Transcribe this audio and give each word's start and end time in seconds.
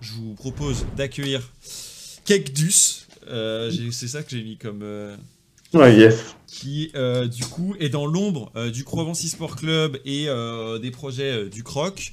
je 0.00 0.12
vous 0.12 0.34
propose 0.34 0.86
d'accueillir 0.96 1.50
Kekdus. 2.24 3.06
Euh, 3.28 3.70
c'est 3.90 4.08
ça 4.08 4.22
que 4.22 4.30
j'ai 4.30 4.42
mis 4.42 4.56
comme. 4.56 4.82
Euh, 4.82 5.16
ouais, 5.74 5.96
yes. 5.96 6.36
Qui, 6.46 6.90
euh, 6.94 7.28
du 7.28 7.44
coup, 7.44 7.74
est 7.78 7.90
dans 7.90 8.06
l'ombre 8.06 8.52
du 8.72 8.82
Provence 8.82 9.24
Sport 9.24 9.56
Club 9.56 9.98
et 10.04 10.26
des 10.82 10.90
projets 10.90 11.48
du 11.48 11.62
Croc. 11.62 12.12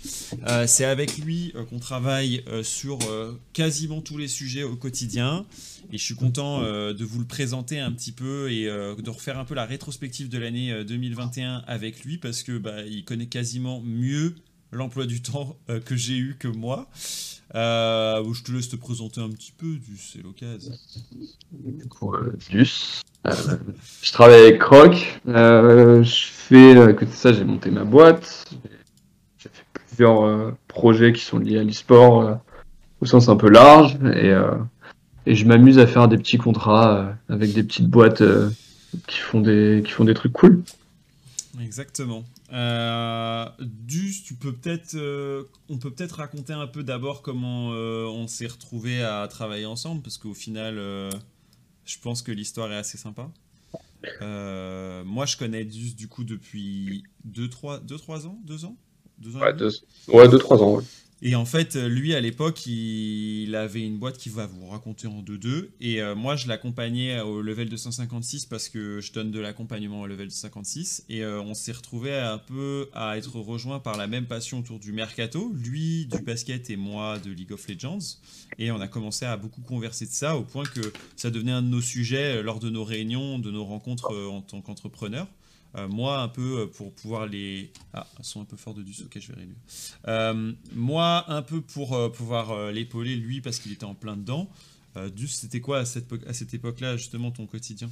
c'est 0.68 0.86
avec 0.86 1.18
lui 1.18 1.54
qu'on 1.70 1.79
travaille 1.79 2.44
sur 2.62 3.00
quasiment 3.54 4.02
tous 4.02 4.18
les 4.18 4.28
sujets 4.28 4.64
au 4.64 4.76
quotidien. 4.76 5.46
Et 5.92 5.98
je 5.98 6.04
suis 6.04 6.16
content 6.16 6.62
de 6.62 7.04
vous 7.04 7.20
le 7.20 7.26
présenter 7.26 7.80
un 7.80 7.92
petit 7.92 8.12
peu 8.12 8.52
et 8.52 8.66
de 8.66 9.10
refaire 9.10 9.40
un 9.40 9.46
peu 9.46 9.56
la 9.56 9.66
rétrospective 9.66 10.30
de 10.30 10.38
l'année 10.38 10.84
2021 10.84 11.64
avec 11.66 12.04
lui 12.04 12.20
parce 12.20 12.44
que 12.44 12.60
bah, 12.60 12.84
il 12.84 13.06
connaît 13.06 13.26
quasiment 13.26 13.82
mieux 13.82 14.36
l'emploi 14.71 15.05
du 15.05 15.21
temps 15.21 15.57
euh, 15.70 15.79
que 15.79 15.95
j'ai 15.95 16.18
eu 16.18 16.36
que 16.39 16.47
moi. 16.47 16.88
Euh, 17.55 18.23
je 18.34 18.43
te 18.43 18.52
laisse 18.52 18.70
te 18.70 18.75
présenter 18.75 19.21
un 19.21 19.29
petit 19.29 19.54
peu, 19.57 19.77
c'est 19.98 20.21
l'occasion. 20.21 20.73
Du 21.52 21.88
coup, 21.88 22.13
euh, 22.13 22.35
je 22.44 24.11
travaille 24.11 24.41
avec 24.41 24.59
Croc. 24.59 25.22
je 25.25 26.25
fais, 26.31 26.77
à 26.77 26.94
côté 26.94 27.05
de 27.05 27.11
ça, 27.11 27.31
j'ai 27.34 27.45
monté 27.45 27.72
ma 27.72 27.85
boîte. 27.85 28.45
J'ai 29.38 29.49
fait 29.49 29.66
plusieurs 29.73 30.55
projets 30.67 31.13
qui 31.13 31.23
sont 31.23 31.39
liés 31.39 31.59
à 31.59 31.63
l'e-sport 31.63 32.39
au 32.99 33.05
sens 33.05 33.30
un 33.30 33.38
peu 33.38 33.49
large. 33.49 33.97
Et, 34.13 34.34
et 35.25 35.36
je 35.36 35.45
m'amuse 35.45 35.80
à 35.80 35.88
faire 35.88 36.09
des 36.09 36.17
petits 36.17 36.38
contrats 36.38 37.13
avec 37.30 37.53
des 37.53 37.63
petites 37.63 37.89
boîtes 37.89 38.23
qui, 39.08 39.20
font 39.20 39.39
des, 39.39 39.84
qui 39.86 39.91
font 39.91 40.03
des 40.03 40.13
trucs 40.13 40.34
cool. 40.34 40.63
Exactement. 41.61 42.23
Euh, 42.54 43.46
dus, 43.60 44.24
tu 44.24 44.36
peux 44.36 44.54
peut-être, 44.54 44.96
euh, 44.96 45.44
on 45.70 45.78
peut 45.78 45.92
peut-être 45.92 46.14
raconter 46.14 46.54
un 46.54 46.68
peu 46.68 46.84
d'abord 46.84 47.22
comment 47.22 47.73
euh, 47.73 48.06
on 48.06 48.28
s'est 48.28 48.48
retrouvé 48.48 49.04
à 49.04 49.28
travailler 49.28 49.66
ensemble, 49.66 50.02
parce 50.02 50.18
qu'au 50.18 50.34
final, 50.34 50.76
je 51.86 51.98
pense 52.02 52.22
que 52.22 52.31
l'histoire 52.31 52.72
est 52.72 52.78
assez 52.78 52.98
sympa. 52.98 53.30
moi, 54.22 55.26
je 55.26 55.38
connais 55.38 55.66
Dus 55.66 55.95
du 55.95 56.08
coup 56.08 56.23
depuis 56.23 57.04
2-3 57.28 58.28
ans? 58.28 58.39
2 58.44 58.66
ans, 58.66 58.78
deux 59.17 59.36
ans 59.36 59.42
Ouais, 60.08 60.28
2-3 60.28 60.64
ans. 60.64 60.76
Ouais. 60.78 60.84
Et 61.23 61.36
en 61.36 61.46
fait, 61.46 61.76
euh, 61.76 61.88
lui, 61.88 62.14
à 62.14 62.22
l'époque, 62.22 62.68
il 62.68 63.56
avait 63.56 63.82
une 63.82 63.98
boîte 63.98 64.18
qui 64.18 64.30
va 64.30 64.46
vous 64.46 64.68
raconter 64.68 65.08
en 65.08 65.23
2-2. 65.23 65.70
Et 65.82 66.02
euh, 66.02 66.14
moi, 66.14 66.36
je 66.36 66.48
l'accompagnais 66.48 67.20
au 67.22 67.42
level 67.42 67.70
256 67.70 68.46
parce 68.46 68.70
que 68.70 69.02
je 69.02 69.12
donne 69.14 69.32
de 69.32 69.40
l'accompagnement 69.40 70.02
au 70.02 70.08
level 70.08 70.28
256. 70.28 71.06
Et 71.10 71.23
euh, 71.23 71.42
on 71.42 71.56
s'est 71.56 71.72
retrouvé 71.72 72.16
un 72.16 72.38
peu 72.38 72.90
à 72.94 73.18
être 73.18 73.40
rejoint 73.40 73.80
par 73.80 73.98
la 73.98 74.06
même 74.06 74.28
passion 74.28 74.60
autour 74.60 74.80
du 74.80 74.92
mercato. 74.92 75.52
Lui, 75.56 76.06
du 76.06 76.22
basket 76.22 76.70
et 76.70 76.76
moi, 76.76 77.18
de 77.18 77.32
League 77.32 77.52
of 77.52 77.68
Legends. 77.68 78.20
Et 78.60 78.70
on 78.70 78.80
a 78.80 78.88
commencé 78.88 79.26
à 79.26 79.38
beaucoup 79.38 79.62
converser 79.62 80.06
de 80.06 80.12
ça 80.12 80.38
au 80.38 80.44
point 80.44 80.66
que 80.66 80.94
ça 81.16 81.32
devenait 81.32 81.52
un 81.52 81.64
de 81.64 81.70
nos 81.70 81.82
sujets 81.82 82.44
lors 82.44 82.60
de 82.60 82.70
nos 82.70 82.84
réunions, 82.84 83.40
de 83.40 83.50
nos 83.50 83.66
rencontres 83.66 84.16
en 84.16 84.42
tant 84.42 84.62
qu'entrepreneur. 84.62 85.28
Euh, 85.78 85.88
moi, 85.88 86.20
un 86.22 86.28
peu 86.28 86.61
euh, 86.61 86.66
pour 86.66 86.92
pouvoir 86.94 87.28
les. 87.28 87.72
Ah, 87.94 88.08
ils 88.20 88.25
sont 88.25 88.42
un 88.42 88.45
peu 88.45 88.58
forts 88.58 88.73
de 88.73 88.81
du 88.81 88.92
ok, 88.92 89.17
je 89.20 89.31
vais 89.31 89.39
réduire. 89.39 89.58
Euh, 90.08 90.52
moi, 90.75 91.25
un 91.28 91.42
peu 91.42 91.61
pour 91.61 92.11
pouvoir 92.11 92.72
l'épauler, 92.72 93.16
lui, 93.16 93.42
parce 93.42 93.59
qu'il 93.59 93.72
était 93.72 93.86
en 93.86 93.95
plein 93.95 94.17
dedans. 94.17 94.50
Dus, 95.16 95.28
c'était 95.28 95.61
quoi 95.61 95.80
à 95.80 95.86
cette, 95.86 96.11
à 96.28 96.33
cette 96.33 96.53
époque-là, 96.55 96.98
justement, 96.98 97.30
ton 97.30 97.45
quotidien? 97.45 97.89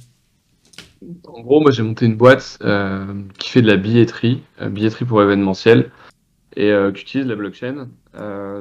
En 1.24 1.40
gros, 1.40 1.60
moi, 1.60 1.70
j'ai 1.70 1.84
monté 1.84 2.06
une 2.06 2.16
boîte 2.16 2.58
qui 3.38 3.50
fait 3.50 3.62
de 3.62 3.68
la 3.68 3.76
billetterie, 3.76 4.42
billetterie 4.60 5.04
pour 5.04 5.22
événementiel, 5.22 5.92
et 6.56 6.72
qui 6.94 7.02
utilise 7.02 7.26
la 7.28 7.36
blockchain, 7.36 7.88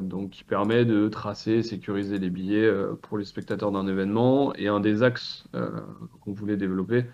donc 0.03 0.29
qui 0.29 0.43
permet 0.43 0.85
de 0.85 1.07
tracer, 1.09 1.63
sécuriser 1.63 2.19
les 2.19 2.29
billets 2.29 2.71
pour 3.01 3.17
les 3.17 3.25
spectateurs 3.25 3.71
d'un 3.71 3.87
événement. 3.87 4.53
Et 4.55 4.67
un 4.67 4.79
des 4.79 5.01
axes 5.01 5.45
qu'on 6.21 6.33
voulait 6.33 6.57
développer, 6.57 7.05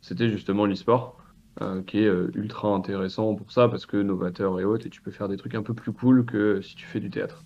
c'était 0.00 0.30
justement 0.30 0.64
l'e-sport. 0.64 1.17
Euh, 1.60 1.82
qui 1.82 1.98
est 1.98 2.06
euh, 2.06 2.30
ultra 2.34 2.68
intéressant 2.68 3.34
pour 3.34 3.50
ça 3.50 3.68
parce 3.68 3.84
que 3.84 3.96
novateur 3.96 4.60
et 4.60 4.64
autres, 4.64 4.86
et 4.86 4.90
tu 4.90 5.02
peux 5.02 5.10
faire 5.10 5.28
des 5.28 5.36
trucs 5.36 5.56
un 5.56 5.62
peu 5.62 5.74
plus 5.74 5.90
cool 5.90 6.24
que 6.24 6.60
si 6.62 6.76
tu 6.76 6.86
fais 6.86 7.00
du 7.00 7.10
théâtre. 7.10 7.42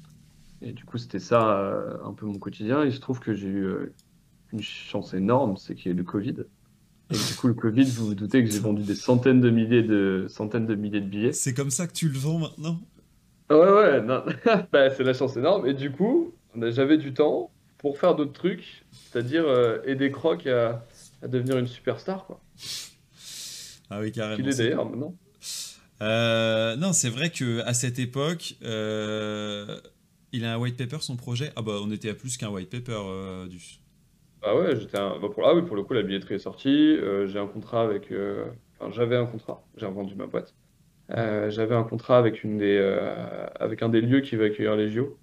Et 0.61 0.73
du 0.73 0.84
coup, 0.84 0.99
c'était 0.99 1.19
ça 1.19 1.59
euh, 1.59 1.97
un 2.05 2.12
peu 2.12 2.27
mon 2.27 2.39
quotidien. 2.39 2.84
Il 2.84 2.93
se 2.93 3.01
trouve 3.01 3.21
que 3.21 3.33
j'ai 3.33 3.49
eu 3.49 3.93
une 4.53 4.61
chance 4.61 5.15
énorme, 5.15 5.56
c'est 5.56 5.75
qu'il 5.75 5.87
y 5.87 5.89
a 5.89 5.95
eu 5.95 5.99
le 5.99 6.05
Covid. 6.05 6.34
Et 7.11 7.15
du 7.15 7.34
coup, 7.41 7.49
le 7.49 7.55
Covid, 7.55 7.84
vous 7.84 8.09
vous 8.09 8.15
doutez 8.15 8.45
que 8.45 8.51
j'ai 8.51 8.59
vendu 8.59 8.83
des 8.83 8.95
centaines 8.95 9.41
de 9.41 9.49
milliers 9.49 9.83
de 9.83 10.27
centaines 10.28 10.67
de 10.67 10.75
milliers 10.75 11.01
de 11.01 11.09
billets. 11.09 11.33
C'est 11.33 11.55
comme 11.55 11.71
ça 11.71 11.87
que 11.87 11.95
tu 11.95 12.09
le 12.09 12.19
vends 12.19 12.39
maintenant? 12.39 12.81
Ouais, 13.51 13.56
ouais, 13.56 14.01
bah, 14.72 14.91
c'est 14.91 15.05
la 15.05 15.15
chance 15.15 15.39
énorme. 15.39 15.67
Et 15.67 15.72
du 15.72 15.91
coup, 15.91 16.34
j'avais 16.55 16.99
du 16.99 17.15
temps 17.15 17.51
pour 17.78 17.97
faire 17.97 18.15
d'autres 18.15 18.33
trucs, 18.33 18.84
c'est-à-dire 18.93 19.47
aider 19.87 20.11
Croc 20.11 20.47
à, 20.47 20.84
à 21.22 21.28
devenir 21.28 21.56
une 21.56 21.67
superstar, 21.67 22.27
quoi. 22.27 22.39
Ah 23.94 24.00
oui, 24.00 24.10
carrément. 24.10 24.42
Il 24.42 24.48
est 24.48 24.56
d'ailleurs 24.56 24.88
maintenant. 24.88 25.14
Euh, 26.00 26.76
non, 26.76 26.92
c'est 26.92 27.10
vrai 27.10 27.30
que 27.30 27.60
à 27.60 27.75
cette 27.75 27.98
époque, 27.98 28.56
euh, 28.64 29.78
il 30.32 30.44
a 30.44 30.54
un 30.54 30.58
white 30.58 30.78
paper 30.78 31.00
son 31.00 31.16
projet. 31.16 31.53
Ah 31.56 31.62
bah 31.62 31.75
on 31.82 31.91
était 31.91 32.08
à 32.08 32.14
plus 32.14 32.38
qu'un 32.38 32.48
white 32.48 32.70
paper 32.70 33.00
euh, 33.06 33.47
du. 33.47 33.58
Ah 34.42 34.56
ouais, 34.56 34.75
j'étais 34.76 34.98
un... 34.98 35.20
bah, 35.20 35.28
pour... 35.32 35.47
ah 35.47 35.54
oui 35.54 35.62
pour 35.62 35.76
le 35.76 35.84
coup 35.84 35.92
la 35.92 36.03
billetterie 36.03 36.34
est 36.34 36.38
sortie. 36.38 36.97
j'ai 37.26 37.38
un 37.38 37.47
contrat 37.47 37.82
avec. 37.82 38.12
Enfin 38.78 38.91
j'avais 38.91 39.16
un 39.16 39.26
contrat. 39.26 39.62
J'ai 39.76 39.86
revendu 39.86 40.14
ma 40.14 40.26
boîte. 40.26 40.54
j'avais 41.09 41.74
un 41.74 41.84
contrat 41.84 42.19
avec 42.19 42.42
une 42.42 42.59
des 42.59 42.78
avec 43.60 43.82
un 43.82 43.91
des 43.91 44.00
lieux 44.00 44.22
qui 44.22 44.36
va 44.36 44.47
accueillir 44.47 44.74
les 44.74 44.91
JO. 44.91 45.19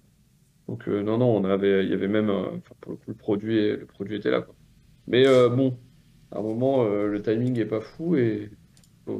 Donc 0.68 0.86
non 0.86 1.18
non 1.18 1.36
on 1.36 1.44
avait 1.44 1.84
il 1.84 1.90
y 1.90 1.94
avait 1.94 2.08
même 2.08 2.30
enfin, 2.30 2.74
pour 2.80 2.92
le 2.92 2.96
coup 2.96 3.10
le 3.10 3.14
produit 3.14 3.76
le 3.76 3.86
produit 3.86 4.16
était 4.16 4.30
là 4.30 4.40
quoi. 4.42 4.54
Mais 5.08 5.24
bon 5.50 5.76
à 6.30 6.38
un 6.38 6.42
moment 6.42 6.84
le 6.84 7.20
timing 7.20 7.58
est 7.58 7.66
pas 7.66 7.80
fou 7.80 8.16
et 8.16 8.50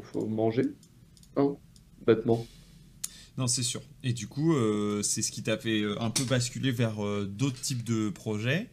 faut, 0.01 0.27
manger, 0.27 0.75
hein, 1.37 1.57
bêtement. 2.07 2.47
Non, 3.41 3.47
c'est 3.47 3.63
sûr. 3.63 3.81
Et 4.03 4.13
du 4.13 4.29
coup, 4.29 4.55
euh, 4.55 5.03
c'est 5.03 5.23
ce 5.23 5.33
qui 5.33 5.43
t'a 5.43 5.57
fait 5.57 5.81
euh, 5.81 6.01
un 6.01 6.11
peu 6.11 6.25
basculer 6.25 6.73
vers 6.73 7.03
euh, 7.03 7.25
d'autres 7.25 7.59
types 7.59 7.85
de 7.85 8.11
projets. 8.11 8.69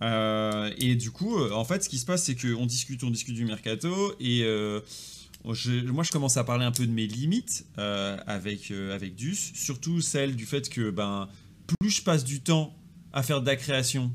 et 0.00 0.94
du 0.94 1.10
coup, 1.10 1.38
en 1.38 1.64
fait, 1.64 1.82
ce 1.82 1.88
qui 1.88 1.98
se 1.98 2.06
passe, 2.06 2.24
c'est 2.24 2.36
qu'on 2.36 2.66
discute, 2.66 3.02
on 3.04 3.10
discute 3.10 3.34
du 3.34 3.44
mercato, 3.44 4.14
et 4.20 4.44
moi, 5.44 5.54
je 5.54 6.10
commence 6.10 6.36
à 6.36 6.44
parler 6.44 6.64
un 6.64 6.72
peu 6.72 6.86
de 6.86 6.92
mes 6.92 7.06
limites 7.06 7.66
avec, 7.76 8.72
avec 8.72 9.14
Dus, 9.14 9.52
surtout 9.54 10.00
celle 10.00 10.34
du 10.34 10.44
fait 10.44 10.68
que 10.68 10.90
ben, 10.90 11.28
plus 11.78 11.90
je 11.90 12.02
passe 12.02 12.24
du 12.24 12.40
temps 12.40 12.74
à 13.12 13.22
faire 13.22 13.42
de 13.42 13.46
la 13.46 13.54
création, 13.54 14.10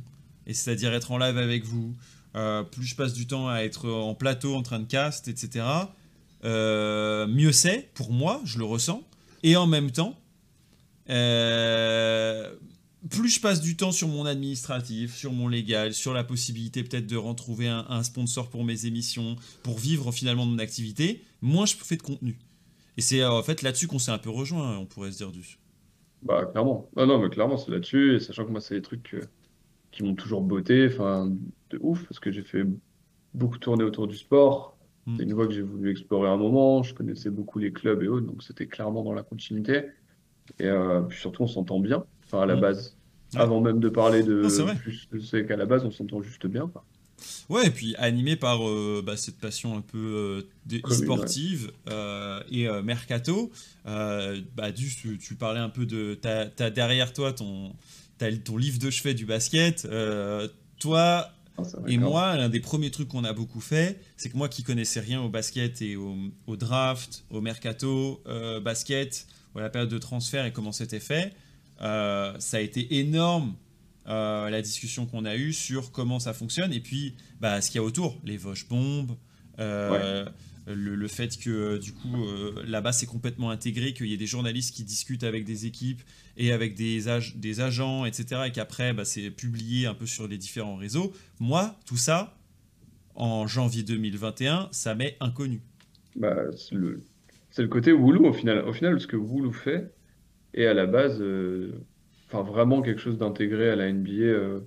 et 0.46 0.53
c'est-à-dire 0.53 0.94
être 0.94 1.12
en 1.12 1.17
live 1.17 1.38
avec 1.38 1.63
vous, 1.63 1.96
plus 2.34 2.85
je 2.85 2.96
passe 2.96 3.13
du 3.13 3.25
temps 3.25 3.47
à 3.47 3.62
être 3.62 3.90
en 3.90 4.13
plateau 4.13 4.56
en 4.56 4.63
train 4.63 4.79
de 4.79 4.88
cast, 4.88 5.29
etc., 5.29 5.63
euh, 6.47 7.28
mieux 7.28 7.52
c'est 7.52 7.90
pour 7.94 8.12
moi, 8.12 8.41
je 8.46 8.58
le 8.58 8.63
ressens. 8.63 9.03
Et 9.44 9.56
en 9.56 9.68
même 9.68 9.91
temps, 9.91 10.18
euh, 11.09 12.56
plus 13.09 13.30
je 13.30 13.41
passe 13.41 13.62
du 13.62 13.75
temps 13.75 13.91
sur 13.91 14.08
mon 14.08 14.25
administratif, 14.25 15.16
sur 15.16 15.34
mon 15.34 15.47
légal, 15.47 15.94
sur 15.94 16.13
la 16.13 16.24
possibilité 16.24 16.84
peut-être 16.84 17.06
de 17.06 17.18
retrouver 17.18 17.68
un, 17.68 18.03
sponsor 18.03 18.50
pour 18.50 18.63
mes 18.63 18.85
émissions, 18.85 19.35
pour 19.62 19.78
vivre 19.78 20.12
finalement 20.12 20.46
mon 20.46 20.58
activité, 20.58 21.22
moins 21.41 21.66
je 21.66 21.75
fais 21.75 21.97
de 21.97 22.02
contenu. 22.02 22.38
Et 22.96 23.02
c'est 23.02 23.24
en 23.24 23.44
fait 23.44 23.62
là-dessus 23.62 23.88
qu'on 23.88 24.00
s'est 24.00 24.12
un 24.12 24.18
peu 24.18 24.29
rejoint, 24.29 24.78
on 24.78 24.85
pourrait 24.85 25.12
se 25.12 25.18
dire 25.18 25.31
du. 25.31 25.59
Bah 26.24 26.46
clairement. 26.46 26.90
Non, 26.96 27.06
non, 27.06 27.19
mais 27.19 27.29
clairement 27.29 27.58
c'est 27.58 27.72
là-dessus, 27.72 28.19
sachant 28.19 28.46
que 28.46 28.52
moi 28.52 28.62
c'est 28.62 28.75
des 28.75 28.81
trucs 28.81 29.16
qui 29.91 30.03
m'ont 30.03 30.16
toujours 30.16 30.41
botté, 30.41 30.88
enfin 30.91 31.31
de 31.69 31.79
ouf, 31.81 32.03
parce 32.06 32.19
que 32.19 32.31
j'ai 32.31 32.44
fait 32.44 32.64
beaucoup 33.34 33.58
tourner 33.59 33.84
autour 33.84 34.08
du 34.08 34.16
sport, 34.16 34.77
c'est 35.16 35.23
une 35.23 35.34
voie 35.34 35.47
que 35.47 35.53
j'ai 35.53 35.62
voulu 35.62 35.90
explorer 35.90 36.29
un 36.29 36.38
moment. 36.38 36.84
Je 36.84 36.94
connaissais 36.94 37.29
beaucoup 37.29 37.59
les 37.59 37.72
clubs 37.72 38.03
et 38.03 38.07
autres, 38.07 38.25
donc 38.25 38.44
c'était 38.44 38.68
clairement 38.68 39.03
dans 39.03 39.13
la 39.13 39.23
continuité. 39.23 39.85
Et 40.59 40.66
euh, 40.66 41.01
puis 41.01 41.19
surtout, 41.19 41.44
on 41.44 41.47
s'entend 41.47 41.79
bien, 41.79 42.03
enfin 42.25 42.41
à 42.41 42.45
la 42.45 42.56
mm. 42.56 42.62
base. 42.62 42.97
Avant 43.35 43.59
même 43.59 43.79
de 43.79 43.90
parler 43.90 44.23
de 44.23 44.47
plus, 44.79 45.08
c'est 45.29 45.46
qu'à 45.46 45.58
la 45.58 45.66
base, 45.66 45.84
on 45.84 45.91
s'entend 45.91 46.22
juste 46.22 46.47
bien. 46.47 46.72
Ouais, 47.49 47.67
et 47.67 47.72
puis 47.72 47.93
animé 47.97 48.37
par 48.37 48.67
euh, 48.67 49.03
bah, 49.05 49.17
cette 49.17 49.37
passion 49.37 49.76
un 49.76 49.82
peu 49.82 50.47
euh, 50.72 50.90
sportive 50.90 51.72
et 52.49 52.67
mercato, 52.84 53.52
bah, 53.85 54.72
tu, 54.73 55.17
tu, 55.17 55.35
parlais 55.35 55.59
un 55.59 55.70
peu 55.70 55.85
de. 55.85 56.17
Tu 56.22 56.28
as, 56.28 56.70
derrière 56.70 57.11
toi 57.11 57.34
ton, 57.34 57.73
ton 58.46 58.58
livre 58.58 58.79
de 58.79 58.90
chevet 58.90 59.14
du 59.14 59.26
basket. 59.26 59.87
toi, 60.79 61.29
ah, 61.58 61.64
et 61.88 61.98
moi, 61.98 62.36
l'un 62.36 62.50
des 62.50 62.59
premiers 62.59 62.92
trucs 62.92 63.08
qu'on 63.08 63.24
a 63.24 63.34
beaucoup 63.34 63.62
fait, 63.62 64.00
c'est 64.16 64.30
que 64.30 64.38
moi 64.38 64.48
qui 64.48 64.64
connaissais 64.64 65.00
rien 65.00 65.22
au 65.22 65.30
basket 65.30 65.82
et 65.82 65.96
au, 65.96 66.56
draft, 66.56 67.26
au 67.30 67.42
mercato, 67.42 68.22
euh, 68.28 68.59
basket, 68.59 69.28
ou 69.56 69.59
à 69.59 69.62
la 69.62 69.70
période 69.70 69.90
de 69.90 69.98
transfert 69.98 70.46
et 70.46 70.52
comment 70.52 70.72
c'était 70.72 71.00
fait, 71.00 71.34
euh, 71.82 72.34
ça 72.40 72.58
a 72.58 72.59
été 72.59 73.00
énorme 73.00 73.56
euh, 74.08 74.50
la 74.50 74.62
discussion 74.62 75.06
qu'on 75.06 75.26
a 75.26 75.36
eue 75.36 75.54
sur 75.54 75.92
comment 75.92 76.20
ça 76.20 76.34
fonctionne. 76.34 76.74
Et 76.74 76.80
puis 76.80 77.16
bah, 77.42 77.62
ce 77.62 77.72
qu'il 77.72 77.80
y 77.80 77.84
a 77.84 77.86
autour, 77.86 78.18
les 78.24 78.38
Vosh 78.38 78.68
bombes, 78.68 79.16
Le, 80.67 81.08
fait 81.08 81.37
que 81.37 81.78
du 81.78 81.93
coup 81.93 82.25
là-bas 82.66 82.91
c'est 82.91 83.05
complètement 83.05 83.49
intégré, 83.49 83.93
qu'il 83.93 84.08
y 84.08 84.14
ait 84.14 84.17
des 84.17 84.28
journalistes 84.28 84.75
qui 84.75 84.84
discutent 84.84 85.23
avec 85.23 85.46
des 85.46 85.66
équipes 85.66 86.02
et 86.35 86.52
avec 86.52 86.75
des, 86.75 87.05
des 87.35 87.61
agents, 87.61 88.05
etc. 88.05 88.41
Et 88.47 88.52
qu'après 88.52 88.93
bah, 88.93 89.05
c'est 89.05 89.31
publié 89.31 89.87
un 89.87 89.93
peu 89.93 90.05
sur 90.05 90.28
les 90.28 90.37
différents 90.37 90.75
réseaux. 90.75 91.14
Moi, 91.40 91.75
tout 91.85 91.97
ça, 91.97 92.35
en 93.16 93.47
janvier 93.47 93.84
2021, 93.84 94.69
ça 94.72 94.93
m'est 94.93 95.16
inconnu. 95.22 95.61
Bah, 96.16 96.35
c'est 96.55 96.75
le, 96.75 97.02
le, 97.58 97.67
côté 97.67 97.93
Woulou 97.93 98.25
au 98.25 98.34
final. 98.34 98.67
Au 98.67 98.73
final, 98.73 98.99
ce 98.99 99.08
que 99.08 99.16
Woulou 99.16 99.53
fait 99.53 99.91
est 100.53 100.66
à 100.66 100.73
la 100.73 100.85
base 100.85 101.23
enfin, 102.28 102.43
vraiment 102.43 102.81
quelque 102.81 102.99
chose 102.99 103.17
d'intégré 103.17 103.70
à 103.70 103.75
la 103.75 103.91
NBA 103.91 104.61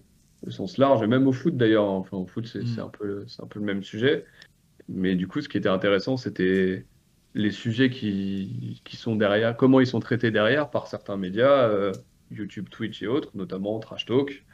au 0.47 0.51
sens 0.51 0.79
large, 0.79 1.03
et 1.03 1.07
même 1.07 1.27
au 1.27 1.33
foot 1.33 1.57
d'ailleurs. 1.57 1.85
Enfin, 1.85 2.17
au 2.17 2.27
foot, 2.27 2.47
c'est 2.47 2.63
mm. 2.63 2.81
un, 2.81 2.89
peu, 2.89 3.27
un 3.39 3.47
peu 3.47 3.59
le 3.59 3.67
même 3.67 3.83
sujet. 3.83 4.25
Mais 4.91 5.15
du 5.15 5.29
coup, 5.29 5.41
ce 5.41 5.49
qui 5.49 5.57
était 5.57 5.69
intéressant, 5.69 6.17
c'était 6.17 6.85
les 7.35 7.53
sujets 7.53 7.91
qui, 7.91 8.83
qui, 8.85 8.97
sont 8.97 9.15
derrière, 9.15 9.57
comment 9.57 9.81
ils 9.81 9.87
sont 9.87 10.01
traités 10.01 10.33
derrière 10.33 10.69
par 10.69 10.89
certains 10.89 11.17
médias, 11.17 11.69
euh, 11.69 11.93
YouTube, 12.33 12.69
Twitch 12.69 13.03
et 13.03 13.07
autres, 13.07 13.31
notamment 13.35 13.79
Trash 13.79 14.05
Talk. 14.05 14.45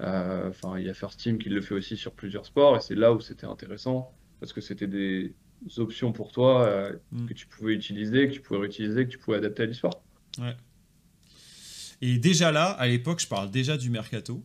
Euh, 0.00 0.50
enfin, 0.50 0.78
il 0.78 0.86
y 0.86 0.90
a 0.90 0.94
First 0.94 1.18
Team 1.20 1.38
qui 1.38 1.48
le 1.48 1.62
fait 1.62 1.74
aussi 1.74 1.96
sur 1.96 2.12
plusieurs 2.12 2.44
sports, 2.44 2.76
et 2.76 2.80
c'est 2.80 2.94
là 2.94 3.12
où 3.14 3.20
c'était 3.20 3.46
intéressant, 3.46 4.12
parce 4.40 4.52
que 4.52 4.60
c'était 4.60 4.86
des 4.86 5.34
options 5.78 6.12
pour 6.12 6.32
toi 6.32 6.66
euh, 6.66 6.92
mm. 7.10 7.26
que 7.26 7.34
tu 7.34 7.46
pouvais 7.46 7.74
utiliser, 7.74 8.28
que 8.28 8.34
tu 8.34 8.40
pouvais 8.40 8.60
réutiliser, 8.60 9.06
que 9.06 9.10
tu 9.10 9.18
pouvais 9.18 9.38
adapter 9.38 9.62
à 9.62 9.66
l'histoire. 9.66 9.94
Ouais. 10.38 10.54
Et 12.02 12.18
déjà 12.18 12.52
là, 12.52 12.66
à 12.72 12.86
l'époque, 12.86 13.20
je 13.20 13.26
parle 13.26 13.50
déjà 13.50 13.76
du 13.76 13.90
mercato 13.90 14.44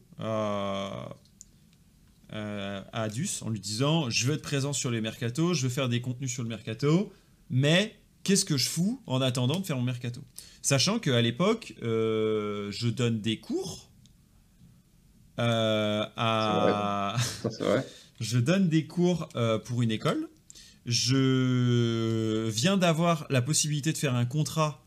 euh, 2.33 2.81
à 2.91 3.03
Adus 3.03 3.41
en 3.41 3.49
lui 3.49 3.59
disant 3.59 4.09
Je 4.09 4.25
veux 4.25 4.33
être 4.33 4.41
présent 4.41 4.73
sur 4.73 4.91
les 4.91 5.01
mercato, 5.01 5.53
je 5.53 5.63
veux 5.63 5.69
faire 5.69 5.89
des 5.89 6.01
contenus 6.01 6.31
sur 6.31 6.43
le 6.43 6.49
mercato, 6.49 7.11
mais 7.49 7.95
qu'est-ce 8.23 8.45
que 8.45 8.57
je 8.57 8.67
fous 8.67 9.01
en 9.05 9.21
attendant 9.21 9.59
de 9.59 9.65
faire 9.65 9.77
mon 9.77 9.83
mercato? 9.83 10.21
Sachant 10.61 10.99
qu'à 10.99 11.21
l'époque, 11.21 11.73
euh, 11.83 12.71
je 12.71 12.87
donne 12.87 13.21
des 13.21 13.39
cours 13.39 13.89
euh, 15.39 16.05
à. 16.15 17.15
je 18.19 18.37
donne 18.37 18.69
des 18.69 18.87
cours 18.87 19.29
pour 19.65 19.81
une 19.81 19.91
école. 19.91 20.29
Je 20.85 22.49
viens 22.49 22.77
d'avoir 22.77 23.25
la 23.29 23.41
possibilité 23.41 23.93
de 23.93 23.97
faire 23.97 24.15
un 24.15 24.25
contrat 24.25 24.85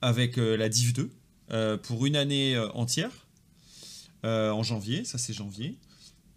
avec 0.00 0.36
la 0.36 0.68
Div 0.68 0.92
2. 0.92 1.10
Euh, 1.50 1.76
pour 1.76 2.06
une 2.06 2.16
année 2.16 2.56
euh, 2.56 2.70
entière, 2.72 3.26
euh, 4.24 4.50
en 4.50 4.62
janvier, 4.62 5.04
ça 5.04 5.18
c'est 5.18 5.34
janvier. 5.34 5.78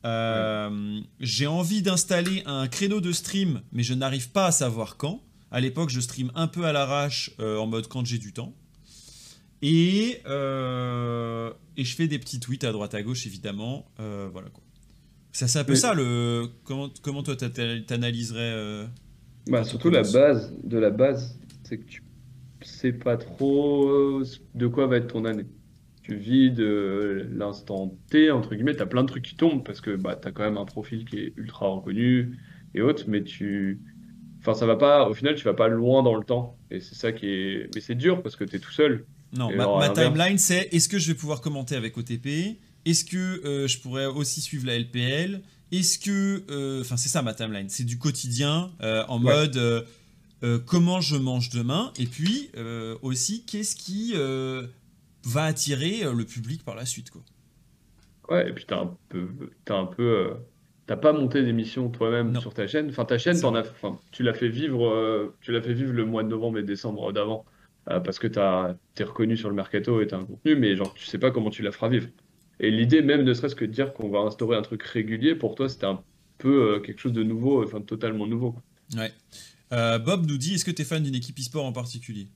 J'ai 0.04 1.48
envie 1.48 1.82
d'installer 1.82 2.44
un 2.46 2.68
créneau 2.68 3.02
de 3.02 3.12
stream, 3.12 3.62
mais 3.72 3.84
je 3.84 3.94
n'arrive 3.94 4.30
pas 4.32 4.48
à 4.48 4.52
savoir 4.52 4.98
quand. 4.98 5.22
À 5.52 5.62
l'époque, 5.62 5.90
je 5.90 6.00
stream 6.00 6.32
un 6.36 6.48
peu 6.48 6.66
à 6.66 6.74
l'arrache, 6.74 7.32
en 7.40 7.68
mode 7.68 7.88
quand 7.88 8.06
j'ai 8.06 8.18
du 8.18 8.34
temps. 8.34 8.54
Et, 9.62 10.22
et 10.26 11.84
je 11.84 11.96
fais 11.96 12.08
des 12.08 12.20
petits 12.20 12.40
tweets 12.40 12.64
à 12.64 12.72
droite 12.72 12.94
à 12.94 13.02
gauche, 13.02 13.26
évidemment. 13.26 13.86
voilà 13.98 14.50
quoi. 14.50 14.64
C'est 15.32 15.60
un 15.60 15.64
peu 15.64 15.76
ça, 15.76 15.94
le... 15.94 16.48
comment, 16.64 16.90
comment 17.02 17.22
toi 17.22 17.36
t'analyserais 17.36 18.88
bah, 19.48 19.64
Surtout 19.64 19.90
la 19.90 20.04
base 20.04 20.54
de 20.64 20.78
la 20.78 20.90
base, 20.90 21.38
c'est 21.64 21.78
que 21.78 21.86
tu 21.86 22.02
sais 22.62 22.94
pas 22.94 23.18
trop 23.18 23.90
euh, 23.90 24.26
de 24.56 24.68
quoi 24.68 24.88
va 24.88 24.98
être 24.98 25.08
ton 25.08 25.26
année. 25.26 25.46
Tu 26.08 26.16
vis 26.16 26.52
de 26.52 27.28
l'instant 27.34 27.94
T, 28.10 28.32
entre 28.32 28.56
guillemets, 28.56 28.76
tu 28.76 28.82
as 28.82 28.86
plein 28.86 29.04
de 29.04 29.08
trucs 29.08 29.26
qui 29.26 29.36
tombent 29.36 29.66
parce 29.66 29.82
que 29.82 29.96
bah, 29.96 30.18
tu 30.22 30.28
as 30.28 30.32
quand 30.32 30.44
même 30.44 30.58
un 30.58 30.66
profil 30.66 31.06
qui 31.06 31.18
est 31.18 31.34
ultra 31.36 31.68
reconnu 31.68 32.38
et 32.74 32.82
autres, 32.82 33.06
mais 33.08 33.24
tu. 33.24 33.82
Enfin, 34.40 34.54
ça 34.54 34.66
va 34.66 34.76
pas. 34.76 35.10
Au 35.10 35.14
final, 35.14 35.36
tu 35.36 35.44
vas 35.44 35.54
pas 35.54 35.68
loin 35.68 36.04
dans 36.04 36.16
le 36.16 36.24
temps. 36.24 36.58
Et 36.72 36.80
c'est 36.80 36.96
ça 36.96 37.12
qui 37.12 37.28
est. 37.28 37.70
Mais 37.76 37.82
c'est 37.82 37.96
dur 37.96 38.22
parce 38.22 38.36
que 38.36 38.44
tu 38.44 38.56
es 38.56 38.60
tout 38.60 38.72
seul. 38.72 39.06
Non, 39.34 39.54
ma, 39.54 39.90
timeline, 39.90 40.38
c'est 40.38 40.70
est-ce 40.72 40.88
que 40.88 40.98
je 40.98 41.10
vais 41.10 41.18
pouvoir 41.18 41.42
commenter 41.42 41.76
avec 41.76 41.98
OTP 41.98 42.58
Est-ce 42.86 43.04
que 43.04 43.46
euh, 43.46 43.68
je 43.68 43.80
pourrais 43.80 44.06
aussi 44.06 44.40
suivre 44.40 44.66
la 44.66 44.80
LPL 44.80 45.42
Est-ce 45.74 46.00
que. 46.00 46.44
Euh, 46.50 46.82
enfin, 46.82 46.96
c'est 46.96 47.10
ça 47.10 47.22
ma 47.22 47.34
timeline. 47.34 47.68
C'est 47.68 47.84
du 47.84 47.98
quotidien 47.98 48.72
en 48.82 49.20
mode 49.20 49.86
euh, 50.44 50.60
comment 50.64 51.02
je 51.02 51.16
mange 51.16 51.50
demain, 51.50 51.92
et 51.98 52.06
puis 52.06 52.52
euh, 52.58 52.96
aussi 53.02 53.44
qu'est-ce 53.46 53.76
qui 53.76 54.14
euh, 54.16 54.68
va 55.28 55.44
attirer 55.44 56.02
le 56.04 56.24
public 56.24 56.64
par 56.64 56.76
la 56.76 56.86
suite. 56.86 57.12
Quoi. 57.12 57.22
Ouais, 58.30 58.50
et 58.50 58.54
puis 58.54 58.66
t'as 58.66 58.80
un 58.82 58.98
peu, 59.10 59.28
as 59.70 59.74
un 59.74 59.86
peu, 59.86 60.34
t'as 60.86 60.98
pas 60.98 61.14
monté 61.14 61.44
d'émission 61.44 61.90
toi-même 61.90 62.40
sur 62.40 62.54
ta 62.54 62.66
chaîne. 62.68 62.90
Enfin, 62.90 63.06
ta 63.06 63.18
chaîne, 63.18 63.44
en 63.46 63.56
as, 63.56 63.64
tu 64.12 64.24
l'as 64.24 64.34
fait 64.34 64.50
vivre, 64.50 65.34
tu 65.42 65.52
l'as 65.52 65.62
fait 65.62 65.74
vivre 65.74 65.94
le 65.94 66.06
mois 66.06 66.24
de 66.24 66.30
novembre 66.30 66.60
et 66.60 66.64
décembre 66.64 67.12
d'avant, 67.14 67.46
parce 67.86 68.20
que 68.20 68.28
t'es 68.28 69.04
reconnu 69.04 69.38
sur 69.38 69.50
le 69.50 69.56
mercato 69.56 70.02
et 70.02 70.08
t'as 70.08 70.18
un 70.18 70.26
contenu, 70.26 70.56
mais 70.56 70.76
genre 70.76 70.94
tu 70.94 71.06
sais 71.06 71.20
pas 71.20 71.32
comment 71.32 71.50
tu 71.50 71.62
la 71.62 71.72
feras 71.72 71.90
vivre. 71.90 72.08
Et 72.60 72.72
l'idée 72.72 73.02
même, 73.02 73.24
ne 73.24 73.34
serait-ce 73.34 73.56
que 73.56 73.66
de 73.66 73.72
dire 73.72 73.94
qu'on 73.94 74.10
va 74.10 74.20
instaurer 74.20 74.58
un 74.58 74.62
truc 74.62 74.84
régulier, 74.84 75.36
pour 75.36 75.56
toi, 75.56 75.70
c'était 75.70 75.86
un 75.86 76.02
peu 76.38 76.82
quelque 76.86 77.00
chose 77.00 77.14
de 77.14 77.24
nouveau, 77.24 77.64
enfin 77.64 77.82
totalement 77.82 78.28
nouveau. 78.28 78.56
Ouais. 78.96 79.12
Euh, 79.74 80.00
Bob 80.00 80.26
nous 80.26 80.38
dit 80.38 80.56
est-ce 80.56 80.64
que 80.64 80.72
tu 80.72 80.82
es 80.82 80.86
fan 80.86 81.04
d'une 81.04 81.16
équipe 81.16 81.38
e-sport 81.40 81.66
en 81.66 81.74
particulier? 81.74 82.28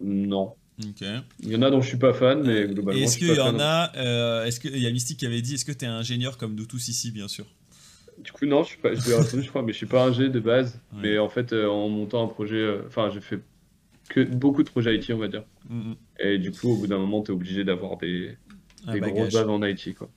Non. 0.00 0.54
Il 0.78 1.48
y 1.48 1.56
en 1.56 1.62
a 1.62 1.70
dont 1.70 1.80
je 1.80 1.88
suis 1.88 1.98
pas 1.98 2.12
fan, 2.12 2.42
mais 2.44 2.66
globalement. 2.66 3.00
Est-ce 3.00 3.18
qu'il 3.18 3.34
y 3.34 3.40
en 3.40 3.58
a 3.58 3.92
euh, 3.96 4.44
Est-ce 4.44 4.60
qu'il 4.60 4.78
y 4.78 4.86
a 4.86 4.92
Mystique 4.92 5.18
qui 5.18 5.26
avait 5.26 5.42
dit 5.42 5.54
est-ce 5.54 5.64
que 5.64 5.72
tu 5.72 5.84
es 5.84 5.88
ingénieur 5.88 6.38
comme 6.38 6.54
nous 6.54 6.66
tous 6.66 6.88
ici, 6.88 7.10
bien 7.10 7.28
sûr? 7.28 7.46
Du 8.22 8.32
coup, 8.32 8.46
non, 8.46 8.62
je 8.62 8.68
suis 8.68 8.78
pas. 8.78 8.94
Je 8.94 9.12
répondu, 9.12 9.42
je 9.42 9.48
crois, 9.48 9.62
mais 9.62 9.72
je 9.72 9.78
suis 9.78 9.86
pas 9.86 10.04
ingé 10.04 10.28
de 10.28 10.40
base. 10.40 10.80
Mais 10.92 11.18
en 11.18 11.28
fait, 11.28 11.52
euh, 11.52 11.68
en 11.68 11.88
montant 11.88 12.24
un 12.24 12.28
projet, 12.28 12.78
enfin, 12.86 13.10
j'ai 13.12 13.20
fait 13.20 13.40
que 14.08 14.20
beaucoup 14.24 14.62
de 14.62 14.70
projets 14.70 14.96
IT, 14.96 15.10
on 15.12 15.18
va 15.18 15.28
dire. 15.28 15.44
Mm, 15.68 15.90
mm. 15.90 15.96
Et 16.20 16.38
du 16.38 16.52
coup, 16.52 16.70
au 16.70 16.76
bout 16.76 16.86
d'un 16.86 16.98
moment, 16.98 17.22
tu 17.22 17.32
es 17.32 17.34
obligé 17.34 17.64
d'avoir 17.64 17.98
des, 17.98 18.36
des 18.86 19.00
grosses 19.00 19.32
bases 19.32 19.48
en 19.48 19.62
IT, 19.62 19.94
quoi. 19.94 20.08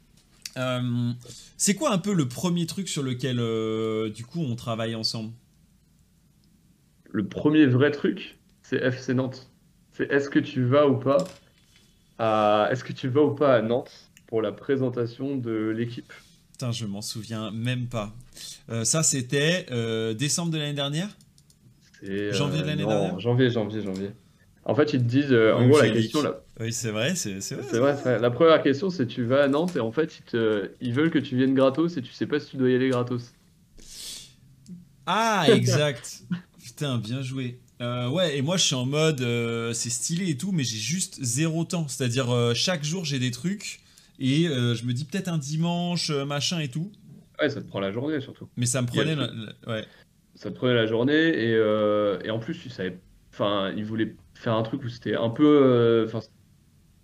c'est 1.57 1.75
quoi 1.75 1.91
un 1.91 1.97
peu 1.97 2.13
le 2.13 2.27
premier 2.27 2.65
truc 2.65 2.87
sur 2.87 3.03
lequel, 3.03 3.37
du 4.11 4.25
coup, 4.25 4.41
on 4.41 4.55
travaille 4.55 4.95
ensemble? 4.95 5.31
Le 7.13 7.27
premier 7.27 7.65
vrai 7.65 7.91
truc, 7.91 8.39
c'est 8.63 8.77
FC 8.77 9.13
Nantes. 9.13 9.50
C'est 9.93 10.11
est-ce 10.11 10.29
que 10.29 10.39
tu 10.39 10.63
vas 10.63 10.87
ou 10.87 10.97
pas 10.97 11.17
à 12.17 12.69
est-ce 12.71 12.83
que 12.83 12.93
tu 12.93 13.07
vas 13.07 13.21
ou 13.21 13.35
pas 13.35 13.55
à 13.55 13.61
Nantes 13.61 14.11
pour 14.27 14.41
la 14.41 14.51
présentation 14.51 15.35
de 15.35 15.73
l'équipe? 15.75 16.11
Putain, 16.53 16.71
je 16.71 16.85
m'en 16.85 17.01
souviens 17.01 17.51
même 17.51 17.87
pas. 17.87 18.13
Euh, 18.69 18.83
ça, 18.83 19.03
c'était 19.03 19.65
euh, 19.71 20.13
décembre 20.13 20.51
de 20.51 20.57
l'année 20.57 20.73
dernière? 20.73 21.09
Euh, 22.03 22.31
Janvier 22.31 22.61
de 22.61 22.67
l'année 22.67 22.85
dernière? 22.85 23.19
Janvier, 23.19 23.49
janvier, 23.49 23.81
janvier. 23.81 24.11
En 24.63 24.75
fait, 24.75 24.93
ils 24.93 24.99
te 24.99 25.05
disent, 25.05 25.33
en 25.33 25.67
gros, 25.67 25.81
la 25.81 25.89
question 25.89 26.21
là. 26.21 26.41
Oui, 26.59 26.71
c'est 26.71 26.91
vrai, 26.91 27.15
c'est 27.15 27.31
vrai. 27.31 27.41
C'est 27.41 27.79
vrai, 27.79 28.19
La 28.19 28.29
première 28.29 28.61
question, 28.61 28.91
c'est 28.91 29.07
tu 29.07 29.23
vas 29.23 29.43
à 29.43 29.47
Nantes 29.47 29.75
et 29.75 29.79
en 29.79 29.91
fait, 29.91 30.19
ils, 30.19 30.23
te... 30.23 30.69
ils 30.79 30.93
veulent 30.93 31.09
que 31.09 31.17
tu 31.17 31.35
viennes 31.35 31.55
gratos 31.55 31.97
et 31.97 32.01
tu 32.01 32.13
sais 32.13 32.27
pas 32.27 32.39
si 32.39 32.51
tu 32.51 32.57
dois 32.57 32.69
y 32.69 32.75
aller 32.75 32.89
gratos. 32.89 33.33
Ah, 35.07 35.45
exact. 35.49 36.21
Putain, 36.63 36.99
bien 36.99 37.23
joué. 37.23 37.59
Euh, 37.81 38.09
ouais, 38.09 38.37
et 38.37 38.41
moi 38.43 38.57
je 38.57 38.63
suis 38.63 38.75
en 38.75 38.85
mode 38.85 39.21
euh, 39.21 39.73
c'est 39.73 39.89
stylé 39.89 40.29
et 40.29 40.37
tout, 40.37 40.51
mais 40.51 40.63
j'ai 40.63 40.77
juste 40.77 41.17
zéro 41.21 41.65
temps. 41.65 41.87
C'est-à-dire 41.87 42.29
euh, 42.29 42.53
chaque 42.53 42.83
jour 42.83 43.05
j'ai 43.05 43.17
des 43.17 43.31
trucs 43.31 43.81
et 44.19 44.43
je 44.43 44.85
me 44.85 44.93
dis 44.93 45.05
peut-être 45.05 45.29
un 45.29 45.39
dimanche, 45.39 46.11
machin 46.11 46.59
et 46.59 46.67
tout. 46.67 46.91
Ouais, 47.41 47.49
ça 47.49 47.59
te 47.59 47.67
prend 47.67 47.79
la 47.79 47.91
journée 47.91 48.21
surtout. 48.21 48.47
Mais 48.55 48.67
ça 48.67 48.83
me 48.83 48.87
prenait 48.87 49.15
la, 49.15 49.31
ouais. 49.67 49.83
Ça 50.35 50.51
te 50.51 50.55
prenait 50.55 50.75
la 50.75 50.85
journée 50.85 51.29
et, 51.29 51.53
et 52.23 52.29
en 52.29 52.37
plus 52.37 52.59
tu 52.59 52.69
savais, 52.69 52.99
enfin, 53.33 53.73
il 53.75 53.83
voulait 53.83 54.15
faire 54.35 54.53
un 54.53 54.61
truc 54.61 54.83
où 54.83 54.89
c'était 54.89 55.15
un 55.15 55.29
peu, 55.29 56.05
enfin, 56.05 56.19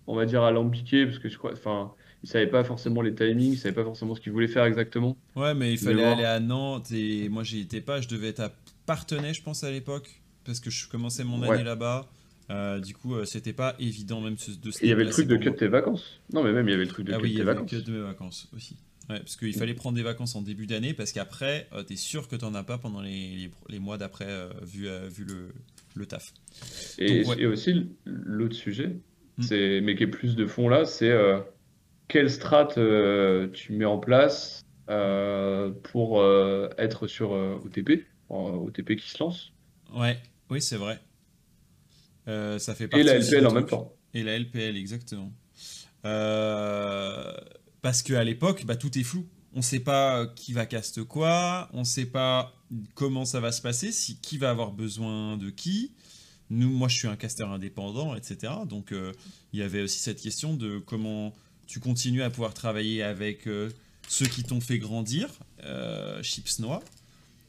on 0.05 0.15
va 0.15 0.27
dire 0.27 0.43
alambiqué 0.43 1.07
parce 1.07 1.17
que 1.17 1.27
je 1.27 1.39
crois, 1.39 1.53
enfin, 1.53 1.91
il 2.21 2.29
savait 2.29 2.45
pas 2.45 2.63
forcément 2.63 3.01
les 3.01 3.15
timings, 3.15 3.53
il 3.53 3.57
savait 3.57 3.73
pas 3.73 3.83
forcément 3.83 4.13
ce 4.13 4.21
qu'il 4.21 4.31
voulait 4.31 4.47
faire 4.47 4.65
exactement. 4.65 5.17
Ouais, 5.35 5.55
mais 5.55 5.73
il 5.73 5.79
fallait 5.79 6.03
aller 6.03 6.25
à 6.25 6.39
Nantes 6.39 6.91
et 6.91 7.29
moi 7.29 7.41
j'y 7.41 7.61
étais 7.61 7.81
pas, 7.81 7.99
je 7.99 8.07
devais 8.07 8.27
être 8.27 8.41
à 8.41 8.51
Partenay, 8.85 9.33
je 9.33 9.41
pense, 9.41 9.63
à 9.63 9.71
l'époque, 9.71 10.21
parce 10.47 10.59
que 10.59 10.71
je 10.71 10.87
commençais 10.89 11.23
mon 11.23 11.41
année 11.43 11.63
là-bas. 11.63 12.09
Euh, 12.49 12.79
du 12.79 12.93
coup, 12.93 13.15
euh, 13.15 13.25
c'était 13.25 13.53
pas 13.53 13.75
évident 13.77 14.21
même 14.21 14.35
de 14.35 14.71
se 14.71 14.83
Il 14.83 14.89
y 14.89 14.91
avait 14.91 15.03
le 15.03 15.09
truc 15.09 15.27
de 15.27 15.35
cut 15.35 15.53
tes 15.53 15.67
vacances. 15.67 16.21
Non, 16.31 16.43
mais 16.43 16.53
même 16.53 16.67
il 16.67 16.71
y 16.71 16.73
avait 16.73 16.85
le 16.85 16.89
truc 16.89 17.05
de 17.05 17.13
ah 17.13 17.17
cut 17.17 17.23
oui, 17.23 17.35
tes 17.35 17.43
vacances. 17.43 17.69
cut 17.69 17.81
de 17.81 17.91
mes 17.91 18.01
vacances 18.03 18.47
aussi. 18.55 18.77
Ouais, 19.09 19.19
parce 19.19 19.35
qu'il 19.35 19.53
fallait 19.53 19.73
prendre 19.73 19.95
des 19.95 20.03
vacances 20.03 20.35
en 20.35 20.41
début 20.41 20.65
d'année, 20.65 20.93
parce 20.93 21.11
qu'après, 21.13 21.67
euh, 21.73 21.83
tu 21.83 21.93
es 21.93 21.95
sûr 21.95 22.27
que 22.27 22.35
tu 22.35 22.43
n'en 22.43 22.53
as 22.55 22.63
pas 22.63 22.77
pendant 22.77 23.01
les, 23.01 23.49
les, 23.69 23.79
mois 23.79 23.97
d'après, 23.97 24.27
vu, 24.63 24.87
vu 25.09 25.23
le, 25.23 25.53
le 25.95 26.05
taf. 26.05 26.33
Et, 26.97 27.25
aussi, 27.45 27.89
l'autre 28.05 28.55
sujet, 28.55 28.97
hmm. 29.37 29.41
c'est 29.41 29.81
mais 29.81 29.95
qui 29.95 30.03
est 30.03 30.07
plus 30.07 30.35
de 30.35 30.45
fond 30.45 30.67
là, 30.67 30.85
c'est 30.85 31.13
quelle 32.09 32.29
strat 32.29 32.67
tu 33.53 33.73
mets 33.73 33.85
en 33.85 33.97
place 33.97 34.65
pour 34.87 36.23
être 36.77 37.07
sur 37.07 37.31
OTP 37.31 38.05
OTP 38.29 38.95
qui 38.97 39.09
se 39.09 39.23
lance? 39.23 39.53
Ouais, 39.95 40.17
oui, 40.49 40.61
c'est 40.61 40.77
vrai. 40.77 40.99
Euh, 42.27 42.59
ça 42.59 42.75
fait 42.75 42.89
Et 42.93 43.03
la 43.03 43.19
LPL 43.19 43.47
en 43.47 43.53
même 43.53 43.65
temps. 43.65 43.93
Et 44.13 44.23
la 44.23 44.37
LPL, 44.37 44.75
exactement. 44.77 45.31
Euh, 46.05 47.33
parce 47.81 48.01
qu'à 48.01 48.23
l'époque, 48.23 48.65
bah, 48.65 48.75
tout 48.75 48.97
est 48.97 49.03
flou. 49.03 49.27
on 49.53 49.61
sait 49.61 49.79
pas 49.79 50.27
qui 50.27 50.53
va 50.53 50.65
cast 50.65 51.03
quoi, 51.03 51.69
on 51.73 51.83
sait 51.83 52.05
pas 52.05 52.53
comment 52.95 53.25
ça 53.25 53.39
va 53.39 53.51
se 53.51 53.61
passer, 53.61 53.91
si 53.91 54.19
qui 54.19 54.37
va 54.37 54.49
avoir 54.49 54.71
besoin 54.71 55.37
de 55.37 55.49
qui. 55.49 55.93
Nous, 56.49 56.69
moi, 56.69 56.87
je 56.87 56.97
suis 56.97 57.07
un 57.07 57.15
caster 57.15 57.43
indépendant, 57.43 58.15
etc. 58.15 58.53
Donc, 58.67 58.91
euh, 58.91 59.11
il 59.53 59.59
y 59.59 59.63
avait 59.63 59.81
aussi 59.81 59.99
cette 59.99 60.21
question 60.21 60.53
de 60.53 60.79
comment 60.79 61.33
tu 61.65 61.79
continues 61.79 62.23
à 62.23 62.29
pouvoir 62.29 62.53
travailler 62.53 63.03
avec 63.03 63.47
euh, 63.47 63.69
ceux 64.07 64.27
qui 64.27 64.43
t'ont 64.43 64.61
fait 64.61 64.79
grandir, 64.79 65.27
euh, 65.63 66.23
Chips 66.23 66.59
Noix, 66.59 66.81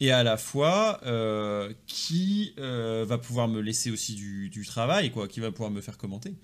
et 0.01 0.13
à 0.13 0.23
la 0.23 0.37
fois 0.37 1.01
euh, 1.05 1.73
qui 1.87 2.55
euh, 2.59 3.05
va 3.07 3.19
pouvoir 3.19 3.49
me 3.49 3.61
laisser 3.61 3.91
aussi 3.91 4.15
du, 4.15 4.49
du 4.49 4.65
travail, 4.65 5.11
quoi, 5.11 5.29
qui 5.29 5.41
va 5.41 5.51
pouvoir 5.51 5.71
me 5.71 5.81
faire 5.81 5.99
commenter. 5.99 6.35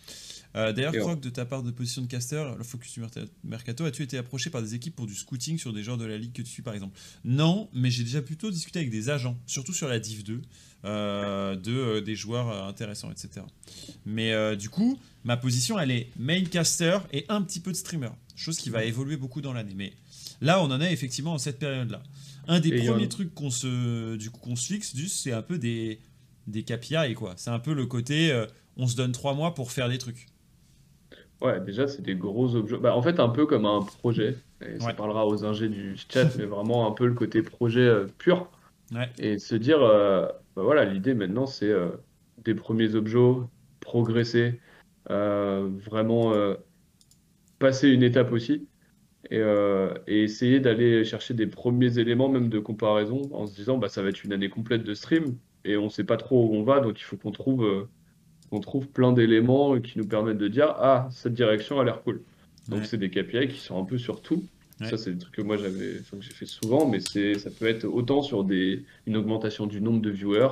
Euh, 0.56 0.72
D'ailleurs, 0.72 0.92
Croc, 0.92 1.20
de 1.20 1.30
ta 1.30 1.44
part 1.44 1.64
de 1.64 1.72
position 1.72 2.02
de 2.02 2.06
caster, 2.06 2.44
le 2.56 2.62
Focus 2.62 2.92
du 2.92 3.02
Mercato, 3.42 3.84
as-tu 3.84 4.02
été 4.02 4.18
approché 4.18 4.50
par 4.50 4.62
des 4.62 4.74
équipes 4.74 4.94
pour 4.94 5.06
du 5.06 5.14
scouting 5.14 5.58
sur 5.58 5.72
des 5.72 5.82
joueurs 5.82 5.98
de 5.98 6.04
la 6.04 6.16
ligue 6.16 6.32
que 6.32 6.42
tu 6.42 6.50
suis, 6.50 6.62
par 6.62 6.74
exemple? 6.74 6.96
Non, 7.24 7.68
mais 7.72 7.90
j'ai 7.90 8.04
déjà 8.04 8.22
plutôt 8.22 8.50
discuté 8.52 8.78
avec 8.78 8.90
des 8.90 9.10
agents, 9.10 9.36
surtout 9.46 9.72
sur 9.72 9.88
la 9.88 9.98
Div 9.98 10.22
2, 10.22 10.42
euh, 10.84 11.56
de, 11.56 11.98
des 12.00 12.14
joueurs 12.14 12.66
intéressants, 12.66 13.10
etc. 13.10 13.44
Mais 14.06 14.56
du 14.56 14.68
coup, 14.70 14.96
ma 15.24 15.36
position, 15.36 15.76
elle 15.78 15.90
est 15.90 16.08
main 16.16 16.44
caster 16.44 16.98
et 17.12 17.24
un 17.28 17.42
petit 17.42 17.58
peu 17.58 17.72
de 17.72 17.76
streamer, 17.76 18.10
chose 18.36 18.58
qui 18.58 18.70
va 18.70 18.84
évoluer 18.84 19.16
beaucoup 19.16 19.40
dans 19.40 19.52
l'année. 19.52 19.74
Mais 19.74 19.92
là, 20.40 20.62
on 20.62 20.70
en 20.70 20.80
est 20.80 20.92
effectivement 20.92 21.32
en 21.32 21.38
cette 21.38 21.58
période-là. 21.58 22.00
Un 22.48 22.60
des 22.60 22.70
Et 22.70 22.86
premiers 22.86 23.08
trucs 23.08 23.34
qu'on 23.34 23.50
se, 23.50 24.16
du 24.16 24.30
coup, 24.30 24.40
qu'on 24.40 24.56
se 24.56 24.66
fixe, 24.66 24.94
juste, 24.96 25.16
c'est 25.22 25.32
un 25.32 25.42
peu 25.42 25.58
des, 25.58 26.00
des 26.46 26.62
KPI, 26.64 27.14
quoi. 27.14 27.34
C'est 27.36 27.50
un 27.50 27.58
peu 27.58 27.74
le 27.74 27.86
côté, 27.86 28.30
euh, 28.32 28.46
on 28.76 28.86
se 28.86 28.96
donne 28.96 29.12
trois 29.12 29.34
mois 29.34 29.54
pour 29.54 29.70
faire 29.72 29.88
des 29.88 29.98
trucs. 29.98 30.26
Ouais, 31.40 31.60
déjà, 31.60 31.86
c'est 31.88 32.02
des 32.02 32.14
gros 32.16 32.54
objets. 32.56 32.78
Bah, 32.78 32.96
en 32.96 33.02
fait, 33.02 33.20
un 33.20 33.28
peu 33.28 33.46
comme 33.46 33.66
un 33.66 33.82
projet. 33.82 34.36
Et 34.62 34.80
ça 34.80 34.86
Ouais. 34.88 34.94
parlera 34.94 35.26
aux 35.26 35.44
ingés 35.44 35.68
du 35.68 35.96
chat, 36.08 36.34
mais 36.36 36.46
vraiment 36.46 36.86
un 36.88 36.92
peu 36.92 37.06
le 37.06 37.14
côté 37.14 37.42
projet 37.42 37.80
euh, 37.82 38.06
pur. 38.18 38.50
Ouais. 38.92 39.10
Et 39.18 39.38
se 39.38 39.54
dire, 39.54 39.82
euh, 39.82 40.26
bah 40.56 40.62
voilà, 40.62 40.84
l'idée 40.84 41.14
maintenant, 41.14 41.46
c'est 41.46 41.70
euh, 41.70 41.90
des 42.44 42.54
premiers 42.54 42.94
objets, 42.94 43.18
progresser, 43.80 44.60
euh, 45.10 45.68
vraiment 45.84 46.32
euh, 46.34 46.54
passer 47.58 47.88
une 47.88 48.02
étape 48.02 48.32
aussi. 48.32 48.68
Et, 49.30 49.38
euh, 49.38 49.94
et 50.06 50.22
essayer 50.22 50.60
d'aller 50.60 51.04
chercher 51.04 51.34
des 51.34 51.46
premiers 51.46 51.98
éléments, 51.98 52.28
même 52.28 52.48
de 52.48 52.58
comparaison, 52.58 53.22
en 53.32 53.46
se 53.46 53.54
disant, 53.54 53.78
bah, 53.78 53.88
ça 53.88 54.02
va 54.02 54.08
être 54.10 54.22
une 54.24 54.32
année 54.32 54.48
complète 54.48 54.84
de 54.84 54.94
stream. 54.94 55.36
Et 55.64 55.76
on 55.76 55.88
sait 55.88 56.04
pas 56.04 56.16
trop 56.18 56.46
où 56.48 56.54
on 56.54 56.62
va, 56.62 56.80
donc 56.80 57.00
il 57.00 57.04
faut 57.04 57.16
qu'on 57.16 57.32
trouve. 57.32 57.64
euh, 57.64 57.88
on 58.50 58.60
trouve 58.60 58.86
plein 58.88 59.12
d'éléments 59.12 59.80
qui 59.80 59.98
nous 59.98 60.06
permettent 60.06 60.38
de 60.38 60.48
dire 60.48 60.74
ah 60.78 61.08
cette 61.10 61.34
direction 61.34 61.80
a 61.80 61.84
l'air 61.84 62.02
cool. 62.02 62.22
Donc 62.68 62.80
Ouais. 62.80 62.84
c'est 62.86 62.98
des 62.98 63.10
KPI 63.10 63.48
qui 63.48 63.58
sont 63.60 63.80
un 63.80 63.84
peu 63.84 63.98
sur 63.98 64.22
tout. 64.22 64.44
Ouais. 64.80 64.88
Ça 64.88 64.96
c'est 64.96 65.12
des 65.12 65.18
trucs 65.18 65.34
que 65.34 65.42
moi 65.42 65.56
j'avais, 65.56 66.00
que 66.10 66.20
j'ai 66.20 66.32
fait 66.32 66.46
souvent, 66.46 66.88
mais 66.88 67.00
c'est 67.00 67.34
ça 67.38 67.50
peut 67.50 67.66
être 67.66 67.84
autant 67.84 68.22
sur 68.22 68.44
des 68.44 68.84
une 69.06 69.16
augmentation 69.16 69.66
du 69.66 69.80
nombre 69.80 70.00
de 70.00 70.10
viewers 70.10 70.48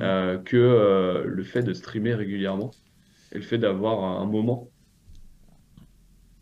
euh, 0.00 0.38
que 0.38 0.56
euh, 0.56 1.24
le 1.24 1.42
fait 1.44 1.62
de 1.62 1.72
streamer 1.72 2.14
régulièrement 2.14 2.70
et 3.32 3.36
le 3.36 3.42
fait 3.42 3.58
d'avoir 3.58 4.20
un, 4.20 4.26
moment 4.26 4.68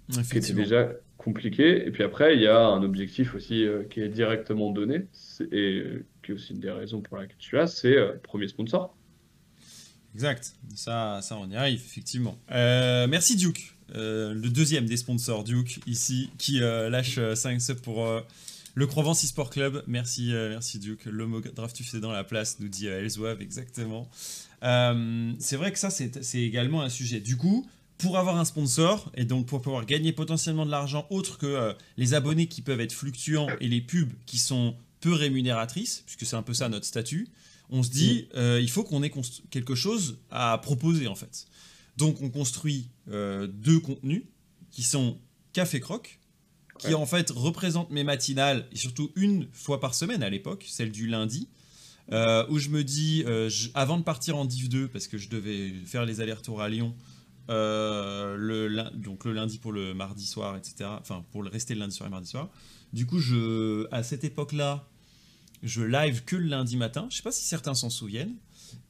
qui 0.09 0.39
était 0.39 0.53
déjà 0.53 0.91
compliqué. 1.23 1.87
Et 1.87 1.91
puis 1.91 2.03
après 2.03 2.35
il 2.35 2.43
y 2.43 2.47
a 2.47 2.59
un 2.59 2.83
objectif 2.83 3.35
aussi 3.35 3.65
euh, 3.65 3.85
qui 3.85 4.01
est 4.01 4.09
directement 4.09 4.71
donné 4.71 5.07
et 5.53 5.85
qui 6.23 6.33
est 6.33 6.35
aussi 6.35 6.53
une 6.53 6.61
des 6.61 6.71
raisons 6.71 7.01
pour 7.01 7.17
laquelle 7.17 7.37
tu 7.39 7.59
as, 7.59 7.67
c'est 7.67 7.97
euh, 7.97 8.13
premier 8.23 8.49
sponsor. 8.49 8.97
Exact. 10.15 10.55
Ça, 10.75 11.21
ça, 11.23 11.39
on 11.39 11.49
y 11.49 11.57
arrive, 11.57 11.81
effectivement. 11.81 12.37
Euh, 12.51 13.07
merci 13.07 13.37
Duke, 13.37 13.75
Euh, 13.95 14.35
le 14.35 14.49
deuxième 14.49 14.87
des 14.87 14.97
sponsors, 14.97 15.45
Duke, 15.45 15.81
ici, 15.87 16.31
qui 16.39 16.61
lâche 16.61 17.19
5 17.35 17.61
subs 17.61 17.81
pour 17.81 18.07
le 18.75 18.87
Provence 18.87 19.25
eSport 19.25 19.51
Club. 19.51 19.83
Merci, 19.87 20.33
merci 20.33 20.79
Duke. 20.79 21.05
L'homo 21.07 21.41
Draftuf 21.41 21.95
est 21.95 22.01
dans 22.01 22.13
la 22.13 22.25
place, 22.25 22.59
nous 22.61 22.69
dit 22.69 22.87
Elswave, 22.87 23.41
exactement. 23.41 24.09
C'est 24.63 25.57
vrai 25.57 25.73
que 25.73 25.79
ça, 25.79 25.89
c'est 25.91 26.43
également 26.43 26.83
un 26.83 26.91
sujet. 26.91 27.21
Du 27.21 27.37
coup, 27.37 27.67
pour 28.03 28.19
avoir 28.19 28.37
un 28.37 28.45
sponsor, 28.45 29.11
et 29.17 29.25
donc 29.25 29.47
pour 29.47 29.63
pouvoir 29.63 29.87
gagner 29.87 30.13
potentiellement 30.13 30.67
de 30.67 30.71
l'argent 30.71 31.07
autre 31.11 31.39
que 31.39 31.47
euh, 31.47 31.73
les 31.97 32.15
abonnés 32.15 32.47
qui 32.49 32.61
peuvent 32.61 32.81
être 32.81 32.93
fluctuants 32.93 33.49
et 33.61 33.69
les 33.69 33.81
pubs 33.81 34.13
qui 34.27 34.39
sont 34.39 34.75
peu 35.01 35.13
rémunératrices, 35.13 36.03
puisque 36.07 36.27
c'est 36.27 36.37
un 36.37 36.43
peu 36.43 36.55
ça 36.55 36.69
notre 36.69 36.85
statut, 36.87 37.29
on 37.71 37.83
se 37.83 37.91
dit, 37.91 38.27
euh, 38.37 38.61
il 38.61 38.69
faut 38.71 38.85
qu'on 38.85 39.03
ait 39.03 39.13
quelque 39.51 39.75
chose 39.75 40.19
à 40.31 40.59
proposer 40.59 41.07
en 41.09 41.15
fait. 41.15 41.47
Donc 41.97 42.21
on 42.21 42.29
construit 42.31 42.89
euh, 43.11 43.47
deux 43.47 43.81
contenus 43.81 44.23
qui 44.71 44.83
sont 44.83 45.17
Café 45.53 45.81
Croc, 45.81 46.19
qui 46.79 46.89
Ouais. 46.89 46.95
en 46.95 47.07
fait 47.07 47.31
représentent 47.31 47.91
mes 47.91 48.05
matinales, 48.05 48.67
et 48.73 48.77
surtout 48.77 49.11
une 49.17 49.47
fois 49.53 49.81
par 49.81 49.95
semaine 49.95 50.23
à 50.23 50.31
l'époque, 50.31 50.67
celle 50.69 50.91
du 50.91 51.07
lundi, 51.07 51.49
euh, 52.11 52.45
où 52.51 52.59
je 52.59 52.69
me 52.71 52.83
dis, 52.83 53.23
je- 53.27 53.69
avant 53.75 53.97
de 53.99 54.03
partir 54.03 54.37
en 54.37 54.45
Div 54.45 54.69
2, 54.69 54.89
parce 54.89 55.07
que 55.07 55.19
je 55.19 55.29
devais 55.29 55.73
faire 55.87 56.05
les 56.05 56.21
allers-retours 56.21 56.61
à 56.61 56.69
Lyon, 56.69 56.95
le, 57.49 58.69
lin- 58.69 58.91
donc 58.95 59.25
le 59.25 59.33
lundi 59.33 59.59
pour 59.59 59.73
le 59.73 59.95
mardi 59.95 60.27
soir, 60.27 60.57
etc. 60.57 60.91
Enfin, 61.01 61.25
pour 61.33 61.43
le 61.43 61.49
rester 61.51 61.75
le 61.75 61.81
lundi 61.81 61.95
soir 61.95 62.07
et 62.09 62.11
mardi 62.11 62.29
soir. 62.29 62.49
Du 62.93 63.07
coup, 63.07 63.19
je, 63.19 63.87
à 63.91 64.03
cette 64.03 64.25
époque-là, 64.25 64.89
je 65.63 65.83
live 65.83 66.25
que 66.25 66.37
le 66.37 66.47
lundi 66.49 66.77
matin. 66.77 67.07
Je 67.11 67.17
sais 67.17 67.23
pas 67.23 67.33
si 67.33 67.45
certains 67.45 67.75
s'en 67.75 67.91
souviennent. 67.91 68.35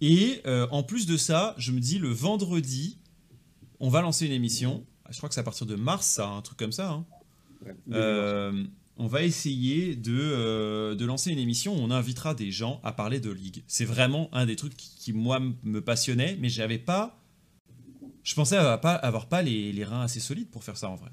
Et 0.01 0.41
euh, 0.47 0.67
en 0.71 0.83
plus 0.83 1.07
de 1.07 1.17
ça, 1.17 1.55
je 1.59 1.73
me 1.73 1.81
dis 1.81 1.99
le 1.99 2.09
vendredi, 2.09 2.99
on 3.81 3.89
va 3.89 4.01
lancer 4.01 4.27
une 4.27 4.33
émission. 4.33 4.85
Je 5.11 5.17
crois 5.17 5.29
que 5.29 5.35
c'est 5.35 5.41
à 5.41 5.45
partir 5.45 5.67
de 5.67 5.75
mars, 5.75 6.07
ça, 6.07 6.29
un 6.29 6.41
truc 6.43 6.59
comme 6.59 6.73
ça. 6.73 6.91
hein. 6.91 7.07
Ouais. 7.65 7.75
Euh, 7.93 8.65
on 8.97 9.07
va 9.07 9.23
essayer 9.23 9.95
de, 9.97 10.13
euh, 10.17 10.95
de 10.95 11.05
lancer 11.05 11.31
une 11.31 11.39
émission 11.39 11.75
où 11.77 11.79
on 11.81 11.91
invitera 11.91 12.35
des 12.35 12.51
gens 12.53 12.81
à 12.85 12.93
parler 12.93 13.21
de 13.21 13.31
ligue. 13.31 13.63
C'est 13.67 13.85
vraiment 13.85 14.29
un 14.33 14.47
des 14.47 14.57
trucs 14.57 14.77
qui, 14.77 14.91
qui, 14.97 15.13
moi, 15.13 15.41
me 15.63 15.81
passionnait, 15.81 16.37
mais 16.41 16.49
j'avais 16.49 16.79
pas. 16.79 17.22
Je 18.23 18.35
pensais 18.35 18.57
avoir 18.57 18.81
pas, 18.81 18.95
avoir 18.95 19.29
pas 19.29 19.43
les, 19.43 19.73
les 19.73 19.85
reins 19.85 20.03
assez 20.03 20.21
solides 20.21 20.51
pour 20.51 20.65
faire 20.65 20.77
ça 20.77 20.89
en 20.89 20.95
vrai. 20.97 21.11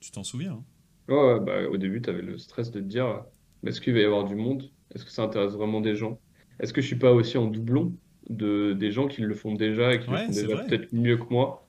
Tu 0.00 0.10
t'en 0.12 0.24
souviens 0.24 0.52
hein? 0.54 0.64
Bah, 1.08 1.68
au 1.70 1.76
début, 1.78 2.02
tu 2.02 2.10
avais 2.10 2.22
le 2.22 2.38
stress 2.38 2.70
de 2.70 2.80
te 2.80 2.84
dire, 2.84 3.24
est-ce 3.66 3.80
qu'il 3.80 3.94
va 3.94 4.00
y 4.00 4.04
avoir 4.04 4.24
du 4.24 4.34
monde? 4.36 4.70
Est-ce 4.94 5.04
que 5.04 5.10
ça 5.10 5.22
intéresse 5.22 5.52
vraiment 5.54 5.80
des 5.80 5.96
gens? 5.96 6.20
Est-ce 6.60 6.72
que 6.72 6.80
je 6.80 6.86
suis 6.86 6.98
pas 6.98 7.12
aussi 7.12 7.38
en 7.38 7.46
doublon 7.46 7.96
de, 8.28 8.74
des 8.74 8.90
gens 8.90 9.08
qui 9.08 9.22
le 9.22 9.34
font 9.34 9.54
déjà 9.54 9.94
et 9.94 10.00
qui 10.00 10.10
Ouais, 10.10 10.18
le 10.18 10.18
font 10.18 10.32
déjà 10.32 10.56
peut-être 10.58 10.92
mieux 10.92 11.16
que 11.16 11.32
moi? 11.32 11.68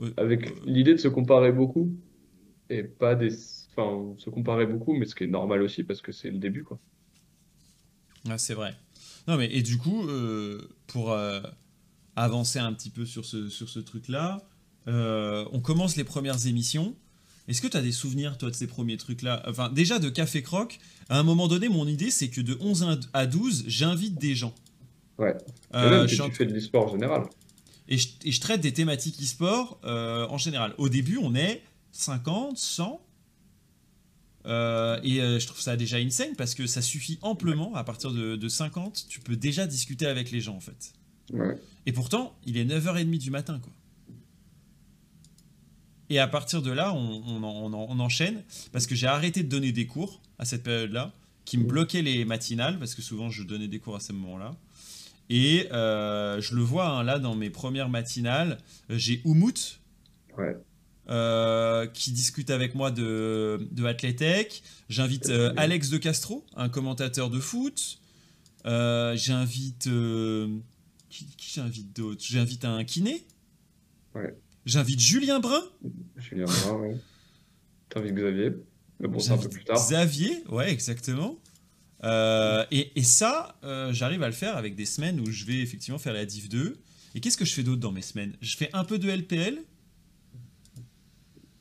Euh, 0.00 0.10
Avec 0.16 0.46
euh, 0.46 0.54
l'idée 0.66 0.92
de 0.94 0.98
se 0.98 1.08
comparer 1.08 1.52
beaucoup 1.52 1.92
et 2.70 2.84
pas 2.84 3.14
des... 3.16 3.30
Enfin, 3.76 4.14
se 4.18 4.30
comparer 4.30 4.66
beaucoup, 4.66 4.94
mais 4.94 5.06
ce 5.06 5.14
qui 5.14 5.24
est 5.24 5.28
normal 5.28 5.62
aussi 5.62 5.84
parce 5.84 6.02
que 6.02 6.12
c'est 6.12 6.30
le 6.30 6.38
début, 6.38 6.64
quoi. 6.64 6.80
Ah, 8.28 8.38
c'est 8.38 8.54
vrai. 8.54 8.74
Non, 9.28 9.36
mais 9.36 9.46
et 9.52 9.62
du 9.62 9.78
coup, 9.78 10.06
euh, 10.08 10.68
pour 10.86 11.12
avancer 12.16 12.58
un 12.58 12.72
petit 12.72 12.90
peu 12.90 13.06
sur 13.06 13.24
ce, 13.24 13.48
sur 13.48 13.68
ce 13.68 13.78
truc-là, 13.80 14.42
euh, 14.88 15.44
on 15.52 15.60
commence 15.60 15.96
les 15.96 16.04
premières 16.04 16.46
émissions. 16.46 16.94
Est-ce 17.48 17.60
que 17.60 17.66
tu 17.68 17.76
as 17.76 17.82
des 17.82 17.92
souvenirs, 17.92 18.38
toi, 18.38 18.50
de 18.50 18.54
ces 18.54 18.66
premiers 18.66 18.96
trucs-là? 18.96 19.42
Enfin, 19.48 19.70
déjà 19.70 19.98
de 19.98 20.08
Café 20.08 20.42
Croc, 20.42 20.78
à 21.08 21.18
un 21.18 21.22
moment 21.22 21.48
donné, 21.48 21.68
mon 21.68 21.86
idée, 21.86 22.10
c'est 22.10 22.28
que 22.28 22.40
de 22.40 22.56
11 22.60 23.00
à 23.12 23.26
12, 23.26 23.64
j'invite 23.66 24.16
des 24.18 24.34
gens. 24.34 24.54
Ouais. 25.18 25.36
Et 25.72 25.76
Euh, 25.76 25.90
même 26.00 26.08
je 26.08 26.16
que 26.22 26.28
tu 26.28 26.34
fais 26.36 26.46
de 26.46 26.52
l'e-sport 26.54 26.86
en 26.86 26.92
général. 26.92 27.24
et, 27.88 27.98
je, 27.98 28.08
et 28.24 28.32
je 28.32 28.40
traite 28.40 28.60
des 28.60 28.72
thématiques 28.72 29.20
e-sport 29.20 29.80
euh, 29.84 30.26
en 30.28 30.38
général. 30.38 30.74
Au 30.78 30.88
début, 30.88 31.18
on 31.20 31.34
est 31.34 31.62
50, 31.92 32.56
100. 32.56 33.00
euh, 34.46 34.98
et 35.02 35.20
euh, 35.20 35.38
je 35.38 35.46
trouve 35.46 35.60
ça 35.60 35.76
déjà 35.76 35.98
insane 35.98 36.34
parce 36.36 36.54
que 36.54 36.66
ça 36.66 36.80
suffit 36.82 37.18
amplement. 37.22 37.74
À 37.74 37.84
partir 37.84 38.12
de, 38.12 38.36
de 38.36 38.48
50, 38.48 39.06
tu 39.08 39.20
peux 39.20 39.36
déjà 39.36 39.66
discuter 39.66 40.06
avec 40.06 40.30
les 40.30 40.40
gens 40.40 40.56
en 40.56 40.60
fait. 40.60 40.92
Ouais. 41.32 41.58
Et 41.86 41.92
pourtant, 41.92 42.34
il 42.46 42.56
est 42.56 42.64
9h30 42.64 43.18
du 43.18 43.30
matin, 43.30 43.58
quoi. 43.62 43.72
Et 46.08 46.18
à 46.18 46.26
partir 46.26 46.60
de 46.60 46.72
là, 46.72 46.92
on, 46.92 47.22
on 47.26 47.42
en- 47.44 47.62
on 47.64 47.72
en- 47.72 47.86
on 47.88 48.00
enchaîne, 48.00 48.42
parce 48.72 48.86
que 48.86 48.94
j'ai 48.94 49.06
arrêté 49.06 49.42
de 49.44 49.48
donner 49.48 49.70
des 49.72 49.86
cours 49.86 50.20
à 50.38 50.44
cette 50.44 50.62
période-là, 50.64 51.12
qui 51.44 51.56
me 51.56 51.64
bloquaient 51.64 52.02
les 52.02 52.24
matinales, 52.24 52.78
parce 52.78 52.94
que 52.94 53.02
souvent 53.02 53.30
je 53.30 53.42
donnais 53.44 53.68
des 53.68 53.78
cours 53.78 53.96
à 53.96 54.00
ce 54.00 54.12
moment-là. 54.12 54.56
Et 55.28 55.68
euh, 55.72 56.40
je 56.40 56.56
le 56.56 56.62
vois, 56.62 56.88
hein, 56.88 57.02
là, 57.04 57.18
dans 57.20 57.36
mes 57.36 57.50
premières 57.50 57.88
matinales, 57.88 58.58
j'ai 58.88 59.20
Oumout, 59.24 59.78
Ouais. 60.36 60.56
euh, 61.08 61.86
qui 61.86 62.10
discute 62.10 62.50
avec 62.50 62.74
moi 62.74 62.90
de, 62.90 63.68
de 63.70 63.84
Athletech. 63.84 64.62
J'invite 64.88 65.28
euh, 65.28 65.52
Alex 65.56 65.90
de 65.90 65.98
Castro, 65.98 66.44
un 66.56 66.68
commentateur 66.68 67.30
de 67.30 67.38
foot. 67.38 67.98
Euh, 68.66 69.16
j'invite. 69.16 69.88
Qui 71.10 71.26
qui 71.36 71.50
j'invite 71.54 71.94
d'autre? 71.94 72.22
J'invite 72.24 72.64
un 72.64 72.82
kiné? 72.84 73.26
Ouais. 74.14 74.34
J'invite 74.64 75.00
Julien 75.00 75.40
Brun? 75.40 75.62
Julien 76.16 76.44
Brun, 76.44 76.74
ouais. 76.80 76.96
T'invites 77.90 78.14
Xavier? 78.14 78.52
Mais 79.00 79.08
bon, 79.08 79.18
c'est 79.18 79.32
un 79.32 79.38
peu 79.38 79.48
plus 79.48 79.64
tard. 79.64 79.76
Xavier, 79.76 80.42
ouais, 80.48 80.70
exactement. 80.72 81.38
Euh, 82.04 82.64
et, 82.70 82.92
et 82.98 83.02
ça, 83.02 83.58
euh, 83.64 83.92
j'arrive 83.92 84.22
à 84.22 84.26
le 84.26 84.32
faire 84.34 84.56
avec 84.56 84.74
des 84.74 84.86
semaines 84.86 85.20
où 85.20 85.30
je 85.30 85.44
vais 85.44 85.60
effectivement 85.60 85.98
faire 85.98 86.12
la 86.14 86.24
Div 86.24 86.48
2. 86.48 86.76
Et 87.14 87.20
qu'est-ce 87.20 87.36
que 87.36 87.44
je 87.44 87.52
fais 87.52 87.62
d'autre 87.62 87.80
dans 87.80 87.92
mes 87.92 88.02
semaines? 88.02 88.36
Je 88.40 88.56
fais 88.56 88.70
un 88.72 88.84
peu 88.84 88.98
de 88.98 89.10
LPL 89.10 89.58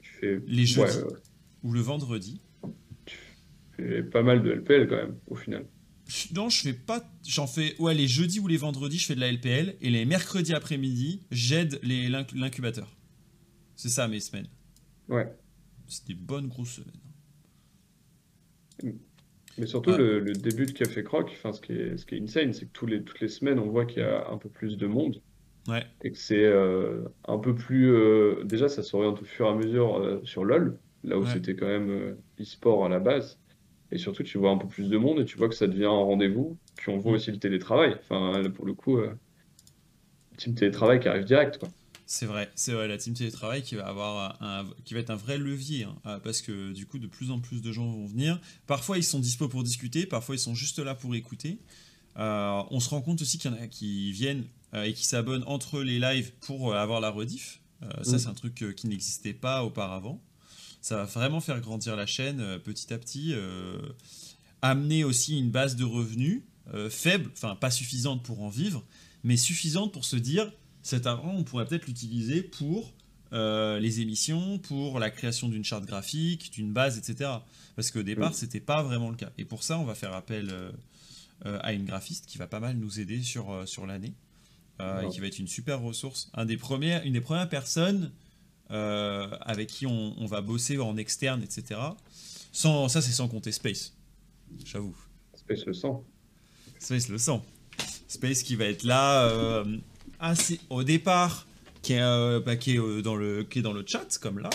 Tu 0.01 0.11
fais... 0.19 0.41
les 0.47 0.65
jeudis 0.65 0.79
Ouais, 0.97 1.03
ouais. 1.03 1.17
ou 1.63 1.71
le 1.73 1.81
vendredi? 1.81 2.41
fais 3.75 4.03
pas 4.03 4.21
mal 4.23 4.43
de 4.43 4.51
LPL 4.51 4.87
quand 4.89 4.97
même, 4.97 5.15
au 5.27 5.35
final. 5.35 5.65
Non, 6.33 6.49
je 6.49 6.61
fais 6.61 6.73
pas. 6.73 7.03
J'en 7.27 7.47
fais. 7.47 7.75
Ouais, 7.79 7.93
les 7.93 8.07
jeudis 8.07 8.39
ou 8.39 8.47
les 8.47 8.57
vendredis, 8.57 8.97
je 8.97 9.05
fais 9.05 9.15
de 9.15 9.19
la 9.19 9.31
LPL. 9.31 9.75
Et 9.81 9.89
les 9.89 10.05
mercredis 10.05 10.53
après-midi, 10.53 11.21
j'aide 11.31 11.79
l'incubateur. 11.83 12.95
C'est 13.75 13.89
ça 13.89 14.07
mes 14.07 14.19
semaines. 14.19 14.47
Ouais. 15.07 15.31
C'est 15.87 16.07
des 16.07 16.15
bonnes 16.15 16.47
grosses 16.47 16.81
semaines. 18.81 18.95
Mais 19.57 19.65
surtout, 19.65 19.91
le, 19.91 20.33
début 20.33 20.65
de 20.65 20.71
Café 20.71 21.03
Croc, 21.03 21.29
enfin, 21.31 21.51
ce, 21.51 21.59
qui 21.59 21.73
est, 21.73 21.97
ce 21.97 22.05
qui 22.05 22.15
est 22.15 22.21
insane, 22.21 22.53
c'est 22.53 22.65
que 22.65 22.71
tous 22.71 22.85
les, 22.85 23.03
toutes 23.03 23.19
les 23.19 23.27
semaines, 23.27 23.59
on 23.59 23.69
voit 23.69 23.85
qu'il 23.85 24.01
y 24.01 24.05
a 24.05 24.29
un 24.29 24.37
peu 24.37 24.49
plus 24.49 24.77
de 24.77 24.87
monde. 24.87 25.21
Ouais. 25.67 25.83
Et 26.03 26.11
que 26.11 26.17
c'est 26.17 26.45
euh, 26.45 27.03
un 27.27 27.37
peu 27.37 27.53
plus. 27.53 27.91
Euh, 27.91 28.43
déjà, 28.45 28.69
ça 28.69 28.83
s'oriente 28.83 29.21
au 29.21 29.25
fur 29.25 29.47
et 29.47 29.49
à 29.49 29.55
mesure 29.55 29.97
euh, 29.97 30.21
sur 30.23 30.45
LoL, 30.45 30.79
là 31.03 31.19
où 31.19 31.25
c'était 31.25 31.55
quand 31.55 31.67
même 31.67 32.15
e-sport 32.39 32.85
à 32.85 32.89
la 32.89 32.99
base. 32.99 33.37
Et 33.91 33.97
surtout, 33.97 34.23
tu 34.23 34.37
vois 34.37 34.51
un 34.51 34.57
peu 34.57 34.67
plus 34.67 34.89
de 34.89 34.97
monde 34.97 35.19
et 35.19 35.25
tu 35.25 35.37
vois 35.37 35.49
que 35.49 35.55
ça 35.55 35.67
devient 35.67 35.85
un 35.85 35.89
rendez-vous. 35.89 36.57
Puis 36.75 36.91
on 36.91 36.97
voit 36.97 37.13
mm. 37.13 37.15
aussi 37.15 37.31
le 37.31 37.39
télétravail. 37.39 37.95
Enfin, 38.01 38.43
pour 38.51 38.65
le 38.65 38.73
coup, 38.73 38.99
team 40.37 40.55
télétravail 40.55 40.99
qui 40.99 41.07
arrive 41.07 41.25
direct, 41.25 41.57
quoi. 41.57 41.69
C'est 42.11 42.25
vrai, 42.25 42.49
c'est 42.55 42.71
vrai, 42.71 42.87
la 42.87 42.97
team 42.97 43.13
télétravail 43.13 43.61
qui 43.61 43.75
va 43.75 43.85
avoir 43.85 44.41
un, 44.41 44.65
qui 44.83 44.95
va 44.95 44.99
être 44.99 45.11
un 45.11 45.15
vrai 45.15 45.37
levier, 45.37 45.83
hein, 45.83 45.95
euh, 46.07 46.17
parce 46.17 46.41
que 46.41 46.73
du 46.73 46.87
coup 46.87 46.97
de 46.97 47.05
plus 47.05 47.29
en 47.29 47.39
plus 47.39 47.61
de 47.61 47.71
gens 47.71 47.85
vont 47.85 48.07
venir. 48.07 48.41
Parfois 48.65 48.97
ils 48.97 49.03
sont 49.03 49.19
dispo 49.19 49.47
pour 49.47 49.61
discuter, 49.61 50.07
parfois 50.07 50.33
ils 50.33 50.39
sont 50.39 50.55
juste 50.55 50.79
là 50.79 50.95
pour 50.95 51.13
écouter. 51.13 51.59
Euh, 52.17 52.63
on 52.71 52.79
se 52.79 52.89
rend 52.89 53.03
compte 53.03 53.21
aussi 53.21 53.37
qu'il 53.37 53.51
y 53.51 53.53
en 53.53 53.57
a 53.61 53.67
qui 53.67 54.11
viennent 54.11 54.45
euh, 54.73 54.85
et 54.85 54.93
qui 54.93 55.05
s'abonnent 55.05 55.43
entre 55.45 55.83
les 55.83 55.99
lives 55.99 56.31
pour 56.39 56.73
avoir 56.73 56.99
la 56.99 57.11
rediff. 57.11 57.61
Ça 58.01 58.17
c'est 58.17 58.27
un 58.27 58.33
truc 58.33 58.55
qui 58.75 58.87
n'existait 58.87 59.33
pas 59.33 59.63
auparavant. 59.63 60.19
Ça 60.81 60.97
va 60.97 61.03
vraiment 61.03 61.41
faire 61.41 61.59
grandir 61.59 61.95
la 61.95 62.05
chaîne 62.05 62.59
petit 62.59 62.93
à 62.93 62.97
petit, 62.97 63.33
amener 64.61 65.03
aussi 65.03 65.37
une 65.37 65.51
base 65.51 65.75
de 65.75 65.83
revenus 65.83 66.41
faible, 66.89 67.29
enfin 67.33 67.55
pas 67.55 67.69
suffisante 67.69 68.23
pour 68.23 68.41
en 68.41 68.49
vivre, 68.49 68.85
mais 69.23 69.35
suffisante 69.35 69.91
pour 69.91 70.05
se 70.05 70.15
dire 70.15 70.51
cet 70.81 71.05
argent, 71.05 71.33
on 71.35 71.43
pourrait 71.43 71.65
peut-être 71.65 71.87
l'utiliser 71.87 72.41
pour 72.41 72.93
euh, 73.31 73.79
les 73.79 74.01
émissions, 74.01 74.57
pour 74.57 74.99
la 74.99 75.11
création 75.11 75.49
d'une 75.49 75.63
charte 75.63 75.85
graphique, 75.85 76.51
d'une 76.51 76.73
base, 76.73 76.97
etc. 76.97 77.29
Parce 77.75 77.91
qu'au 77.91 78.01
départ, 78.01 78.33
ce 78.33 78.45
n'était 78.45 78.59
pas 78.59 78.81
vraiment 78.81 79.09
le 79.09 79.15
cas. 79.15 79.31
Et 79.37 79.45
pour 79.45 79.63
ça, 79.63 79.77
on 79.77 79.85
va 79.85 79.93
faire 79.93 80.13
appel 80.13 80.49
euh, 80.51 80.71
euh, 81.45 81.59
à 81.61 81.73
une 81.73 81.85
graphiste 81.85 82.25
qui 82.25 82.37
va 82.37 82.47
pas 82.47 82.59
mal 82.59 82.77
nous 82.77 82.99
aider 82.99 83.21
sur, 83.21 83.67
sur 83.67 83.85
l'année. 83.85 84.13
et 84.79 85.09
qui 85.09 85.19
va 85.19 85.27
être 85.27 85.39
une 85.39 85.47
super 85.47 85.81
ressource. 85.81 86.31
Un 86.33 86.45
des 86.45 86.57
premiers, 86.57 87.01
une 87.05 87.13
des 87.13 87.21
premières 87.21 87.49
personnes 87.49 88.11
avec 88.69 89.67
qui 89.67 89.85
on, 89.85 90.25
va 90.25 90.41
bosser 90.41 90.77
en 90.77 90.97
externe, 90.97 91.43
etc. 91.43 91.79
Sans, 92.51 92.87
ça, 92.87 93.01
c'est 93.01 93.11
sans 93.11 93.27
compter 93.27 93.51
Space. 93.51 93.93
J'avoue. 94.65 94.95
Space 95.35 95.65
le 95.65 95.73
sent. 95.73 95.93
Space 96.79 97.09
le 97.09 97.17
sent. 97.17 97.41
Space 98.07 98.43
qui 98.43 98.55
va 98.55 98.65
être 98.65 98.83
là 98.83 99.63
assez 100.19 100.59
au 100.69 100.83
départ 100.83 101.47
qui 101.81 101.93
est, 101.93 102.01
euh, 102.01 102.39
bah, 102.39 102.55
qui 102.55 102.75
est, 102.75 102.79
euh, 102.79 103.01
dans 103.01 103.15
le, 103.15 103.43
qui 103.43 103.59
est 103.59 103.61
dans 103.61 103.73
le 103.73 103.83
chat, 103.85 104.17
comme 104.19 104.39
là, 104.39 104.49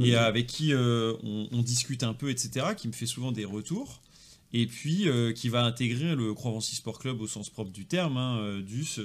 et 0.00 0.14
avec 0.14 0.46
qui 0.46 0.72
euh, 0.72 1.14
on, 1.22 1.62
discute 1.62 2.02
un 2.02 2.14
peu, 2.14 2.30
etc., 2.30 2.66
qui 2.76 2.88
me 2.88 2.92
fait 2.92 3.06
souvent 3.06 3.32
des 3.32 3.44
retours, 3.44 4.02
et 4.52 4.66
puis 4.66 5.06
qui 5.36 5.48
va 5.48 5.64
intégrer 5.64 6.16
le 6.16 6.34
Croix-Vency 6.34 6.74
Sport 6.76 6.98
Club 6.98 7.20
au 7.20 7.26
sens 7.26 7.50
propre 7.50 7.70
du 7.70 7.86
terme, 7.86 8.16
hein, 8.16 8.60
DUS, 8.60 9.00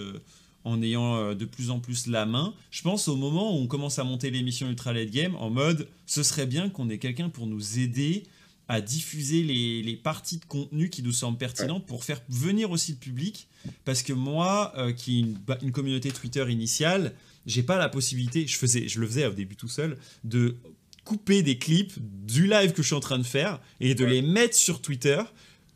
en 0.65 0.81
ayant 0.81 1.33
de 1.33 1.45
plus 1.45 1.69
en 1.69 1.79
plus 1.79 2.07
la 2.07 2.25
main. 2.25 2.53
Je 2.71 2.81
pense 2.81 3.07
au 3.07 3.15
moment 3.15 3.55
où 3.55 3.61
on 3.61 3.67
commence 3.67 3.99
à 3.99 4.03
monter 4.03 4.31
l'émission 4.31 4.67
Ultra 4.69 4.93
Late 4.93 5.11
Game, 5.11 5.35
en 5.35 5.49
mode, 5.49 5.87
ce 6.05 6.23
serait 6.23 6.45
bien 6.45 6.69
qu'on 6.69 6.89
ait 6.89 6.97
quelqu'un 6.97 7.29
pour 7.29 7.47
nous 7.47 7.79
aider 7.79 8.23
à 8.67 8.81
diffuser 8.81 9.43
les, 9.43 9.83
les, 9.83 9.95
parties 9.95 10.37
de 10.37 10.45
contenu 10.45 10.89
qui 10.89 11.03
nous 11.03 11.11
semblent 11.11 11.37
pertinentes 11.37 11.85
pour 11.85 12.03
faire 12.03 12.21
venir 12.29 12.71
aussi 12.71 12.93
le 12.93 12.97
public. 12.97 13.47
Parce 13.83 14.01
que 14.01 14.13
moi, 14.13 14.73
euh, 14.77 14.91
qui 14.91 15.17
ai 15.17 15.19
une, 15.19 15.37
une, 15.61 15.71
communauté 15.71 16.11
Twitter 16.11 16.43
initiale, 16.49 17.13
j'ai 17.45 17.63
pas 17.63 17.77
la 17.77 17.89
possibilité, 17.89 18.47
je, 18.47 18.57
faisais, 18.57 18.87
je 18.87 18.99
le 18.99 19.07
faisais 19.07 19.27
au 19.27 19.33
début 19.33 19.55
tout 19.55 19.67
seul, 19.67 19.97
de 20.23 20.57
couper 21.03 21.43
des 21.43 21.57
clips 21.59 21.93
du 21.99 22.47
live 22.47 22.71
que 22.71 22.81
je 22.81 22.87
suis 22.87 22.95
en 22.95 22.99
train 22.99 23.19
de 23.19 23.23
faire 23.23 23.59
et 23.79 23.93
de 23.93 24.03
les 24.03 24.23
mettre 24.23 24.55
sur 24.55 24.81
Twitter 24.81 25.21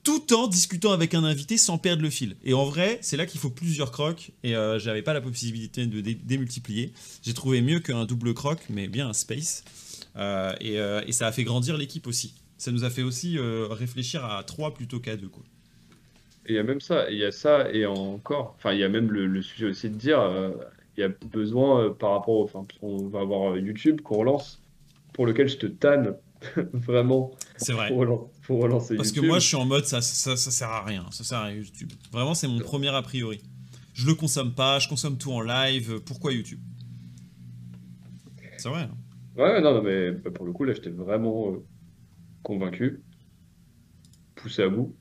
tout 0.04 0.34
en 0.34 0.48
discutant 0.48 0.92
avec 0.92 1.14
un 1.14 1.24
invité 1.24 1.58
sans 1.58 1.78
perdre 1.78 2.02
le 2.02 2.10
fil. 2.10 2.36
Et 2.44 2.54
en 2.54 2.66
vrai, 2.66 3.00
c'est 3.02 3.18
là 3.18 3.26
qu'il 3.26 3.40
faut 3.40 3.50
plusieurs 3.50 3.92
crocs 3.92 4.32
et 4.44 4.56
euh, 4.56 4.80
j'avais 4.80 5.02
pas 5.02 5.14
la 5.14 5.22
possibilité 5.22 5.86
de 5.86 6.02
démultiplier. 6.02 6.94
J'ai 7.22 7.34
trouvé 7.34 7.62
mieux 7.62 7.80
qu'un 7.80 8.06
double 8.06 8.34
croc, 8.34 8.60
mais 8.70 8.88
bien 8.88 9.10
un 9.10 9.14
space. 9.14 9.64
Euh, 10.16 10.54
et, 10.60 10.76
et, 11.08 11.12
ça 11.12 11.28
a 11.28 11.32
fait 11.32 11.44
grandir 11.44 11.78
l'équipe 11.78 12.08
aussi 12.08 12.34
ça 12.60 12.72
nous 12.72 12.84
a 12.84 12.90
fait 12.90 13.02
aussi 13.02 13.38
euh, 13.40 13.68
réfléchir 13.70 14.24
à 14.24 14.44
trois 14.44 14.74
plutôt 14.74 15.00
qu'à 15.00 15.16
deux. 15.16 15.30
Quoi. 15.30 15.44
Et 16.46 16.54
il 16.54 16.56
y 16.56 16.60
a 16.60 16.64
même 16.64 16.82
ça, 16.82 17.10
il 17.10 17.18
y 17.18 17.26
a 17.26 17.32
ça 17.32 17.72
et 17.72 17.86
encore, 17.86 18.56
enfin 18.58 18.74
il 18.74 18.80
y 18.80 18.84
a 18.84 18.90
même 18.90 19.12
le, 19.12 19.42
sujet 19.42 19.68
aussi 19.68 19.90
de 19.90 19.96
dire, 19.96 20.20
euh, 20.20 20.52
il 20.98 21.02
y 21.02 21.04
a 21.04 21.10
besoin 21.32 21.86
euh, 21.86 21.90
par 21.92 22.12
rapport, 22.12 22.42
enfin 22.42 22.66
on 22.82 23.08
va 23.08 23.22
avoir 23.22 23.58
YouTube 23.58 24.02
qu'on 24.02 24.18
relance, 24.18 24.62
pour 25.14 25.26
lequel 25.26 25.48
je 25.48 25.58
te 25.58 25.68
tanne 25.68 26.16
vraiment. 26.74 27.32
C'est 27.56 27.74
vrai. 27.74 27.88
Pour, 27.88 28.30
relancer, 28.58 28.96
Parce 28.96 29.12
que 29.12 29.22
moi 29.22 29.40
je 29.40 29.48
suis 29.48 29.56
en 29.56 29.66
mode 29.66 29.86
ça, 29.86 30.02
ça, 30.02 30.36
ça, 30.36 30.52
sert 30.52 30.70
à 30.70 30.84
rien, 30.84 31.06
ça 31.12 31.24
sert 31.24 31.38
à 31.38 31.46
rien 31.46 31.56
YouTube. 31.56 31.92
Vraiment 32.12 32.34
c'est 32.34 32.48
mon 32.48 32.60
premier 32.60 32.90
a 32.90 33.02
priori. 33.02 33.42
Je 33.94 34.08
le 34.08 34.16
consomme 34.16 34.54
pas, 34.54 34.80
je 34.80 34.88
consomme 34.88 35.18
tout 35.18 35.32
en 35.32 35.42
live, 35.42 36.00
pourquoi 36.06 36.34
YouTube? 36.34 36.60
C'est 38.58 38.70
vrai. 38.70 38.84
Hein. 38.84 38.98
ouais, 39.38 39.62
non, 39.62 39.76
non, 39.76 39.82
mais 39.82 40.12
pour 40.32 40.46
le 40.46 40.52
coup 40.52 40.64
là 40.64 40.74
j'étais 40.74 40.90
vraiment 40.90 41.56
convaincu, 42.44 43.02
poussé 44.36 44.64
à 44.64 44.70
bout, 44.70 44.96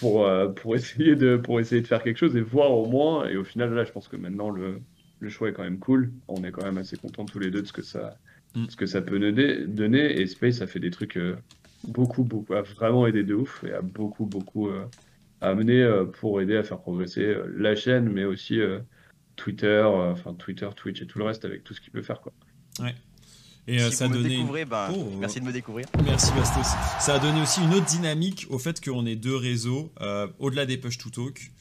pour, 0.00 0.26
euh, 0.26 0.48
pour, 0.48 0.74
essayer 0.74 1.16
de, 1.16 1.36
pour 1.36 1.60
essayer 1.60 1.80
de 1.80 1.86
faire 1.86 2.02
quelque 2.02 2.18
chose 2.18 2.36
et 2.36 2.40
voir 2.40 2.72
au 2.72 2.86
moins. 2.86 3.28
Et 3.28 3.36
au 3.36 3.44
final, 3.44 3.72
là, 3.72 3.84
je 3.84 3.92
pense 3.92 4.08
que 4.08 4.16
maintenant, 4.16 4.50
le, 4.50 4.80
le 5.20 5.28
choix 5.30 5.48
est 5.48 5.52
quand 5.52 5.62
même 5.62 5.78
cool. 5.78 6.12
On 6.28 6.42
est 6.44 6.50
quand 6.50 6.64
même 6.64 6.78
assez 6.78 6.96
contents 6.96 7.24
tous 7.24 7.38
les 7.38 7.50
deux 7.50 7.62
de 7.62 7.66
ce 7.66 7.72
que 7.72 7.82
ça, 7.82 8.16
mm. 8.54 8.66
ce 8.68 8.76
que 8.76 8.86
ça 8.86 9.00
peut 9.00 9.18
donner. 9.18 10.20
Et 10.20 10.26
Space 10.26 10.60
a 10.60 10.66
fait 10.66 10.80
des 10.80 10.90
trucs 10.90 11.16
euh, 11.16 11.36
beaucoup, 11.88 12.24
beaucoup, 12.24 12.54
a 12.54 12.62
vraiment 12.62 13.06
aidé 13.06 13.22
de 13.22 13.34
ouf 13.34 13.64
et 13.64 13.72
a 13.72 13.82
beaucoup, 13.82 14.26
beaucoup 14.26 14.68
euh, 14.68 14.84
amené 15.40 15.86
pour 16.20 16.40
aider 16.40 16.56
à 16.56 16.62
faire 16.62 16.78
progresser 16.78 17.36
la 17.56 17.74
chaîne, 17.74 18.08
mais 18.08 18.24
aussi 18.24 18.60
Twitter, 19.36 19.82
enfin 19.84 20.34
Twitter, 20.34 20.68
Twitch 20.76 21.02
et 21.02 21.06
tout 21.06 21.18
le 21.18 21.24
reste 21.24 21.44
avec 21.44 21.64
tout 21.64 21.74
ce 21.74 21.80
qu'il 21.80 21.92
peut 21.92 22.02
faire. 22.02 22.20
Quoi. 22.20 22.32
Ouais. 22.80 22.94
Et 23.68 23.80
euh, 23.80 23.90
ça 23.90 24.06
a 24.06 24.08
donné. 24.08 24.64
Bah, 24.64 24.90
oh. 24.92 25.10
merci 25.18 25.40
de 25.40 25.44
me 25.44 25.52
découvrir. 25.52 25.86
Merci 26.04 26.32
Bastos. 26.32 26.66
Ça 27.00 27.14
a 27.14 27.18
donné 27.18 27.40
aussi 27.42 27.62
une 27.62 27.74
autre 27.74 27.86
dynamique 27.86 28.46
au 28.50 28.58
fait 28.58 28.84
qu'on 28.84 29.06
ait 29.06 29.16
deux 29.16 29.36
réseaux 29.36 29.92
euh, 30.00 30.26
au-delà 30.38 30.66
des 30.66 30.78
push 30.78 30.98
to 30.98 31.10
talk. 31.10 31.52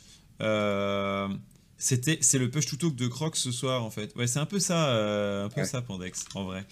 Euh, 0.41 1.27
c'était, 1.81 2.19
c'est 2.21 2.37
le 2.37 2.49
push 2.49 2.67
to 2.67 2.75
talk 2.75 2.95
de 2.95 3.07
Croc 3.07 3.35
ce 3.35 3.51
soir 3.51 3.83
en 3.83 3.89
fait. 3.89 4.15
Ouais, 4.15 4.27
c'est 4.27 4.39
un 4.39 4.45
peu 4.45 4.59
ça, 4.59 5.43
un 5.43 5.49
peu 5.49 5.65
ça 5.65 5.81
Pandex 5.81 6.25
en 6.35 6.43
vrai. 6.43 6.65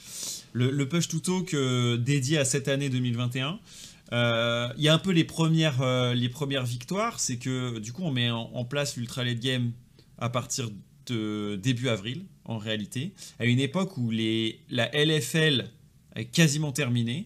Le, 0.54 0.88
push 0.88 1.08
to 1.08 1.20
talk 1.20 1.56
dédié 2.00 2.38
à 2.38 2.46
cette 2.46 2.68
année 2.68 2.90
2021. 2.90 3.60
Il 4.12 4.84
y 4.84 4.88
a 4.88 4.94
un 4.94 5.00
peu 5.00 5.12
les 5.12 5.24
premières, 5.24 6.14
les 6.14 6.30
premières 6.30 6.66
victoires, 6.66 7.20
c'est 7.20 7.38
que 7.38 7.80
du 7.80 7.92
coup 7.92 8.04
on 8.04 8.12
met 8.12 8.30
en, 8.30 8.52
en 8.54 8.66
place 8.66 8.98
l'ultra 8.98 9.24
late 9.24 9.40
game 9.40 9.72
à 10.20 10.30
partir 10.30 10.70
de 11.08 11.60
début 11.62 11.90
avril 11.90 12.26
en 12.46 12.58
réalité, 12.58 13.14
à 13.40 13.46
une 13.46 13.60
époque 13.60 13.98
où 13.98 14.10
les, 14.12 14.62
la 14.70 14.90
LFL 14.92 15.70
est 16.16 16.26
quasiment 16.26 16.72
terminée 16.72 17.26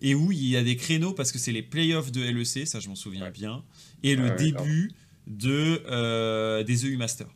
et 0.00 0.14
où 0.14 0.32
il 0.32 0.48
y 0.48 0.56
a 0.56 0.62
des 0.62 0.76
créneaux 0.76 1.12
parce 1.12 1.30
que 1.32 1.38
c'est 1.38 1.52
les 1.52 1.62
playoffs 1.62 2.10
de 2.10 2.22
LEC, 2.22 2.66
ça 2.66 2.80
je 2.80 2.88
m'en 2.88 2.94
souviens 2.94 3.30
bien, 3.30 3.62
et 4.02 4.16
le 4.16 4.30
début 4.30 4.92
de, 5.26 5.82
euh, 5.86 6.62
des 6.64 6.86
EU 6.86 6.96
Masters. 6.96 7.30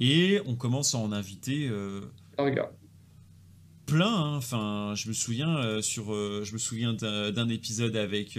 Et 0.00 0.40
on 0.46 0.54
commence 0.56 0.94
à 0.94 0.98
en 0.98 1.12
inviter 1.12 1.68
euh, 1.68 2.00
plein. 3.86 4.06
Hein. 4.06 4.36
Enfin, 4.36 4.94
je 4.96 5.08
me 5.08 5.12
souviens 5.12 5.56
euh, 5.58 5.82
sur, 5.82 6.06
je 6.06 6.52
me 6.52 6.58
souviens 6.58 6.94
d'un 6.94 7.48
épisode 7.48 7.96
avec 7.96 8.38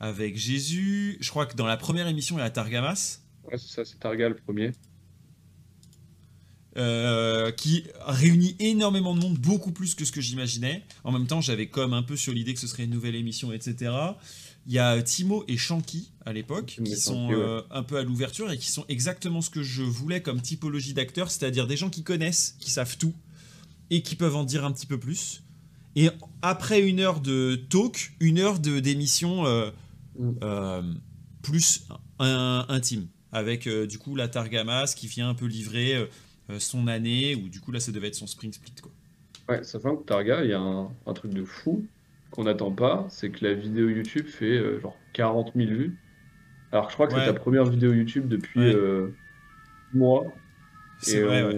avec 0.00 0.36
Jésus. 0.36 1.18
Je 1.20 1.30
crois 1.30 1.46
que 1.46 1.54
dans 1.54 1.66
la 1.66 1.76
première 1.76 2.08
émission 2.08 2.36
il 2.36 2.40
y 2.40 2.44
a 2.44 2.50
Targamas. 2.50 3.20
Ouais, 3.44 3.58
c'est 3.58 3.68
ça, 3.68 3.84
c'est 3.84 3.98
Targa 3.98 4.28
le 4.28 4.36
premier. 4.36 4.72
Euh, 6.76 7.52
qui 7.52 7.84
réunit 8.04 8.56
énormément 8.58 9.14
de 9.14 9.20
monde, 9.20 9.38
beaucoup 9.38 9.70
plus 9.70 9.94
que 9.94 10.04
ce 10.04 10.10
que 10.10 10.20
j'imaginais. 10.20 10.82
En 11.04 11.12
même 11.12 11.28
temps, 11.28 11.40
j'avais 11.40 11.68
comme 11.68 11.94
un 11.94 12.02
peu 12.02 12.16
sur 12.16 12.32
l'idée 12.32 12.52
que 12.52 12.58
ce 12.58 12.66
serait 12.66 12.82
une 12.82 12.90
nouvelle 12.90 13.14
émission, 13.14 13.52
etc. 13.52 13.92
Il 14.66 14.72
y 14.72 14.78
a 14.78 15.00
Timo 15.02 15.44
et 15.46 15.56
Shanky 15.56 16.10
à 16.24 16.32
l'époque 16.32 16.78
qui 16.84 16.96
sont 16.96 17.30
euh, 17.32 17.60
un 17.70 17.82
peu 17.82 17.96
à 17.96 18.02
l'ouverture 18.02 18.50
et 18.50 18.56
qui 18.56 18.70
sont 18.70 18.84
exactement 18.88 19.42
ce 19.42 19.50
que 19.50 19.62
je 19.62 19.82
voulais 19.82 20.22
comme 20.22 20.40
typologie 20.40 20.94
d'acteurs, 20.94 21.30
c'est-à-dire 21.30 21.66
des 21.66 21.76
gens 21.76 21.90
qui 21.90 22.02
connaissent, 22.02 22.56
qui 22.58 22.70
savent 22.70 22.96
tout 22.96 23.12
et 23.90 24.02
qui 24.02 24.16
peuvent 24.16 24.36
en 24.36 24.44
dire 24.44 24.64
un 24.64 24.72
petit 24.72 24.86
peu 24.86 24.98
plus. 24.98 25.42
Et 25.96 26.08
après 26.42 26.80
une 26.80 27.00
heure 27.00 27.20
de 27.20 27.56
talk, 27.68 28.14
une 28.20 28.38
heure 28.38 28.58
d'émission 28.58 29.44
euh, 29.46 29.70
mm. 30.18 30.96
plus 31.42 31.86
intime 32.18 33.06
avec 33.32 33.68
du 33.68 33.98
coup 33.98 34.16
la 34.16 34.28
Targamas 34.28 34.94
qui 34.96 35.08
vient 35.08 35.28
un 35.28 35.34
peu 35.34 35.46
livrer 35.46 36.08
euh, 36.50 36.58
son 36.58 36.88
année, 36.88 37.34
ou 37.34 37.48
du 37.48 37.60
coup 37.60 37.72
là 37.72 37.80
ça 37.80 37.90
devait 37.90 38.08
être 38.08 38.14
son 38.14 38.26
spring 38.26 38.52
split 38.52 38.74
quoi. 38.82 38.92
Ouais, 39.48 39.62
sachant 39.62 39.96
que 39.96 40.04
Targa, 40.04 40.42
il 40.44 40.50
y 40.50 40.52
a 40.52 40.60
un, 40.60 41.12
truc 41.14 41.32
de 41.32 41.44
fou. 41.44 41.86
Qu'on 42.34 42.44
n'attend 42.44 42.72
pas, 42.72 43.06
c'est 43.10 43.30
que 43.30 43.44
la 43.44 43.54
vidéo 43.54 43.88
YouTube 43.88 44.26
fait 44.26 44.58
euh, 44.58 44.80
genre 44.80 44.96
40 45.12 45.52
000 45.54 45.70
vues. 45.70 45.96
Alors 46.72 46.90
je 46.90 46.94
crois 46.94 47.06
que 47.06 47.14
c'est 47.14 47.24
ta 47.24 47.32
première 47.32 47.64
vidéo 47.64 47.92
YouTube 47.92 48.26
depuis 48.26 48.60
euh, 48.60 49.08
mois. 49.92 50.24
Et 51.06 51.20
vrai, 51.20 51.56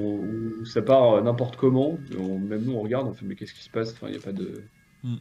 ça 0.64 0.82
part 0.82 1.22
n'importe 1.22 1.56
comment. 1.56 1.98
même 2.10 2.64
nous, 2.64 2.72
on 2.72 2.82
regarde, 2.82 3.06
on 3.06 3.14
fait 3.14 3.24
mais 3.24 3.36
qu'est-ce 3.36 3.54
qui 3.54 3.62
se 3.62 3.70
passe? 3.70 3.92
Enfin, 3.92 4.08
il 4.08 4.12
n'y 4.12 4.18
a 4.18 4.20
pas 4.20 4.32
de. 4.32 4.64
Hmm. 5.02 5.16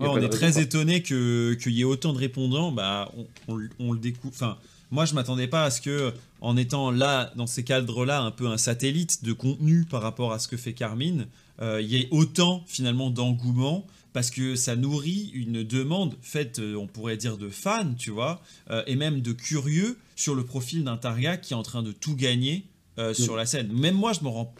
on 0.00 0.20
est 0.20 0.28
très 0.28 0.60
étonné 0.60 1.02
qu'il 1.02 1.56
y 1.66 1.80
ait 1.82 1.84
autant 1.84 2.12
de 2.12 2.18
répondants. 2.18 2.72
Bah, 2.72 3.12
on, 3.46 3.60
on 3.78 3.92
le 3.92 3.98
découvre. 3.98 4.32
Enfin, 4.34 4.58
moi, 4.90 5.04
je 5.04 5.14
m'attendais 5.14 5.46
pas 5.46 5.64
à 5.64 5.70
ce 5.70 5.80
que, 5.80 6.12
en 6.40 6.56
étant 6.56 6.90
là, 6.90 7.32
dans 7.36 7.46
ces 7.46 7.62
cadres-là, 7.62 8.22
un 8.22 8.32
peu 8.32 8.48
un 8.48 8.58
satellite 8.58 9.22
de 9.22 9.32
contenu 9.32 9.84
par 9.84 10.02
rapport 10.02 10.32
à 10.32 10.40
ce 10.40 10.48
que 10.48 10.56
fait 10.56 10.72
Carmine, 10.72 11.26
euh, 11.62 11.80
il 11.80 11.88
y 11.88 11.96
ait 11.96 12.08
autant 12.10 12.64
finalement 12.66 13.10
d'engouement 13.10 13.86
parce 14.12 14.30
que 14.30 14.56
ça 14.56 14.76
nourrit 14.76 15.30
une 15.34 15.62
demande 15.62 16.16
faite, 16.20 16.58
euh, 16.58 16.74
on 16.74 16.86
pourrait 16.86 17.16
dire, 17.16 17.38
de 17.38 17.48
fans, 17.48 17.94
tu 17.94 18.10
vois, 18.10 18.42
euh, 18.70 18.82
et 18.86 18.96
même 18.96 19.20
de 19.20 19.32
curieux 19.32 19.98
sur 20.16 20.34
le 20.34 20.44
profil 20.44 20.84
d'un 20.84 20.96
Targa 20.96 21.36
qui 21.36 21.52
est 21.52 21.56
en 21.56 21.62
train 21.62 21.82
de 21.82 21.92
tout 21.92 22.16
gagner 22.16 22.66
sur 23.14 23.34
la 23.34 23.46
scène. 23.46 23.72
Même 23.72 23.94
moi, 23.94 24.12
je 24.12 24.20
me 24.20 24.28
rends 24.28 24.52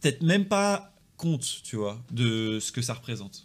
peut-être 0.00 0.22
même 0.22 0.46
pas 0.46 0.94
compte, 1.18 1.60
tu 1.64 1.76
vois, 1.76 2.02
de 2.10 2.58
ce 2.60 2.72
que 2.72 2.80
ça 2.80 2.94
représente. 2.94 3.44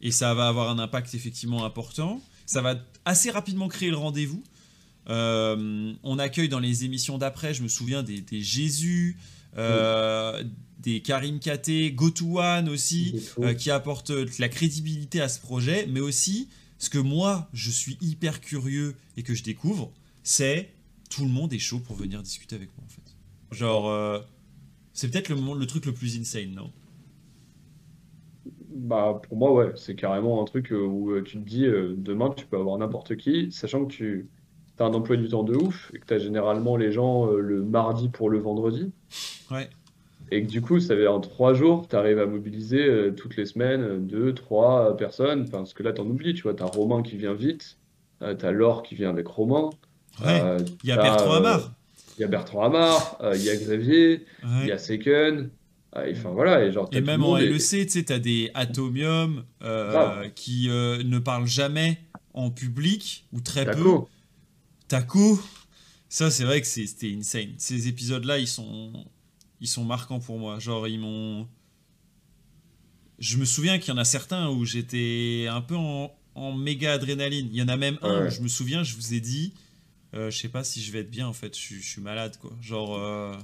Et 0.00 0.10
ça 0.10 0.32
va 0.32 0.48
avoir 0.48 0.70
un 0.70 0.78
impact 0.78 1.14
effectivement 1.14 1.66
important. 1.66 2.22
Ça 2.46 2.62
va 2.62 2.76
assez 3.04 3.30
rapidement 3.30 3.68
créer 3.68 3.90
le 3.90 3.96
rendez-vous. 3.96 4.42
Euh, 5.08 5.92
on 6.02 6.18
accueille 6.18 6.48
dans 6.48 6.60
les 6.60 6.84
émissions 6.84 7.18
d'après, 7.18 7.54
je 7.54 7.62
me 7.62 7.68
souviens 7.68 8.02
des, 8.02 8.24
Jésus, 8.30 9.18
euh, 9.56 10.42
des 10.82 11.00
Karim 11.00 11.38
Kate, 11.38 11.70
One 12.22 12.68
aussi, 12.68 13.28
euh, 13.38 13.54
qui 13.54 13.70
apportent 13.70 14.12
la 14.38 14.48
crédibilité 14.48 15.20
à 15.20 15.28
ce 15.28 15.40
projet, 15.40 15.86
mais 15.86 16.00
aussi 16.00 16.48
ce 16.78 16.90
que 16.90 16.98
moi 16.98 17.48
je 17.52 17.70
suis 17.70 17.96
hyper 18.00 18.40
curieux 18.40 18.94
et 19.16 19.22
que 19.22 19.34
je 19.34 19.42
découvre, 19.42 19.90
c'est 20.22 20.70
tout 21.10 21.24
le 21.24 21.30
monde 21.30 21.52
est 21.52 21.58
chaud 21.58 21.78
pour 21.78 21.96
venir 21.96 22.22
discuter 22.22 22.56
avec 22.56 22.68
moi 22.76 22.86
en 22.86 22.90
fait. 22.90 23.56
Genre, 23.56 24.24
c'est 24.92 25.10
peut-être 25.10 25.28
le, 25.28 25.36
le 25.58 25.66
truc 25.66 25.86
le 25.86 25.92
plus 25.92 26.18
insane, 26.18 26.52
non? 26.52 26.70
Bah, 28.74 29.20
pour 29.28 29.36
moi, 29.36 29.52
ouais, 29.52 29.72
c'est 29.76 29.94
carrément 29.94 30.42
un 30.42 30.44
truc 30.46 30.72
où 30.72 31.12
tu 31.24 31.38
te 31.38 31.48
dis 31.48 31.66
demain 31.96 32.30
tu 32.36 32.46
peux 32.46 32.56
avoir 32.56 32.78
n'importe 32.78 33.16
qui, 33.16 33.52
sachant 33.52 33.84
que 33.84 33.92
tu, 33.92 34.28
tu 34.76 34.82
as 34.82 34.86
un 34.86 34.94
emploi 34.94 35.16
du 35.16 35.28
temps 35.28 35.44
de 35.44 35.54
ouf 35.54 35.90
et 35.94 35.98
que 35.98 36.06
tu 36.06 36.14
as 36.14 36.18
généralement 36.18 36.76
les 36.76 36.92
gens 36.92 37.30
euh, 37.30 37.40
le 37.40 37.62
mardi 37.62 38.08
pour 38.08 38.30
le 38.30 38.38
vendredi. 38.38 38.90
Ouais. 39.50 39.68
Et 40.32 40.42
que 40.42 40.48
du 40.48 40.62
coup, 40.62 40.80
ça 40.80 40.94
veut 40.94 41.02
dire 41.02 41.12
en 41.12 41.20
trois 41.20 41.52
jours, 41.52 41.86
tu 41.86 41.94
arrives 41.94 42.18
à 42.18 42.24
mobiliser 42.24 42.86
euh, 42.86 43.10
toutes 43.10 43.36
les 43.36 43.44
semaines 43.44 43.82
euh, 43.82 43.98
deux, 43.98 44.32
trois 44.32 44.96
personnes. 44.96 45.46
parce 45.50 45.74
que 45.74 45.82
là, 45.82 45.92
tu 45.92 46.00
en 46.00 46.06
oublies, 46.06 46.32
tu 46.32 46.44
vois. 46.44 46.54
Tu 46.54 46.62
as 46.62 46.66
Romain 46.66 47.02
qui 47.02 47.18
vient 47.18 47.34
vite, 47.34 47.76
tu 48.20 48.46
as 48.46 48.50
Laure 48.50 48.82
qui 48.82 48.94
vient 48.94 49.10
avec 49.10 49.26
Romain. 49.26 49.68
Il 50.24 50.64
y 50.84 50.92
a 50.92 50.96
Bertrand 50.96 51.34
Amar. 51.34 51.72
Il 52.16 52.22
y 52.22 52.24
a 52.24 52.28
Bertrand 52.28 52.62
Amar, 52.62 53.18
il 53.34 53.42
y 53.42 53.50
a 53.50 53.56
Xavier, 53.56 54.24
il 54.62 54.68
y 54.68 54.72
a 54.72 54.78
Seken. 54.78 55.50
Enfin, 55.94 56.30
voilà, 56.30 56.64
et, 56.64 56.72
genre, 56.72 56.88
et 56.92 57.02
même 57.02 57.22
en 57.22 57.36
LEC, 57.36 57.58
tu 57.58 57.88
sais, 57.88 58.04
tu 58.04 58.12
as 58.12 58.18
des 58.18 58.50
Atomium 58.54 59.44
qui 60.34 60.68
ne 60.68 61.18
parlent 61.18 61.46
jamais 61.46 61.98
en 62.32 62.50
public 62.50 63.26
ou 63.34 63.40
très 63.40 63.70
peu. 63.70 63.98
Taco, 64.88 65.38
ça 66.08 66.30
c'est 66.30 66.44
vrai 66.44 66.62
que 66.62 66.66
c'était 66.66 67.14
insane. 67.14 67.54
Ces 67.58 67.88
épisodes-là, 67.88 68.38
ils 68.38 68.48
sont, 68.48 68.92
ils 69.62 69.68
sont 69.68 69.84
marquants 69.84 70.18
pour 70.18 70.38
moi. 70.38 70.58
Genre, 70.58 70.86
ils 70.88 70.98
m'ont. 70.98 71.48
Je 73.18 73.38
me 73.38 73.44
souviens 73.44 73.78
qu'il 73.78 73.94
y 73.94 73.96
en 73.96 73.98
a 73.98 74.04
certains 74.04 74.50
où 74.50 74.64
j'étais 74.64 75.46
un 75.48 75.60
peu 75.60 75.76
en, 75.76 76.12
méga 76.56 76.92
adrénaline. 76.92 77.48
Il 77.52 77.56
y 77.56 77.62
en 77.62 77.68
a 77.68 77.76
même 77.76 77.96
un 78.02 78.26
où 78.26 78.30
je 78.30 78.40
me 78.40 78.48
souviens, 78.48 78.82
je 78.82 78.96
vous 78.96 79.14
ai 79.14 79.20
dit, 79.20 79.54
euh, 80.14 80.30
je 80.30 80.38
sais 80.38 80.48
pas 80.48 80.64
si 80.64 80.82
je 80.82 80.90
vais 80.90 81.00
être 81.00 81.10
bien 81.10 81.28
en 81.28 81.32
fait, 81.32 81.56
je, 81.56 81.78
suis 81.78 82.02
malade 82.02 82.36
quoi. 82.38 82.52
Genre. 82.60 82.98
Euh, 82.98 83.34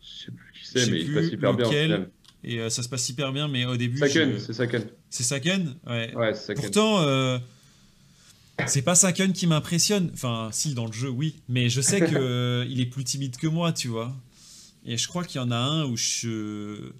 je 0.00 0.24
sais 0.24 0.32
plus 0.32 0.52
qui 0.52 0.66
c'est, 0.66 0.90
mais 0.90 1.00
il 1.00 1.14
passe 1.14 1.26
hyper 1.26 1.54
bien. 1.54 2.06
Et 2.42 2.58
euh, 2.58 2.70
ça 2.70 2.82
se 2.82 2.88
passe 2.88 3.06
hyper 3.10 3.30
bien, 3.34 3.46
mais 3.46 3.66
au 3.66 3.76
début. 3.76 3.98
Saken, 3.98 4.38
c'est 4.40 4.54
Saken. 4.54 4.86
C'est 5.10 5.24
Saken 5.24 5.76
Ouais. 5.86 6.14
Ouais, 6.14 6.32
c'est 6.32 6.46
Saken. 6.46 6.62
Pourtant. 6.62 7.40
C'est 8.66 8.82
pas 8.82 8.94
Saken 8.94 9.32
qui 9.32 9.46
m'impressionne. 9.46 10.10
Enfin, 10.12 10.50
si, 10.52 10.74
dans 10.74 10.86
le 10.86 10.92
jeu, 10.92 11.08
oui. 11.08 11.36
Mais 11.48 11.68
je 11.68 11.80
sais 11.80 12.04
qu'il 12.04 12.16
euh, 12.20 12.64
est 12.64 12.86
plus 12.86 13.04
timide 13.04 13.36
que 13.36 13.46
moi, 13.46 13.72
tu 13.72 13.88
vois. 13.88 14.14
Et 14.84 14.96
je 14.96 15.08
crois 15.08 15.24
qu'il 15.24 15.40
y 15.40 15.44
en 15.44 15.50
a 15.50 15.56
un 15.56 15.84
où 15.84 15.96
je... 15.96 16.92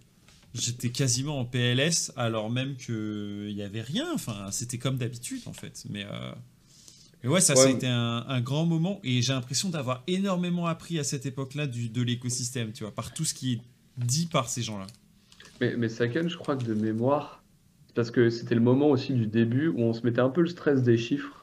j'étais 0.55 0.91
quasiment 0.91 1.39
en 1.39 1.45
PLS 1.45 2.13
alors 2.17 2.51
même 2.51 2.77
qu'il 2.77 3.55
n'y 3.55 3.63
avait 3.63 3.83
rien. 3.83 4.07
Enfin, 4.15 4.51
c'était 4.51 4.79
comme 4.79 4.97
d'habitude, 4.97 5.43
en 5.47 5.53
fait. 5.53 5.85
Mais, 5.89 6.05
euh, 6.05 7.29
ouais, 7.29 7.41
ça, 7.41 7.55
ouais. 7.55 7.85
un, 7.87 8.25
un, 8.29 8.41
grand 8.41 8.67
moment. 8.67 9.01
Et 9.03 9.23
j'ai 9.23 9.33
l'impression 9.33 9.71
d'avoir 9.71 10.03
énormément 10.07 10.67
appris 10.67 10.99
à 10.99 11.05
cette 11.05 11.27
époque-là 11.27 11.67
de 11.67 12.03
l'écosystème, 12.03 12.73
tu 12.73 12.85
vois, 12.85 12.95
par 12.95 13.15
tout 13.15 13.25
ce 13.25 13.35
qui 13.35 13.55
est 13.55 13.61
dit 13.97 14.27
par 14.27 14.49
ces 14.49 14.63
gens-là. 14.63 14.87
Mais, 15.61 15.77
mais 15.77 15.89
Saken, 15.89 16.29
je 16.29 16.37
crois 16.37 16.57
que 16.57 16.65
de 16.65 16.75
mémoire, 16.75 17.43
parce 17.95 18.11
que 18.11 18.31
c'était 18.31 18.55
le 18.55 18.61
moment 18.61 18.89
aussi 18.89 19.13
du 19.13 19.27
début 19.27 19.69
où 19.69 19.81
on 19.81 19.93
se 19.93 20.03
mettait 20.03 20.21
un 20.21 20.31
peu 20.31 20.41
le 20.41 20.49
stress 20.49 20.83
des 20.83 20.97
chiffres 20.97 21.40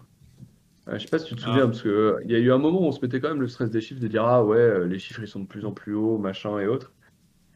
je 0.94 1.00
sais 1.00 1.08
pas 1.08 1.20
si 1.20 1.26
tu 1.26 1.36
te 1.36 1.42
souviens, 1.42 1.64
ah. 1.64 1.68
parce 1.68 1.82
qu'il 1.82 1.92
euh, 1.92 2.20
il 2.24 2.32
y 2.32 2.36
a 2.36 2.40
eu 2.40 2.52
un 2.52 2.58
moment 2.58 2.82
où 2.82 2.86
on 2.86 2.92
se 2.92 3.02
mettait 3.02 3.20
quand 3.20 3.30
même 3.30 3.42
le 3.42 3.48
stress 3.48 3.70
des 3.70 3.82
chiffres, 3.82 4.00
de 4.00 4.08
dire 4.08 4.24
ah 4.24 4.44
ouais, 4.44 4.58
euh, 4.58 4.86
les 4.86 5.00
chiffres 5.00 5.22
ils 5.22 5.28
sont 5.28 5.42
de 5.42 5.48
plus 5.48 5.66
en 5.66 5.72
plus 5.72 5.94
hauts, 5.94 6.18
machin 6.18 6.58
et 6.60 6.68
autres. 6.68 6.94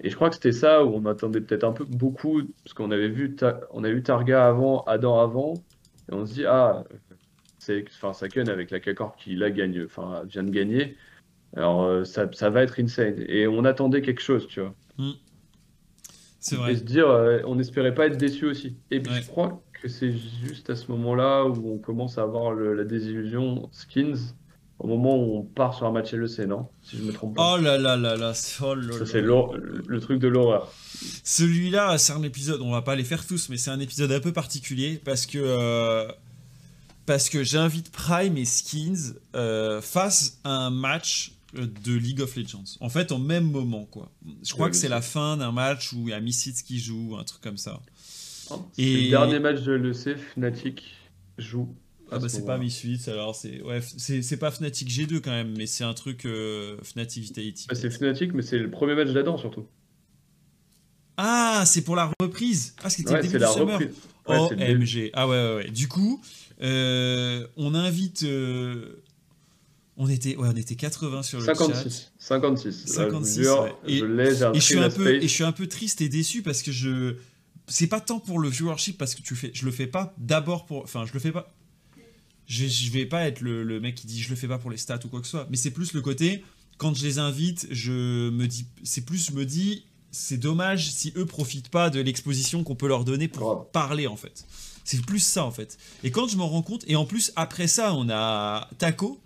Et 0.02 0.10
je 0.10 0.16
crois 0.16 0.30
que 0.30 0.36
c'était 0.36 0.52
ça 0.52 0.84
où 0.84 0.96
on 0.96 1.06
attendait 1.06 1.42
peut-être 1.42 1.64
un 1.64 1.72
peu 1.72 1.86
beaucoup, 1.86 2.42
parce 2.64 2.74
qu'on 2.74 2.92
avait 2.92 3.10
vu, 3.10 3.36
on 3.72 3.84
a 3.84 3.90
eu 3.90 4.02
Targa 4.02 4.48
avant, 4.48 4.82
Adam 4.84 5.20
avant, 5.20 5.54
et 6.10 6.14
on 6.14 6.26
se 6.26 6.34
dit 6.34 6.46
ah, 6.46 6.84
c'est 7.60 7.86
enfin 7.88 8.14
Saken 8.14 8.50
avec 8.50 8.72
la 8.72 8.80
K-Corp 8.80 9.16
qui 9.18 9.36
la 9.36 9.52
gagne, 9.52 9.84
enfin 9.86 10.24
vient 10.26 10.44
de 10.44 10.52
gagner. 10.52 10.98
Alors 11.56 11.84
euh, 11.84 12.04
ça, 12.04 12.30
ça, 12.34 12.50
va 12.50 12.64
être 12.64 12.80
insane. 12.80 13.24
Et 13.28 13.48
on 13.48 13.64
attendait 13.64 14.02
quelque 14.02 14.22
chose, 14.22 14.48
tu 14.48 14.62
vois. 14.62 14.74
Hmm. 14.98 15.12
C'est 16.40 16.56
vrai. 16.56 16.74
Et 16.74 16.76
se 16.76 16.84
dire, 16.84 17.08
on 17.46 17.56
n'espérait 17.56 17.94
pas 17.94 18.08
être 18.08 18.18
déçu 18.18 18.46
aussi. 18.46 18.76
Et 18.90 19.00
puis 19.00 19.14
je 19.14 19.28
crois 19.28 19.62
que 19.82 19.88
c'est 19.88 20.14
juste 20.46 20.70
à 20.70 20.76
ce 20.76 20.92
moment-là 20.92 21.46
où 21.46 21.74
on 21.74 21.78
commence 21.78 22.18
à 22.18 22.24
avoir 22.24 22.54
la 22.54 22.84
désillusion 22.84 23.70
skins 23.72 24.34
au 24.80 24.88
moment 24.88 25.16
où 25.16 25.38
on 25.38 25.44
part 25.44 25.76
sur 25.76 25.86
un 25.86 25.92
match 25.92 26.12
LEC, 26.12 26.48
non? 26.48 26.68
Si 26.82 26.98
je 26.98 27.04
me 27.04 27.12
trompe 27.12 27.36
pas. 27.36 27.54
Oh 27.54 27.62
là 27.62 27.78
là 27.78 27.96
là 27.96 28.16
là, 28.16 28.32
oh 28.32 28.34
ça 28.34 29.06
c'est 29.06 29.22
le, 29.22 30.00
truc 30.00 30.20
de 30.20 30.28
l'horreur. 30.28 30.74
Celui-là, 31.24 32.00
c'est 32.00 32.14
un 32.14 32.24
épisode, 32.24 32.62
on 32.62 32.72
va 32.72 32.82
pas 32.82 32.96
les 32.96 33.04
faire 33.04 33.26
tous, 33.26 33.50
mais 33.50 33.58
c'est 33.58 33.70
un 33.70 33.80
épisode 33.80 34.12
un 34.12 34.20
peu 34.20 34.34
particulier 34.34 35.00
parce 35.04 35.28
que 35.28 35.38
euh, 35.38 36.12
parce 37.06 37.30
que 37.30 37.44
j'invite 37.44 37.92
Prime 37.92 38.38
et 38.38 38.46
Skins 38.46 39.14
euh, 39.36 39.82
face 39.82 40.40
à 40.44 40.50
un 40.50 40.70
match 40.72 41.34
de 41.54 41.94
League 41.94 42.22
of 42.22 42.36
Legends. 42.36 42.78
En 42.80 42.90
fait, 42.90 43.12
au 43.12 43.18
même 43.18 43.52
moment, 43.52 43.86
quoi. 43.86 44.10
Je 44.44 44.54
crois 44.54 44.70
que 44.70 44.76
c'est 44.76 44.90
la 44.90 45.02
fin 45.02 45.38
d'un 45.38 45.52
match 45.52 45.94
où 45.94 46.08
il 46.08 46.10
y 46.10 46.14
a 46.14 46.20
Missits 46.20 46.64
qui 46.66 46.80
joue, 46.80 47.18
un 47.20 47.24
truc 47.24 47.42
comme 47.42 47.58
ça. 47.58 47.82
Et... 48.78 49.04
Le 49.04 49.10
dernier 49.10 49.40
match 49.40 49.62
de 49.62 49.74
l'EC, 49.74 50.18
Fnatic 50.18 50.84
joue. 51.38 51.76
Ah 52.12 52.20
bah 52.20 52.28
c'est 52.28 52.46
pas 52.46 52.58
Misfits 52.58 53.10
alors 53.10 53.34
c'est 53.36 53.62
ouais 53.62 53.80
c'est 53.98 54.38
pas 54.38 54.52
Fnatic 54.52 54.90
G2 54.90 55.22
quand 55.22 55.32
même 55.32 55.54
mais 55.58 55.66
c'est 55.66 55.86
un 55.86 55.94
truc 55.94 56.26
euh, 56.26 56.76
Fnatic 56.84 57.24
Vitality. 57.24 57.68
c'est 57.72 57.90
Fnatic 57.90 58.34
mais 58.34 58.42
c'est 58.42 58.60
le 58.60 58.70
premier 58.70 58.96
match 58.96 59.12
d'Adam 59.12 59.38
surtout. 59.38 59.66
Ah 61.16 61.64
c'est 61.66 61.84
pour 61.84 61.96
la 61.96 62.12
reprise 62.20 62.76
ah 62.84 62.90
c'était 62.90 63.14
le 63.16 63.22
début 63.22 63.38
du 63.38 63.46
summer. 63.46 63.80
Reprise. 63.80 63.96
oh 64.28 64.50
MG 64.54 65.10
ah 65.14 65.28
ouais, 65.28 65.36
ouais, 65.36 65.56
ouais 65.56 65.72
du 65.72 65.88
coup 65.88 66.22
euh, 66.62 67.48
on 67.56 67.74
invite 67.76 68.24
euh, 68.24 69.02
on 69.96 70.10
était 70.10 70.36
ouais 70.36 70.50
on 70.52 70.58
était 70.58 70.76
80 70.76 71.24
sur 71.24 71.40
le 71.40 71.46
56. 71.46 71.84
chat. 71.84 72.12
56 72.20 72.88
56 72.88 73.40
et, 73.88 74.00
je 74.00 74.06
et 74.54 74.60
je 74.60 74.60
suis 74.60 74.80
un 74.80 74.90
peu 74.90 75.16
et 75.16 75.22
je 75.22 75.28
suis 75.28 75.46
un 75.46 75.54
peu 75.54 75.68
triste 75.68 76.02
et 76.02 76.10
déçu 76.10 76.42
parce 76.42 76.62
que 76.62 76.74
je 76.74 77.16
c'est 77.72 77.88
pas 77.88 78.02
tant 78.02 78.20
pour 78.20 78.40
le 78.40 78.50
viewership 78.50 78.98
parce 78.98 79.16
que 79.16 79.22
tu 79.22 79.36
fais, 79.36 79.52
je 79.54 79.66
le 79.66 79.72
fais 79.72 79.88
pas 79.88 80.14
d'abord 80.18 80.66
pour, 80.66 80.84
enfin 80.84 81.06
je 81.06 81.14
le 81.14 81.20
fais 81.20 81.32
pas, 81.32 81.54
je, 82.46 82.68
je 82.68 82.92
vais 82.92 83.06
pas 83.06 83.26
être 83.28 83.42
le, 83.42 83.80
mec 83.80 83.96
qui 83.96 84.08
dit 84.08 84.22
je 84.22 84.30
le 84.30 84.36
fais 84.36 84.48
pas 84.48 84.58
pour 84.58 84.70
les 84.70 84.78
stats 84.78 85.00
ou 85.06 85.08
quoi 85.08 85.22
que 85.22 85.26
ce 85.26 85.32
soit, 85.32 85.48
mais 85.50 85.58
c'est 85.58 85.72
plus 85.72 85.94
le 85.94 86.02
côté 86.02 86.44
quand 86.78 86.96
je 86.96 87.06
les 87.06 87.20
invite, 87.20 87.68
je 87.70 88.30
me 88.32 88.48
dis, 88.48 88.66
c'est 88.84 89.06
plus 89.06 89.28
je 89.28 89.34
me 89.34 89.46
dis 89.46 89.86
c'est 90.12 90.38
dommage 90.38 90.92
si 90.92 91.14
eux 91.16 91.26
profitent 91.26 91.70
pas 91.70 91.90
de 91.90 92.02
l'exposition 92.02 92.64
qu'on 92.64 92.76
peut 92.76 92.88
leur 92.88 93.06
donner 93.06 93.28
pour 93.28 93.70
parler 93.70 94.08
en 94.08 94.18
fait. 94.18 94.46
C'est 94.84 95.06
plus 95.06 95.20
ça 95.20 95.46
en 95.46 95.52
fait. 95.52 95.78
Et 96.04 96.12
quand 96.12 96.28
je 96.28 96.36
m'en 96.36 96.50
rends 96.50 96.64
compte, 96.64 96.84
et 96.88 96.96
en 96.96 97.06
plus 97.06 97.32
après 97.38 97.68
ça 97.68 97.94
on 97.94 98.10
a 98.10 98.68
Taco, 98.80 99.22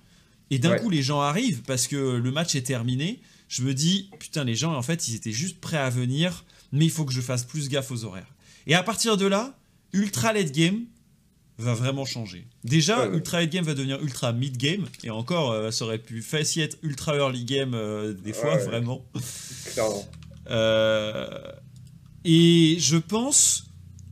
et 0.51 0.60
d'un 0.60 0.77
coup 0.77 0.91
les 0.91 1.01
gens 1.01 1.21
arrivent 1.21 1.63
parce 1.63 1.88
que 1.88 1.95
le 1.95 2.31
match 2.31 2.53
est 2.53 2.67
terminé, 2.67 3.21
je 3.47 3.63
me 3.63 3.73
dis 3.73 4.12
putain 4.19 4.43
les 4.43 4.55
gens 4.55 4.75
en 4.75 4.84
fait 4.84 5.08
ils 5.08 5.15
étaient 5.15 5.31
juste 5.31 5.60
prêts 5.60 5.77
à 5.77 5.89
venir, 5.89 6.45
mais 6.71 6.86
il 6.86 6.91
faut 6.91 7.05
que 7.05 7.13
je 7.13 7.21
fasse 7.21 7.43
plus 7.43 7.69
gaffe 7.69 7.89
aux 7.89 8.03
horaires. 8.03 8.34
Et 8.67 8.73
à 8.73 8.84
partir 8.84 9.17
de 9.17 9.25
là, 9.25 9.58
Ultra 9.93 10.34
Late 10.34 10.51
Game 10.51 10.86
va 11.58 11.73
vraiment 11.73 12.06
changer. 12.06 12.47
Déjà, 12.63 13.08
Ultra 13.08 13.39
Late 13.39 13.49
Game 13.49 13.65
va 13.65 13.73
devenir 13.73 14.01
Ultra 14.01 14.34
Mid 14.34 14.58
Game, 14.58 14.86
et 15.04 15.10
encore, 15.10 15.51
euh, 15.51 15.71
ça 15.71 15.86
aurait 15.86 15.99
pu 15.99 16.21
facile 16.21 16.63
être 16.63 16.78
Ultra 16.84 17.15
Early 17.15 17.45
Game 17.45 17.73
euh, 17.73 18.13
des 18.13 18.34
fois, 18.34 18.58
vraiment. 18.58 19.06
Clairement. 19.73 20.06
Euh, 20.49 21.51
et 22.25 22.78
je 22.80 22.97
pense 22.97 23.67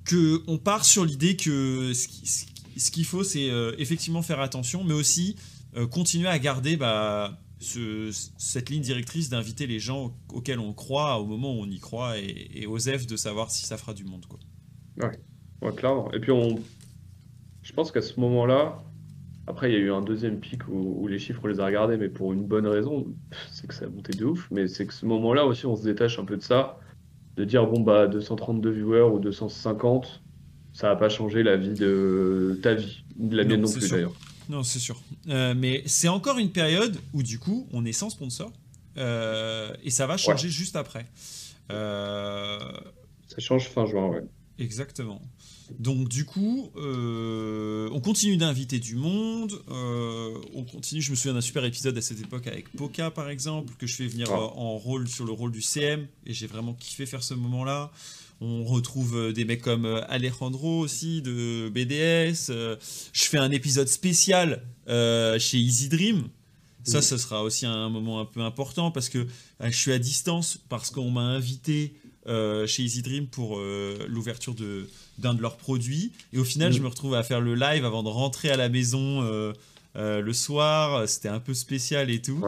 que 0.06 0.42
on 0.48 0.58
part 0.58 0.86
sur 0.86 1.06
l'idée 1.06 1.36
que 1.36 1.94
ce 1.94 2.92
qu'il 2.92 3.06
faut, 3.06 3.24
c'est 3.24 3.50
effectivement 3.78 4.22
faire 4.22 4.40
attention, 4.40 4.84
mais 4.84 4.94
aussi 4.94 5.36
continuer 5.92 6.28
à 6.28 6.38
garder 6.38 6.78
bah, 6.78 7.40
cette 7.64 8.70
ligne 8.70 8.82
directrice 8.82 9.30
d'inviter 9.30 9.68
les 9.68 9.80
gens 9.80 10.16
auxquels 10.34 10.60
on 10.60 10.74
croit 10.74 11.20
au 11.20 11.26
moment 11.26 11.54
où 11.54 11.62
on 11.62 11.70
y 11.70 11.80
croit 11.80 12.18
et, 12.18 12.66
aux 12.68 12.80
F 12.80 13.08
de 13.08 13.16
savoir 13.16 13.52
si 13.52 13.66
ça 13.66 13.78
fera 13.78 13.94
du 13.94 14.04
monde. 14.04 14.26
Quoi. 14.26 14.40
Ouais. 15.02 15.20
ouais, 15.62 15.74
clairement. 15.74 16.12
Et 16.12 16.20
puis, 16.20 16.32
on... 16.32 16.60
je 17.62 17.74
pense 17.74 17.92
qu'à 17.92 18.02
ce 18.02 18.20
moment-là, 18.20 18.84
après, 19.46 19.70
il 19.70 19.74
y 19.74 19.78
a 19.78 19.80
eu 19.80 19.92
un 19.92 20.02
deuxième 20.02 20.40
pic 20.40 20.62
où, 20.70 21.08
les 21.08 21.20
chiffres, 21.20 21.42
on 21.44 21.48
les 21.48 21.60
a 21.60 21.66
regardés, 21.66 21.98
mais 21.98 22.10
pour 22.10 22.32
une 22.32 22.46
bonne 22.46 22.68
raison, 22.68 23.06
c'est 23.52 23.68
que 23.68 23.74
ça 23.74 23.86
a 23.86 23.90
monté 23.90 24.14
de 24.14 24.26
ouf. 24.26 24.48
Mais 24.52 24.68
c'est 24.68 24.86
que 24.86 24.94
ce 24.94 25.06
moment-là 25.06 25.46
aussi, 25.46 25.66
on 25.66 25.76
se 25.76 25.84
détache 25.84 26.18
un 26.18 26.26
peu 26.26 26.38
de 26.38 26.44
ça, 26.44 26.80
de 27.36 27.44
dire, 27.44 27.66
bon, 27.68 27.82
bah, 27.82 28.08
232 28.08 28.70
viewers 28.70 29.12
ou 29.14 29.20
250, 29.20 30.24
ça 30.72 30.90
va 30.90 30.96
pas 30.96 31.10
changer 31.10 31.44
la 31.44 31.58
vie 31.58 31.74
de 31.74 32.58
ta 32.62 32.74
vie, 32.74 33.04
de 33.18 33.36
la 33.36 33.44
mienne 33.44 33.62
non, 33.62 33.72
plus 33.72 33.90
d'ailleurs. 33.90 34.14
Non, 34.50 34.64
c'est 34.64 34.80
sûr. 34.80 35.02
Euh, 35.30 35.54
mais 35.56 35.84
c'est 35.86 36.08
encore 36.08 36.38
une 36.38 36.52
période 36.52 37.00
où, 37.14 37.24
du 37.24 37.40
coup, 37.40 37.68
on 37.72 37.86
est 37.86 37.94
sans 37.94 38.10
sponsor. 38.10 38.52
Euh, 38.98 39.74
et 39.84 39.90
ça 39.90 40.06
va 40.06 40.18
changer 40.18 40.50
juste 40.50 40.76
après. 40.76 41.08
Euh, 41.72 42.60
ça 43.28 43.40
change 43.40 43.70
fin 43.70 43.86
juin, 43.86 44.08
ouais. 44.08 44.24
Exactement. 44.60 45.20
Donc 45.80 46.10
du 46.10 46.26
coup, 46.26 46.70
on 46.76 48.02
continue 48.02 48.38
d'inviter 48.38 48.78
du 48.78 48.96
monde. 48.96 49.54
on 49.70 50.64
continue. 50.64 51.02
Je 51.02 51.10
me 51.10 51.16
souviens 51.16 51.34
d'un 51.34 51.42
super 51.42 51.66
épisode 51.66 51.98
à 51.98 52.02
cette 52.02 52.22
époque 52.22 52.46
avec 52.46 52.72
Poca 52.74 53.10
par 53.10 53.30
exemple 53.30 53.74
que 53.80 53.88
je 53.88 53.96
fais 53.96 54.06
venir 54.06 54.28
ah. 54.30 54.40
en 54.56 54.78
rôle 54.78 55.08
sur 55.08 55.26
le 55.26 55.32
rôle 55.32 55.52
du 55.52 55.64
CM 55.64 56.06
et 56.28 56.34
j'ai 56.34 56.46
vraiment 56.46 56.74
kiffé 56.74 57.08
faire 57.08 57.24
ce 57.24 57.34
moment-là. 57.34 57.92
On 58.42 58.64
retrouve 58.66 59.16
euh, 59.16 59.32
des 59.32 59.46
mecs 59.46 59.62
comme 59.62 59.86
euh, 59.86 60.02
Alejandro 60.10 60.80
aussi 60.80 61.22
de 61.22 61.70
BDS. 61.70 62.50
Euh, 62.50 62.76
je 63.14 63.24
fais 63.24 63.38
un 63.38 63.52
épisode 63.52 63.88
spécial 63.88 64.64
chez 64.88 65.58
Easy 65.58 65.88
Dream. 65.90 66.28
Ça, 66.84 67.02
ce 67.02 67.18
sera 67.18 67.44
aussi 67.44 67.66
un 67.66 67.90
moment 67.90 68.20
un 68.20 68.26
peu 68.26 68.42
important 68.42 68.92
parce 68.92 69.08
que 69.08 69.26
je 69.62 69.70
suis 69.70 69.94
à 69.94 70.00
distance 70.00 70.60
parce 70.68 70.90
qu'on 70.92 71.12
m'a 71.12 71.22
invité 71.22 71.94
chez 72.28 72.84
Easy 72.84 73.02
Dream 73.02 73.28
pour 73.28 73.58
l'ouverture 74.10 74.54
de 74.54 74.90
d'un 75.18 75.34
de 75.34 75.42
leurs 75.42 75.56
produits. 75.56 76.12
Et 76.34 76.40
au 76.40 76.44
final 76.44 76.74
je 76.74 76.82
me 76.82 76.88
retrouve 76.88 77.16
à 77.16 77.24
faire 77.24 77.40
le 77.40 77.56
live 77.56 77.86
avant 77.86 78.04
de 78.04 78.10
rentrer 78.10 78.50
à 78.50 78.58
la 78.58 78.68
maison 78.68 79.22
le 79.96 80.34
soir. 80.34 81.08
C'était 81.08 81.30
un 81.30 81.40
peu 81.40 81.54
spécial 81.54 82.10
et 82.10 82.22
tout. 82.22 82.44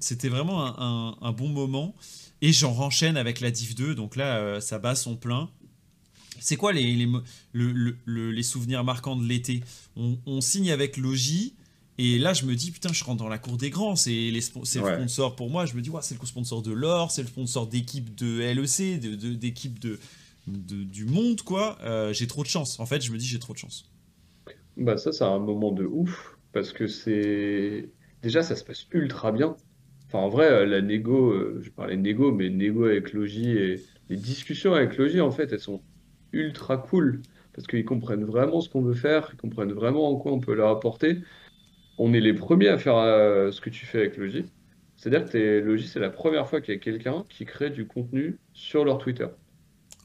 C'était 0.00 0.28
vraiment 0.28 1.14
un, 1.22 1.32
bon 1.32 1.48
moment 1.48 1.94
et 2.44 2.52
j'en 2.52 2.74
renchaîne 2.74 3.16
avec 3.16 3.40
la 3.40 3.50
Div 3.50 3.74
2, 3.74 3.94
donc 3.94 4.16
là, 4.16 4.36
euh, 4.36 4.60
ça 4.60 4.78
bat 4.78 4.94
son 4.94 5.16
plein. 5.16 5.48
C'est 6.40 6.56
quoi 6.56 6.74
les, 6.74 6.94
les, 6.94 7.08
les, 8.06 8.42
souvenirs 8.42 8.84
marquants 8.84 9.16
de 9.16 9.26
l'été? 9.26 9.62
On, 9.96 10.42
signe 10.42 10.70
avec 10.70 10.98
Logi, 10.98 11.54
et 11.96 12.18
là, 12.18 12.34
je 12.34 12.44
me 12.44 12.54
dis, 12.54 12.70
putain, 12.70 12.92
je 12.92 13.02
rentre 13.02 13.16
dans 13.16 13.30
la 13.30 13.38
cour 13.38 13.56
des 13.56 13.70
grands. 13.70 13.96
C'est 13.96 14.10
les 14.10 14.30
le 14.30 14.40
sponsor 14.42 15.36
pour 15.36 15.48
moi. 15.48 15.64
Je 15.64 15.72
me 15.72 15.80
dis, 15.80 15.88
ouais, 15.88 16.02
c'est 16.02 16.20
le 16.20 16.26
sponsor 16.26 16.60
de 16.60 16.70
l'or, 16.70 17.10
c'est 17.10 17.22
le 17.22 17.28
sponsor 17.28 17.66
d'équipe 17.66 18.14
de 18.14 18.40
LEC, 18.40 19.00
d'équipe 19.38 19.78
de, 19.78 19.98
de, 20.46 20.84
du 20.84 21.06
monde, 21.06 21.40
quoi. 21.40 21.78
Euh, 21.80 22.12
j'ai 22.12 22.26
trop 22.26 22.42
de 22.42 22.48
chance. 22.48 22.78
En 22.78 22.84
fait, 22.84 23.00
je 23.00 23.10
me 23.10 23.16
dis, 23.16 23.26
j'ai 23.26 23.38
trop 23.38 23.54
de 23.54 23.58
chance. 23.58 23.90
Bah, 24.76 24.98
ça, 24.98 25.12
c'est 25.12 25.24
un 25.24 25.38
moment 25.38 25.72
de 25.72 25.86
ouf, 25.86 26.36
parce 26.52 26.74
que 26.74 26.88
c'est. 26.88 27.88
Déjà, 28.22 28.42
ça 28.42 28.54
se 28.54 28.64
passe 28.64 28.84
ultra 28.92 29.32
bien 29.32 29.56
en 30.18 30.28
vrai, 30.28 30.50
euh, 30.50 30.66
la 30.66 30.80
négo, 30.80 31.32
euh, 31.32 31.60
je 31.62 31.70
parlais 31.70 31.96
de 31.96 32.02
négo, 32.02 32.32
mais 32.32 32.48
négo 32.50 32.84
avec 32.84 33.12
Logi 33.12 33.50
et 33.50 33.82
les 34.08 34.16
discussions 34.16 34.74
avec 34.74 34.96
Logi, 34.96 35.20
en 35.20 35.30
fait, 35.30 35.52
elles 35.52 35.60
sont 35.60 35.82
ultra 36.32 36.76
cool 36.76 37.22
parce 37.54 37.66
qu'ils 37.66 37.84
comprennent 37.84 38.24
vraiment 38.24 38.60
ce 38.60 38.68
qu'on 38.68 38.82
veut 38.82 38.94
faire, 38.94 39.30
ils 39.32 39.36
comprennent 39.36 39.72
vraiment 39.72 40.10
en 40.10 40.16
quoi 40.16 40.32
on 40.32 40.40
peut 40.40 40.54
leur 40.54 40.70
apporter. 40.70 41.18
On 41.98 42.12
est 42.12 42.20
les 42.20 42.34
premiers 42.34 42.68
à 42.68 42.78
faire 42.78 42.96
euh, 42.96 43.52
ce 43.52 43.60
que 43.60 43.70
tu 43.70 43.86
fais 43.86 43.98
avec 43.98 44.16
Logi. 44.16 44.44
C'est-à-dire 44.96 45.28
que 45.28 45.60
Logi, 45.60 45.86
c'est 45.86 46.00
la 46.00 46.10
première 46.10 46.48
fois 46.48 46.60
qu'il 46.60 46.74
y 46.74 46.76
a 46.76 46.80
quelqu'un 46.80 47.24
qui 47.28 47.44
crée 47.44 47.70
du 47.70 47.86
contenu 47.86 48.38
sur 48.52 48.84
leur 48.84 48.98
Twitter. 48.98 49.26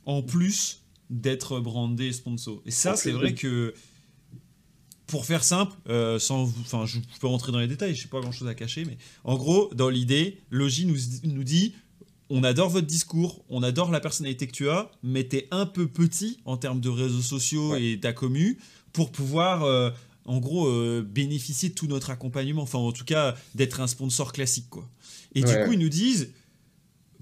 En 0.06 0.22
plus 0.22 0.84
d'être 1.10 1.60
brandé 1.60 2.12
sponsor. 2.12 2.62
Et 2.66 2.72
ça, 2.72 2.96
c'est 2.96 3.12
vrai 3.12 3.34
que 3.34 3.74
pour 5.10 5.26
faire 5.26 5.44
simple, 5.44 5.76
euh, 5.90 6.20
sans, 6.20 6.44
enfin, 6.62 6.86
je 6.86 7.00
peux 7.20 7.28
rentrer 7.28 7.52
dans 7.52 7.60
les 7.60 7.68
détails, 7.68 7.96
je 7.96 8.04
n'ai 8.04 8.10
pas 8.10 8.22
grand 8.22 8.32
chose 8.32 8.48
à 8.48 8.54
cacher, 8.54 8.86
mais 8.86 8.98
en 9.24 9.38
gros, 9.38 9.70
dans 9.74 9.90
l'idée, 9.90 10.40
Logi 10.52 10.86
nous, 10.86 10.98
nous 11.24 11.44
dit 11.44 11.74
on 12.30 12.44
adore 12.44 12.70
votre 12.70 12.86
discours, 12.86 13.44
on 13.50 13.64
adore 13.64 13.92
la 13.92 14.00
personnalité 14.00 14.46
que 14.46 14.52
tu 14.52 14.70
as, 14.70 14.92
mais 15.02 15.28
tu 15.28 15.38
es 15.38 15.48
un 15.50 15.66
peu 15.66 15.88
petit 15.88 16.40
en 16.46 16.58
termes 16.58 16.80
de 16.80 16.90
réseaux 16.90 17.24
sociaux 17.24 17.76
et 17.76 18.00
ta 18.00 18.14
commu 18.14 18.60
pour 18.94 19.12
pouvoir, 19.12 19.64
euh, 19.64 19.90
en 20.26 20.38
gros, 20.38 20.68
euh, 20.68 21.02
bénéficier 21.02 21.70
de 21.70 21.74
tout 21.74 21.88
notre 21.88 22.12
accompagnement, 22.12 22.62
enfin, 22.62 22.78
en 22.78 22.92
tout 22.92 23.06
cas, 23.06 23.36
d'être 23.56 23.82
un 23.82 23.88
sponsor 23.88 24.32
classique, 24.32 24.70
quoi. 24.70 24.88
Et 25.34 25.42
du 25.42 25.54
coup, 25.66 25.74
ils 25.74 25.80
nous 25.80 25.90
disent 25.90 26.30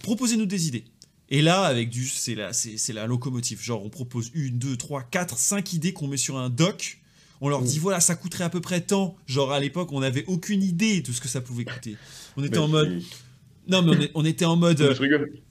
proposez-nous 0.04 0.45
des 0.45 0.67
idées. 0.67 0.86
Et 1.30 1.41
là, 1.41 1.63
avec 1.63 1.89
du, 1.89 2.06
c'est 2.08 2.36
la, 2.36 2.54
c'est, 2.54 2.93
la 2.93 3.06
locomotive. 3.06 3.62
Genre, 3.62 3.84
on 3.84 3.89
propose 3.89 4.32
une, 4.34 4.60
deux, 4.60 4.78
trois, 4.78 5.04
quatre, 5.04 5.38
cinq 5.38 5.73
idées 5.73 5.91
qu'on 5.91 6.08
met 6.08 6.17
sur 6.17 6.38
un 6.38 6.50
doc 6.50 7.00
on 7.41 7.50
leur 7.50 7.62
dit 7.62 7.78
mm. 7.78 7.82
voilà, 7.82 8.00
ça 8.00 8.15
coûterait 8.15 8.43
à 8.43 8.50
peu 8.50 8.62
près 8.62 8.82
tant. 8.82 9.15
Genre 9.26 9.52
à 9.52 9.60
l'époque, 9.60 9.91
on 9.91 10.00
n'avait 10.00 10.26
aucune 10.28 10.63
idée 10.63 11.02
de 11.02 11.12
ce 11.12 11.21
que 11.21 11.28
ça 11.28 11.41
pouvait 11.41 11.65
coûter. 11.65 11.97
On 12.36 12.43
était 12.43 12.58
en 12.58 12.67
mode. 12.67 13.02
Non, 13.67 13.82
mais 13.82 14.12
on, 14.15 14.23
était 14.23 14.45
en 14.45 14.56
mode. 14.56 14.95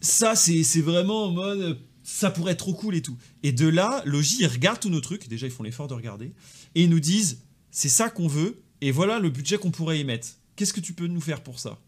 ça, 0.01 0.35
c'est 0.35 0.81
vraiment 0.81 1.25
en 1.25 1.33
mode. 1.33 1.79
Ça 2.03 2.31
pourrait 2.31 2.53
être 2.53 2.61
trop 2.61 2.75
cool 2.75 2.95
et 2.95 3.03
tout. 3.03 3.17
Et 3.43 3.53
de 3.53 3.67
là, 3.67 4.01
Logi, 4.07 4.39
ils 4.41 4.47
regardent 4.47 4.79
tous 4.79 4.91
nos 4.91 5.01
trucs. 5.01 5.29
Déjà, 5.29 5.47
ils 5.47 5.53
font 5.53 5.65
l'effort 5.65 5.89
de 5.89 5.95
regarder. 5.95 6.33
Et 6.75 6.85
ils 6.85 6.91
nous 6.91 7.01
disent 7.01 7.43
c'est 7.71 7.89
ça 7.89 8.09
qu'on 8.09 8.29
veut. 8.29 8.63
Et 8.81 8.91
voilà 8.91 9.19
le 9.19 9.29
budget 9.29 9.59
qu'on 9.59 9.71
pourrait 9.71 10.01
y 10.01 10.05
mettre. 10.05 10.29
Qu'est-ce 10.55 10.73
que 10.73 10.81
tu 10.81 10.93
peux 10.93 11.07
nous 11.07 11.21
faire 11.21 11.43
pour 11.43 11.59
ça? 11.59 11.79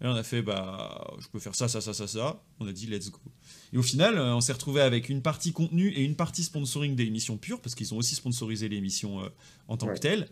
Et 0.00 0.06
on 0.06 0.14
a 0.14 0.22
fait 0.22 0.42
bah, 0.42 1.16
je 1.20 1.26
peux 1.28 1.40
faire 1.40 1.54
ça, 1.54 1.68
ça, 1.68 1.80
ça, 1.80 1.92
ça, 1.92 2.06
ça. 2.06 2.42
On 2.60 2.68
a 2.68 2.72
dit 2.72 2.86
let's 2.86 3.10
go. 3.10 3.18
Et 3.72 3.78
au 3.78 3.82
final, 3.82 4.16
euh, 4.16 4.34
on 4.34 4.40
s'est 4.40 4.52
retrouvé 4.52 4.80
avec 4.80 5.08
une 5.08 5.22
partie 5.22 5.52
contenu 5.52 5.88
et 5.88 6.02
une 6.02 6.14
partie 6.14 6.44
sponsoring 6.44 6.94
des 6.94 7.04
émissions 7.04 7.36
pures, 7.36 7.60
parce 7.60 7.74
qu'ils 7.74 7.92
ont 7.94 7.96
aussi 7.96 8.14
sponsorisé 8.14 8.68
l'émission 8.68 9.22
euh, 9.22 9.28
en 9.66 9.76
tant 9.76 9.88
que 9.88 9.98
telle. 9.98 10.28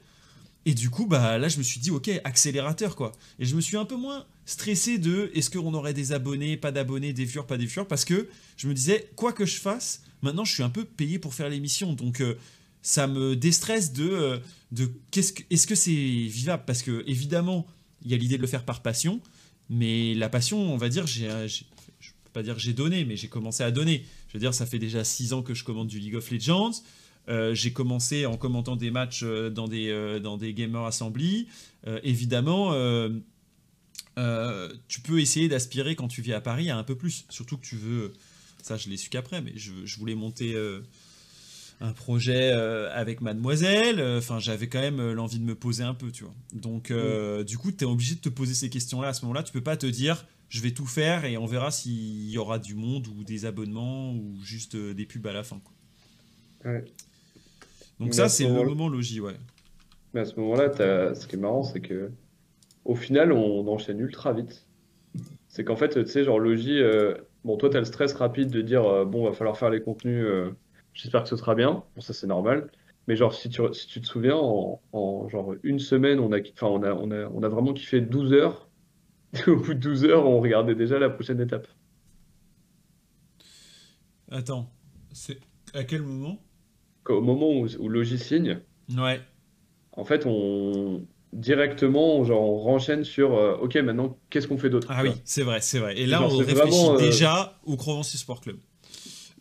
Et 0.65 0.75
du 0.75 0.91
coup, 0.91 1.07
bah 1.07 1.39
là, 1.39 1.49
je 1.49 1.59
me 1.59 1.63
suis 1.63 1.79
dit, 1.79 1.93
ok, 1.93 2.11
accélérateur, 2.25 2.97
quoi. 2.97 3.13
Et 3.39 3.45
je 3.45 3.55
me 3.55 3.61
suis 3.61 3.77
un 3.77 3.85
peu 3.85 3.97
moins 3.97 4.27
stressé 4.47 4.99
de 4.99 5.31
est-ce 5.33 5.49
qu'on 5.49 5.73
aurait 5.75 5.95
des 5.95 6.13
abonnés, 6.13 6.57
pas 6.57 6.73
d'abonnés, 6.73 7.13
des 7.13 7.25
viewers, 7.25 7.47
pas 7.47 7.57
des 7.57 7.67
viewers, 7.67 7.87
parce 7.89 8.05
que 8.05 8.29
je 8.57 8.67
me 8.67 8.75
disais, 8.75 9.11
quoi 9.15 9.33
que 9.33 9.47
je 9.47 9.61
fasse, 9.61 10.03
maintenant, 10.23 10.45
je 10.45 10.53
suis 10.53 10.65
un 10.65 10.71
peu 10.71 10.85
payé 10.85 11.21
pour 11.21 11.35
faire 11.35 11.49
l'émission. 11.49 11.93
Donc, 11.93 12.21
euh, 12.21 12.37
ça 12.83 13.07
me 13.07 13.37
déstresse 13.37 13.93
de, 13.93 14.41
de 14.73 14.91
qu'est-ce 15.13 15.33
que, 15.33 15.43
est-ce 15.51 15.69
que 15.69 15.77
c'est 15.77 15.93
vivable? 15.93 16.65
Parce 16.67 16.83
que, 16.83 17.05
évidemment, 17.07 17.65
il 18.05 18.11
y 18.11 18.15
a 18.15 18.17
l'idée 18.17 18.37
de 18.37 18.43
le 18.43 18.49
faire 18.49 18.65
par 18.65 18.83
passion, 18.83 19.21
mais 19.69 20.15
la 20.15 20.29
passion, 20.29 20.59
on 20.59 20.77
va 20.77 20.89
dire, 20.89 21.07
j'ai 21.07 21.29
pas 22.33 22.43
dire 22.43 22.59
j'ai 22.59 22.75
donné, 22.75 23.07
mais 23.07 23.17
j'ai 23.17 23.29
commencé 23.29 23.63
à 23.63 23.71
donner. 23.71 24.05
Je 24.29 24.35
veux 24.35 24.41
dire, 24.41 24.53
ça 24.53 24.67
fait 24.67 24.79
déjà 24.79 25.05
6 25.05 25.33
ans 25.33 25.43
que 25.43 25.55
je 25.55 25.65
commande 25.65 25.89
du 25.89 25.99
League 25.99 26.17
of 26.17 26.31
Legends. 26.31 26.73
Euh, 27.29 27.55
j'ai 27.55 27.73
commencé 27.73 28.27
en 28.27 28.37
commentant 28.37 28.77
des 28.77 28.91
matchs 28.91 29.23
euh, 29.25 29.51
dans 29.51 29.67
des, 29.67 29.89
euh, 29.89 30.21
dans 30.21 30.37
des 30.37 30.53
Gamer 30.53 30.85
Assembly. 30.85 31.49
évidemment, 32.03 32.73
tu 34.89 35.01
peux 35.01 35.21
essayer 35.21 35.49
d'aspirer 35.49 35.97
quand 35.97 36.09
tu 36.09 36.21
vis 36.23 36.35
à 36.35 36.41
Paris 36.41 36.71
à 36.71 36.77
un 36.77 36.85
peu 36.85 36.95
plus. 36.95 37.25
Surtout 37.31 37.57
que 37.57 37.65
tu 37.65 37.77
veux. 37.77 38.13
Ça, 38.63 38.77
je 38.77 38.89
l'ai 38.89 38.97
su 38.97 39.09
qu'après, 39.09 39.41
mais 39.41 39.53
je, 39.57 39.73
je, 39.85 39.99
voulais 39.99 40.17
monter 40.17 40.55
un 41.81 41.93
projet 41.93 42.53
avec 42.53 43.21
Mademoiselle. 43.21 44.01
Enfin, 44.19 44.39
j'avais 44.39 44.69
quand 44.69 44.81
même 44.81 45.13
l'envie 45.13 45.39
de 45.39 45.45
me 45.45 45.55
poser 45.55 45.83
un 45.83 45.95
peu, 45.95 46.11
tu 46.11 46.25
vois. 46.25 46.35
Donc, 46.53 46.93
du 47.45 47.59
coup, 47.59 47.73
tu 47.73 47.85
es 47.85 47.87
obligé 47.87 48.15
de 48.15 48.21
te 48.21 48.29
poser 48.29 48.55
ces 48.55 48.71
questions-là 48.71 49.09
à 49.09 49.13
ce 49.13 49.23
moment-là. 49.23 49.43
Tu 49.43 49.53
peux 49.53 49.63
pas 49.63 49.77
te 49.77 49.87
dire 49.87 50.27
je 50.49 50.63
vais 50.63 50.71
tout 50.71 50.87
faire 50.87 51.25
et 51.25 51.37
on 51.37 51.47
verra 51.47 51.71
s'il 51.71 52.31
y 52.31 52.39
aura 52.39 52.59
du 52.59 52.75
monde 52.75 53.07
ou 53.09 53.25
des 53.25 53.45
abonnements 53.45 54.13
ou 54.13 54.37
juste 54.43 54.75
euh, 54.75 54.95
des 54.95 55.07
pubs 55.07 55.27
à 55.27 55.33
la 55.33 55.43
fin. 55.43 55.61
Donc 58.01 58.15
ça, 58.15 58.29
c'est 58.29 58.49
le 58.49 58.65
moment 58.65 58.89
logique, 58.89 59.23
ouais. 59.23 59.37
Mais 60.15 60.21
à 60.21 60.25
ce 60.25 60.39
moment-là, 60.41 61.15
ce 61.15 61.27
qui 61.27 61.37
est 61.37 61.39
marrant, 61.39 61.63
c'est 61.63 61.81
que 61.81 62.11
au 62.85 62.95
final, 62.95 63.33
on 63.33 63.67
enchaîne 63.69 64.01
ultra 64.01 64.33
vite. 64.33 64.67
C'est 65.49 65.65
qu'en 65.65 65.77
fait, 65.77 65.89
tu 65.89 66.07
sais, 66.07 66.25
genre 66.25 66.39
Logi, 66.39 66.79
euh, 66.79 67.15
bon, 67.45 67.57
toi, 67.57 67.71
tu 67.71 67.77
as 67.77 67.81
le 67.81 67.87
stress 67.87 68.13
rapide 68.15 68.51
de 68.51 68.61
dire, 68.61 68.85
euh, 68.85 69.05
bon, 69.05 69.25
va 69.25 69.33
falloir 69.33 69.57
faire 69.57 69.71
les 69.71 69.81
contenus, 69.81 70.25
j'espère 70.97 71.23
que 71.23 71.29
ce 71.29 71.37
sera 71.37 71.55
bien. 71.55 71.85
Bon, 71.95 72.01
ça, 72.01 72.13
c'est 72.13 72.27
normal. 72.27 72.71
Mais 73.07 73.15
genre, 73.15 73.33
si 73.33 73.49
tu, 73.49 73.63
si 73.73 73.87
tu 73.87 74.01
te 74.01 74.07
souviens, 74.07 74.37
en, 74.37 75.29
genre 75.29 75.55
une 75.63 75.79
semaine, 75.79 76.19
on 76.19 76.33
a, 76.33 76.39
on 76.63 76.83
a, 76.83 76.93
on 76.93 77.11
a, 77.13 77.29
on 77.29 77.43
a 77.43 77.49
vraiment 77.49 77.73
kiffé 77.73 78.01
12 78.01 78.33
heures 78.33 78.69
au 79.47 79.57
bout 79.57 79.75
de 79.75 79.81
12 79.81 80.05
heures, 80.07 80.27
on 80.27 80.41
regardait 80.41 80.75
déjà 80.75 80.99
la 80.99 81.11
prochaine 81.11 81.41
étape. 81.41 81.69
Attends, 84.31 84.73
c'est 85.13 85.39
à 85.73 85.85
quel 85.85 86.03
moment? 86.03 86.43
Au 87.09 87.21
moment 87.21 87.51
où, 87.51 87.69
où 87.79 87.89
Logis 87.89 88.19
signe. 88.19 88.61
Ouais. 88.97 89.21
En 89.93 90.05
fait, 90.05 90.27
on 90.27 91.07
directement, 91.33 92.25
genre, 92.25 92.43
on 92.43 92.59
renchaîne 92.59 93.05
sur 93.05 93.35
euh, 93.35 93.57
OK, 93.57 93.75
maintenant, 93.77 94.19
qu'est-ce 94.31 94.49
qu'on 94.49 94.59
fait 94.59 94.71
d'autre 94.71 94.89
Ah 94.91 95.03
oui, 95.03 95.11
c'est 95.25 95.43
vrai, 95.43 95.61
c'est 95.61 95.79
vrai. 95.79 95.99
Et 95.99 96.07
là, 96.07 96.23
on 96.23 96.37
réfléchit 96.37 96.89
euh, 96.89 96.97
déjà 96.97 97.59
au 97.65 97.77
Crovency 97.77 98.19
Sport 98.19 98.41
Club. 98.41 98.57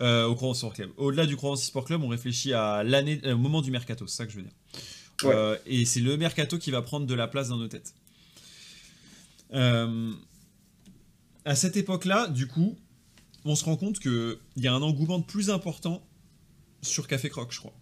Euh, 0.01 0.25
au 0.25 0.35
Croissant 0.35 0.59
Sport 0.59 0.73
Club. 0.73 0.91
Au-delà 0.97 1.25
du 1.25 1.37
Croissant 1.37 1.63
Sport 1.63 1.85
Club, 1.85 2.03
on 2.03 2.09
réfléchit 2.09 2.51
à 2.51 2.83
l'année, 2.83 3.21
au 3.31 3.37
moment 3.37 3.61
du 3.61 3.71
mercato, 3.71 4.05
c'est 4.07 4.17
ça 4.17 4.25
que 4.25 4.33
je 4.33 4.37
veux 4.37 4.43
dire. 4.43 4.51
et 5.65 5.85
c'est 5.85 6.01
le 6.01 6.17
mercato 6.17 6.57
qui 6.57 6.69
va 6.69 6.81
prendre 6.81 7.05
de 7.05 7.13
la 7.13 7.27
place 7.27 7.47
dans 7.47 7.55
nos 7.57 7.69
têtes. 7.69 7.93
à 9.53 9.87
cette 11.55 11.77
époque-là, 11.77 12.27
du 12.27 12.47
coup, 12.47 12.77
on 13.45 13.55
se 13.55 13.63
rend 13.63 13.77
compte 13.77 13.99
qu'il 13.99 14.37
y 14.57 14.67
a 14.67 14.73
un 14.73 14.81
engouement 14.81 15.19
de 15.19 15.23
plus 15.23 15.49
important 15.49 16.05
sur 16.81 17.07
Café 17.07 17.29
Croc, 17.29 17.53
je 17.53 17.59
crois. 17.59 17.73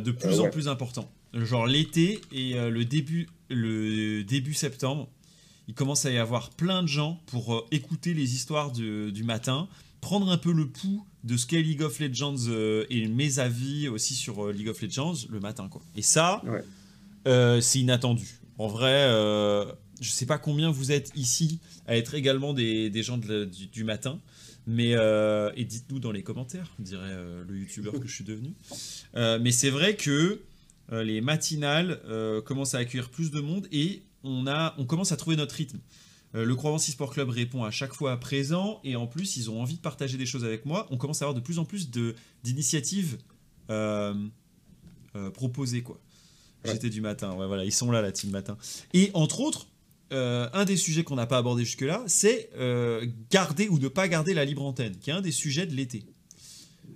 de 0.00 0.10
plus 0.10 0.40
en 0.40 0.50
plus 0.50 0.68
important. 0.68 1.10
Genre 1.32 1.66
l'été 1.66 2.20
et 2.32 2.52
le, 2.52 2.84
début, 2.84 3.30
le 3.48 4.24
début 4.24 4.52
septembre, 4.52 5.08
il 5.68 5.74
commence 5.74 6.06
à 6.06 6.10
y 6.10 6.18
avoir 6.18 6.50
plein 6.50 6.82
de 6.82 6.88
gens 6.88 7.20
pour 7.26 7.54
euh, 7.54 7.66
écouter 7.70 8.14
les 8.14 8.34
histoires 8.34 8.72
du 8.72 9.24
matin, 9.24 9.68
prendre 10.02 10.28
un 10.30 10.36
peu 10.36 10.52
le 10.52 10.68
pouls 10.68 11.06
de 11.24 11.38
ce 11.38 11.46
qu'est 11.46 11.62
League 11.62 11.80
of 11.80 11.98
Legends 12.00 12.48
euh, 12.48 12.84
et 12.90 13.06
mes 13.06 13.38
avis 13.38 13.88
aussi 13.88 14.14
sur 14.14 14.44
euh, 14.44 14.52
League 14.52 14.68
of 14.68 14.82
Legends 14.82 15.14
le 15.30 15.40
matin. 15.40 15.68
Quoi. 15.70 15.80
Et 15.96 16.02
ça, 16.02 16.42
c'est 17.24 17.78
inattendu. 17.78 18.40
En 18.58 18.66
vrai, 18.66 19.08
je 20.00 20.10
sais 20.10 20.26
pas 20.26 20.36
combien 20.38 20.70
vous 20.70 20.92
êtes 20.92 21.12
ici 21.14 21.60
à 21.86 21.96
être 21.96 22.14
également 22.14 22.52
des, 22.52 23.02
gens 23.02 23.16
du, 23.16 23.84
matin. 23.84 24.20
Mais 24.66 24.90
et 25.56 25.64
dites-nous 25.64 26.00
dans 26.00 26.12
les 26.12 26.22
commentaires, 26.22 26.74
dirait 26.78 27.16
le 27.48 27.56
youtubeur 27.56 27.98
que 27.98 28.06
je 28.06 28.14
suis 28.14 28.24
devenu. 28.24 28.52
mais 29.14 29.52
c'est 29.52 29.70
vrai 29.70 29.96
que 29.96 30.40
les 30.90 31.20
matinales 31.20 32.00
commencent 32.44 32.74
à 32.74 32.78
accueillir 32.78 33.08
plus 33.08 33.30
de 33.30 33.40
monde 33.40 33.68
et 33.72 34.02
on, 34.24 34.46
a, 34.46 34.74
on 34.78 34.84
commence 34.84 35.12
à 35.12 35.16
trouver 35.16 35.36
notre 35.36 35.54
rythme. 35.54 35.78
Euh, 36.34 36.44
le 36.44 36.54
Croissant 36.54 36.78
Sport 36.90 37.12
Club 37.12 37.28
répond 37.28 37.64
à 37.64 37.70
chaque 37.70 37.92
fois 37.92 38.12
à 38.12 38.16
présent 38.16 38.80
et 38.84 38.96
en 38.96 39.06
plus 39.06 39.36
ils 39.36 39.50
ont 39.50 39.60
envie 39.60 39.76
de 39.76 39.80
partager 39.80 40.16
des 40.16 40.26
choses 40.26 40.44
avec 40.44 40.64
moi. 40.64 40.86
On 40.90 40.96
commence 40.96 41.22
à 41.22 41.26
avoir 41.26 41.34
de 41.34 41.40
plus 41.40 41.58
en 41.58 41.64
plus 41.64 41.90
d'initiatives 42.42 43.18
euh, 43.70 44.14
euh, 45.16 45.30
proposées 45.30 45.82
quoi. 45.82 46.00
J'étais 46.64 46.90
du 46.90 47.00
matin, 47.00 47.34
voilà, 47.34 47.64
ils 47.64 47.72
sont 47.72 47.90
là 47.90 48.00
la 48.02 48.12
team 48.12 48.30
matin. 48.30 48.56
Et 48.94 49.10
entre 49.14 49.40
autres, 49.40 49.66
un 50.12 50.64
des 50.64 50.76
sujets 50.76 51.02
qu'on 51.02 51.16
n'a 51.16 51.26
pas 51.26 51.38
abordé 51.38 51.64
jusque-là, 51.64 52.04
c'est 52.06 52.50
garder 53.32 53.66
ou 53.66 53.80
ne 53.80 53.88
pas 53.88 54.06
garder 54.06 54.32
la 54.32 54.44
libre 54.44 54.62
antenne, 54.62 54.96
qui 54.96 55.10
est 55.10 55.12
un 55.12 55.22
des 55.22 55.32
sujets 55.32 55.66
de 55.66 55.74
l'été. 55.74 56.04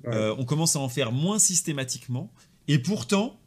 on 0.04 0.44
commence 0.44 0.76
à 0.76 0.78
en 0.78 0.88
faire 0.88 1.10
moins 1.10 1.40
systématiquement 1.40 2.32
et 2.68 2.78
pourtant 2.78 3.40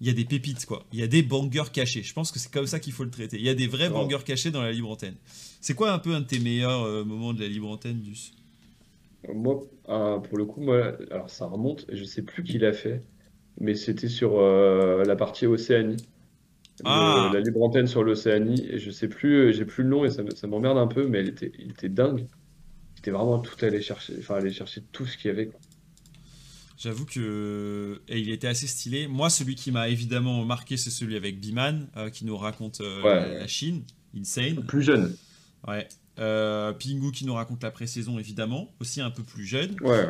il 0.00 0.06
y 0.06 0.10
a 0.10 0.12
des 0.12 0.24
pépites, 0.24 0.64
quoi. 0.64 0.84
Il 0.92 1.00
y 1.00 1.02
a 1.02 1.08
des 1.08 1.22
bangers 1.22 1.70
cachés. 1.72 2.02
Je 2.02 2.14
pense 2.14 2.30
que 2.30 2.38
c'est 2.38 2.52
comme 2.52 2.66
ça 2.66 2.78
qu'il 2.78 2.92
faut 2.92 3.04
le 3.04 3.10
traiter. 3.10 3.36
Il 3.36 3.44
y 3.44 3.48
a 3.48 3.54
des 3.54 3.66
vrais 3.66 3.90
bangers 3.90 4.22
cachés 4.24 4.50
dans 4.50 4.62
la 4.62 4.70
libre 4.70 4.90
antenne. 4.90 5.16
C'est 5.60 5.74
quoi 5.74 5.92
un 5.92 5.98
peu 5.98 6.14
un 6.14 6.20
de 6.20 6.26
tes 6.26 6.38
meilleurs 6.38 6.84
euh, 6.84 7.04
moments 7.04 7.34
de 7.34 7.40
la 7.40 7.48
libre 7.48 7.68
antenne, 7.68 8.00
Dus 8.00 8.32
Moi, 9.34 9.60
euh, 9.88 10.18
pour 10.18 10.38
le 10.38 10.44
coup, 10.44 10.60
moi, 10.60 10.92
alors 11.10 11.30
ça 11.30 11.46
remonte, 11.46 11.84
je 11.90 12.04
sais 12.04 12.22
plus 12.22 12.44
qui 12.44 12.58
l'a 12.58 12.72
fait, 12.72 13.02
mais 13.60 13.74
c'était 13.74 14.08
sur 14.08 14.38
euh, 14.38 15.02
la 15.04 15.16
partie 15.16 15.46
Océanie. 15.46 15.96
Ah. 16.84 17.32
la 17.34 17.40
libre 17.40 17.60
antenne 17.60 17.88
sur 17.88 18.04
l'Océanie, 18.04 18.64
et 18.70 18.78
je 18.78 18.92
sais 18.92 19.08
plus, 19.08 19.52
j'ai 19.52 19.64
plus 19.64 19.82
le 19.82 19.90
nom 19.90 20.04
et 20.04 20.10
ça, 20.10 20.22
m'emmerde 20.46 20.78
un 20.78 20.86
peu, 20.86 21.08
mais 21.08 21.18
elle 21.18 21.28
était, 21.30 21.50
il 21.58 21.72
était 21.72 21.88
dingue. 21.88 22.28
C'était 22.94 23.10
vraiment 23.10 23.40
tout 23.40 23.56
aller 23.64 23.82
chercher, 23.82 24.14
enfin 24.20 24.36
aller 24.36 24.52
chercher 24.52 24.82
tout 24.92 25.04
ce 25.04 25.18
qu'il 25.18 25.26
y 25.26 25.30
avait. 25.30 25.46
Quoi. 25.46 25.58
J'avoue 26.78 27.06
que 27.06 28.00
et 28.08 28.20
il 28.20 28.30
était 28.30 28.46
assez 28.46 28.68
stylé. 28.68 29.08
Moi, 29.08 29.30
celui 29.30 29.56
qui 29.56 29.72
m'a 29.72 29.88
évidemment 29.88 30.44
marqué, 30.44 30.76
c'est 30.76 30.90
celui 30.90 31.16
avec 31.16 31.40
Biman, 31.40 31.88
euh, 31.96 32.08
qui 32.08 32.24
nous 32.24 32.36
raconte 32.36 32.80
euh, 32.82 33.40
la, 33.40 33.48
Chine, 33.48 33.82
Insane. 34.16 34.64
Plus 34.64 34.84
jeune. 34.84 35.16
Ouais. 35.66 35.88
Euh, 36.20 36.72
Pingu 36.72 37.10
qui 37.10 37.26
nous 37.26 37.34
raconte 37.34 37.64
la 37.64 37.72
pré-saison, 37.72 38.20
évidemment, 38.20 38.72
aussi 38.78 39.00
un 39.00 39.10
peu 39.10 39.24
plus 39.24 39.44
jeune. 39.44 39.72
Ouais, 39.80 40.06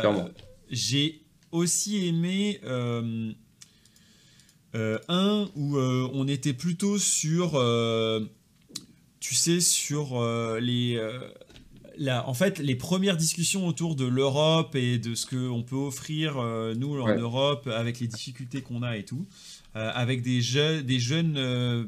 clairement. 0.00 0.28
J'ai 0.70 1.22
aussi 1.52 2.08
aimé 2.08 2.60
un 4.74 5.48
où 5.54 5.78
on 5.78 6.26
était 6.26 6.52
plutôt 6.52 6.98
sur, 6.98 7.52
tu 9.20 9.34
sais, 9.36 9.60
sur 9.60 10.20
les 10.58 11.00
en 12.06 12.34
fait, 12.34 12.58
les 12.58 12.74
premières 12.74 13.16
discussions 13.16 13.66
autour 13.66 13.96
de 13.96 14.04
l'Europe 14.04 14.74
et 14.74 14.98
de 14.98 15.14
ce 15.14 15.26
qu'on 15.26 15.62
peut 15.62 15.76
offrir, 15.76 16.38
euh, 16.38 16.74
nous, 16.74 17.00
en 17.00 17.14
Europe, 17.16 17.66
avec 17.66 18.00
les 18.00 18.06
difficultés 18.06 18.62
qu'on 18.62 18.82
a 18.82 18.96
et 18.96 19.04
tout, 19.04 19.26
euh, 19.76 19.90
avec 19.94 20.22
des, 20.22 20.40
des 20.82 21.00
jeunes 21.00 21.36
euh, 21.36 21.84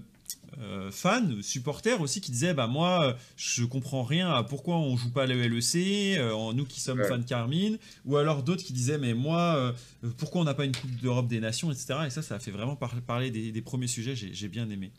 fans, 0.91 1.29
supporters 1.43 2.01
aussi, 2.01 2.21
qui 2.21 2.33
disaient 2.33 2.55
bah, 2.55 2.67
Moi, 2.67 3.17
je 3.37 3.65
comprends 3.65 4.03
rien 4.03 4.31
à 4.31 4.43
pourquoi 4.43 4.79
on 4.79 4.97
joue 4.97 5.13
pas 5.13 5.27
le 5.27 5.47
LEC, 5.47 6.19
nous 6.55 6.65
qui 6.65 6.81
sommes 6.81 7.03
fans 7.05 7.19
de 7.19 7.25
Carmine, 7.25 7.79
ou 8.05 8.17
alors 8.17 8.43
d'autres 8.43 8.65
qui 8.65 8.73
disaient 8.73 8.99
Mais 8.99 9.15
moi, 9.15 9.75
pourquoi 10.19 10.41
on 10.41 10.45
n'a 10.45 10.55
pas 10.55 10.65
une 10.65 10.75
Coupe 10.75 10.95
d'Europe 11.03 11.29
des 11.29 11.41
Nations, 11.41 11.71
etc. 11.71 12.01
Et 12.07 12.11
ça, 12.11 12.23
ça 12.23 12.35
a 12.35 12.39
fait 12.39 12.51
vraiment 12.51 12.77
parler 12.77 13.31
des, 13.31 13.63
premiers 13.63 13.87
sujets, 13.87 14.15
j'ai 14.17 14.49
bien 14.49 14.69
aimé. 14.71 14.91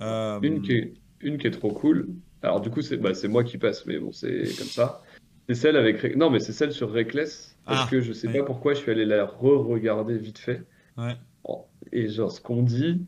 Une 0.00 0.62
qui, 0.62 0.72
est, 0.72 0.94
une 1.20 1.38
qui 1.38 1.46
est 1.46 1.52
trop 1.52 1.72
cool, 1.72 2.08
alors 2.42 2.60
du 2.60 2.70
coup, 2.70 2.82
c'est 2.82 2.96
bah, 2.96 3.12
moi 3.28 3.44
qui 3.44 3.58
passe, 3.58 3.86
mais 3.86 3.98
bon, 3.98 4.12
c'est 4.12 4.44
comme 4.58 4.66
ça. 4.66 5.02
C'est 5.48 5.54
celle 5.54 5.76
avec 5.76 6.16
non, 6.16 6.30
mais 6.30 6.40
c'est 6.40 6.52
celle 6.52 6.72
sur 6.72 6.92
Reckless 6.92 7.56
parce 7.66 7.82
ah, 7.84 7.90
que 7.90 8.00
je 8.00 8.12
sais 8.12 8.28
pas 8.28 8.42
pourquoi 8.42 8.74
je 8.74 8.80
suis 8.80 8.90
allé 8.90 9.04
la 9.04 9.24
re-regarder 9.24 10.16
vite 10.16 10.38
fait. 10.38 10.62
Ouais. 10.96 11.16
Et 11.92 12.08
genre 12.08 12.30
ce 12.30 12.40
qu'on 12.40 12.62
dit, 12.62 13.04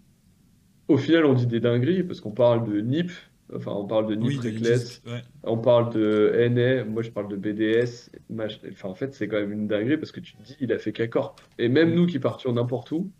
au 0.88 0.96
final, 0.96 1.24
on 1.26 1.34
dit 1.34 1.46
des 1.46 1.60
dingueries 1.60 2.02
parce 2.02 2.20
qu'on 2.20 2.32
parle 2.32 2.68
de 2.68 2.80
NIP, 2.80 3.10
enfin 3.54 3.72
on 3.72 3.86
parle 3.86 4.08
de 4.08 4.14
NIP 4.14 4.40
Reckless, 4.40 5.02
on 5.42 5.58
parle 5.58 5.92
de 5.92 6.48
NA, 6.48 6.84
moi 6.84 7.02
je 7.02 7.10
parle 7.10 7.28
de 7.28 7.36
BDS. 7.36 8.10
Enfin 8.72 8.88
en 8.88 8.94
fait, 8.94 9.14
c'est 9.14 9.28
quand 9.28 9.38
même 9.38 9.52
une 9.52 9.66
dinguerie 9.66 9.96
parce 9.96 10.12
que 10.12 10.20
tu 10.20 10.34
te 10.34 10.42
dis 10.42 10.56
il 10.60 10.72
a 10.72 10.78
fait 10.78 10.92
K-Corp. 10.92 11.40
Et 11.58 11.68
même 11.68 11.92
mm. 11.92 11.94
nous 11.94 12.06
qui 12.06 12.18
partions 12.18 12.52
n'importe 12.52 12.92
où, 12.92 13.10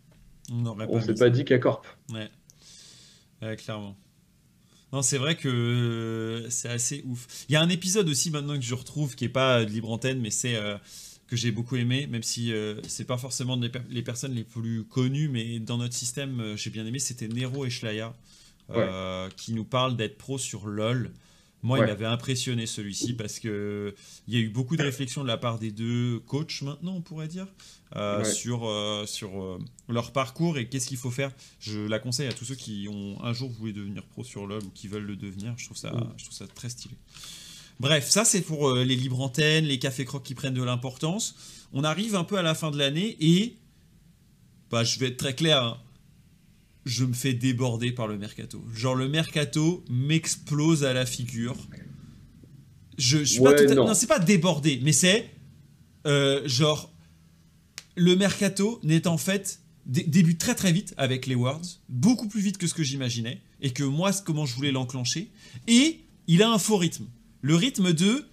on, 0.53 0.77
on 0.89 1.01
s'est 1.01 1.15
pas 1.15 1.31
dit 1.31 1.45
K-Corp. 1.45 1.87
Ouais. 2.13 2.29
ouais, 3.43 3.57
clairement. 3.57 3.97
Non, 4.95 5.03
c'est 5.03 5.19
vrai 5.19 5.35
que 5.35 5.49
euh, 5.49 6.49
c'est 6.51 6.69
assez 6.69 7.03
ouf. 7.05 7.27
Il 7.49 7.53
y 7.53 7.57
a 7.57 7.61
un 7.61 7.69
épisode 7.69 8.09
aussi 8.09 8.31
maintenant 8.31 8.55
que 8.55 8.63
je 8.63 8.77
retrouve 8.77 9.17
qui 9.17 9.25
est 9.25 9.29
pas 9.29 9.65
de 9.65 9.71
libre 9.71 9.91
antenne, 9.91 10.21
mais 10.21 10.31
c'est 10.31 10.55
euh, 10.55 10.79
que 11.27 11.35
j'ai 11.35 11.51
beaucoup 11.51 11.75
aimé, 11.75 12.07
même 12.07 12.23
si 12.23 12.53
euh, 12.53 12.81
c'est 12.87 13.05
pas 13.05 13.19
forcément 13.19 13.59
les, 13.91 14.03
personnes 14.03 14.35
les 14.35 14.45
plus 14.45 14.85
connues, 14.85 15.27
mais 15.29 15.59
dans 15.59 15.79
notre 15.79 15.95
système, 15.95 16.55
j'ai 16.55 16.71
bien 16.71 16.87
aimé. 16.87 17.01
C'était 17.01 17.27
Nero 17.27 17.67
et 17.67 17.71
qui 19.37 19.53
nous 19.53 19.65
parlent 19.65 19.97
d'être 19.97 20.17
pro 20.17 20.39
sur 20.39 20.69
LoL. 20.69 21.11
Moi, 21.65 21.79
il 21.79 21.87
m'avait 21.87 22.05
impressionné 22.05 22.67
celui-ci 22.67 23.15
parce 23.15 23.41
que 23.41 23.95
il 24.29 24.35
y 24.35 24.37
a 24.37 24.41
eu 24.41 24.51
beaucoup 24.51 24.77
de 24.77 24.83
réflexions 24.83 25.23
de 25.23 25.29
la 25.29 25.39
part 25.39 25.59
des 25.59 25.71
deux 25.71 26.21
coachs 26.27 26.61
maintenant, 26.61 26.95
on 26.95 27.01
pourrait 27.01 27.27
dire, 27.27 27.47
euh, 27.97 28.23
sur, 28.23 28.69
euh, 28.69 29.07
sur 29.07 29.43
euh, 29.43 29.59
leur 29.89 30.13
parcours 30.13 30.59
et 30.59 30.69
qu'est-ce 30.69 30.87
qu'il 30.87 30.99
faut 30.99 31.11
faire. 31.11 31.33
Je 31.61 31.81
la 31.81 31.99
conseille 31.99 32.29
à 32.29 32.35
tous 32.35 32.45
ceux 32.45 32.55
qui 32.55 32.87
ont 32.91 33.17
un 33.25 33.33
jour 33.33 33.49
voulu 33.49 33.73
devenir 33.73 34.03
pro 34.05 34.23
sur 34.23 34.47
LoL 34.47 34.63
ou 34.63 34.71
qui 34.75 34.89
veulent 34.89 35.07
le 35.07 35.17
devenir. 35.17 35.55
Je 35.57 35.65
trouve 35.65 35.79
ça, 35.79 35.91
je 36.19 36.25
trouve 36.25 36.37
ça 36.37 36.47
très 36.47 36.69
stylé. 36.69 36.97
Bref, 37.81 38.11
ça 38.11 38.27
c'est 38.27 38.43
pour 38.43 38.75
les 38.75 38.95
libres 38.95 39.23
antennes, 39.23 39.65
les 39.65 39.79
cafés 39.79 40.05
crocs 40.05 40.23
qui 40.23 40.35
prennent 40.35 40.53
de 40.53 40.63
l'importance. 40.63 41.35
On 41.73 41.83
arrive 41.83 42.15
un 42.15 42.25
peu 42.25 42.37
à 42.37 42.43
la 42.43 42.55
fin 42.55 42.73
de 42.73 42.77
l'année 42.77 43.17
et 43.21 43.57
bah, 44.71 44.85
je 44.85 44.99
vais 44.99 45.07
être 45.07 45.17
très 45.17 45.35
clair. 45.35 45.63
Hein, 45.63 45.79
je 46.85 47.05
me 47.05 47.15
fais 47.15 47.33
déborder 47.33 47.93
par 47.93 48.07
le 48.07 48.19
mercato. 48.19 48.65
Genre 48.73 48.95
le 48.95 49.09
mercato 49.09 49.85
m'explose 49.89 50.85
à 50.85 50.93
la 50.93 51.07
figure. 51.07 51.57
Je, 52.99 53.19
je 53.19 53.25
suis 53.25 53.41
pas 53.41 53.55
tout 53.55 53.75
non, 53.75 53.93
c'est 53.95 54.07
pas 54.07 54.19
débordé, 54.19 54.81
mais 54.83 54.93
c'est 54.93 55.31
euh, 56.07 56.47
genre 56.47 56.93
le 57.97 58.15
mercato 58.17 58.81
n'est 58.83 59.07
en 59.07 59.19
fait 59.19 59.61
débute 59.87 60.39
très 60.39 60.55
très 60.55 60.73
vite 60.73 60.95
avec 60.97 61.27
les 61.27 61.35
Words, 61.35 61.81
beaucoup 61.89 62.29
plus 62.29 62.41
vite 62.41 62.57
que 62.57 62.67
ce 62.67 62.75
que 62.75 62.83
j'imaginais 62.83 63.43
et 63.61 63.71
que 63.71 63.83
moi 63.83 64.13
comment 64.25 64.47
je 64.47 64.55
voulais 64.55 64.73
l'enclencher 64.73 65.31
et 65.67 66.01
il 66.27 66.43
a 66.43 66.51
un 66.51 66.59
faux 66.59 66.77
rythme. 66.77 67.07
Le 67.43 67.55
rythme 67.55 67.93
de 67.93 68.27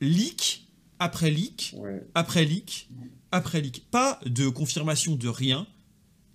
leak 0.00 0.68
après 0.98 1.30
leak 1.30 1.74
après 2.14 2.44
leak 2.44 2.88
après 3.30 3.60
leak, 3.60 3.86
pas 3.90 4.20
de 4.26 4.48
confirmation 4.48 5.14
de 5.16 5.28
rien 5.28 5.66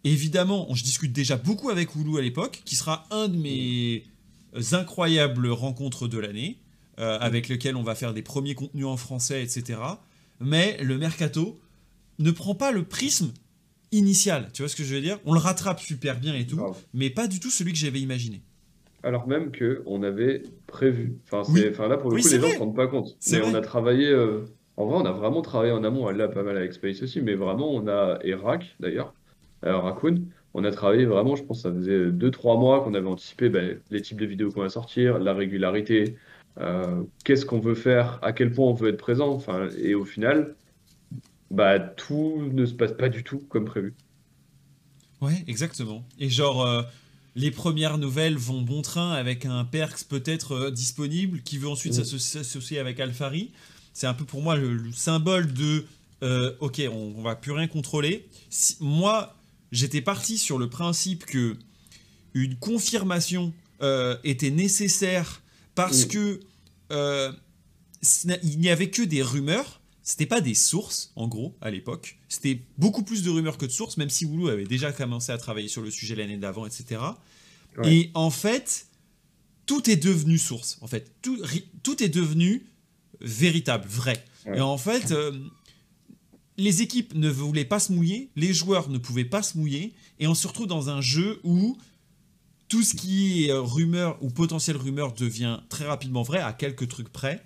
évidemment, 0.04 0.68
je 0.74 0.84
discute 0.84 1.12
déjà 1.12 1.38
beaucoup 1.38 1.70
avec 1.70 1.96
Hulu 1.96 2.18
à 2.18 2.22
l'époque, 2.22 2.62
qui 2.66 2.76
sera 2.76 3.06
un 3.12 3.28
de 3.28 3.38
mes 3.38 4.04
incroyables 4.72 5.47
rencontres 5.47 6.08
de 6.08 6.20
l'année, 6.20 6.60
euh, 6.99 7.18
avec 7.20 7.49
lequel 7.49 7.76
on 7.76 7.84
va 7.84 7.95
faire 7.95 8.14
des 8.14 8.22
premiers 8.22 8.56
contenus 8.56 8.86
en 8.86 8.97
français, 8.97 9.43
etc. 9.43 9.80
Mais 10.39 10.78
le 10.82 10.97
mercato 10.97 11.60
ne 12.20 12.32
prend 12.32 12.56
pas 12.56 12.72
le 12.72 12.84
prisme 12.84 13.34
initial, 13.91 14.49
tu 14.54 14.62
vois 14.62 14.70
ce 14.70 14.76
que 14.76 14.84
je 14.84 14.95
veux 14.95 15.01
dire? 15.01 15.20
On 15.26 15.34
le 15.34 15.39
rattrape 15.39 15.80
super 15.80 16.20
bien 16.20 16.36
et 16.36 16.45
tout, 16.45 16.60
mais 16.93 17.10
pas 17.10 17.28
du 17.28 17.39
tout 17.39 17.49
celui 17.49 17.74
que 17.74 17.80
j'avais 17.80 17.99
imaginé. 17.99 18.41
Alors 19.04 19.28
même 19.28 19.51
que 19.51 19.84
on 19.86 20.01
avait 20.04 20.43
prévu. 20.68 21.18
Enfin, 21.32 21.88
là 21.88 21.97
pour 21.97 22.12
le 22.12 22.22
coup, 22.22 22.28
les 22.28 22.39
gens 22.39 22.47
ne 22.47 22.54
se 22.54 22.58
rendent 22.58 22.76
pas 22.76 22.88
compte. 22.88 23.18
Mais 23.32 23.41
on 23.41 23.54
a 23.54 23.62
travaillé. 23.62 24.08
Euh, 24.08 24.45
en 24.78 24.86
vrai, 24.86 24.95
on 24.97 25.06
a 25.06 25.12
vraiment 25.12 25.41
travaillé 25.41 25.72
en 25.72 25.84
amont. 25.84 26.10
Là, 26.10 26.28
pas 26.28 26.41
mal 26.41 26.58
avec 26.58 26.74
Space 26.74 27.04
aussi, 27.04 27.22
mais 27.22 27.36
vraiment, 27.36 27.72
on 27.72 27.88
a 27.88 28.20
et 28.24 28.34
d'ailleurs 28.80 29.14
alors, 29.64 29.84
Raccoon, 29.84 30.26
on 30.53 30.64
a 30.64 30.72
travaillé 30.72 31.05
vraiment, 31.05 31.36
je 31.36 31.43
pense, 31.43 31.61
ça 31.61 31.74
faisait 31.74 32.09
2-3 32.11 32.59
mois 32.59 32.84
qu'on 32.84 32.93
avait 32.93 33.07
anticipé 33.07 33.49
ben, 33.49 33.80
les 33.89 34.01
types 34.01 34.20
de 34.20 34.26
vidéos 34.26 34.51
qu'on 34.51 34.61
va 34.61 34.70
sortir, 34.70 35.20
la 35.20 35.34
régularité, 35.34 36.18
qu'est-ce 37.24 37.45
qu'on 37.45 37.59
veut 37.59 37.76
faire, 37.76 38.20
à 38.22 38.34
quel 38.34 38.51
point 38.51 38.68
on 38.68 38.74
veut 38.74 38.89
être 38.89 38.97
présent. 38.97 39.30
Enfin, 39.30 39.68
et 39.78 39.95
au 39.95 40.05
final, 40.05 40.55
bah, 41.49 41.80
tout 41.80 42.49
ne 42.51 42.66
se 42.66 42.74
passe 42.74 42.93
pas 42.93 43.09
du 43.09 43.24
tout 43.24 43.39
comme 43.49 43.66
prévu. 43.66 43.95
Ouais, 45.22 45.43
exactement. 45.47 46.05
Et 46.20 46.30
genre, 46.30 46.86
les 47.36 47.49
premières 47.49 47.97
nouvelles 47.97 48.38
vont 48.38 48.61
bon 48.61 48.84
train 48.84 49.14
avec 49.14 49.45
un 49.45 49.66
Perks 49.66 50.03
peut-être 50.07 50.70
disponible 50.70 51.41
qui 51.41 51.57
veut 51.57 51.70
ensuite 51.70 51.93
s'associer 51.93 52.78
avec 52.78 52.99
Alfari. 52.99 53.51
C'est 53.93 54.07
un 54.07 54.14
peu 54.14 54.26
pour 54.26 54.41
moi 54.41 54.55
le, 54.55 54.91
symbole 54.91 55.51
de 55.51 55.86
ok, 56.59 56.82
on, 56.91 57.14
on, 57.18 57.22
va 57.24 57.36
plus 57.36 57.53
rien 57.53 57.68
contrôler. 57.68 58.28
moi, 58.80 59.36
j'étais 59.74 60.01
parti 60.01 60.38
sur 60.38 60.57
le 60.57 60.69
principe 60.69 61.26
que 61.26 61.57
une 62.34 62.55
confirmation 62.55 63.53
euh, 63.82 64.15
était 64.24 64.51
nécessaire 64.51 65.41
parce 65.76 66.05
que 66.05 66.39
euh, 66.91 67.32
il 68.43 68.59
n'y 68.59 68.69
avait 68.69 68.89
que 68.89 69.01
des 69.01 69.21
rumeurs. 69.21 69.82
C'était 70.05 70.26
pas 70.26 70.41
des 70.41 70.53
sources, 70.53 71.11
en 71.15 71.28
gros, 71.28 71.55
à 71.61 71.71
l'époque. 71.71 72.19
C'était 72.28 72.61
beaucoup 72.78 73.03
plus 73.03 73.24
de 73.24 73.30
rumeurs 73.30 73.57
que 73.57 73.65
de 73.65 73.71
sources, 73.71 73.95
même 73.97 74.09
si 74.09 74.26
Woulou 74.26 74.49
avait 74.49 74.65
déjà 74.65 74.91
commencé 74.91 75.32
à 75.32 75.38
travailler 75.38 75.69
sur 75.69 75.82
le 75.82 75.89
sujet 75.89 76.15
l'année 76.15 76.38
d'avant, 76.38 76.65
etc. 76.65 77.01
Et 77.86 78.11
en 78.13 78.30
fait, 78.30 78.88
tout 79.65 79.89
est 79.89 79.95
devenu 79.95 80.38
source. 80.38 80.78
En 80.82 80.88
fait, 80.88 81.13
tout, 81.21 81.41
tout 81.84 82.03
est 82.03 82.09
devenu 82.09 82.65
véritable, 83.21 83.88
vrai. 83.88 84.24
Et 84.53 84.59
en 84.59 84.78
fait, 84.78 85.11
euh, 85.11 85.32
les 86.58 86.82
équipes 86.82 87.14
ne 87.16 87.30
voulaient 87.30 87.66
pas 87.66 87.80
se 87.80 87.91
mouiller, 87.91 88.30
les 88.36 88.54
joueurs 88.54 88.89
ne 88.89 88.97
pouvaient 88.97 89.26
pas 89.26 89.41
se 89.41 89.58
mouiller, 89.58 89.93
et 90.20 90.28
on 90.28 90.36
se 90.36 90.47
retrouve 90.47 90.68
dans 90.68 90.89
un 90.89 91.01
jeu 91.01 91.39
où 91.43 91.78
tout 92.68 92.84
ce 92.84 92.95
qui 92.95 93.45
est 93.45 93.51
euh, 93.51 93.62
rumeur 93.62 94.18
ou 94.22 94.30
potentielle 94.30 94.78
rumeur 94.78 95.14
devient 95.14 95.60
très 95.70 95.86
rapidement 95.86 96.24
vrai, 96.24 96.39
à 96.39 96.54
quelques 96.54 96.88
trucs 96.88 97.10
près. 97.10 97.43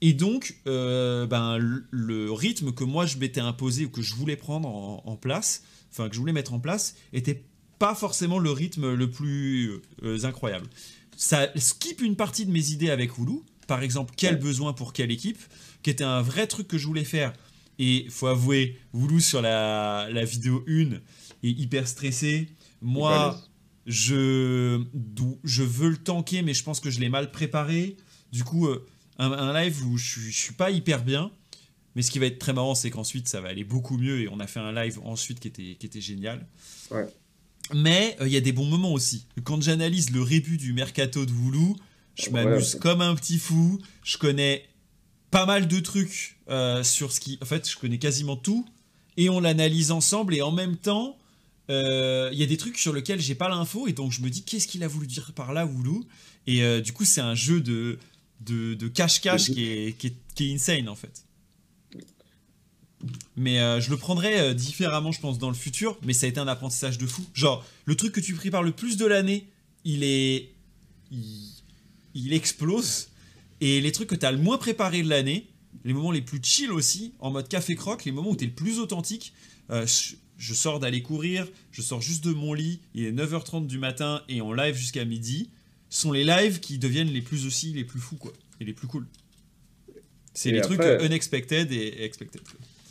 Et 0.00 0.14
donc, 0.14 0.56
euh, 0.66 1.26
ben, 1.26 1.58
le, 1.58 2.32
rythme 2.32 2.72
que 2.72 2.84
moi 2.84 3.04
je 3.04 3.18
m'étais 3.18 3.40
imposé 3.40 3.84
ou 3.84 3.90
que 3.90 4.00
je 4.00 4.14
voulais 4.14 4.36
prendre 4.36 4.68
en, 4.68 5.16
place, 5.16 5.62
enfin 5.90 6.08
que 6.08 6.14
je 6.14 6.20
voulais 6.20 6.32
mettre 6.32 6.54
en 6.54 6.60
place, 6.60 6.96
était 7.12 7.44
pas 7.78 7.94
forcément 7.94 8.38
le 8.38 8.50
rythme 8.50 8.94
le 8.94 9.10
plus 9.10 9.80
euh, 10.02 10.24
incroyable. 10.24 10.66
Ça 11.16 11.48
skip 11.56 12.00
une 12.00 12.16
partie 12.16 12.46
de 12.46 12.50
mes 12.50 12.70
idées 12.70 12.88
avec 12.88 13.18
Hulu. 13.18 13.40
Par 13.66 13.82
exemple, 13.82 14.14
quel 14.16 14.38
besoin 14.38 14.72
pour 14.72 14.94
quelle 14.94 15.10
équipe, 15.10 15.38
qui 15.82 15.90
était 15.90 16.04
un 16.04 16.22
vrai 16.22 16.46
truc 16.46 16.66
que 16.66 16.78
je 16.78 16.86
voulais 16.86 17.04
faire 17.04 17.34
et 17.80 18.06
faut 18.10 18.26
avouer, 18.26 18.78
Voulou 18.92 19.20
sur 19.20 19.40
la, 19.40 20.06
la, 20.12 20.24
vidéo 20.24 20.62
1 20.68 20.92
est 20.92 21.00
hyper 21.42 21.88
stressé. 21.88 22.48
Moi, 22.82 23.40
je, 23.86 24.84
je 25.42 25.62
veux 25.62 25.88
le 25.88 25.96
tanker, 25.96 26.42
mais 26.42 26.52
je 26.52 26.62
pense 26.62 26.78
que 26.78 26.90
je 26.90 27.00
l'ai 27.00 27.08
mal 27.08 27.32
préparé. 27.32 27.96
Du 28.32 28.44
coup, 28.44 28.68
euh, 28.68 28.86
un, 29.18 29.54
live 29.54 29.82
où 29.86 29.96
je, 29.96 30.20
je 30.20 30.38
suis 30.38 30.52
pas 30.52 30.70
hyper 30.70 31.02
bien. 31.02 31.32
Mais 31.96 32.02
ce 32.02 32.10
qui 32.10 32.18
va 32.18 32.26
être 32.26 32.38
très 32.38 32.52
marrant, 32.52 32.74
c'est 32.74 32.90
qu'ensuite, 32.90 33.28
ça 33.28 33.40
va 33.40 33.48
aller 33.48 33.64
beaucoup 33.64 33.96
mieux. 33.96 34.20
Et 34.20 34.28
on 34.28 34.40
a 34.40 34.46
fait 34.46 34.60
un 34.60 34.72
live 34.72 35.00
ensuite 35.02 35.40
qui 35.40 35.48
était, 35.48 35.76
qui 35.80 35.86
était 35.86 36.02
génial. 36.02 36.46
Mais 37.74 38.14
euh, 38.20 38.28
il 38.28 38.32
y 38.32 38.36
a 38.36 38.42
des 38.42 38.52
bons 38.52 38.66
moments 38.66 38.92
aussi. 38.92 39.26
Quand 39.42 39.62
j'analyse 39.62 40.10
le 40.10 40.20
rébut 40.20 40.58
du 40.58 40.74
mercato 40.74 41.24
de 41.24 41.32
Voulou, 41.32 41.76
je 42.14 42.28
m'amuse 42.28 42.74
comme 42.74 43.00
un 43.00 43.14
petit 43.14 43.38
fou. 43.38 43.80
Je 44.04 44.18
connais 44.18 44.68
pas 45.30 45.46
mal 45.46 45.66
de 45.66 45.80
trucs 45.80 46.36
euh, 46.50 46.82
sur 46.82 47.12
ce 47.12 47.20
qui. 47.20 47.38
En 47.40 47.44
fait, 47.44 47.68
je 47.68 47.76
connais 47.76 47.98
quasiment 47.98 48.36
tout. 48.36 48.66
Et 49.16 49.28
on 49.28 49.40
l'analyse 49.40 49.92
ensemble. 49.92 50.34
Et 50.34 50.42
en 50.42 50.50
même 50.50 50.76
temps, 50.76 51.16
euh, 51.70 52.28
il 52.32 52.38
y 52.38 52.42
a 52.42 52.46
des 52.46 52.56
trucs 52.56 52.78
sur 52.78 52.92
lesquels 52.92 53.20
j'ai 53.20 53.36
pas 53.36 53.48
l'info. 53.48 53.86
Et 53.86 53.92
donc, 53.92 54.10
je 54.10 54.20
me 54.20 54.30
dis, 54.30 54.42
qu'est-ce 54.42 54.66
qu'il 54.66 54.82
a 54.82 54.88
voulu 54.88 55.06
dire 55.06 55.32
par 55.34 55.52
là, 55.52 55.64
Woulou? 55.64 56.04
Et 56.46 56.62
euh, 56.62 56.80
du 56.80 56.92
coup, 56.92 57.04
c'est 57.04 57.20
un 57.20 57.36
jeu 57.36 57.60
de, 57.60 57.98
de, 58.40 58.88
cache-cache 58.88 59.46
qui 59.52 59.64
est, 59.64 59.96
qui, 59.96 60.08
est, 60.08 60.54
insane, 60.54 60.88
en 60.88 60.96
fait. 60.96 61.24
Mais 63.36 63.58
je 63.80 63.88
le 63.90 63.96
prendrai 63.96 64.54
différemment, 64.54 65.12
je 65.12 65.20
pense, 65.20 65.38
dans 65.38 65.48
le 65.48 65.54
futur. 65.54 65.98
Mais 66.02 66.12
ça 66.12 66.26
a 66.26 66.28
été 66.28 66.40
un 66.40 66.48
apprentissage 66.48 66.98
de 66.98 67.06
fou. 67.06 67.24
Genre, 67.32 67.64
le 67.84 67.94
truc 67.94 68.12
que 68.12 68.20
tu 68.20 68.34
prépares 68.34 68.62
le 68.62 68.72
plus 68.72 68.96
de 68.96 69.06
l'année, 69.06 69.46
il 69.84 70.02
est. 70.02 70.50
il 71.12 72.32
explose. 72.32 73.08
Et 73.60 73.80
les 73.80 73.92
trucs 73.92 74.08
que 74.08 74.14
tu 74.16 74.26
as 74.26 74.32
le 74.32 74.38
moins 74.38 74.58
préparé 74.58 75.02
de 75.02 75.08
l'année, 75.08 75.46
les 75.84 75.92
moments 75.92 76.12
les 76.12 76.22
plus 76.22 76.40
chill 76.42 76.72
aussi, 76.72 77.14
en 77.18 77.30
mode 77.30 77.48
café 77.48 77.74
croque, 77.74 78.04
les 78.04 78.12
moments 78.12 78.30
où 78.30 78.36
tu 78.36 78.44
es 78.44 78.46
le 78.46 78.54
plus 78.54 78.78
authentique. 78.78 79.32
Euh, 79.70 79.86
je 80.36 80.54
sors 80.54 80.80
d'aller 80.80 81.02
courir, 81.02 81.46
je 81.70 81.82
sors 81.82 82.00
juste 82.00 82.24
de 82.24 82.32
mon 82.32 82.54
lit, 82.54 82.80
il 82.94 83.04
est 83.04 83.12
9h30 83.12 83.66
du 83.66 83.78
matin 83.78 84.22
et 84.28 84.40
on 84.40 84.52
live 84.52 84.74
jusqu'à 84.74 85.04
midi, 85.04 85.50
sont 85.90 86.12
les 86.12 86.24
lives 86.24 86.60
qui 86.60 86.78
deviennent 86.78 87.10
les 87.10 87.20
plus 87.20 87.46
aussi, 87.46 87.72
les 87.72 87.84
plus 87.84 88.00
fous, 88.00 88.16
quoi, 88.16 88.32
et 88.60 88.64
les 88.64 88.72
plus 88.72 88.86
cool. 88.86 89.06
C'est 90.32 90.50
les 90.50 90.62
trucs 90.62 90.80
unexpected 90.80 91.70
et 91.72 92.04
expected. 92.04 92.40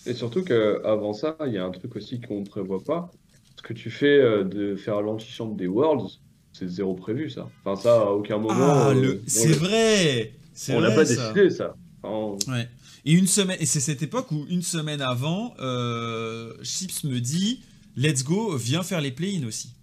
Et 0.05 0.13
surtout 0.13 0.43
qu'avant 0.43 1.13
ça, 1.13 1.37
il 1.47 1.53
y 1.53 1.57
a 1.57 1.65
un 1.65 1.71
truc 1.71 1.95
aussi 1.95 2.21
qu'on 2.21 2.41
ne 2.41 2.45
prévoit 2.45 2.83
pas. 2.83 3.11
Ce 3.57 3.61
que 3.61 3.73
tu 3.73 3.89
fais 3.89 4.07
euh, 4.07 4.43
de 4.43 4.75
faire 4.75 5.01
l'antichambre 5.01 5.55
des 5.55 5.67
Worlds, 5.67 6.19
c'est 6.53 6.67
zéro 6.67 6.93
prévu, 6.93 7.29
ça. 7.29 7.49
Enfin, 7.63 7.81
ça, 7.81 8.01
à 8.01 8.11
aucun 8.11 8.37
moment. 8.37 8.55
Ah, 8.57 8.91
euh, 8.91 9.21
c'est 9.27 9.51
vrai 9.51 10.33
on 10.69 10.79
l'a 10.79 10.91
pas 10.91 11.05
décidé, 11.05 11.49
ça. 11.49 11.75
Ouais. 12.03 12.69
Et 13.05 13.13
une 13.13 13.27
semaine, 13.27 13.57
et 13.59 13.65
c'est 13.65 13.79
cette 13.79 14.01
époque 14.01 14.31
où 14.31 14.45
une 14.49 14.61
semaine 14.61 15.01
avant, 15.01 15.53
euh, 15.59 16.53
Chips 16.63 17.03
me 17.03 17.19
dit 17.19 17.61
Let's 17.95 18.23
go, 18.23 18.55
viens 18.57 18.83
faire 18.83 19.01
les 19.01 19.11
play-in 19.11 19.45
aussi. 19.45 19.73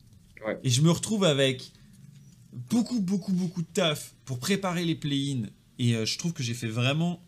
Et 0.62 0.70
je 0.70 0.80
me 0.80 0.90
retrouve 0.92 1.24
avec 1.24 1.72
beaucoup, 2.70 3.00
beaucoup, 3.00 3.32
beaucoup 3.32 3.62
de 3.62 3.66
taf 3.66 4.14
pour 4.24 4.38
préparer 4.38 4.84
les 4.84 4.94
play-in. 4.94 5.48
Et 5.80 5.96
euh, 5.96 6.06
je 6.06 6.16
trouve 6.18 6.32
que 6.32 6.42
j'ai 6.42 6.54
fait 6.54 6.68
vraiment 6.68 7.20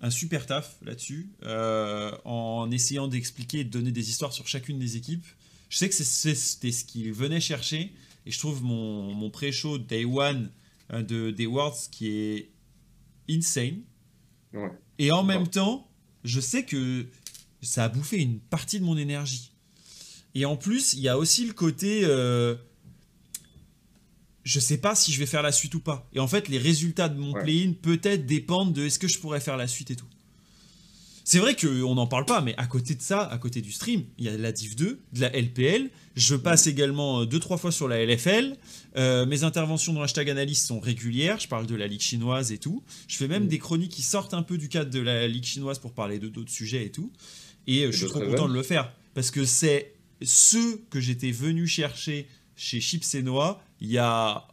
un 0.00 0.10
super 0.10 0.44
taf 0.46 0.76
là-dessus, 0.82 1.30
euh, 1.44 2.10
en 2.24 2.68
essayant 2.72 3.06
d'expliquer 3.06 3.60
et 3.60 3.64
de 3.64 3.70
donner 3.70 3.92
des 3.92 4.10
histoires 4.10 4.32
sur 4.32 4.48
chacune 4.48 4.80
des 4.80 4.96
équipes. 4.96 5.24
Je 5.68 5.78
sais 5.78 5.88
que 5.88 5.94
c'était 5.94 6.72
ce 6.72 6.84
qu'ils 6.84 7.12
venaient 7.12 7.40
chercher, 7.40 7.92
et 8.26 8.32
je 8.32 8.38
trouve 8.40 8.64
mon, 8.64 9.14
mon 9.14 9.30
pré-show 9.30 9.78
Day 9.78 10.04
One 10.04 10.50
de, 10.90 11.30
des 11.30 11.46
Worlds 11.46 11.88
qui 11.92 12.08
est 12.08 12.50
insane. 13.30 13.82
Et 14.98 15.10
en 15.12 15.22
même 15.22 15.48
temps, 15.48 15.88
je 16.24 16.40
sais 16.40 16.64
que 16.64 17.06
ça 17.62 17.84
a 17.84 17.88
bouffé 17.88 18.18
une 18.18 18.38
partie 18.38 18.80
de 18.80 18.84
mon 18.84 18.96
énergie. 18.96 19.52
Et 20.34 20.44
en 20.44 20.56
plus, 20.56 20.94
il 20.94 21.00
y 21.00 21.08
a 21.08 21.18
aussi 21.18 21.46
le 21.46 21.52
côté. 21.52 22.02
Euh, 22.04 22.54
je 24.44 24.58
sais 24.58 24.78
pas 24.78 24.94
si 24.94 25.12
je 25.12 25.18
vais 25.18 25.26
faire 25.26 25.42
la 25.42 25.52
suite 25.52 25.74
ou 25.74 25.80
pas. 25.80 26.08
Et 26.12 26.20
en 26.20 26.26
fait, 26.26 26.48
les 26.48 26.58
résultats 26.58 27.08
de 27.08 27.18
mon 27.18 27.32
play-in 27.32 27.74
peut-être 27.80 28.26
dépendent 28.26 28.72
de 28.72 28.82
est-ce 28.84 28.98
que 28.98 29.08
je 29.08 29.18
pourrais 29.18 29.40
faire 29.40 29.56
la 29.56 29.68
suite 29.68 29.90
et 29.90 29.96
tout. 29.96 30.08
C'est 31.24 31.38
vrai 31.38 31.54
qu'on 31.54 31.94
n'en 31.94 32.08
parle 32.08 32.24
pas, 32.24 32.40
mais 32.40 32.54
à 32.56 32.66
côté 32.66 32.94
de 32.94 33.02
ça, 33.02 33.22
à 33.22 33.38
côté 33.38 33.60
du 33.60 33.70
stream, 33.70 34.04
il 34.18 34.24
y 34.24 34.28
a 34.28 34.36
la 34.36 34.50
Div 34.50 34.74
2, 34.74 35.00
de 35.12 35.20
la 35.20 35.28
LPL. 35.28 35.90
Je 36.14 36.34
passe 36.34 36.66
également 36.66 37.24
2-3 37.24 37.54
euh, 37.54 37.56
fois 37.56 37.72
sur 37.72 37.88
la 37.88 38.04
LFL. 38.04 38.56
Euh, 38.96 39.24
mes 39.26 39.44
interventions 39.44 39.92
dans 39.92 40.02
Hashtag 40.02 40.28
Analyse 40.30 40.62
sont 40.62 40.80
régulières. 40.80 41.40
Je 41.40 41.48
parle 41.48 41.66
de 41.66 41.74
la 41.74 41.86
Ligue 41.86 42.00
chinoise 42.00 42.52
et 42.52 42.58
tout. 42.58 42.82
Je 43.08 43.16
fais 43.16 43.28
même 43.28 43.44
mm. 43.44 43.48
des 43.48 43.58
chroniques 43.58 43.92
qui 43.92 44.02
sortent 44.02 44.34
un 44.34 44.42
peu 44.42 44.58
du 44.58 44.68
cadre 44.68 44.90
de 44.90 45.00
la 45.00 45.26
Ligue 45.26 45.44
chinoise 45.44 45.78
pour 45.78 45.92
parler 45.92 46.18
de 46.18 46.28
d'autres 46.28 46.50
sujets 46.50 46.84
et 46.84 46.90
tout. 46.90 47.10
Et 47.66 47.84
euh, 47.84 47.92
je 47.92 47.98
suis 47.98 48.06
trop 48.06 48.20
content 48.20 48.48
de 48.48 48.54
le 48.54 48.62
faire. 48.62 48.92
Parce 49.14 49.30
que 49.30 49.44
c'est 49.44 49.94
ce 50.22 50.76
que 50.90 51.00
j'étais 51.00 51.30
venu 51.30 51.66
chercher 51.66 52.28
chez 52.56 52.80
Chips 52.80 53.14
et 53.14 53.22
Noix 53.22 53.62
il 53.80 53.90
y 53.90 53.98
a 53.98 54.46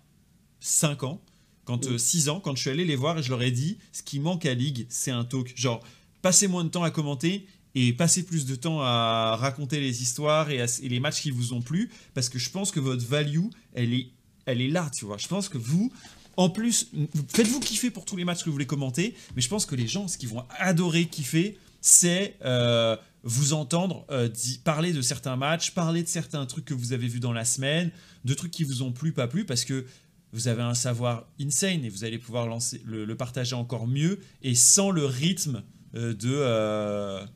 5 0.61 1.03
ans. 1.03 1.21
Quand, 1.65 1.97
6 1.97 2.25
mm. 2.25 2.29
ans, 2.29 2.39
quand 2.39 2.55
je 2.55 2.61
suis 2.61 2.69
allé 2.69 2.85
les 2.85 2.95
voir 2.95 3.19
et 3.19 3.23
je 3.23 3.29
leur 3.29 3.41
ai 3.41 3.51
dit 3.51 3.77
ce 3.91 4.01
qui 4.01 4.19
manque 4.19 4.45
à 4.45 4.53
Ligue, 4.53 4.85
c'est 4.89 5.11
un 5.11 5.25
talk. 5.25 5.51
Genre, 5.55 5.83
passez 6.21 6.47
moins 6.47 6.63
de 6.63 6.69
temps 6.69 6.83
à 6.83 6.91
commenter 6.91 7.45
et 7.75 7.93
passez 7.93 8.23
plus 8.23 8.45
de 8.45 8.55
temps 8.55 8.81
à 8.81 9.35
raconter 9.37 9.79
les 9.79 10.01
histoires 10.01 10.49
et, 10.49 10.65
les 10.81 10.99
matchs 10.99 11.21
qui 11.21 11.31
vous 11.31 11.53
ont 11.53 11.61
plu 11.61 11.89
parce 12.13 12.29
que 12.29 12.39
je 12.39 12.49
pense 12.49 12.71
que 12.71 12.79
votre 12.79 13.05
value 13.05 13.47
elle 13.73 13.93
est 13.93 14.07
elle 14.45 14.61
est 14.61 14.69
là 14.69 14.89
tu 14.91 15.05
vois. 15.05 15.17
Je 15.17 15.27
pense 15.27 15.49
que 15.49 15.57
vous 15.57 15.91
en 16.37 16.49
plus 16.49 16.91
faites-vous 17.27 17.59
kiffer 17.59 17.91
pour 17.91 18.05
tous 18.05 18.15
les 18.15 18.25
matchs 18.25 18.39
que 18.39 18.45
vous 18.45 18.53
voulez 18.53 18.65
commenter 18.65 19.15
mais 19.35 19.41
je 19.41 19.49
pense 19.49 19.65
que 19.65 19.75
les 19.75 19.87
gens 19.87 20.07
ce 20.07 20.17
qu'ils 20.17 20.29
vont 20.29 20.43
adorer 20.57 21.05
kiffer 21.05 21.57
c'est 21.81 22.35
euh, 22.43 22.97
vous 23.23 23.53
entendre 23.53 24.05
euh, 24.09 24.29
parler 24.63 24.91
de 24.91 25.01
certains 25.01 25.35
matchs 25.35 25.71
parler 25.71 26.01
de 26.03 26.07
certains 26.07 26.45
trucs 26.45 26.65
que 26.65 26.73
vous 26.73 26.93
avez 26.93 27.07
vus 27.07 27.19
dans 27.19 27.33
la 27.33 27.45
semaine 27.45 27.91
de 28.25 28.33
trucs 28.33 28.51
qui 28.51 28.63
vous 28.63 28.81
ont 28.81 28.91
plu 28.91 29.11
pas 29.11 29.27
plu 29.27 29.45
parce 29.45 29.65
que 29.65 29.85
vous 30.31 30.47
avez 30.47 30.61
un 30.61 30.75
savoir 30.75 31.25
insane 31.41 31.83
et 31.83 31.89
vous 31.89 32.03
allez 32.03 32.19
pouvoir 32.19 32.47
le 32.85 33.15
partager 33.15 33.55
encore 33.55 33.87
mieux 33.87 34.19
et 34.43 34.53
sans 34.53 34.91
le 34.91 35.05
rythme 35.05 35.63
euh, 35.95 36.13
de, 36.13 37.27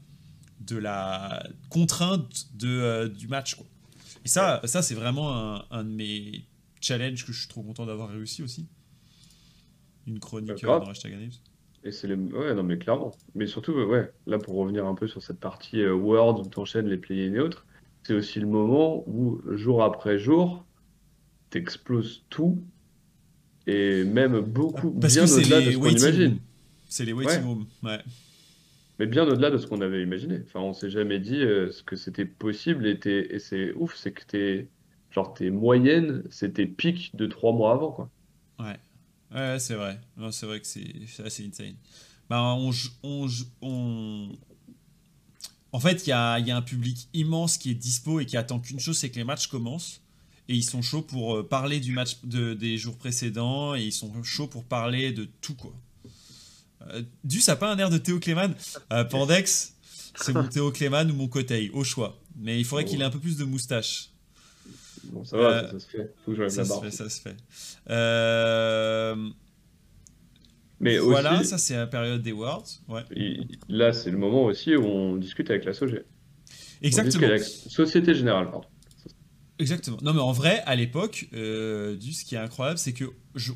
de 0.65 0.77
la 0.77 1.45
contrainte 1.69 2.47
de, 2.55 2.67
euh, 2.67 3.07
du 3.07 3.27
match. 3.27 3.55
Quoi. 3.55 3.65
Et 4.25 4.27
ça, 4.27 4.61
ça 4.65 4.81
c'est 4.81 4.95
vraiment 4.95 5.35
un, 5.35 5.65
un, 5.71 5.83
de 5.83 5.89
mes 5.89 6.45
challenges 6.81 7.25
que 7.25 7.33
je 7.33 7.39
suis 7.39 7.49
trop 7.49 7.63
content 7.63 7.85
d'avoir 7.85 8.09
réussi 8.09 8.43
aussi. 8.43 8.67
Une 10.05 10.19
chronique 10.19 10.61
dans 10.63 10.89
Hashtag 10.89 11.31
Et 11.83 11.91
c'est 11.91 12.07
les... 12.07 12.15
Ouais, 12.15 12.53
non, 12.53 12.63
mais 12.63 12.77
clairement. 12.77 13.15
Mais 13.35 13.47
surtout, 13.47 13.71
ouais, 13.71 14.11
là, 14.27 14.37
pour 14.37 14.55
revenir 14.55 14.85
un 14.85 14.95
peu 14.95 15.07
sur 15.07 15.23
cette 15.23 15.39
partie 15.39 15.85
Word 15.85 16.41
où 16.41 16.49
tu 16.49 16.59
enchaînes 16.59 16.87
les 16.87 16.97
play 16.97 17.17
et 17.17 17.39
autres, 17.39 17.65
c'est 18.03 18.13
aussi 18.13 18.39
le 18.39 18.47
moment 18.47 19.03
où, 19.07 19.41
jour 19.55 19.81
après 19.81 20.19
jour, 20.19 20.65
tu 21.51 21.57
exploses 21.57 22.23
tout 22.29 22.61
et 23.65 24.03
même 24.03 24.41
beaucoup, 24.41 24.91
bien 24.91 25.23
au-delà 25.23 25.61
de 25.61 25.71
ce 25.71 25.77
qu'on 25.77 25.87
imagine. 25.87 26.39
C'est 26.89 27.05
les 27.05 27.13
waiting 27.13 27.43
rooms, 27.43 27.65
ouais. 27.83 27.99
Mais 28.99 29.07
bien 29.07 29.27
au-delà 29.27 29.49
de 29.49 29.57
ce 29.57 29.67
qu'on 29.67 29.81
avait 29.81 30.03
imaginé. 30.03 30.41
Enfin, 30.45 30.59
on 30.59 30.73
s'est 30.73 30.89
jamais 30.89 31.19
dit 31.19 31.41
euh, 31.41 31.71
ce 31.71 31.83
que 31.83 31.95
c'était 31.95 32.25
possible 32.25 32.85
et, 32.87 32.99
et 33.07 33.39
c'est 33.39 33.73
ouf, 33.73 33.95
c'est 33.95 34.11
que 34.11 34.23
t'es, 34.23 34.67
genre, 35.11 35.33
tes 35.33 35.49
moyennes, 35.49 36.23
c'était 36.29 36.67
pic 36.67 37.15
de 37.15 37.25
trois 37.25 37.53
mois 37.53 37.73
avant, 37.73 37.91
quoi. 37.91 38.09
Ouais, 38.59 38.77
ouais, 39.33 39.59
c'est 39.59 39.75
vrai. 39.75 39.99
c'est 40.31 40.45
vrai 40.45 40.59
que 40.59 40.67
c'est 40.67 41.23
assez 41.23 41.45
insane. 41.45 41.75
Bah, 42.29 42.55
on, 42.57 42.71
on, 43.03 43.27
on, 43.61 44.29
en 45.73 45.79
fait, 45.79 46.05
il 46.05 46.09
y 46.09 46.13
a, 46.13 46.35
un 46.35 46.61
public 46.61 47.09
immense 47.13 47.57
qui 47.57 47.71
est 47.71 47.75
dispo 47.75 48.19
et 48.19 48.25
qui 48.25 48.37
attend 48.37 48.59
qu'une 48.59 48.79
chose, 48.79 48.97
c'est 48.97 49.09
que 49.09 49.15
les 49.15 49.23
matchs 49.23 49.47
commencent. 49.47 50.01
Et 50.47 50.55
ils 50.55 50.63
sont 50.63 50.81
chauds 50.81 51.01
pour 51.01 51.37
euh, 51.37 51.47
parler 51.47 51.79
du 51.79 51.93
match 51.93 52.19
de, 52.23 52.53
des 52.53 52.77
jours 52.77 52.97
précédents 52.97 53.75
et 53.75 53.81
ils 53.81 53.93
sont 53.93 54.11
chauds 54.23 54.47
pour 54.47 54.65
parler 54.65 55.13
de 55.13 55.27
tout, 55.41 55.55
quoi. 55.55 55.73
Euh, 56.91 57.01
du, 57.23 57.39
ça 57.39 57.55
pas 57.55 57.71
un 57.71 57.77
air 57.77 57.89
de 57.89 57.97
Théo 57.97 58.19
Cléman. 58.19 58.53
Euh, 58.91 59.03
Pandex, 59.03 59.75
c'est 60.15 60.33
mon 60.33 60.47
Théo 60.49 60.71
Cléman 60.71 61.09
ou 61.09 61.13
mon 61.13 61.27
Kotei, 61.27 61.69
au 61.73 61.83
choix. 61.83 62.19
Mais 62.37 62.59
il 62.59 62.65
faudrait 62.65 62.85
qu'il 62.85 63.01
ait 63.01 63.05
un 63.05 63.09
peu 63.09 63.19
plus 63.19 63.37
de 63.37 63.45
moustache. 63.45 64.09
Bon, 65.05 65.23
ça 65.25 65.37
va, 65.37 65.71
ça, 65.71 65.79
se 65.79 65.87
fait. 65.87 66.13
Faut 66.25 66.31
que 66.33 66.49
ça, 66.49 66.63
se 66.63 66.79
fait 66.79 66.91
ça 66.91 67.09
se 67.09 67.21
fait. 67.21 67.35
Euh... 67.89 69.29
Mais 70.79 70.97
voilà, 70.97 71.43
ça 71.43 71.57
c'est 71.57 71.75
la 71.75 71.87
période 71.87 72.21
des 72.21 72.31
Worlds. 72.31 72.81
Ouais. 72.87 73.03
là, 73.69 73.93
c'est 73.93 74.11
le 74.11 74.17
moment 74.17 74.43
aussi 74.43 74.75
où 74.75 74.85
on 74.85 75.15
discute 75.15 75.49
avec 75.49 75.65
la 75.65 75.73
SOG. 75.73 76.03
Exactement. 76.81 77.27
la 77.27 77.39
Société 77.39 78.13
Générale, 78.13 78.51
pardon. 78.51 78.67
Exactement. 79.59 79.97
Non, 80.01 80.13
mais 80.13 80.19
en 80.19 80.31
vrai, 80.31 80.61
à 80.65 80.75
l'époque, 80.75 81.29
euh, 81.33 81.97
ce 81.99 82.25
qui 82.25 82.35
est 82.35 82.39
incroyable, 82.39 82.77
c'est 82.77 82.93
que 82.93 83.05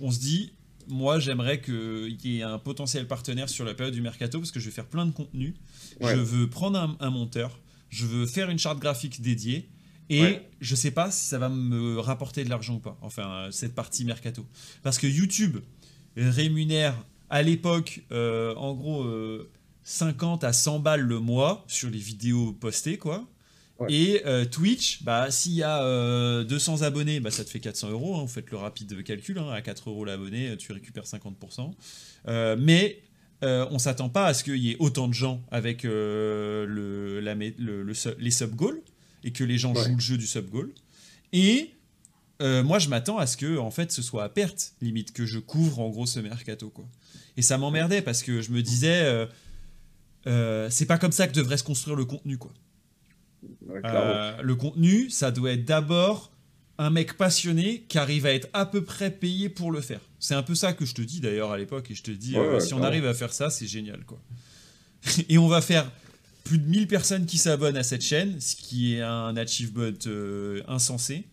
on 0.01 0.11
se 0.11 0.19
dit, 0.19 0.53
moi, 0.87 1.19
j'aimerais 1.19 1.61
qu'il 1.61 2.17
y 2.23 2.39
ait 2.39 2.43
un 2.43 2.59
potentiel 2.59 3.07
partenaire 3.07 3.49
sur 3.49 3.65
la 3.65 3.73
période 3.73 3.93
du 3.93 4.01
mercato 4.01 4.39
parce 4.39 4.51
que 4.51 4.59
je 4.59 4.65
vais 4.65 4.71
faire 4.71 4.87
plein 4.87 5.05
de 5.05 5.11
contenu. 5.11 5.55
Je 6.01 6.15
veux 6.15 6.49
prendre 6.49 6.97
un, 6.99 7.09
monteur, 7.09 7.59
je 7.89 8.05
veux 8.05 8.25
faire 8.25 8.49
une 8.49 8.59
charte 8.59 8.79
graphique 8.79 9.21
dédiée. 9.21 9.69
Et 10.09 10.39
je 10.61 10.73
sais 10.73 10.91
pas 10.91 11.11
si 11.11 11.25
ça 11.27 11.37
va 11.37 11.49
me 11.49 11.99
rapporter 11.99 12.45
de 12.45 12.49
l'argent 12.49 12.75
ou 12.75 12.79
pas, 12.79 12.97
enfin, 13.01 13.49
cette 13.51 13.75
partie 13.75 14.05
mercato. 14.05 14.45
Parce 14.81 14.97
que 14.97 15.07
YouTube 15.07 15.57
rémunère 16.15 16.95
à 17.29 17.41
l'époque, 17.41 18.03
euh, 18.11 18.55
en 18.55 18.73
gros, 18.73 19.05
50 19.83 20.43
euh, 20.43 20.47
à 20.47 20.53
100 20.53 20.79
balles 20.79 21.01
le 21.01 21.19
mois 21.19 21.65
sur 21.67 21.89
les 21.89 21.99
vidéos 21.99 22.53
postées, 22.53 22.97
quoi. 22.97 23.27
Et 23.89 24.21
euh, 24.25 24.45
Twitch, 24.45 25.03
bah, 25.03 25.29
s'il 25.31 25.53
y 25.53 25.63
a 25.63 26.43
200 26.43 26.81
abonnés, 26.81 27.19
bah, 27.19 27.31
ça 27.31 27.43
te 27.43 27.49
fait 27.49 27.59
400 27.59 27.89
euros. 27.91 28.15
Hein, 28.15 28.21
vous 28.21 28.27
faites 28.27 28.49
le 28.51 28.57
rapide 28.57 29.03
calcul. 29.03 29.37
Hein, 29.37 29.49
à 29.51 29.61
4 29.61 29.89
euros 29.89 30.05
l'abonné, 30.05 30.55
tu 30.57 30.71
récupères 30.71 31.05
50%. 31.05 31.73
mais 32.57 33.01
on 33.41 33.79
s'attend 33.79 34.09
pas 34.09 34.25
à 34.25 34.33
ce 34.33 34.43
qu'il 34.43 34.57
y 34.57 34.71
ait 34.71 34.77
autant 34.79 35.07
de 35.07 35.13
gens 35.13 35.43
avec 35.51 35.83
le, 35.83 37.19
la, 37.21 37.35
le, 37.35 37.93
les 38.19 38.31
sub-goals 38.31 38.81
et 39.23 39.31
que 39.31 39.43
les 39.43 39.57
gens 39.57 39.73
jouent 39.75 39.95
le 39.95 39.99
jeu 39.99 40.17
du 40.17 40.27
sub-goal. 40.27 40.71
Et 41.33 41.73
moi, 42.41 42.79
je 42.79 42.89
m'attends 42.89 43.17
à 43.17 43.27
ce 43.27 43.37
que 43.37 43.57
en 43.57 43.71
fait, 43.71 43.91
ce 43.91 44.01
soit 44.01 44.23
à 44.23 44.29
perte, 44.29 44.73
limite, 44.81 45.13
que 45.13 45.25
je 45.25 45.39
couvre 45.39 45.79
en 45.79 45.89
gros 45.89 46.05
ce 46.05 46.19
mercato. 46.19 46.69
Quoi. 46.69 46.85
Et 47.37 47.43
ça 47.43 47.57
m'emmerdait 47.59 48.01
parce 48.01 48.23
que 48.23 48.41
je 48.41 48.51
me 48.51 48.61
disais, 48.61 49.03
euh, 49.03 49.27
euh, 50.25 50.69
c'est 50.71 50.87
pas 50.87 50.97
comme 50.97 51.11
ça 51.11 51.27
que 51.27 51.33
devrait 51.33 51.57
se 51.57 51.63
construire 51.63 51.95
le 51.95 52.03
contenu, 52.03 52.37
quoi. 52.37 52.51
Euh, 53.85 54.41
le 54.41 54.55
contenu, 54.55 55.09
ça 55.09 55.31
doit 55.31 55.51
être 55.51 55.65
d'abord 55.65 56.31
un 56.77 56.89
mec 56.89 57.17
passionné 57.17 57.85
qui 57.87 57.97
arrive 57.97 58.25
à 58.25 58.33
être 58.33 58.47
à 58.53 58.65
peu 58.65 58.83
près 58.83 59.09
payé 59.11 59.49
pour 59.49 59.71
le 59.71 59.81
faire. 59.81 60.01
C'est 60.19 60.35
un 60.35 60.43
peu 60.43 60.55
ça 60.55 60.73
que 60.73 60.85
je 60.85 60.93
te 60.93 61.01
dis 61.01 61.19
d'ailleurs 61.19 61.51
à 61.51 61.57
l'époque, 61.57 61.89
et 61.89 61.95
je 61.95 62.03
te 62.03 62.11
dis, 62.11 62.35
si 62.59 62.73
on 62.73 62.83
arrive 62.83 63.05
à 63.05 63.13
faire 63.13 63.33
ça, 63.33 63.49
c'est 63.49 63.67
génial, 63.67 64.03
quoi. 64.05 64.19
et 65.29 65.37
on 65.37 65.47
va 65.47 65.61
faire 65.61 65.91
plus 66.43 66.59
de 66.59 66.67
1000 66.67 66.87
personnes 66.87 67.25
qui 67.25 67.37
s'abonnent 67.37 67.77
à 67.77 67.83
cette 67.83 68.03
chaîne, 68.03 68.39
ce 68.39 68.55
qui 68.55 68.95
est 68.95 69.01
un 69.01 69.35
achievement 69.35 69.91
insensé. 70.67 71.25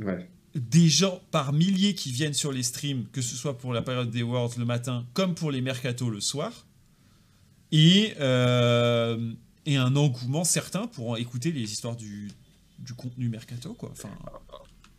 Ouais 0.00 0.28
des 0.54 0.88
gens 0.88 1.20
par 1.30 1.52
milliers 1.52 1.94
qui 1.94 2.10
viennent 2.10 2.34
sur 2.34 2.52
les 2.52 2.62
streams, 2.62 3.04
que 3.12 3.22
ce 3.22 3.36
soit 3.36 3.56
pour 3.58 3.72
la 3.72 3.82
période 3.82 4.10
des 4.10 4.22
Worlds 4.22 4.58
le 4.58 4.64
matin, 4.64 5.06
comme 5.14 5.34
pour 5.34 5.50
les 5.50 5.60
mercatos 5.60 6.10
le 6.10 6.20
soir, 6.20 6.66
et, 7.72 8.14
euh, 8.20 9.32
et 9.66 9.76
un 9.76 9.96
engouement 9.96 10.44
certain 10.44 10.86
pour 10.86 11.18
écouter 11.18 11.52
les 11.52 11.62
histoires 11.62 11.96
du, 11.96 12.28
du 12.78 12.94
contenu 12.94 13.28
mercato. 13.28 13.74
Quoi. 13.74 13.90
Enfin... 13.92 14.10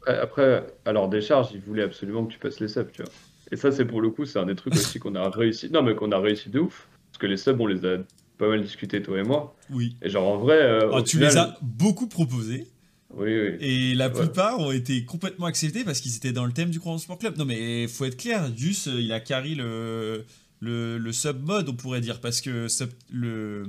Après, 0.07 0.66
alors 0.86 1.09
des 1.09 1.22
charges, 1.22 1.49
ils 1.53 1.62
voulaient 1.62 1.84
absolument 1.84 2.26
que 2.26 2.34
tu 2.34 2.39
passes 2.39 2.59
les 2.59 2.68
subs, 2.68 2.91
tu 2.91 3.03
vois. 3.03 3.12
Et 3.51 3.55
ça, 3.55 3.72
c'est 3.72 3.86
pour 3.86 4.01
le 4.01 4.09
coup, 4.09 4.26
c'est 4.26 4.39
un 4.39 4.45
des 4.45 4.55
trucs 4.55 4.74
aussi 4.74 4.97
qu'on 4.97 5.14
a 5.16 5.30
réussi. 5.30 5.70
Non, 5.70 5.84
mais 5.84 5.93
qu'on 5.93 6.12
a 6.12 6.20
réussi 6.20 6.49
de 6.49 6.59
ouf. 6.59 6.88
Parce 7.12 7.20
que 7.20 7.28
les 7.28 7.38
subs, 7.38 7.59
on 7.59 7.68
les 7.68 7.86
a 7.86 7.97
pas 8.38 8.47
mal 8.47 8.64
discutés, 8.64 9.01
toi 9.03 9.20
et 9.20 9.24
moi. 9.24 9.55
Oui. 9.70 9.95
Et 10.01 10.09
genre, 10.09 10.28
en 10.28 10.38
vrai. 10.38 10.57
Euh, 10.59 10.91
ah, 10.93 11.03
tu 11.03 11.20
les 11.20 11.38
as 11.38 11.57
beaucoup 11.62 12.07
proposés. 12.07 12.68
Oui, 13.14 13.30
oui. 13.30 13.57
Et 13.59 13.93
la 13.93 14.09
plupart 14.09 14.59
ont 14.59 14.72
été 14.72 15.03
complètement 15.03 15.47
acceptés 15.47 15.84
parce 15.84 15.99
qu'ils 15.99 16.16
étaient 16.16 16.32
dans 16.32 16.45
le 16.45 16.53
thème 16.53 16.70
du 16.70 16.80
Grand 16.80 16.97
Sport 16.97 17.18
Club. 17.18 17.38
Non, 17.38 17.45
mais 17.45 17.88
faut 17.88 18.05
être 18.05 18.18
clair, 18.18 18.49
Dus, 18.49 18.88
il 18.88 19.12
a 19.12 19.20
carry 19.20 19.53
le, 19.53 20.26
le, 20.62 20.97
le 20.97 21.12
sub-mode, 21.12 21.68
on 21.68 21.74
pourrait 21.74 22.01
dire, 22.01 22.22
parce 22.22 22.39
que 22.39 22.68
le 23.12 23.64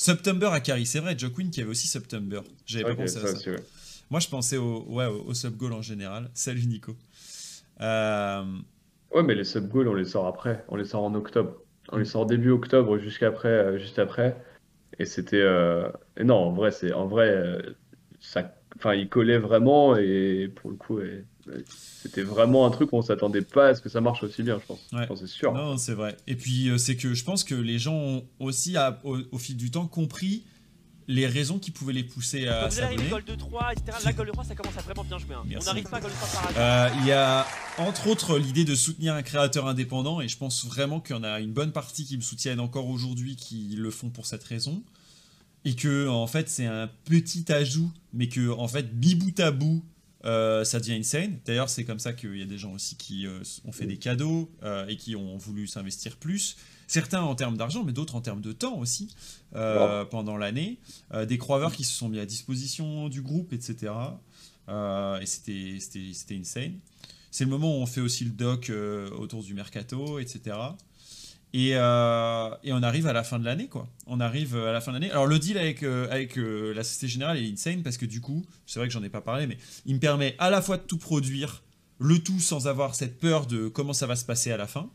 September 0.00 0.46
a 0.46 0.60
carry, 0.60 0.86
c'est 0.86 1.00
vrai, 1.00 1.14
Joe 1.14 1.30
Quinn 1.30 1.50
qui 1.50 1.60
avait 1.60 1.68
aussi 1.68 1.86
September. 1.86 2.40
J'avais 2.64 2.84
pas 2.84 2.94
pensé 2.94 3.18
à 3.18 3.26
ça. 3.26 3.50
Moi, 4.08 4.18
je 4.18 4.28
pensais 4.30 4.56
au, 4.56 4.86
ouais, 4.88 5.04
au, 5.04 5.34
sub-goal 5.34 5.74
en 5.74 5.82
général. 5.82 6.30
Salut 6.32 6.64
Nico. 6.64 6.96
Euh... 7.82 8.42
Ouais, 9.14 9.22
mais 9.22 9.34
les 9.34 9.44
sub-goals, 9.44 9.88
on 9.88 9.94
les 9.94 10.06
sort 10.06 10.26
après. 10.26 10.64
On 10.68 10.76
les 10.76 10.86
sort 10.86 11.02
en 11.02 11.14
octobre. 11.14 11.54
On 11.92 11.98
les 11.98 12.06
sort 12.06 12.24
début 12.24 12.50
octobre, 12.50 12.96
jusqu'après, 12.96 13.50
euh, 13.50 13.78
juste 13.78 13.98
après. 13.98 14.42
Et 14.98 15.04
c'était. 15.04 15.42
Euh... 15.42 15.90
non, 16.18 16.36
en 16.36 16.52
vrai, 16.52 16.70
c'est 16.70 16.94
en 16.94 17.06
vrai, 17.06 17.28
euh, 17.28 17.60
ça 18.20 18.54
enfin, 18.76 18.94
il 18.94 19.10
collait 19.10 19.36
vraiment 19.36 19.98
et 19.98 20.50
pour 20.56 20.70
le 20.70 20.76
coup, 20.76 20.98
c'était 22.02 22.22
vraiment 22.22 22.66
un 22.66 22.70
truc 22.70 22.92
où 22.92 22.96
on 22.96 23.02
s'attendait 23.02 23.42
pas 23.42 23.68
à 23.68 23.74
ce 23.74 23.80
que 23.80 23.88
ça 23.88 24.00
marche 24.00 24.22
aussi 24.22 24.42
bien, 24.42 24.60
je 24.60 24.66
pense. 24.66 25.18
c'est 25.18 25.26
sûr. 25.26 25.52
Non, 25.52 25.76
c'est 25.76 25.94
vrai. 25.94 26.16
Et 26.26 26.36
puis, 26.36 26.68
euh, 26.68 26.78
c'est 26.78 26.96
que 26.96 27.14
je 27.14 27.24
pense 27.24 27.44
que 27.44 27.54
les 27.54 27.78
gens 27.78 27.94
ont 27.94 28.24
aussi, 28.38 28.76
au, 29.04 29.38
fil 29.38 29.56
du 29.56 29.70
temps, 29.70 29.86
compris 29.86 30.44
les 31.08 31.26
raisons 31.26 31.58
qui 31.58 31.72
pouvaient 31.72 31.92
les 31.92 32.04
pousser 32.04 32.46
à 32.46 32.70
s'abonner. 32.70 33.02
de 33.26 33.34
3, 33.34 33.72
etc. 33.72 33.98
La 34.04 34.12
Gold 34.12 34.28
de 34.28 34.32
3, 34.32 34.44
ça 34.44 34.54
commence 34.54 34.78
à 34.78 34.82
vraiment 34.82 35.04
bien 35.04 35.18
jouer. 35.18 35.34
Hein. 35.34 35.58
On 35.60 35.64
n'arrive 35.64 35.84
pas 35.84 35.96
à 35.96 36.00
Gold 36.00 36.14
3 36.14 36.28
par 36.28 36.50
hasard. 36.50 36.92
Euh, 36.92 37.00
il 37.00 37.06
y 37.06 37.12
a 37.12 37.46
entre 37.78 38.06
autres 38.06 38.38
l'idée 38.38 38.64
de 38.64 38.76
soutenir 38.76 39.14
un 39.14 39.22
créateur 39.22 39.66
indépendant 39.66 40.20
et 40.20 40.28
je 40.28 40.36
pense 40.36 40.64
vraiment 40.66 41.00
qu'il 41.00 41.16
y 41.16 41.18
en 41.18 41.24
a 41.24 41.40
une 41.40 41.52
bonne 41.52 41.72
partie 41.72 42.04
qui 42.04 42.16
me 42.16 42.22
soutiennent 42.22 42.60
encore 42.60 42.88
aujourd'hui 42.88 43.34
qui 43.34 43.74
le 43.76 43.90
font 43.90 44.10
pour 44.10 44.26
cette 44.26 44.44
raison 44.44 44.84
et 45.64 45.74
que 45.74 46.08
en 46.08 46.26
fait 46.26 46.48
c'est 46.48 46.66
un 46.66 46.88
petit 47.04 47.50
ajout, 47.52 47.90
mais 48.12 48.28
que 48.28 48.50
en 48.50 48.68
fait 48.68 48.98
bibout 48.98 49.38
à 49.40 49.50
bout, 49.50 49.82
euh, 50.24 50.64
ça 50.64 50.80
devient 50.80 50.94
insane. 50.94 51.38
D'ailleurs, 51.46 51.68
c'est 51.68 51.84
comme 51.84 51.98
ça 51.98 52.12
qu'il 52.12 52.36
y 52.36 52.42
a 52.42 52.46
des 52.46 52.58
gens 52.58 52.72
aussi 52.72 52.96
qui 52.96 53.26
euh, 53.26 53.40
ont 53.64 53.72
fait 53.72 53.86
des 53.86 53.96
cadeaux 53.96 54.50
euh, 54.62 54.86
et 54.86 54.96
qui 54.96 55.16
ont 55.16 55.36
voulu 55.38 55.66
s'investir 55.66 56.16
plus. 56.16 56.56
Certains 56.86 57.22
en 57.22 57.34
termes 57.34 57.56
d'argent, 57.56 57.84
mais 57.84 57.92
d'autres 57.92 58.16
en 58.16 58.20
termes 58.20 58.40
de 58.40 58.52
temps 58.52 58.76
aussi 58.78 59.14
pendant 59.52 60.36
l'année. 60.36 60.78
des 61.28 61.38
croiveurs 61.38 61.72
qui 61.72 61.84
se 61.84 61.92
sont 61.92 62.08
mis 62.08 62.18
à 62.18 62.26
disposition 62.26 63.08
du 63.08 63.22
groupe, 63.22 63.52
etc. 63.52 63.92
et 64.68 65.26
c'était 65.26 65.78
insane. 66.32 66.80
C'est 67.30 67.44
le 67.44 67.50
moment 67.50 67.78
où 67.78 67.80
on 67.80 67.86
fait 67.86 68.00
aussi 68.00 68.24
le 68.24 68.32
doc 68.32 68.72
autour 69.16 69.44
du 69.44 69.54
mercato, 69.54 70.18
etc. 70.18 70.56
Euh, 71.54 72.50
et, 72.62 72.72
on 72.72 72.82
arrive 72.82 73.06
à 73.06 73.12
la 73.12 73.24
fin 73.24 73.38
de 73.38 73.44
l'année, 73.44 73.66
quoi. 73.66 73.88
On 74.06 74.20
arrive 74.20 74.56
à 74.56 74.72
la 74.72 74.80
fin 74.80 74.92
de 74.92 74.96
l'année. 74.96 75.10
Alors, 75.10 75.26
le 75.26 75.38
deal 75.38 75.58
avec, 75.58 75.82
euh, 75.82 76.08
avec 76.10 76.38
euh, 76.38 76.72
la 76.74 76.84
Société 76.84 77.08
Générale 77.08 77.38
est 77.38 77.50
insane 77.50 77.82
parce 77.82 77.96
que 77.96 78.06
du 78.06 78.20
coup, 78.20 78.44
c'est 78.66 78.78
vrai 78.78 78.88
que 78.88 78.94
j'en 78.94 79.02
ai 79.02 79.08
pas 79.08 79.20
parlé, 79.20 79.46
mais 79.46 79.58
il 79.86 79.94
me 79.94 80.00
permet 80.00 80.36
à 80.38 80.50
la 80.50 80.62
fois 80.62 80.76
de 80.76 80.82
tout 80.82 80.98
produire, 80.98 81.62
le 81.98 82.18
tout 82.18 82.38
sans 82.38 82.68
avoir 82.68 82.94
cette 82.94 83.18
peur 83.18 83.46
de 83.46 83.68
comment 83.68 83.92
ça 83.92 84.06
va 84.06 84.16
se 84.16 84.24
passer 84.24 84.52
à 84.52 84.56
la 84.56 84.66
fin. 84.66 84.90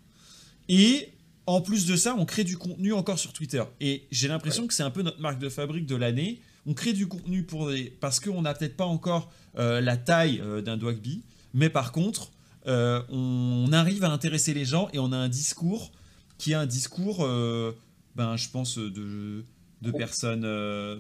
Et 0.69 1.09
en 1.45 1.61
plus 1.61 1.85
de 1.85 1.95
ça, 1.95 2.15
on 2.17 2.25
crée 2.25 2.43
du 2.43 2.57
contenu 2.57 2.93
encore 2.93 3.19
sur 3.19 3.33
Twitter. 3.33 3.63
Et 3.81 4.07
j'ai 4.11 4.27
l'impression 4.27 4.65
que 4.65 4.73
c'est 4.73 4.83
un 4.83 4.91
peu 4.91 5.01
notre 5.01 5.19
marque 5.19 5.39
de 5.39 5.49
fabrique 5.49 5.85
de 5.85 5.95
l'année. 5.95 6.41
On 6.65 6.73
crée 6.73 6.93
du 6.93 7.07
contenu 7.07 7.43
pour 7.43 7.69
des... 7.69 7.95
parce 7.99 8.19
qu'on 8.19 8.41
n'a 8.41 8.53
peut-être 8.53 8.77
pas 8.77 8.85
encore 8.85 9.31
la 9.55 9.95
taille 9.95 10.41
d'un 10.65 10.75
Dwagby, 10.75 11.21
mais 11.53 11.69
par 11.69 11.91
contre, 11.91 12.31
on 12.65 13.69
arrive 13.71 14.03
à 14.03 14.09
intéresser 14.09 14.55
les 14.55 14.65
gens 14.65 14.89
et 14.91 14.97
on 14.97 15.11
a 15.11 15.17
un 15.17 15.29
discours 15.29 15.91
qui 16.38 16.53
a 16.53 16.59
un 16.61 16.65
discours, 16.65 17.23
euh, 17.23 17.71
ben, 18.15 18.36
je 18.36 18.49
pense, 18.49 18.77
de, 18.77 19.43
de 19.81 19.91
personnes 19.91 20.45
euh, 20.45 20.99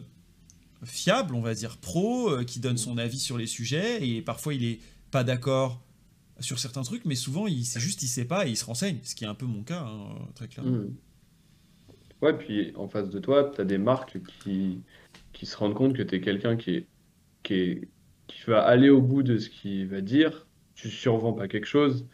fiables, 0.83 1.35
on 1.35 1.41
va 1.41 1.53
dire 1.53 1.77
pro, 1.77 2.29
euh, 2.29 2.43
qui 2.43 2.59
donne 2.59 2.77
son 2.77 2.97
avis 2.97 3.19
sur 3.19 3.37
les 3.37 3.47
sujets, 3.47 4.07
et 4.07 4.21
parfois 4.21 4.53
il 4.53 4.63
est 4.63 4.79
pas 5.11 5.23
d'accord 5.23 5.81
sur 6.39 6.59
certains 6.59 6.83
trucs, 6.83 7.05
mais 7.05 7.15
souvent 7.15 7.47
il 7.47 7.65
c'est 7.65 7.79
juste 7.79 8.03
il 8.03 8.07
sait 8.07 8.25
pas 8.25 8.45
et 8.45 8.49
il 8.51 8.57
se 8.57 8.65
renseigne, 8.65 8.97
ce 9.03 9.15
qui 9.15 9.23
est 9.23 9.27
un 9.27 9.35
peu 9.35 9.45
mon 9.45 9.63
cas, 9.63 9.85
hein, 9.87 10.15
très 10.35 10.47
clairement. 10.47 10.71
Mmh. 10.71 10.95
Ouais, 12.21 12.37
puis 12.37 12.73
en 12.75 12.87
face 12.87 13.09
de 13.09 13.19
toi, 13.19 13.51
tu 13.53 13.61
as 13.61 13.65
des 13.65 13.77
marques 13.77 14.17
qui, 14.41 14.81
qui 15.33 15.45
se 15.45 15.55
rendent 15.57 15.75
compte 15.75 15.95
que 15.95 16.01
tu 16.01 16.15
es 16.15 16.21
quelqu'un 16.21 16.55
qui, 16.57 16.71
est, 16.71 16.87
qui, 17.43 17.53
est, 17.53 17.87
qui 18.27 18.41
va 18.47 18.61
aller 18.61 18.89
au 18.89 19.01
bout 19.01 19.23
de 19.23 19.37
ce 19.37 19.49
qu'il 19.49 19.87
va 19.87 20.01
dire, 20.01 20.45
tu 20.75 20.89
survends 20.89 21.33
pas 21.33 21.47
quelque 21.47 21.67
chose, 21.67 22.05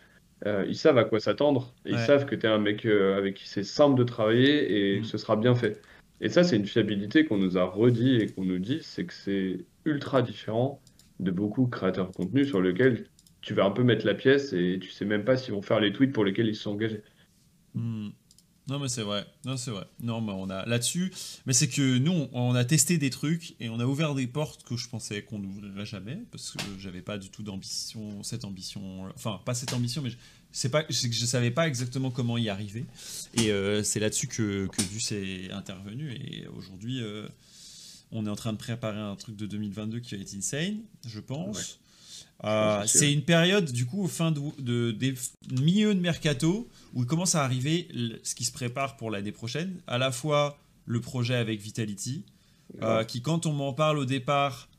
euh, 0.45 0.65
ils 0.67 0.75
savent 0.75 0.97
à 0.97 1.05
quoi 1.05 1.19
s'attendre. 1.19 1.75
Ils 1.85 1.93
Ouais. 1.95 1.97
savent 1.97 2.25
que 2.25 2.35
tu 2.35 2.45
es 2.45 2.49
un 2.49 2.57
mec 2.59 2.85
euh, 2.85 3.17
avec 3.17 3.35
qui 3.35 3.47
c'est 3.47 3.63
simple 3.63 3.97
de 3.97 4.03
travailler 4.03 4.95
et 4.95 4.99
Mm. 4.99 5.01
que 5.01 5.07
ce 5.07 5.17
sera 5.17 5.35
bien 5.35 5.55
fait. 5.55 5.81
Et 6.19 6.29
ça, 6.29 6.43
c'est 6.43 6.55
une 6.55 6.65
fiabilité 6.67 7.25
qu'on 7.25 7.37
nous 7.37 7.57
a 7.57 7.63
redit 7.65 8.15
et 8.17 8.31
qu'on 8.33 8.45
nous 8.45 8.59
dit, 8.59 8.79
c'est 8.83 9.05
que 9.05 9.13
c'est 9.13 9.65
ultra 9.85 10.21
différent 10.21 10.83
de 11.19 11.31
beaucoup 11.31 11.65
de 11.65 11.69
créateurs 11.71 12.07
de 12.09 12.13
contenu 12.13 12.45
sur 12.45 12.61
lesquels 12.61 13.09
tu 13.41 13.53
vas 13.55 13.65
un 13.65 13.71
peu 13.71 13.83
mettre 13.83 14.05
la 14.05 14.13
pièce 14.15 14.53
et 14.53 14.77
tu 14.81 14.89
sais 14.89 15.05
même 15.05 15.25
pas 15.25 15.37
s'ils 15.37 15.53
vont 15.53 15.61
faire 15.63 15.79
les 15.79 15.93
tweets 15.93 16.13
pour 16.13 16.23
lesquels 16.25 16.47
ils 16.47 16.55
se 16.55 16.63
sont 16.63 16.71
engagés. 16.71 17.03
Hmm. 17.73 18.09
Non 18.67 18.79
mais 18.79 18.89
c'est 18.89 19.01
vrai, 19.01 19.25
non 19.43 19.57
c'est 19.57 19.71
vrai. 19.71 19.85
Non 20.01 20.21
mais 20.21 20.31
on 20.33 20.49
a 20.49 20.65
là-dessus, 20.65 21.11
mais 21.45 21.53
c'est 21.53 21.67
que 21.67 21.97
nous 21.97 22.27
on, 22.31 22.53
a 22.53 22.63
testé 22.63 22.97
des 22.97 23.09
trucs 23.09 23.55
et 23.59 23.69
on 23.69 23.79
a 23.79 23.85
ouvert 23.85 24.13
des 24.13 24.27
portes 24.27 24.63
que 24.63 24.77
je 24.77 24.87
pensais 24.87 25.23
qu'on 25.23 25.39
n'ouvrirait 25.39 25.85
jamais 25.85 26.19
parce 26.31 26.51
que 26.51 26.59
j'avais 26.79 27.01
pas 27.01 27.17
du 27.17 27.29
tout 27.29 27.43
d'ambition, 27.43 28.23
cette 28.23 28.45
ambition, 28.45 29.09
enfin 29.15 29.41
pas 29.45 29.55
cette 29.55 29.73
ambition, 29.73 30.01
mais 30.01 30.11
c'est 30.51 30.69
pas, 30.69 30.83
que 30.83 30.93
je 30.93 31.25
savais 31.25 31.51
pas 31.51 31.67
exactement 31.67 32.11
comment 32.11 32.37
y 32.37 32.49
arriver 32.49 32.85
et 33.33 33.51
euh, 33.51 33.83
c'est 33.83 33.99
là-dessus 33.99 34.27
que 34.27 34.67
que 34.67 34.81
Duce 34.83 35.11
est 35.11 35.51
intervenu 35.51 36.11
et 36.11 36.47
aujourd'hui 36.49 37.01
euh, 37.01 37.27
on 38.11 38.25
est 38.25 38.29
en 38.29 38.35
train 38.35 38.53
de 38.53 38.57
préparer 38.57 38.99
un 38.99 39.15
truc 39.15 39.35
de 39.35 39.45
2022 39.45 39.99
qui 39.99 40.15
va 40.15 40.21
être 40.21 40.35
insane, 40.35 40.81
je 41.07 41.19
pense. 41.19 41.79
Euh, 42.43 42.83
aussi, 42.83 42.97
c'est 42.97 43.13
une 43.13 43.21
période 43.23 43.71
du 43.71 43.85
coup 43.85 44.03
au 44.03 44.07
fin 44.07 44.31
de, 44.31 44.41
de- 44.59 44.91
des 44.91 45.13
milieux 45.51 45.93
de 45.93 45.99
mercato 45.99 46.67
où 46.93 47.01
il 47.03 47.05
commence 47.07 47.35
à 47.35 47.43
arriver 47.43 47.87
ce 48.23 48.33
qui 48.35 48.45
se 48.45 48.51
prépare 48.51 48.97
pour 48.97 49.11
l'année 49.11 49.31
prochaine, 49.31 49.79
à 49.87 49.97
la 49.97 50.11
fois 50.11 50.57
le 50.85 50.99
projet 51.01 51.35
avec 51.35 51.59
Vitality, 51.61 52.25
euh, 52.81 53.03
qui 53.03 53.21
quand 53.21 53.45
on 53.45 53.53
m'en 53.53 53.73
parle 53.73 53.99
au 53.99 54.05
départ, 54.05 54.69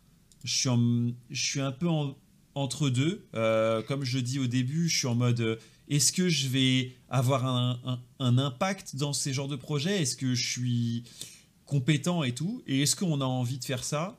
je 0.45 0.53
suis, 0.55 0.69
en- 0.69 1.13
je 1.31 1.43
suis 1.47 1.61
un 1.61 1.71
peu 1.73 1.89
en- 1.89 2.17
entre 2.55 2.91
deux. 2.91 3.25
Euh, 3.35 3.81
comme 3.83 4.03
je 4.05 4.19
dis 4.19 4.39
au 4.41 4.47
début, 4.49 4.89
je 4.89 4.97
suis 4.99 5.07
en 5.07 5.15
mode 5.15 5.41
euh, 5.41 5.57
est-ce 5.89 6.13
que 6.13 6.29
je 6.29 6.49
vais 6.49 6.97
avoir 7.11 7.47
un, 7.47 7.79
un- 7.85 8.01
un 8.19 8.39
impact 8.39 8.97
dans 8.97 9.13
ces 9.13 9.33
genres 9.33 9.49
de 9.49 9.57
projets? 9.57 10.03
Est-ce 10.03 10.17
que 10.17 10.35
je 10.35 10.47
suis 10.51 11.05
compétent 11.67 12.25
et 12.25 12.33
tout? 12.35 12.63
Et 12.67 12.83
est-ce 12.83 12.97
qu'on 12.97 13.21
a 13.21 13.25
envie 13.25 13.59
de 13.59 13.65
faire 13.65 13.85
ça? 13.85 14.19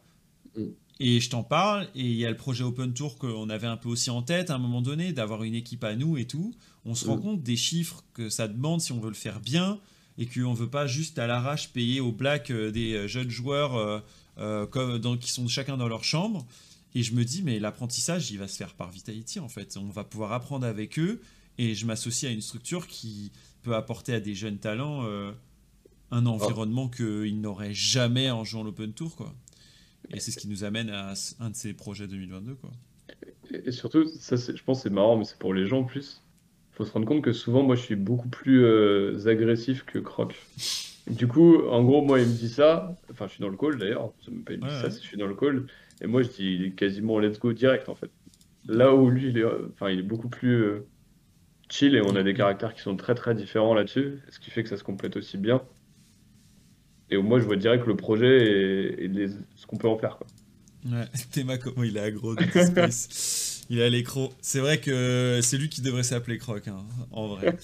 Mm. 0.58 0.62
Et 1.00 1.20
je 1.20 1.30
t'en 1.30 1.44
parle, 1.44 1.88
et 1.96 2.02
il 2.06 2.16
y 2.16 2.26
a 2.26 2.30
le 2.30 2.38
projet 2.38 2.64
Open 2.64 2.94
Tour 2.94 3.18
qu'on 3.18 3.50
avait 3.50 3.68
un 3.68 3.78
peu 3.78 3.90
aussi 3.90 4.10
en 4.10 4.22
tête 4.22 4.50
à 4.52 4.56
un 4.56 4.60
moment 4.60 4.82
donné, 4.82 5.12
d'avoir 5.12 5.44
une 5.44 5.56
équipe 5.56 5.84
à 5.84 5.96
nous 5.96 6.18
et 6.18 6.26
tout. 6.26 6.54
On 6.86 6.94
se 6.96 7.08
rend 7.08 7.18
Mm. 7.18 7.22
compte 7.22 7.44
des 7.44 7.56
chiffres 7.58 8.04
que 8.14 8.30
ça 8.30 8.48
demande 8.48 8.80
si 8.82 8.92
on 8.92 9.00
veut 9.00 9.10
le 9.10 9.16
faire 9.16 9.40
bien, 9.40 9.80
et 10.20 10.28
qu'on 10.28 10.54
veut 10.54 10.70
pas 10.70 10.86
juste 10.86 11.18
à 11.18 11.26
l'arrache 11.26 11.70
payer 11.70 12.00
au 12.00 12.12
black 12.12 12.52
euh, 12.52 12.72
des 12.72 12.94
euh, 12.94 13.08
jeunes 13.08 13.30
joueurs 13.32 13.76
euh, 14.38 14.66
comme 14.68 15.00
dans- 15.00 15.18
qui 15.18 15.32
sont 15.32 15.48
chacun 15.48 15.78
dans 15.78 15.88
leur 15.88 16.04
chambre. 16.04 16.46
Et 16.96 17.02
je 17.02 17.16
me 17.16 17.26
dis, 17.26 17.42
mais 17.42 17.60
l'apprentissage, 17.60 18.30
il 18.30 18.38
va 18.38 18.48
se 18.48 18.56
faire 18.56 18.76
par 18.76 18.92
Vitality 18.92 19.40
en 19.40 19.50
fait. 19.50 19.76
On 19.78 19.90
va 19.90 20.04
pouvoir 20.04 20.32
apprendre 20.32 20.68
avec 20.68 21.00
eux, 21.00 21.22
et 21.58 21.74
je 21.74 21.86
m'associe 21.88 22.30
à 22.30 22.34
une 22.34 22.42
structure 22.42 22.88
qui 22.88 23.32
peut 23.64 23.76
apporter 23.76 24.14
à 24.14 24.20
des 24.20 24.36
jeunes 24.36 24.58
talents 24.60 25.04
euh, 25.06 25.32
un 26.12 26.28
environnement 26.28 26.88
qu'ils 26.90 27.42
n'auraient 27.42 27.74
jamais 27.74 28.30
en 28.30 28.44
jouant 28.44 28.64
l'Open 28.64 28.94
Tour, 28.94 29.16
quoi. 29.16 29.34
Et 30.12 30.20
c'est 30.20 30.32
ce 30.32 30.38
qui 30.38 30.48
nous 30.48 30.64
amène 30.64 30.90
à 30.90 31.14
un 31.40 31.50
de 31.50 31.56
ces 31.56 31.74
projets 31.74 32.08
2022, 32.08 32.56
quoi. 32.56 32.72
Et 33.52 33.68
et 33.68 33.72
surtout, 33.72 34.06
ça, 34.08 34.36
je 34.36 34.64
pense 34.64 34.84
c'est 34.84 34.90
marrant, 34.90 35.18
mais 35.18 35.26
c'est 35.26 35.38
pour 35.38 35.54
les 35.54 35.68
gens 35.68 35.80
en 35.80 35.84
plus. 35.84 36.22
faut 36.72 36.86
se 36.86 36.92
rendre 36.92 37.06
compte 37.06 37.24
que 37.24 37.34
souvent, 37.34 37.64
moi, 37.64 37.76
je 37.76 37.82
suis 37.82 37.96
beaucoup 37.96 38.30
plus 38.30 38.64
euh, 38.66 39.28
agressif 39.28 39.84
que 39.86 40.00
Croc. 40.00 40.36
Du 41.08 41.28
coup, 41.28 41.58
en 41.68 41.84
gros, 41.84 42.02
moi, 42.02 42.20
il 42.22 42.28
me 42.28 42.34
dit 42.34 42.50
ça. 42.50 42.98
Enfin, 43.12 43.28
je 43.28 43.34
suis 43.34 43.42
dans 43.42 43.50
le 43.50 43.58
call 43.58 43.78
d'ailleurs. 43.78 44.14
C'est 44.24 44.32
même 44.32 44.44
pas 44.44 44.54
il 44.54 44.60
me 44.60 44.68
dit 44.68 44.70
Ouais, 44.70 44.82
ça, 44.82 44.88
ouais. 44.88 44.92
je 44.92 44.98
suis 45.00 45.18
dans 45.18 45.28
le 45.28 45.36
call. 45.36 45.66
Et 46.02 46.08
moi, 46.08 46.22
je 46.24 46.30
dis 46.30 46.54
il 46.56 46.76
quasiment 46.76 47.20
let's 47.20 47.40
go 47.40 47.54
direct 47.54 47.90
en 47.90 47.96
fait. 47.96 48.10
Là 48.68 48.94
où 48.96 49.10
lui, 49.10 49.30
il 49.30 49.38
est, 49.38 49.46
enfin, 49.74 49.90
il 49.90 50.00
est 50.00 50.04
beaucoup 50.04 50.30
plus 50.30 50.64
euh, 50.64 50.88
chill 51.70 51.96
et 51.96 52.02
on 52.02 52.16
a 52.16 52.24
des 52.24 52.34
caractères 52.34 52.74
qui 52.74 52.82
sont 52.82 52.96
très 52.96 53.16
très 53.16 53.36
différents 53.36 53.74
là-dessus, 53.74 54.20
ce 54.30 54.40
qui 54.40 54.52
fait 54.52 54.64
que 54.64 54.70
ça 54.70 54.78
se 54.78 54.84
complète 54.84 55.18
aussi 55.18 55.38
bien. 55.38 55.62
Et 57.10 57.18
moi, 57.18 57.40
je 57.40 57.46
vois 57.46 57.56
direct 57.58 57.86
le 57.86 57.96
projet 57.96 58.96
et, 58.98 59.08
les- 59.08 59.30
ce 59.56 59.66
qu'on 59.68 59.78
peut 59.78 59.88
en 59.88 59.98
faire. 59.98 60.18
Quoi. 60.18 60.28
Ouais, 60.86 61.06
Théma, 61.32 61.58
comment 61.58 61.84
il 61.84 61.98
est 61.98 62.02
aggro 62.02 62.36
de 62.36 62.44
Space. 62.44 63.66
Il 63.70 63.82
a 63.82 63.90
l'écro. 63.90 64.34
C'est 64.42 64.60
vrai 64.60 64.80
que 64.80 65.40
c'est 65.42 65.58
lui 65.58 65.70
qui 65.70 65.82
devrait 65.82 66.04
s'appeler 66.04 66.38
Croc, 66.38 66.68
hein, 66.68 66.84
en 67.12 67.28
vrai. 67.28 67.56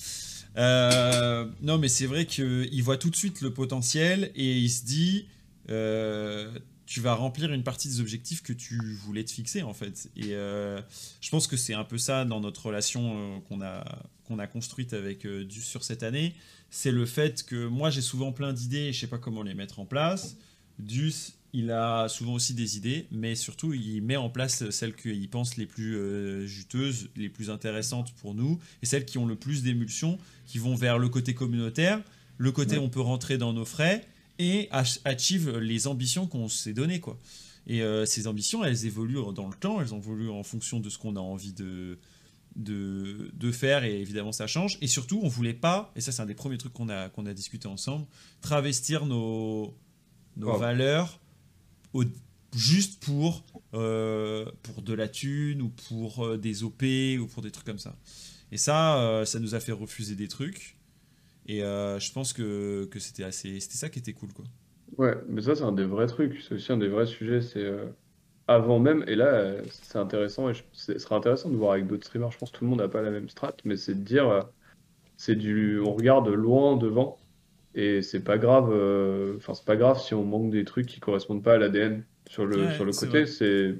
Euh, 0.57 1.45
non, 1.61 1.77
mais 1.77 1.87
c'est 1.87 2.05
vrai 2.05 2.25
qu'il 2.25 2.83
voit 2.83 2.97
tout 2.97 3.09
de 3.09 3.15
suite 3.15 3.41
le 3.41 3.53
potentiel 3.53 4.31
et 4.35 4.57
il 4.57 4.69
se 4.69 4.83
dit 4.85 5.27
euh, 5.69 6.49
tu 6.85 7.01
vas 7.01 7.13
remplir 7.13 7.51
une 7.53 7.63
partie 7.63 7.87
des 7.87 7.99
objectifs 8.01 8.41
que 8.41 8.53
tu 8.53 8.77
voulais 9.05 9.23
te 9.23 9.31
fixer, 9.31 9.61
en 9.61 9.73
fait. 9.73 10.09
Et 10.15 10.33
euh, 10.33 10.81
je 11.21 11.29
pense 11.29 11.47
que 11.47 11.55
c'est 11.57 11.73
un 11.75 11.83
peu 11.83 11.97
ça 11.97 12.25
dans 12.25 12.39
notre 12.39 12.65
relation 12.67 13.41
qu'on 13.47 13.61
a, 13.61 13.83
qu'on 14.25 14.39
a 14.39 14.47
construite 14.47 14.93
avec 14.93 15.27
Duce 15.27 15.65
sur 15.65 15.83
cette 15.83 16.03
année. 16.03 16.33
C'est 16.71 16.91
le 16.91 17.05
fait 17.05 17.43
que 17.43 17.65
moi, 17.67 17.89
j'ai 17.89 18.01
souvent 18.01 18.31
plein 18.31 18.53
d'idées 18.53 18.77
et 18.89 18.93
je 18.93 18.99
sais 18.99 19.07
pas 19.07 19.17
comment 19.17 19.43
les 19.43 19.53
mettre 19.53 19.79
en 19.79 19.85
place. 19.85 20.35
Duce, 20.77 21.33
il 21.51 21.71
a 21.71 22.07
souvent 22.09 22.33
aussi 22.33 22.53
des 22.53 22.77
idées, 22.77 23.07
mais 23.11 23.33
surtout, 23.35 23.73
il 23.73 24.01
met 24.01 24.15
en 24.17 24.29
place 24.29 24.69
celles 24.69 24.95
qu'il 24.95 25.27
pense 25.29 25.57
les 25.57 25.65
plus 25.65 25.95
euh, 25.97 26.45
juteuses, 26.45 27.09
les 27.15 27.27
plus 27.29 27.49
intéressantes 27.49 28.13
pour 28.21 28.35
nous, 28.35 28.59
et 28.83 28.85
celles 28.85 29.05
qui 29.05 29.17
ont 29.17 29.25
le 29.25 29.35
plus 29.35 29.63
d'émulsion, 29.63 30.17
qui 30.45 30.59
vont 30.59 30.75
vers 30.75 30.99
le 30.99 31.09
côté 31.09 31.33
communautaire, 31.33 32.01
le 32.37 32.51
côté 32.51 32.77
Ouais. 32.77 32.83
on 32.83 32.89
peut 32.89 33.01
rentrer 33.01 33.37
dans 33.37 33.51
nos 33.51 33.65
frais, 33.65 34.05
et 34.37 34.67
ach- 34.71 34.99
achieve 35.05 35.57
les 35.57 35.87
ambitions 35.87 36.27
qu'on 36.27 36.47
s'est 36.47 36.73
données, 36.73 36.99
quoi. 36.99 37.17
Et 37.67 37.81
euh, 37.81 38.05
ces 38.05 38.27
ambitions, 38.27 38.63
elles 38.63 38.85
évoluent 38.85 39.33
dans 39.35 39.47
le 39.49 39.55
temps, 39.55 39.81
elles 39.81 39.93
évoluent 39.93 40.29
en 40.29 40.43
fonction 40.43 40.79
de 40.79 40.89
ce 40.89 40.97
qu'on 40.97 41.15
a 41.15 41.19
envie 41.19 41.51
de, 41.51 41.97
de, 42.59 43.31
de 43.33 43.51
faire, 43.51 43.83
et 43.83 43.99
évidemment 43.99 44.31
ça 44.31 44.45
change. 44.47 44.77
Et 44.81 44.87
surtout, 44.87 45.19
on 45.23 45.27
voulait 45.27 45.53
pas, 45.53 45.91
et 45.95 46.01
ça 46.01 46.11
c'est 46.11 46.21
un 46.21 46.25
des 46.27 46.35
premiers 46.35 46.57
trucs 46.59 46.73
qu'on 46.73 46.89
a, 46.89 47.09
qu'on 47.09 47.25
a 47.25 47.33
discuté 47.33 47.67
ensemble, 47.67 48.05
travestir 48.41 49.05
nos, 49.07 49.73
nos 50.37 50.49
Oh. 50.51 50.57
valeurs 50.57 51.19
au- 51.93 52.03
juste 52.55 53.03
pour, 53.03 53.43
euh, 53.73 54.45
pour 54.63 54.81
de 54.81 54.93
la 54.93 55.07
thune 55.07 55.61
ou 55.61 55.69
pour 55.69 56.25
euh, 56.25 56.37
des 56.37 56.63
OP 56.63 56.83
ou 57.19 57.27
pour 57.27 57.41
des 57.43 57.51
trucs 57.51 57.65
comme 57.65 57.79
ça. 57.79 57.95
Et 58.51 58.57
ça, 58.57 58.99
euh, 59.01 59.25
ça 59.25 59.39
nous 59.39 59.53
a 59.55 59.59
fait 59.59 59.71
refuser 59.71 60.15
des 60.15 60.27
trucs. 60.27 60.77
Et 61.47 61.63
euh, 61.63 61.99
je 61.99 62.11
pense 62.11 62.33
que, 62.33 62.87
que 62.91 62.99
c'était 62.99 63.23
assez, 63.23 63.59
c'était 63.59 63.75
ça 63.77 63.89
qui 63.89 63.99
était 63.99 64.13
cool, 64.13 64.33
quoi. 64.33 64.45
Ouais, 64.97 65.15
mais 65.27 65.41
ça, 65.41 65.55
c'est 65.55 65.63
un 65.63 65.71
des 65.71 65.85
vrais 65.85 66.07
trucs. 66.07 66.41
C'est 66.47 66.55
aussi 66.55 66.71
un 66.71 66.77
des 66.77 66.87
vrais 66.87 67.05
sujets. 67.05 67.41
C'est 67.41 67.63
avant 68.49 68.79
même. 68.79 69.03
Et 69.07 69.15
là, 69.15 69.55
c'est 69.69 69.97
intéressant. 69.97 70.49
Et 70.49 70.53
je- 70.53 70.63
ce 70.73 70.97
sera 70.99 71.15
intéressant 71.17 71.49
de 71.49 71.55
voir 71.57 71.73
avec 71.73 71.87
d'autres 71.87 72.05
streamers. 72.05 72.31
Je 72.31 72.37
pense 72.37 72.51
que 72.51 72.57
tout 72.59 72.63
le 72.65 72.69
monde 72.69 72.79
n'a 72.79 72.89
pas 72.89 73.01
la 73.01 73.11
même 73.11 73.29
strat. 73.29 73.55
Mais 73.65 73.77
c'est 73.77 73.95
de 73.95 74.01
dire 74.03 74.29
euh, 74.29 74.41
c'est 75.17 75.35
du, 75.35 75.79
on 75.79 75.93
regarde 75.95 76.27
loin 76.29 76.77
devant. 76.77 77.17
Et 77.75 78.01
c'est 78.01 78.23
pas 78.23 78.37
grave. 78.37 78.71
euh, 78.73 79.37
Enfin, 79.37 79.53
c'est 79.55 79.65
pas 79.65 79.77
grave 79.77 79.99
si 80.01 80.13
on 80.15 80.25
manque 80.25 80.51
des 80.51 80.65
trucs 80.65 80.87
qui 80.87 80.99
correspondent 80.99 81.43
pas 81.43 81.55
à 81.55 81.57
l'ADN 81.59 82.05
sur 82.29 82.45
le, 82.45 82.67
Ouais, 82.67 82.71
sur 82.71 82.85
le 82.85 82.93
côté. 82.93 83.25
C'est 83.27 83.75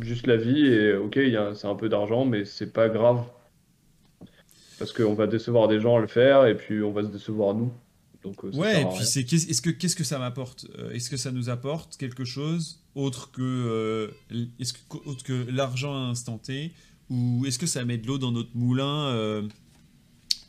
juste 0.00 0.26
la 0.26 0.36
vie. 0.36 0.66
Et 0.66 0.94
ok, 0.96 1.14
c'est 1.56 1.66
un 1.68 1.76
peu 1.76 1.88
d'argent, 1.90 2.24
mais 2.26 2.44
c'est 2.46 2.72
pas 2.72 2.88
grave. 2.90 3.24
Parce 4.78 4.92
qu'on 4.92 5.14
va 5.14 5.26
décevoir 5.28 5.68
des 5.68 5.78
gens 5.80 5.96
à 5.96 6.00
le 6.00 6.06
faire. 6.08 6.46
Et 6.46 6.56
puis 6.56 6.82
on 6.82 6.92
va 6.92 7.02
se 7.02 7.08
décevoir 7.08 7.54
nous. 7.54 7.72
Donc, 8.24 8.44
euh, 8.44 8.50
Ouais, 8.52 8.82
et 8.82 8.84
puis 8.86 9.06
c'est 9.06 9.24
qu'est- 9.24 9.48
est-ce 9.48 9.62
que 9.62 9.70
qu'est-ce 9.70 9.94
que 9.96 10.04
ça 10.04 10.18
m'apporte 10.18 10.66
Euh, 10.78 10.90
Est-ce 10.90 11.08
que 11.08 11.16
ça 11.16 11.30
nous 11.30 11.48
apporte 11.50 11.96
quelque 11.96 12.24
chose 12.24 12.80
autre 12.94 13.30
que 13.30 13.42
euh, 13.42 14.08
est-ce 14.58 14.72
que 14.72 14.78
autre 15.04 15.22
que 15.22 15.46
l'argent 15.50 15.94
à 15.94 15.98
instant 16.10 16.36
T 16.38 16.72
ou 17.10 17.44
est-ce 17.46 17.58
que 17.58 17.66
ça 17.66 17.84
met 17.84 17.96
de 17.96 18.06
l'eau 18.06 18.18
dans 18.18 18.32
notre 18.32 18.54
moulin 18.56 19.06
euh, 19.10 19.42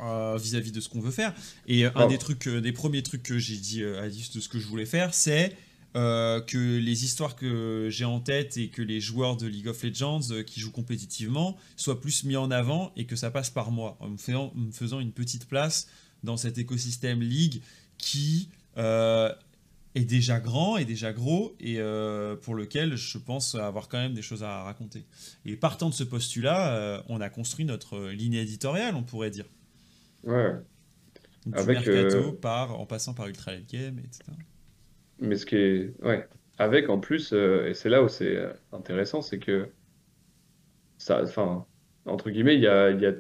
euh, 0.02 0.38
vis-à-vis 0.42 0.72
de 0.72 0.80
ce 0.82 0.90
qu'on 0.90 1.00
veut 1.02 1.12
faire? 1.12 1.34
Et 1.68 1.86
un 1.86 2.08
des 2.08 2.18
trucs, 2.18 2.48
des 2.48 2.72
premiers 2.72 3.04
trucs 3.04 3.24
que 3.24 3.38
j'ai 3.38 3.58
dit 3.58 3.84
à 3.84 4.10
Dis 4.10 4.30
de 4.34 4.40
ce 4.40 4.50
que 4.50 4.60
je 4.60 4.66
voulais 4.68 4.86
faire, 4.88 5.14
c'est 5.14 5.56
que 5.94 6.78
les 6.78 7.04
histoires 7.06 7.36
que 7.36 7.88
j'ai 7.92 8.06
en 8.06 8.20
tête 8.20 8.58
et 8.58 8.70
que 8.70 8.82
les 8.82 9.02
joueurs 9.02 9.38
de 9.38 9.48
League 9.48 9.68
of 9.68 9.82
Legends 9.84 10.22
qui 10.46 10.60
jouent 10.60 10.72
compétitivement 10.72 11.58
soient 11.76 12.00
plus 12.02 12.24
mis 12.24 12.36
en 12.38 12.50
avant 12.52 12.92
et 12.96 13.06
que 13.06 13.16
ça 13.16 13.32
passe 13.32 13.50
par 13.50 13.72
moi, 13.72 13.98
en 14.00 14.10
me 14.10 14.18
faisant, 14.18 14.54
en 14.56 14.60
me 14.60 14.72
faisant 14.72 15.00
une 15.00 15.12
petite 15.12 15.48
place 15.48 15.88
dans 16.24 16.38
cet 16.38 16.58
écosystème 16.58 17.22
League 17.22 17.62
qui 17.98 18.50
euh, 18.78 19.32
est 19.96 20.06
déjà 20.06 20.40
grand 20.40 20.78
et 20.78 20.86
déjà 20.86 21.14
gros 21.14 21.56
et 21.60 21.76
euh, 21.80 22.36
pour 22.36 22.56
lequel 22.56 22.96
je 22.96 23.18
pense 23.18 23.56
avoir 23.56 23.90
quand 23.90 23.98
même 23.98 24.14
des 24.14 24.22
choses 24.22 24.44
à 24.44 24.64
raconter. 24.64 25.06
Et 25.46 25.56
partant 25.56 25.90
de 25.90 25.94
ce 25.94 26.04
postulat, 26.04 26.76
euh, 26.76 27.02
on 27.10 27.22
a 27.22 27.30
construit 27.30 27.66
notre 27.66 28.10
ligne 28.10 28.36
éditoriale, 28.36 28.96
on 28.96 29.04
pourrait 29.04 29.32
dire. 29.32 29.46
Ouais. 30.24 30.54
Du 31.46 31.58
Avec, 31.58 31.86
mercato 31.86 32.34
par, 32.34 32.80
en 32.80 32.86
passant 32.86 33.14
par 33.14 33.28
Ultra 33.28 33.54
Late 33.54 33.70
Game, 33.70 34.00
etc. 34.00 34.24
Mais 35.20 35.38
ce 35.38 35.46
qui 35.46 35.56
est. 35.56 35.94
Ouais. 36.04 36.28
Avec 36.58 36.90
en 36.90 37.00
plus, 37.00 37.32
et 37.32 37.74
c'est 37.74 37.88
là 37.90 38.04
où 38.04 38.10
c'est 38.10 38.38
intéressant, 38.74 39.22
c'est 39.22 39.40
que. 39.40 39.70
Ça, 40.98 41.24
enfin, 41.24 41.66
entre 42.06 42.30
guillemets, 42.30 42.56
il 42.56 42.62
y 42.62 42.68
a, 42.68 42.90
il 42.92 43.00
y 43.00 43.06
a 43.06 43.14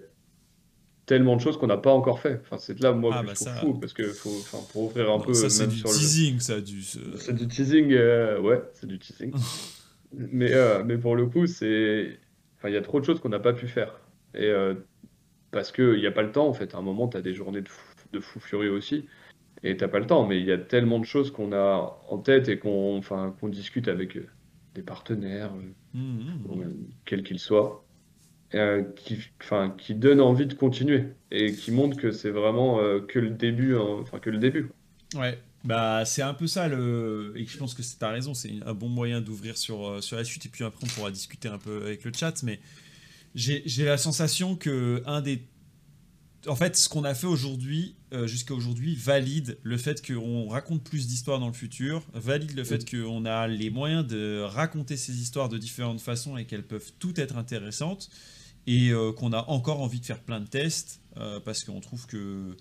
tellement 1.09 1.35
de 1.35 1.41
choses 1.41 1.57
qu'on 1.57 1.65
n'a 1.67 1.77
pas 1.77 1.91
encore 1.91 2.19
fait. 2.19 2.39
Enfin, 2.43 2.59
c'est 2.59 2.79
là, 2.79 2.93
moi, 2.93 3.09
Ah, 3.15 3.21
que 3.21 3.25
bah 3.27 3.33
je 3.33 3.43
trouve 3.43 3.47
ça- 3.53 3.59
fou, 3.61 3.73
parce 3.79 3.93
que 3.93 4.03
faut, 4.09 4.29
pour 4.71 4.83
ouvrir 4.83 5.09
un 5.11 5.17
Non, 5.17 5.23
peu, 5.23 5.33
ça, 5.33 5.49
c'est 5.49 5.65
du 5.67 5.81
teasing, 5.81 6.39
ça, 6.39 6.61
du. 6.61 6.83
ce- 6.83 6.99
C'est 7.17 7.33
du 7.35 7.47
teasing, 7.47 7.91
euh, 7.93 8.39
ouais, 8.39 8.61
c'est 8.73 8.85
du 8.87 8.99
teasing. 8.99 9.31
Mais, 10.13 10.53
euh, 10.53 10.83
mais 10.83 10.97
pour 10.97 11.15
le 11.15 11.25
coup, 11.27 11.45
c'est. 11.47 12.19
Enfin, 12.57 12.69
il 12.69 12.73
y 12.73 12.77
a 12.77 12.81
trop 12.81 12.99
de 12.99 13.05
choses 13.05 13.19
qu'on 13.19 13.29
n'a 13.29 13.39
pas 13.39 13.53
pu 13.53 13.67
faire. 13.67 13.99
Et 14.35 14.45
euh, 14.47 14.73
parce 15.51 15.71
qu'il 15.71 15.97
n'y 15.99 16.07
a 16.07 16.11
pas 16.11 16.23
le 16.23 16.31
temps, 16.31 16.47
en 16.47 16.53
fait. 16.53 16.73
À 16.75 16.77
un 16.79 16.81
moment, 16.81 17.07
tu 17.07 17.17
as 17.17 17.21
des 17.21 17.33
journées 17.35 17.61
de 17.61 17.69
fou, 17.69 17.85
de 18.13 18.19
fou 18.19 18.39
furieux 18.39 18.71
aussi, 18.71 19.05
et 19.63 19.77
t'as 19.77 19.87
pas 19.87 19.99
le 19.99 20.07
temps. 20.07 20.25
Mais 20.27 20.39
il 20.39 20.45
y 20.45 20.51
a 20.51 20.57
tellement 20.57 20.97
de 20.99 21.05
choses 21.05 21.31
qu'on 21.31 21.53
a 21.53 21.99
en 22.09 22.17
tête 22.19 22.49
et 22.49 22.57
qu'on 22.59 22.97
enfin, 22.97 23.35
qu'on 23.39 23.49
discute 23.49 23.87
avec 23.87 24.15
euh, 24.17 24.25
des 24.75 24.81
partenaires, 24.83 25.53
Mmh, 25.93 25.99
mmh. 25.99 26.61
euh, 26.61 26.65
quels 27.05 27.23
qu'ils 27.23 27.39
soient, 27.39 27.83
euh, 28.55 28.83
qui, 28.95 29.19
enfin, 29.41 29.75
qui 29.77 29.93
donnent 29.95 30.21
envie 30.21 30.47
de 30.47 30.53
continuer 30.53 31.05
et 31.31 31.53
qui 31.53 31.71
montrent 31.71 31.97
que 31.97 32.11
c'est 32.11 32.31
vraiment 32.31 32.79
euh, 32.79 32.99
que 32.99 33.19
le 33.19 33.29
début, 33.29 33.75
hein, 33.75 33.99
enfin 34.01 34.19
que 34.19 34.29
le 34.29 34.39
début. 34.39 34.71
Ouais, 35.15 35.39
bah 35.63 36.05
c'est 36.05 36.21
un 36.21 36.33
peu 36.33 36.47
ça 36.47 36.67
le 36.67 37.33
et 37.35 37.45
je 37.45 37.57
pense 37.57 37.73
que 37.73 37.83
c'est 37.83 37.97
t'as 37.99 38.11
raison, 38.11 38.33
c'est 38.33 38.53
un 38.65 38.73
bon 38.73 38.87
moyen 38.87 39.21
d'ouvrir 39.21 39.57
sur 39.57 39.87
euh, 39.87 40.01
sur 40.01 40.17
la 40.17 40.23
suite 40.23 40.45
et 40.45 40.49
puis 40.49 40.63
après 40.63 40.83
on 40.83 40.87
pourra 40.87 41.11
discuter 41.11 41.49
un 41.49 41.57
peu 41.57 41.83
avec 41.83 42.03
le 42.05 42.11
chat, 42.13 42.43
mais 42.43 42.59
j'ai 43.35 43.61
j'ai 43.65 43.85
la 43.85 43.97
sensation 43.97 44.55
que 44.55 45.03
un 45.05 45.21
des 45.21 45.43
en 46.47 46.55
fait 46.55 46.77
ce 46.77 46.87
qu'on 46.87 47.03
a 47.03 47.13
fait 47.13 47.27
aujourd'hui 47.27 47.95
euh, 48.13 48.25
jusqu'à 48.25 48.53
aujourd'hui 48.53 48.95
valide 48.95 49.57
le 49.63 49.77
fait 49.77 50.05
qu'on 50.05 50.47
raconte 50.47 50.83
plus 50.83 51.07
d'histoires 51.07 51.39
dans 51.39 51.47
le 51.47 51.53
futur, 51.53 52.03
valide 52.13 52.55
le 52.55 52.63
fait 52.63 52.89
qu'on 52.89 53.25
a 53.25 53.47
les 53.47 53.69
moyens 53.69 54.07
de 54.07 54.41
raconter 54.41 54.95
ces 54.95 55.21
histoires 55.21 55.49
de 55.49 55.57
différentes 55.57 55.99
façons 55.99 56.37
et 56.37 56.45
qu'elles 56.45 56.65
peuvent 56.65 56.93
toutes 56.99 57.19
être 57.19 57.35
intéressantes 57.35 58.09
et 58.67 58.89
euh, 58.89 59.11
qu'on 59.11 59.33
a 59.33 59.45
encore 59.49 59.81
envie 59.81 59.99
de 59.99 60.05
faire 60.05 60.19
plein 60.19 60.39
de 60.39 60.47
tests 60.47 61.01
euh, 61.17 61.39
parce 61.39 61.63
qu'on 61.63 61.79
trouve 61.79 62.05
que 62.07 62.55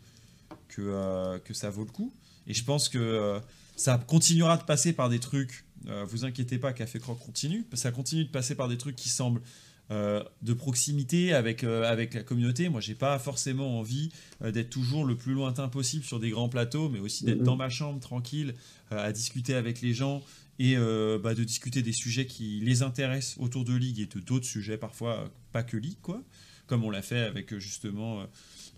euh, 0.78 1.38
que 1.40 1.54
ça 1.54 1.70
vaut 1.70 1.84
le 1.84 1.90
coup. 1.90 2.12
Et 2.46 2.54
je 2.54 2.64
pense 2.64 2.88
que 2.88 3.40
ça 3.76 3.98
continuera 3.98 4.56
de 4.56 4.62
passer 4.62 4.92
par 4.92 5.08
des 5.08 5.18
trucs. 5.18 5.64
vous 6.06 6.24
inquiétez 6.24 6.58
pas, 6.58 6.72
Café 6.72 6.98
Croc 6.98 7.18
continue. 7.18 7.66
Ça 7.74 7.90
continue 7.90 8.24
de 8.24 8.30
passer 8.30 8.54
par 8.54 8.68
des 8.68 8.78
trucs 8.78 8.96
qui 8.96 9.08
semblent 9.08 9.42
euh, 9.90 10.22
de 10.42 10.52
proximité 10.52 11.32
avec, 11.32 11.64
euh, 11.64 11.90
avec 11.90 12.12
la 12.12 12.22
communauté. 12.22 12.68
Moi, 12.68 12.82
j'ai 12.82 12.94
pas 12.94 13.18
forcément 13.18 13.78
envie 13.78 14.10
euh, 14.42 14.50
d'être 14.50 14.68
toujours 14.68 15.06
le 15.06 15.16
plus 15.16 15.32
lointain 15.32 15.68
possible 15.68 16.04
sur 16.04 16.20
des 16.20 16.28
grands 16.28 16.50
plateaux, 16.50 16.90
mais 16.90 16.98
aussi 16.98 17.24
d'être 17.24 17.38
Mhm. 17.38 17.44
dans 17.44 17.56
ma 17.56 17.70
chambre 17.70 17.98
tranquille, 17.98 18.54
à 18.90 19.12
discuter 19.12 19.54
avec 19.54 19.80
les 19.80 19.94
gens 19.94 20.22
et 20.58 20.76
bah, 21.22 21.34
de 21.34 21.44
discuter 21.44 21.82
des 21.82 21.92
sujets 21.92 22.26
qui 22.26 22.60
les 22.60 22.82
intéressent 22.82 23.38
autour 23.38 23.64
de 23.64 23.74
League 23.74 24.00
et 24.00 24.06
de 24.06 24.20
d'autres 24.20 24.46
sujets 24.46 24.76
parfois 24.76 25.30
pas 25.52 25.62
que 25.62 25.76
League, 25.76 25.98
quoi. 26.02 26.22
Comme 26.66 26.84
on 26.84 26.90
l'a 26.90 27.02
fait 27.02 27.20
avec 27.20 27.56
justement 27.58 28.26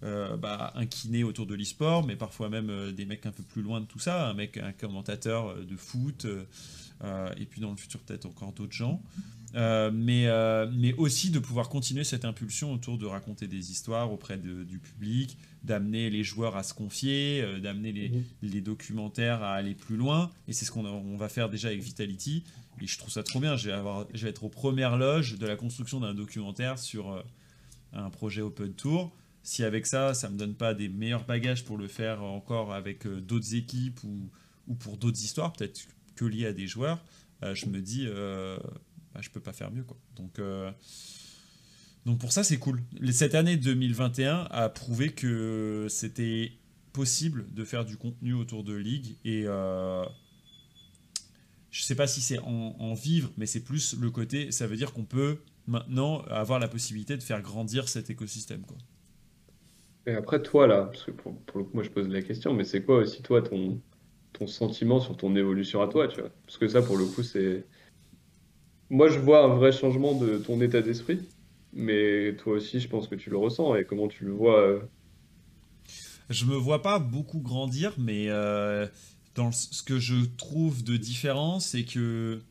bah, 0.02 0.72
un 0.74 0.86
kiné 0.86 1.24
autour 1.24 1.46
de 1.46 1.54
l'e-sport, 1.54 2.04
mais 2.06 2.16
parfois 2.16 2.48
même 2.50 2.92
des 2.92 3.06
mecs 3.06 3.24
un 3.24 3.32
peu 3.32 3.42
plus 3.42 3.62
loin 3.62 3.80
de 3.80 3.86
tout 3.86 3.98
ça, 3.98 4.28
un 4.28 4.34
mec, 4.34 4.58
un 4.58 4.72
commentateur 4.72 5.56
de 5.64 5.76
foot, 5.76 6.26
et 7.36 7.46
puis 7.46 7.60
dans 7.60 7.70
le 7.70 7.76
futur 7.76 8.00
peut-être 8.00 8.26
encore 8.26 8.52
d'autres 8.52 8.72
gens. 8.74 9.00
Euh, 9.56 9.90
mais, 9.92 10.26
euh, 10.28 10.70
mais 10.72 10.92
aussi 10.94 11.30
de 11.30 11.40
pouvoir 11.40 11.68
continuer 11.68 12.04
cette 12.04 12.24
impulsion 12.24 12.72
autour 12.72 12.98
de 12.98 13.06
raconter 13.06 13.48
des 13.48 13.72
histoires 13.72 14.12
auprès 14.12 14.38
de- 14.38 14.62
du 14.62 14.78
public, 14.78 15.36
d'amener 15.64 16.08
les 16.08 16.22
joueurs 16.22 16.56
à 16.56 16.62
se 16.62 16.72
confier, 16.72 17.42
euh, 17.42 17.58
d'amener 17.58 17.90
les, 17.92 18.12
les 18.42 18.60
documentaires 18.60 19.42
à 19.42 19.54
aller 19.54 19.74
plus 19.74 19.96
loin. 19.96 20.30
Et 20.46 20.52
c'est 20.52 20.64
ce 20.64 20.70
qu'on 20.70 20.86
on 20.86 21.16
va 21.16 21.28
faire 21.28 21.48
déjà 21.50 21.68
avec 21.68 21.82
Vitality. 21.82 22.44
Et 22.80 22.86
je 22.86 22.96
trouve 22.96 23.10
ça 23.10 23.22
trop 23.24 23.40
bien. 23.40 23.56
Je 23.56 23.66
vais, 23.66 23.74
avoir, 23.74 24.06
je 24.14 24.22
vais 24.22 24.30
être 24.30 24.44
aux 24.44 24.48
premières 24.48 24.96
loges 24.96 25.36
de 25.36 25.46
la 25.46 25.56
construction 25.56 25.98
d'un 26.00 26.14
documentaire 26.14 26.78
sur 26.78 27.24
un 27.92 28.08
projet 28.10 28.42
Open 28.42 28.72
Tour. 28.72 29.10
Si 29.42 29.64
avec 29.64 29.86
ça, 29.86 30.14
ça 30.14 30.28
me 30.30 30.38
donne 30.38 30.54
pas 30.54 30.74
des 30.74 30.88
meilleurs 30.88 31.24
bagages 31.24 31.64
pour 31.64 31.76
le 31.76 31.88
faire 31.88 32.22
encore 32.22 32.72
avec 32.72 33.06
d'autres 33.08 33.54
équipes 33.54 34.02
ou, 34.04 34.30
ou 34.68 34.74
pour 34.74 34.96
d'autres 34.96 35.20
histoires, 35.22 35.52
peut-être 35.52 35.88
que 36.14 36.24
liées 36.24 36.46
à 36.46 36.52
des 36.52 36.68
joueurs, 36.68 37.02
je 37.42 37.66
me 37.66 37.80
dis, 37.80 38.06
bah, 39.14 39.20
je 39.22 39.30
peux 39.30 39.40
pas 39.40 39.52
faire 39.52 39.70
mieux. 39.70 39.84
Quoi. 39.84 39.96
Donc, 40.16 40.38
euh, 40.38 40.70
donc 42.06 42.18
pour 42.18 42.32
ça, 42.32 42.44
c'est 42.44 42.58
cool. 42.58 42.82
Cette 43.12 43.34
année 43.34 43.56
2021 43.56 44.48
a 44.50 44.68
prouvé 44.68 45.10
que 45.10 45.86
c'était 45.88 46.52
possible 46.92 47.46
de 47.52 47.64
faire 47.64 47.84
du 47.84 47.96
contenu 47.96 48.34
autour 48.34 48.64
de 48.64 48.74
League 48.74 49.16
et 49.24 49.44
euh, 49.46 50.04
je 51.70 51.82
sais 51.82 51.94
pas 51.94 52.06
si 52.06 52.20
c'est 52.20 52.38
en, 52.40 52.94
vivre, 52.94 53.30
mais 53.36 53.46
c'est 53.46 53.62
plus 53.62 53.96
le 53.98 54.10
côté, 54.10 54.50
ça 54.50 54.66
veut 54.66 54.76
dire 54.76 54.92
qu'on 54.92 55.04
peut 55.04 55.38
maintenant 55.66 56.22
avoir 56.22 56.58
la 56.58 56.66
possibilité 56.66 57.16
de 57.16 57.22
faire 57.22 57.40
grandir 57.42 57.88
cet 57.88 58.10
écosystème. 58.10 58.62
Quoi. 58.62 58.76
Et 60.06 60.14
après, 60.14 60.42
toi, 60.42 60.66
là, 60.66 60.86
parce 60.86 61.04
que 61.04 61.12
pour, 61.12 61.36
pour 61.42 61.58
le 61.58 61.64
coup, 61.64 61.70
moi, 61.74 61.84
je 61.84 61.90
pose 61.90 62.08
la 62.08 62.22
question, 62.22 62.52
mais 62.54 62.64
c'est 62.64 62.82
quoi 62.82 62.96
aussi, 62.96 63.22
toi, 63.22 63.40
ton, 63.40 63.80
ton 64.32 64.48
sentiment 64.48 64.98
sur 64.98 65.16
ton 65.16 65.36
évolution 65.36 65.80
à 65.80 65.86
toi, 65.86 66.08
tu 66.08 66.20
vois? 66.20 66.30
Parce 66.44 66.58
que 66.58 66.66
ça, 66.66 66.82
pour 66.82 66.96
le 66.96 67.04
coup, 67.04 67.22
c'est... 67.22 67.64
Moi, 68.90 69.08
je 69.08 69.18
vois 69.18 69.44
un 69.44 69.54
vrai 69.54 69.72
changement 69.72 70.14
de 70.14 70.36
ton 70.38 70.60
état 70.60 70.82
d'esprit, 70.82 71.20
mais 71.72 72.36
toi 72.36 72.54
aussi, 72.54 72.80
je 72.80 72.88
pense 72.88 73.08
que 73.08 73.14
tu 73.14 73.30
le 73.30 73.36
ressens, 73.38 73.74
et 73.76 73.84
comment 73.84 74.08
tu 74.08 74.24
le 74.24 74.32
vois... 74.32 74.60
euh, 74.60 74.80
Je 76.28 76.44
me 76.44 76.54
vois 76.54 76.82
pas 76.82 76.98
beaucoup 76.98 77.40
grandir, 77.40 77.94
mais 77.98 78.26
euh, 78.28 78.86
dans 79.34 79.52
ce 79.52 79.82
que 79.82 79.98
je 79.98 80.24
trouve 80.36 80.84
de 80.84 80.96
différent, 80.96 81.60
c'est 81.60 81.84
que 81.84 82.42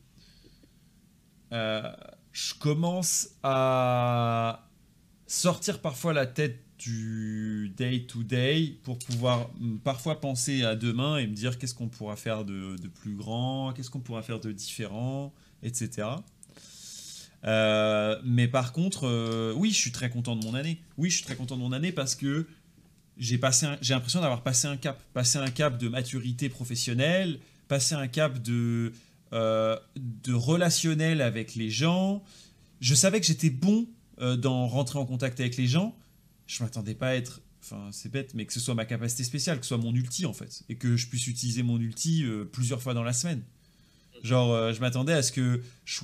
euh, 1.52 1.92
je 2.32 2.54
commence 2.54 3.30
à 3.42 4.68
sortir 5.26 5.80
parfois 5.80 6.12
la 6.12 6.26
tête 6.26 6.64
du 6.78 7.72
day 7.76 8.06
to 8.06 8.22
day 8.22 8.78
pour 8.84 8.98
pouvoir 8.98 9.50
parfois 9.84 10.20
penser 10.20 10.64
à 10.64 10.76
demain 10.76 11.18
et 11.18 11.26
me 11.26 11.34
dire 11.34 11.58
qu'est-ce 11.58 11.74
qu'on 11.74 11.88
pourra 11.88 12.16
faire 12.16 12.44
de 12.44 12.76
plus 12.88 13.14
grand, 13.16 13.72
qu'est-ce 13.74 13.90
qu'on 13.90 14.00
pourra 14.00 14.22
faire 14.22 14.40
de 14.40 14.52
différent, 14.52 15.34
etc. 15.62 16.08
Euh, 17.44 18.20
mais 18.24 18.48
par 18.48 18.72
contre, 18.72 19.06
euh, 19.06 19.52
oui, 19.56 19.70
je 19.70 19.76
suis 19.76 19.92
très 19.92 20.10
content 20.10 20.36
de 20.36 20.44
mon 20.44 20.54
année. 20.54 20.80
Oui, 20.96 21.10
je 21.10 21.16
suis 21.16 21.24
très 21.24 21.36
content 21.36 21.56
de 21.56 21.62
mon 21.62 21.72
année 21.72 21.92
parce 21.92 22.14
que 22.14 22.46
j'ai 23.16 23.38
l'impression 23.38 24.20
d'avoir 24.20 24.42
passé 24.42 24.66
un 24.66 24.76
cap, 24.76 25.02
passé 25.12 25.38
un 25.38 25.50
cap 25.50 25.78
de 25.78 25.88
maturité 25.88 26.48
professionnelle, 26.48 27.40
passé 27.68 27.94
un 27.94 28.08
cap 28.08 28.42
de 28.42 28.92
euh, 29.32 29.76
relationnel 30.28 31.20
avec 31.20 31.54
les 31.54 31.70
gens. 31.70 32.22
Je 32.80 32.94
savais 32.94 33.20
que 33.20 33.26
j'étais 33.26 33.50
bon 33.50 33.86
dans 34.18 34.66
rentrer 34.68 34.98
en 34.98 35.06
contact 35.06 35.40
avec 35.40 35.56
les 35.56 35.66
gens. 35.66 35.96
Je 36.46 36.62
m'attendais 36.62 36.94
pas 36.94 37.08
à 37.08 37.14
être, 37.14 37.40
enfin 37.62 37.88
c'est 37.90 38.10
bête, 38.10 38.34
mais 38.34 38.44
que 38.44 38.52
ce 38.52 38.60
soit 38.60 38.74
ma 38.74 38.84
capacité 38.84 39.24
spéciale, 39.24 39.58
que 39.58 39.64
ce 39.64 39.68
soit 39.68 39.78
mon 39.78 39.94
ulti 39.94 40.26
en 40.26 40.34
fait, 40.34 40.62
et 40.68 40.76
que 40.76 40.94
je 40.96 41.06
puisse 41.06 41.26
utiliser 41.26 41.62
mon 41.62 41.78
ulti 41.80 42.26
plusieurs 42.52 42.82
fois 42.82 42.92
dans 42.92 43.02
la 43.02 43.14
semaine. 43.14 43.42
Genre, 44.22 44.52
euh, 44.52 44.72
je 44.72 44.80
m'attendais 44.80 45.12
à 45.12 45.22
ce 45.22 45.32
que 45.32 45.62
je- 45.84 46.00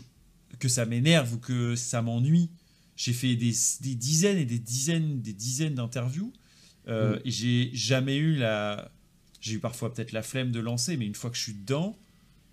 que 0.59 0.69
ça 0.69 0.87
m'énerve 0.87 1.35
ou 1.35 1.39
que 1.39 1.77
ça 1.77 2.01
m'ennuie. 2.03 2.51
J'ai 2.97 3.13
fait 3.13 3.37
des, 3.37 3.53
des 3.83 3.95
dizaines 3.95 4.39
et 4.39 4.45
des 4.47 4.59
dizaines, 4.59 5.21
des 5.21 5.33
dizaines 5.35 5.75
d'interviews. 5.75 6.33
Euh, 6.89 7.17
Mm. 7.17 7.21
Et 7.25 7.31
j'ai 7.31 7.71
jamais 7.75 8.17
eu 8.17 8.37
la. 8.37 8.91
J'ai 9.41 9.55
eu 9.55 9.59
parfois 9.61 9.93
peut-être 9.93 10.13
la 10.13 10.23
flemme 10.23 10.51
de 10.51 10.61
lancer, 10.61 10.97
mais 10.97 11.07
une 11.07 11.15
fois 11.15 11.31
que 11.31 11.37
je 11.37 11.43
suis 11.43 11.55
dedans, 11.55 11.97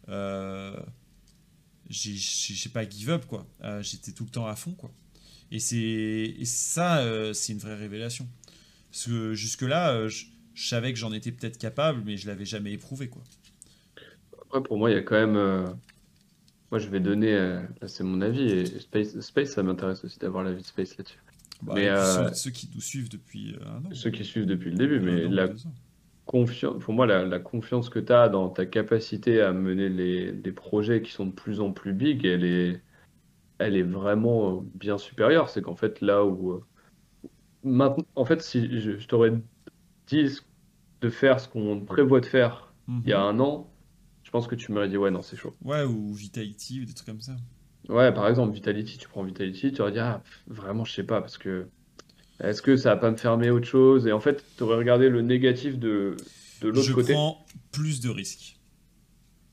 euh, 0.10 0.76
j'ai 1.90 2.70
pas 2.72 2.88
give 2.90 3.10
up 3.10 3.26
quoi. 3.26 3.48
Euh, 3.64 3.82
J'étais 3.82 4.12
tout 4.12 4.24
le 4.26 4.30
temps 4.30 4.48
à 4.48 4.56
fond 4.56 4.72
quoi. 4.74 4.92
Et, 5.52 5.60
c'est 5.60 5.78
et 5.78 6.46
ça, 6.46 7.06
c'est 7.34 7.54
une 7.54 7.60
vraie 7.60 7.76
révélation. 7.76 8.28
Parce 8.92 9.06
que 9.06 9.34
jusque-là, 9.34 10.08
je, 10.08 10.26
je 10.56 10.68
savais 10.68 10.94
que 10.94 11.00
j'en 11.00 11.14
étais 11.14 11.32
peut-être 11.32 11.58
capable, 11.58 12.02
mais 12.06 12.18
je 12.18 12.28
l'avais 12.28 12.46
jamais 12.46 12.74
éprouvé 12.74 13.08
quoi. 13.10 13.24
Pour 14.62 14.78
moi, 14.78 14.90
il 14.92 14.94
y 14.94 14.98
a 14.98 15.02
quand 15.02 15.16
même... 15.16 15.36
euh, 15.36 15.66
Moi, 16.72 16.80
je 16.80 16.90
vais 16.90 17.00
donner... 17.00 17.34
euh, 17.34 17.62
Là, 17.82 17.88
c'est 17.88 18.04
mon 18.04 18.22
avis, 18.22 18.50
et 18.52 18.66
Space, 18.80 19.20
Space 19.20 19.52
ça 19.52 19.64
m'intéresse 19.64 20.04
aussi 20.04 20.20
d'avoir 20.20 20.44
l'avis 20.44 20.62
de 20.62 20.68
Space 20.68 20.98
là-dessus. 20.98 21.20
Bah, 21.62 21.74
Mais, 21.76 21.88
euh, 21.90 22.28
ceux, 22.30 22.34
ceux 22.36 22.52
qui 22.52 22.70
nous 22.74 22.82
suivent 22.82 23.10
depuis 23.10 23.56
euh, 23.56 23.66
un 23.68 23.86
an. 23.86 23.94
Ceux 23.94 24.10
qui 24.12 24.26
suivent 24.26 24.46
depuis 24.46 24.72
le 24.72 24.78
début, 24.78 25.00
mais 25.00 25.24
un 25.24 25.28
an, 25.28 25.30
la 25.32 25.48
deux 25.48 25.68
ans. 25.68 25.74
confiance, 26.26 26.84
pour 26.84 26.94
moi, 26.94 27.06
la, 27.06 27.26
la 27.26 27.40
confiance 27.40 27.90
que 27.90 28.00
tu 28.00 28.12
as 28.14 28.30
dans 28.30 28.50
ta 28.50 28.66
capacité 28.66 29.42
à 29.42 29.54
mener 29.54 29.90
les, 29.90 30.32
des 30.32 30.52
projets 30.52 31.02
qui 31.02 31.12
sont 31.12 31.28
de 31.28 31.32
plus 31.34 31.60
en 31.62 31.72
plus 31.72 31.94
big, 31.94 32.26
elle 32.26 32.44
est, 32.46 32.84
elle 33.60 33.76
est 33.78 33.84
vraiment 33.84 34.60
euh, 34.60 34.62
bien 34.76 34.98
supérieure. 34.98 35.50
C'est 35.50 35.62
qu'en 35.62 35.76
fait, 35.76 36.02
là 36.02 36.26
où. 36.26 36.52
euh, 36.54 36.66
Maintenant, 37.64 38.06
en 38.16 38.26
fait, 38.26 38.42
si 38.42 38.80
je, 38.82 38.98
je 39.00 39.08
t'aurais 39.08 39.32
dit 40.08 40.30
ce- 40.30 40.42
de 41.02 41.10
faire 41.10 41.40
ce 41.40 41.50
qu'on 41.50 41.86
prévoit 41.86 42.22
de 42.22 42.26
faire 42.28 42.76
il 43.06 43.12
y 43.12 43.14
a 43.14 43.22
Mhm. 43.22 43.26
un 43.28 43.40
an, 43.42 43.73
pense 44.34 44.48
que 44.48 44.56
tu 44.56 44.72
m'aurais 44.72 44.90
dit, 44.90 44.98
ouais, 44.98 45.12
non, 45.12 45.22
c'est 45.22 45.38
chaud. 45.38 45.54
Ouais, 45.64 45.84
ou 45.84 46.12
Vitality 46.14 46.82
ou 46.82 46.86
des 46.86 46.94
trucs 46.94 47.06
comme 47.08 47.22
ça. 47.22 47.36
Ouais, 47.88 48.12
par 48.14 48.28
exemple, 48.28 48.54
Vitality, 48.54 48.98
tu 48.98 49.08
prends 49.08 49.24
Vitality, 49.24 49.72
tu 49.72 49.82
aurais 49.82 49.92
dit, 49.92 50.00
ah, 50.00 50.22
pff, 50.24 50.42
vraiment, 50.48 50.84
je 50.86 50.92
sais 50.94 51.04
pas, 51.04 51.22
parce 51.22 51.38
que 51.38 51.68
est-ce 52.40 52.62
que 52.62 52.76
ça 52.76 52.90
va 52.96 52.98
pas 52.98 53.12
me 53.12 53.16
fermer 53.18 53.50
autre 53.52 53.68
chose? 53.68 54.08
Et 54.08 54.12
en 54.12 54.20
fait, 54.20 54.44
tu 54.58 54.64
aurais 54.64 54.78
regardé 54.78 55.08
le 55.10 55.22
négatif 55.22 55.78
de, 55.78 56.18
de 56.62 56.68
l'autre 56.70 56.82
Je 56.88 56.94
côté. 56.94 57.14
prends 57.14 57.46
plus 57.72 58.02
de 58.02 58.10
risques. 58.10 58.58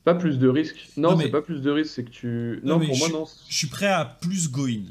Pas 0.03 0.15
plus 0.15 0.39
de 0.39 0.47
risques? 0.47 0.89
Non, 0.97 1.11
Non, 1.11 1.17
mais- 1.17 1.25
c'est 1.25 1.29
pas 1.29 1.43
plus 1.43 1.61
de 1.61 1.69
risques, 1.69 1.93
c'est 1.93 2.03
que 2.03 2.09
tu. 2.09 2.59
Non, 2.63 2.79
pour 2.79 2.97
moi, 2.97 3.07
je- 3.07 3.13
non. 3.13 3.25
Je 3.49 3.53
suis 3.55 3.67
prêt 3.67 3.85
à 3.87 4.03
plus 4.05 4.49
go 4.49 4.65
in. 4.65 4.81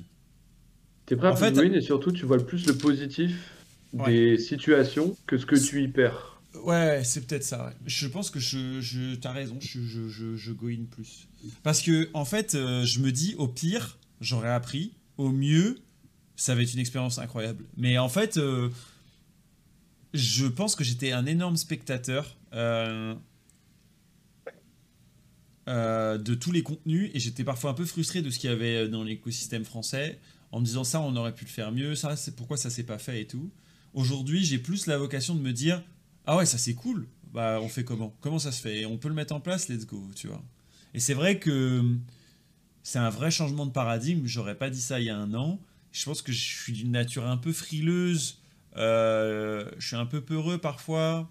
T'es 1.06 1.16
prêt 1.16 1.26
à 1.26 1.32
en 1.32 1.34
plus 1.34 1.46
fait- 1.46 1.50
de 1.52 1.60
win 1.62 1.74
et 1.74 1.80
surtout, 1.80 2.12
tu 2.12 2.24
vois 2.26 2.36
le 2.36 2.46
plus 2.46 2.64
le 2.68 2.74
positif 2.78 3.50
Ouais. 3.92 4.06
des 4.12 4.38
situations 4.38 5.16
que 5.26 5.36
ce 5.36 5.44
que 5.46 5.56
tu 5.56 5.82
y 5.82 5.88
perds. 5.88 6.39
Ouais, 6.54 7.02
c'est 7.04 7.26
peut-être 7.26 7.44
ça. 7.44 7.72
Je 7.86 8.06
pense 8.08 8.30
que 8.30 8.40
je, 8.40 8.80
je 8.80 9.14
t'as 9.14 9.32
raison, 9.32 9.56
je, 9.60 9.80
je, 9.80 10.52
go 10.52 10.68
in 10.68 10.84
plus. 10.90 11.28
Parce 11.62 11.80
que 11.80 12.10
en 12.12 12.24
fait, 12.24 12.54
euh, 12.54 12.84
je 12.84 13.00
me 13.00 13.12
dis 13.12 13.34
au 13.38 13.46
pire, 13.46 13.98
j'aurais 14.20 14.50
appris, 14.50 14.92
au 15.16 15.30
mieux, 15.30 15.80
ça 16.36 16.54
va 16.54 16.62
être 16.62 16.72
une 16.72 16.80
expérience 16.80 17.18
incroyable. 17.18 17.64
Mais 17.76 17.98
en 17.98 18.08
fait, 18.08 18.36
euh, 18.36 18.68
je 20.12 20.46
pense 20.46 20.74
que 20.74 20.82
j'étais 20.82 21.12
un 21.12 21.24
énorme 21.26 21.56
spectateur 21.56 22.36
euh, 22.52 23.14
de 25.66 26.34
tous 26.34 26.50
les 26.50 26.62
contenus 26.64 27.10
et 27.14 27.20
j'étais 27.20 27.44
parfois 27.44 27.70
un 27.70 27.74
peu 27.74 27.84
frustré 27.84 28.22
de 28.22 28.30
ce 28.30 28.40
qu'il 28.40 28.50
y 28.50 28.52
avait 28.52 28.88
dans 28.88 29.04
l'écosystème 29.04 29.64
français 29.64 30.18
en 30.50 30.58
me 30.58 30.64
disant 30.64 30.82
ça, 30.82 31.00
on 31.00 31.14
aurait 31.14 31.34
pu 31.34 31.44
le 31.44 31.50
faire 31.50 31.70
mieux, 31.70 31.94
ça, 31.94 32.16
c'est 32.16 32.34
pourquoi 32.34 32.56
ça 32.56 32.70
s'est 32.70 32.82
pas 32.82 32.98
fait 32.98 33.20
et 33.20 33.26
tout. 33.26 33.50
Aujourd'hui, 33.94 34.44
j'ai 34.44 34.58
plus 34.58 34.86
la 34.86 34.98
vocation 34.98 35.36
de 35.36 35.40
me 35.40 35.52
dire 35.52 35.82
ah 36.26 36.36
ouais, 36.36 36.46
ça 36.46 36.58
c'est 36.58 36.74
cool. 36.74 37.08
Bah, 37.32 37.60
on 37.62 37.68
fait 37.68 37.84
comment? 37.84 38.14
Comment 38.20 38.38
ça 38.38 38.52
se 38.52 38.60
fait? 38.60 38.84
On 38.86 38.98
peut 38.98 39.08
le 39.08 39.14
mettre 39.14 39.34
en 39.34 39.40
place, 39.40 39.68
let's 39.68 39.86
go, 39.86 40.10
tu 40.14 40.26
vois. 40.26 40.42
Et 40.94 41.00
c'est 41.00 41.14
vrai 41.14 41.38
que 41.38 41.82
c'est 42.82 42.98
un 42.98 43.10
vrai 43.10 43.30
changement 43.30 43.66
de 43.66 43.72
paradigme. 43.72 44.26
J'aurais 44.26 44.56
pas 44.56 44.70
dit 44.70 44.80
ça 44.80 45.00
il 45.00 45.06
y 45.06 45.10
a 45.10 45.16
un 45.16 45.34
an. 45.34 45.60
Je 45.92 46.04
pense 46.04 46.22
que 46.22 46.32
je 46.32 46.40
suis 46.40 46.72
d'une 46.72 46.92
nature 46.92 47.26
un 47.26 47.36
peu 47.36 47.52
frileuse. 47.52 48.42
Euh, 48.76 49.68
je 49.78 49.86
suis 49.88 49.96
un 49.96 50.06
peu 50.06 50.20
peureux 50.20 50.58
parfois 50.58 51.30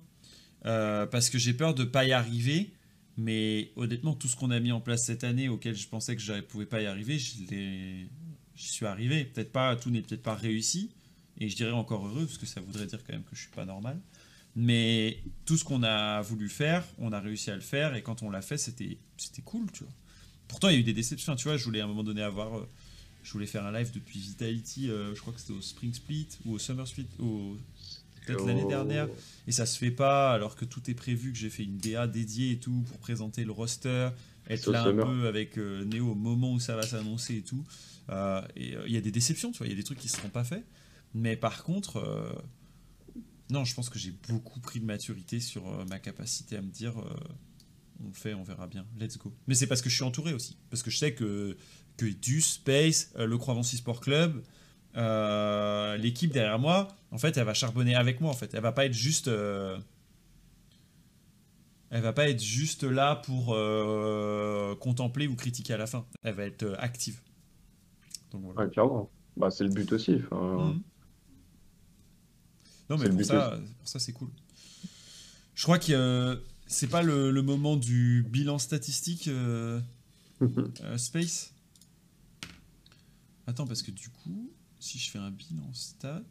euh, 0.66 1.06
parce 1.06 1.30
que 1.30 1.38
j'ai 1.38 1.54
peur 1.54 1.74
de 1.74 1.84
pas 1.84 2.06
y 2.06 2.12
arriver. 2.12 2.74
Mais 3.18 3.72
honnêtement, 3.76 4.14
tout 4.14 4.30
ce 4.30 4.38
qu'on 4.38 4.52
a 4.52 4.60
mis 4.62 4.72
en 4.72 4.80
place 4.80 5.06
cette 5.06 5.26
année, 5.26 5.50
auquel 5.50 5.76
je 5.76 5.88
pensais 5.90 6.16
que 6.16 6.22
je 6.22 6.34
ne 6.34 6.42
pouvais 6.42 6.66
pas 6.66 6.82
y 6.82 6.86
arriver, 6.86 7.20
je 7.20 8.06
j'y 8.56 8.68
suis 8.68 8.86
arrivé. 8.86 9.26
Peut-être 9.26 9.52
pas, 9.52 9.76
tout 9.76 9.90
n'est 9.90 10.02
peut-être 10.02 10.24
pas 10.24 10.36
réussi. 10.36 10.92
Et 11.38 11.50
je 11.50 11.56
dirais 11.56 11.72
encore 11.72 12.06
heureux, 12.08 12.26
parce 12.26 12.38
que 12.38 12.46
ça 12.46 12.62
voudrait 12.62 12.86
dire 12.86 13.00
quand 13.06 13.14
même 13.14 13.24
que 13.24 13.36
je 13.36 13.42
suis 13.42 13.52
pas 13.52 13.66
normal. 13.66 14.00
Mais 14.56 15.20
tout 15.46 15.58
ce 15.58 15.64
qu'on 15.64 15.84
a 15.84 16.22
voulu 16.22 16.50
faire, 16.50 16.84
on 16.98 17.12
a 17.12 17.20
réussi 17.20 17.52
à 17.52 17.56
le 17.56 17.62
faire. 17.62 17.96
Et 17.96 18.02
quand 18.02 18.24
on 18.24 18.30
l'a 18.30 18.42
fait, 18.42 18.58
c'était 18.58 18.98
cool, 19.46 19.72
tu 19.72 19.84
vois. 19.84 19.94
Pourtant, 20.50 20.68
il 20.70 20.74
y 20.74 20.78
a 20.78 20.80
eu 20.80 20.84
des 20.84 20.94
déceptions. 20.94 21.36
Tu 21.36 21.48
vois, 21.48 21.56
je 21.56 21.64
voulais 21.64 21.80
à 21.80 21.86
un 21.86 21.88
moment 21.88 22.04
donné 22.04 22.22
avoir. 22.22 22.58
Euh, 22.58 22.68
je 23.24 23.32
voulais 23.34 23.46
faire 23.46 23.66
un 23.66 23.72
live 23.72 23.92
depuis 23.94 24.20
Vitality, 24.20 24.90
euh, 24.90 25.14
je 25.14 25.20
crois 25.20 25.34
que 25.34 25.40
c'était 25.40 25.54
au 25.54 25.62
Spring 25.62 25.94
Split 25.94 26.28
ou 26.46 26.54
au 26.54 26.60
Summer 26.60 26.88
Split, 26.88 27.06
peut-être 28.26 28.46
l'année 28.46 28.66
dernière. 28.66 29.08
Et 29.46 29.52
ça 29.52 29.66
se 29.66 29.78
fait 29.78 29.92
pas, 29.92 30.34
alors 30.34 30.56
que 30.56 30.66
tout 30.66 30.90
est 30.90 30.94
prévu, 30.94 31.32
que 31.34 31.38
j'ai 31.38 31.50
fait 31.50 31.64
une 31.64 31.78
DA 31.78 32.08
dédiée 32.08 32.52
et 32.52 32.58
tout 32.58 32.84
pour 32.88 32.98
présenter 32.98 33.44
le 33.44 33.52
roster, 33.52 34.10
être 34.50 34.72
là 34.72 34.84
un 34.84 34.96
peu 34.96 35.28
avec 35.28 35.58
euh, 35.58 35.84
Néo 35.84 36.12
au 36.12 36.16
moment 36.16 36.54
où 36.54 36.60
ça 36.60 36.76
va 36.76 36.84
s'annoncer 36.84 37.36
et 37.36 37.42
tout. 37.42 37.64
et 38.56 38.76
il 38.88 38.92
y 38.92 38.98
a 38.98 39.02
des 39.02 39.12
déceptions, 39.12 39.52
tu 39.52 39.60
vois, 39.60 39.68
il 39.68 39.72
y 39.72 39.74
a 39.74 39.78
des 39.78 39.84
trucs 39.84 40.00
qui 40.00 40.08
ne 40.08 40.14
seront 40.14 40.30
pas 40.30 40.46
faits. 40.46 40.64
Mais 41.14 41.36
par 41.36 41.64
contre, 41.64 42.02
non, 43.50 43.66
je 43.66 43.74
pense 43.74 43.90
que 43.90 44.00
j'ai 44.00 44.14
beaucoup 44.30 44.60
pris 44.60 44.80
de 44.80 44.86
maturité 44.86 45.40
sur 45.40 45.86
ma 45.88 46.00
capacité 46.00 46.58
à 46.58 46.62
me 46.62 46.70
dire 46.70 46.96
on 48.06 48.12
fait, 48.14 48.34
on 48.34 48.44
verra 48.44 48.68
bien. 48.68 48.86
Let's 49.00 49.18
go. 49.18 49.34
Mais 49.48 49.56
c'est 49.56 49.68
parce 49.68 49.82
que 49.82 49.90
je 49.90 49.96
suis 49.96 50.04
entouré 50.04 50.34
aussi. 50.34 50.58
Parce 50.70 50.84
que 50.84 50.90
je 50.90 50.98
sais 50.98 51.14
que, 51.14 51.58
que 51.98 52.06
du 52.06 52.42
Space, 52.42 53.12
euh, 53.18 53.26
le 53.26 53.38
Croix-Vancy 53.38 53.78
Sport 53.78 54.00
Club, 54.00 54.44
euh, 54.96 55.98
l'équipe 55.98 56.32
derrière 56.32 56.60
moi, 56.60 56.88
en 57.12 57.18
fait, 57.18 57.38
elle 57.38 57.46
va 57.46 57.54
charbonner 57.54 57.96
avec 57.96 58.22
moi. 58.22 58.32
En 58.32 58.36
fait, 58.36 58.54
elle 58.54 58.62
va 58.62 58.72
pas 58.72 58.86
être 58.86 58.94
juste. 58.94 59.28
Euh, 59.28 59.78
elle 61.92 62.02
va 62.02 62.14
pas 62.14 62.30
être 62.30 62.42
juste 62.42 62.84
là 62.84 63.16
pour 63.16 63.48
contempler 64.80 65.28
ou 65.28 65.36
critiquer 65.36 65.74
à 65.74 65.78
la 65.78 65.88
fin. 65.88 66.06
Elle 66.22 66.36
va 66.36 66.46
être 66.46 66.76
active. 66.78 67.20
Donc, 68.32 68.44
voilà. 68.44 68.70
clairement. 68.70 69.10
Bah, 69.36 69.50
c'est 69.50 69.64
le 69.64 69.72
but 69.72 69.92
aussi. 69.92 70.22
Mhm. 70.32 70.84
Non, 72.90 72.98
mais 72.98 73.10
pour 73.10 73.24
ça, 73.24 73.60
pour 73.78 73.88
ça, 73.88 74.00
c'est 74.00 74.14
cool. 74.14 74.30
Je 75.56 75.64
crois 75.64 75.78
a 75.78 76.40
c'est 76.70 76.88
pas 76.90 77.02
le, 77.02 77.42
moment 77.42 77.76
du 77.76 78.24
bilan 78.30 78.60
statistique 78.60 79.28
euh, 79.28 79.82
euh, 80.42 80.98
Space? 80.98 81.54
Attends, 83.48 83.66
parce 83.66 83.82
que 83.82 83.90
du 83.90 84.10
coup, 84.10 84.52
si 84.80 85.00
je 85.00 85.10
fais 85.10 85.18
un 85.18 85.32
bilan 85.32 85.74
stat. 85.74 86.22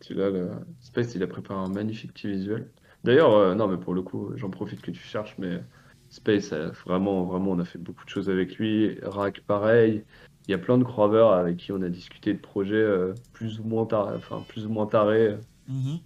Tu 0.00 0.12
l'as, 0.12 0.28
le... 0.28 0.50
Space, 0.82 1.14
il 1.14 1.22
a 1.22 1.26
préparé 1.26 1.58
un 1.58 1.70
magnifique 1.70 2.12
petit 2.12 2.28
visuel. 2.28 2.70
D'ailleurs, 3.02 3.32
euh, 3.32 3.54
non, 3.54 3.66
mais 3.66 3.78
pour 3.78 3.94
le 3.94 4.02
coup, 4.02 4.30
j'en 4.36 4.50
profite 4.50 4.82
que 4.82 4.90
tu 4.90 5.02
cherches, 5.02 5.34
mais 5.38 5.62
Space, 6.10 6.52
vraiment, 6.84 7.24
vraiment, 7.24 7.52
on 7.52 7.58
a 7.58 7.64
fait 7.64 7.78
beaucoup 7.78 8.04
de 8.04 8.10
choses 8.10 8.28
avec 8.28 8.56
lui. 8.56 8.98
Rack, 9.02 9.40
pareil. 9.40 10.04
Il 10.48 10.52
y 10.52 10.54
a 10.54 10.58
plein 10.58 10.78
de 10.78 10.84
cravers 10.84 11.28
avec 11.28 11.58
qui 11.58 11.72
on 11.72 11.82
a 11.82 11.90
discuté 11.90 12.32
de 12.32 12.38
projets 12.38 12.86
plus 13.34 13.60
ou 13.60 13.64
moins 13.64 13.84
tarés, 13.84 14.16
enfin, 14.16 14.42
plus 14.48 14.66
ou 14.66 14.70
moins 14.70 14.86
tarés. 14.86 15.36
Mm-hmm 15.70 16.00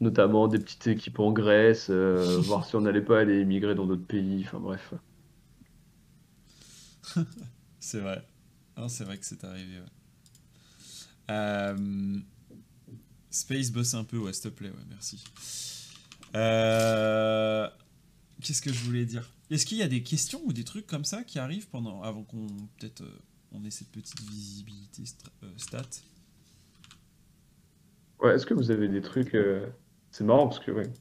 notamment 0.00 0.48
des 0.48 0.58
petites 0.58 0.86
équipes 0.86 1.18
en 1.18 1.32
Grèce, 1.32 1.88
euh, 1.90 2.38
voir 2.44 2.66
si 2.66 2.76
on 2.76 2.82
n'allait 2.82 3.02
pas 3.02 3.20
aller 3.20 3.38
émigrer 3.38 3.74
dans 3.74 3.86
d'autres 3.86 4.06
pays, 4.06 4.44
enfin 4.46 4.60
bref. 4.60 4.94
c'est 7.80 8.00
vrai. 8.00 8.26
c'est 8.88 9.04
vrai 9.04 9.18
que 9.18 9.26
c'est 9.26 9.44
arrivé. 9.44 9.78
Euh, 11.30 12.18
Space 13.30 13.70
bosse 13.70 13.94
un 13.94 14.04
peu, 14.04 14.18
ouais, 14.18 14.32
s'il 14.32 14.50
te 14.50 14.56
plaît, 14.56 14.70
ouais, 14.70 14.84
merci. 14.88 15.24
Euh, 16.34 17.68
qu'est-ce 18.42 18.62
que 18.62 18.72
je 18.72 18.84
voulais 18.84 19.06
dire? 19.06 19.28
Est-ce 19.50 19.66
qu'il 19.66 19.78
y 19.78 19.82
a 19.82 19.88
des 19.88 20.02
questions 20.02 20.40
ou 20.44 20.52
des 20.52 20.64
trucs 20.64 20.86
comme 20.86 21.04
ça 21.04 21.22
qui 21.22 21.38
arrivent 21.38 21.68
pendant, 21.68 22.02
avant 22.02 22.22
qu'on 22.22 22.46
peut-être 22.78 23.02
on 23.54 23.64
ait 23.64 23.70
cette 23.70 23.90
petite 23.90 24.20
visibilité 24.20 25.04
stat 25.56 25.82
Ouais, 28.20 28.34
est-ce 28.34 28.46
que 28.46 28.54
vous 28.54 28.70
avez 28.70 28.88
des 28.88 29.00
trucs 29.00 29.34
c'est 30.14 30.22
marrant 30.22 30.46
parce 30.46 30.60
que, 30.60 30.70
ouais. 30.70 30.92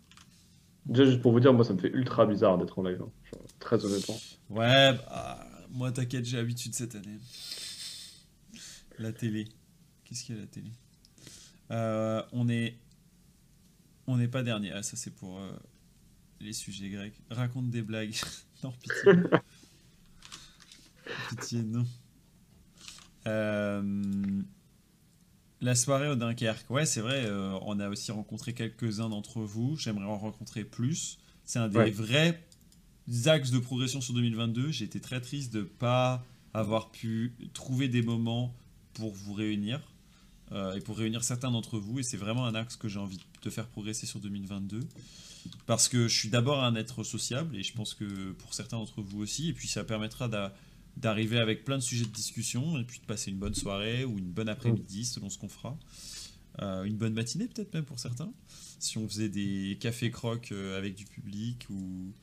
Déjà, 0.87 1.05
juste 1.05 1.21
pour 1.21 1.33
vous 1.33 1.39
dire, 1.39 1.53
moi, 1.53 1.63
ça 1.63 1.73
me 1.73 1.77
fait 1.77 1.91
ultra 1.91 2.25
bizarre 2.25 2.57
d'être 2.57 2.79
en 2.79 2.81
live. 2.81 2.99
Hein. 2.99 3.37
très 3.59 3.85
honnêtement. 3.85 4.17
Ouais, 4.49 4.91
bah, 4.91 5.47
moi, 5.69 5.91
t'inquiète, 5.91 6.25
j'ai 6.25 6.37
l'habitude 6.37 6.73
cette 6.73 6.95
année. 6.95 7.19
La 8.97 9.13
télé. 9.13 9.47
Qu'est-ce 10.03 10.23
qu'il 10.23 10.33
y 10.33 10.39
a 10.39 10.41
la 10.41 10.47
télé? 10.47 10.71
Euh, 11.69 12.23
On 12.31 12.49
est. 12.49 12.75
On 14.07 14.17
n'est 14.17 14.27
pas 14.27 14.41
dernier. 14.41 14.71
Ah, 14.71 14.81
ça, 14.81 14.97
c'est 14.97 15.13
pour 15.13 15.39
euh, 15.39 15.51
les 16.41 16.53
sujets 16.53 16.89
grecs. 16.89 17.21
Raconte 17.29 17.69
des 17.69 17.83
blagues. 17.83 18.15
non, 18.63 18.71
pitié. 18.71 19.13
pitié, 21.29 21.61
non. 21.61 21.85
Euh. 23.27 24.43
La 25.63 25.75
soirée 25.75 26.09
au 26.09 26.15
Dunkerque, 26.15 26.69
ouais, 26.69 26.85
c'est 26.85 26.99
vrai, 26.99 27.23
euh, 27.25 27.57
on 27.61 27.79
a 27.79 27.87
aussi 27.87 28.11
rencontré 28.11 28.53
quelques-uns 28.53 29.07
d'entre 29.07 29.39
vous. 29.39 29.77
J'aimerais 29.77 30.03
en 30.03 30.17
rencontrer 30.17 30.65
plus. 30.65 31.17
C'est 31.45 31.57
un 31.57 31.69
des 31.69 31.89
vrais 31.89 32.43
axes 33.27 33.49
de 33.49 33.59
progression 33.59 34.01
sur 34.01 34.13
2022. 34.13 34.71
J'ai 34.71 34.83
été 34.83 34.99
très 34.99 35.21
triste 35.21 35.53
de 35.53 35.59
ne 35.59 35.63
pas 35.63 36.25
avoir 36.53 36.91
pu 36.91 37.33
trouver 37.53 37.87
des 37.87 38.01
moments 38.01 38.53
pour 38.93 39.13
vous 39.13 39.33
réunir 39.33 39.79
euh, 40.51 40.73
et 40.73 40.81
pour 40.81 40.97
réunir 40.97 41.23
certains 41.23 41.49
d'entre 41.49 41.79
vous. 41.79 41.97
Et 41.97 42.03
c'est 42.03 42.17
vraiment 42.17 42.45
un 42.45 42.55
axe 42.55 42.75
que 42.75 42.89
j'ai 42.89 42.99
envie 42.99 43.19
de 43.41 43.49
faire 43.49 43.67
progresser 43.67 44.05
sur 44.05 44.19
2022. 44.19 44.81
Parce 45.65 45.87
que 45.87 46.09
je 46.09 46.17
suis 46.17 46.29
d'abord 46.29 46.61
un 46.61 46.75
être 46.75 47.05
sociable 47.05 47.55
et 47.55 47.63
je 47.63 47.71
pense 47.71 47.93
que 47.93 48.33
pour 48.33 48.53
certains 48.53 48.75
d'entre 48.77 49.01
vous 49.01 49.21
aussi. 49.21 49.47
Et 49.47 49.53
puis 49.53 49.69
ça 49.69 49.85
permettra 49.85 50.27
de 50.27 50.49
d'arriver 50.97 51.39
avec 51.39 51.63
plein 51.63 51.77
de 51.77 51.83
sujets 51.83 52.05
de 52.05 52.11
discussion 52.11 52.77
et 52.77 52.83
puis 52.83 52.99
de 52.99 53.05
passer 53.05 53.31
une 53.31 53.39
bonne 53.39 53.55
soirée 53.55 54.05
ou 54.05 54.17
une 54.17 54.31
bonne 54.31 54.49
après-midi 54.49 55.05
selon 55.05 55.29
ce 55.29 55.37
qu'on 55.37 55.49
fera. 55.49 55.77
Euh, 56.61 56.83
une 56.83 56.97
bonne 56.97 57.13
matinée 57.13 57.47
peut-être 57.47 57.73
même 57.73 57.83
pour 57.83 57.97
certains, 57.99 58.31
si 58.77 58.99
on 58.99 59.07
faisait 59.07 59.29
des 59.29 59.77
cafés 59.81 60.11
crocs 60.11 60.51
euh, 60.51 60.77
avec 60.77 60.95
du 60.95 61.05
public 61.05 61.65
ou... 61.69 62.13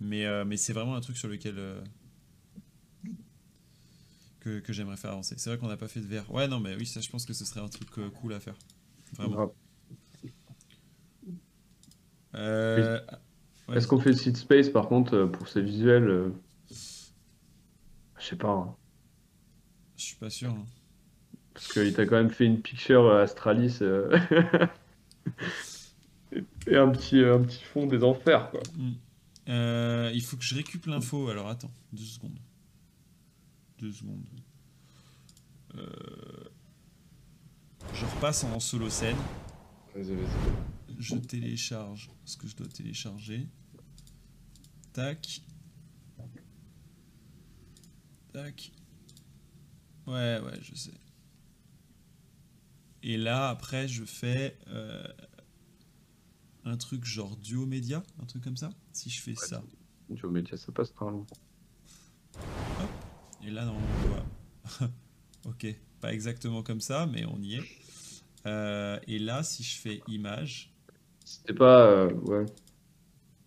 Mais, 0.00 0.26
euh, 0.26 0.44
mais 0.44 0.56
c'est 0.56 0.72
vraiment 0.72 0.94
un 0.94 1.00
truc 1.00 1.16
sur 1.16 1.28
lequel 1.28 1.56
que, 4.40 4.60
que 4.60 4.72
j'aimerais 4.72 4.96
faire 4.96 5.12
avancer. 5.12 5.34
C'est 5.38 5.50
vrai 5.50 5.58
qu'on 5.58 5.68
n'a 5.68 5.76
pas 5.76 5.88
fait 5.88 6.00
de 6.00 6.06
verre. 6.06 6.30
Ouais 6.30 6.48
non 6.48 6.60
mais 6.60 6.74
oui 6.76 6.86
ça 6.86 7.00
je 7.00 7.08
pense 7.08 7.24
que 7.24 7.32
ce 7.32 7.44
serait 7.44 7.60
un 7.60 7.68
truc 7.68 7.90
cool 7.90 8.32
à 8.32 8.40
faire. 8.40 8.56
Vraiment. 9.14 9.52
Est-ce 12.34 13.86
qu'on 13.86 14.00
fait 14.00 14.10
le 14.10 14.16
site 14.16 14.36
space 14.36 14.68
par 14.68 14.88
contre 14.88 15.24
pour 15.26 15.48
ces 15.48 15.62
visuels 15.62 16.32
je 18.18 18.24
sais 18.24 18.36
pas. 18.36 18.50
Hein. 18.50 18.74
Je 19.96 20.04
suis 20.04 20.16
pas 20.16 20.30
sûr. 20.30 20.50
Hein. 20.50 20.66
Parce 21.54 21.72
qu'il 21.72 21.92
t'a 21.94 22.04
quand 22.04 22.16
même 22.16 22.30
fait 22.30 22.44
une 22.44 22.60
picture 22.60 23.06
euh, 23.06 23.22
Astralis 23.22 23.78
euh, 23.80 24.18
et 26.66 26.76
un 26.76 26.90
petit, 26.90 27.20
un 27.20 27.42
petit 27.42 27.62
fond 27.62 27.86
des 27.86 28.04
enfers. 28.04 28.50
Quoi. 28.50 28.60
Euh, 29.48 30.10
il 30.12 30.22
faut 30.22 30.36
que 30.36 30.44
je 30.44 30.54
récupère 30.54 30.92
l'info. 30.94 31.28
Alors 31.28 31.48
attends, 31.48 31.72
deux 31.92 32.04
secondes. 32.04 32.38
Deux 33.78 33.92
secondes. 33.92 34.24
Je 37.94 38.04
repasse 38.04 38.44
en 38.44 38.60
solo 38.60 38.90
scène. 38.90 39.16
Vas-y, 39.94 40.14
vas-y. 40.14 40.96
Je 40.98 41.16
télécharge 41.16 42.10
ce 42.24 42.36
que 42.36 42.46
je 42.48 42.56
dois 42.56 42.66
télécharger. 42.68 43.46
Tac. 44.92 45.42
Ouais, 50.06 50.40
ouais, 50.40 50.58
je 50.62 50.74
sais. 50.74 50.92
Et 53.02 53.16
là, 53.16 53.48
après, 53.48 53.88
je 53.88 54.04
fais 54.04 54.56
euh, 54.68 55.06
un 56.64 56.76
truc 56.76 57.04
genre 57.04 57.36
duo 57.36 57.66
média, 57.66 58.02
un 58.20 58.26
truc 58.26 58.42
comme 58.44 58.56
ça. 58.56 58.70
Si 58.92 59.10
je 59.10 59.20
fais 59.22 59.34
ça. 59.34 59.62
Duo 60.10 60.30
média, 60.30 60.56
ça 60.56 60.72
passe 60.72 60.90
par 60.90 61.10
là. 61.10 61.18
Et 63.44 63.50
là, 63.50 63.64
non, 63.64 63.76
on 63.76 64.08
voit. 64.08 64.90
ok. 65.46 65.66
pas 66.00 66.12
exactement 66.12 66.62
comme 66.62 66.80
ça, 66.80 67.06
mais 67.06 67.24
on 67.26 67.40
y 67.42 67.54
est. 67.56 67.62
Euh, 68.46 68.98
et 69.06 69.18
là, 69.18 69.42
si 69.42 69.62
je 69.62 69.76
fais 69.78 70.00
image, 70.08 70.72
C'était 71.24 71.54
pas. 71.54 71.86
euh, 71.86 72.12
ouais. 72.12 72.46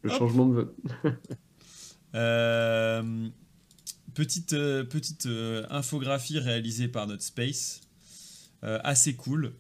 Le 0.02 0.12
Hop. 0.12 0.18
changement 0.18 0.46
de. 0.48 0.74
Euh, 2.16 3.30
petite 4.20 4.52
euh, 4.54 4.84
euh, 5.28 5.66
infographie 5.70 6.40
réalisée 6.40 6.90
par 6.90 7.08
notre 7.08 7.24
space, 7.24 7.80
euh, 8.66 8.78
assez 8.84 9.16
cool, 9.16 9.54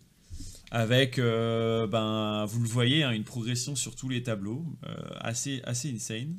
avec, 0.69 1.15
ben, 1.17 2.45
vous 2.45 2.61
le 2.61 2.67
voyez, 2.67 3.03
hein, 3.03 3.11
une 3.11 3.23
progression 3.23 3.75
sur 3.75 3.95
tous 3.95 4.09
les 4.09 4.21
tableaux, 4.21 4.65
assez, 5.19 5.61
assez 5.63 5.91
insane. 5.91 6.37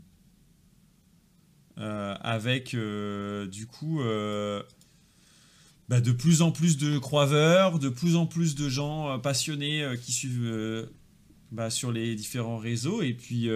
Avec 1.76 2.76
du 2.76 3.66
coup 3.66 4.00
bah, 5.88 6.00
de 6.00 6.12
plus 6.12 6.42
en 6.42 6.52
plus 6.52 6.76
de 6.76 6.98
croiveurs, 6.98 7.80
de 7.80 7.88
plus 7.88 8.14
en 8.14 8.26
plus 8.26 8.54
de 8.54 8.68
gens 8.68 9.18
passionnés 9.18 9.94
qui 10.00 10.12
suivent 10.12 10.88
bah, 11.50 11.70
sur 11.70 11.90
les 11.90 12.14
différents 12.14 12.58
réseaux 12.58 13.02
et 13.02 13.14
puis 13.14 13.48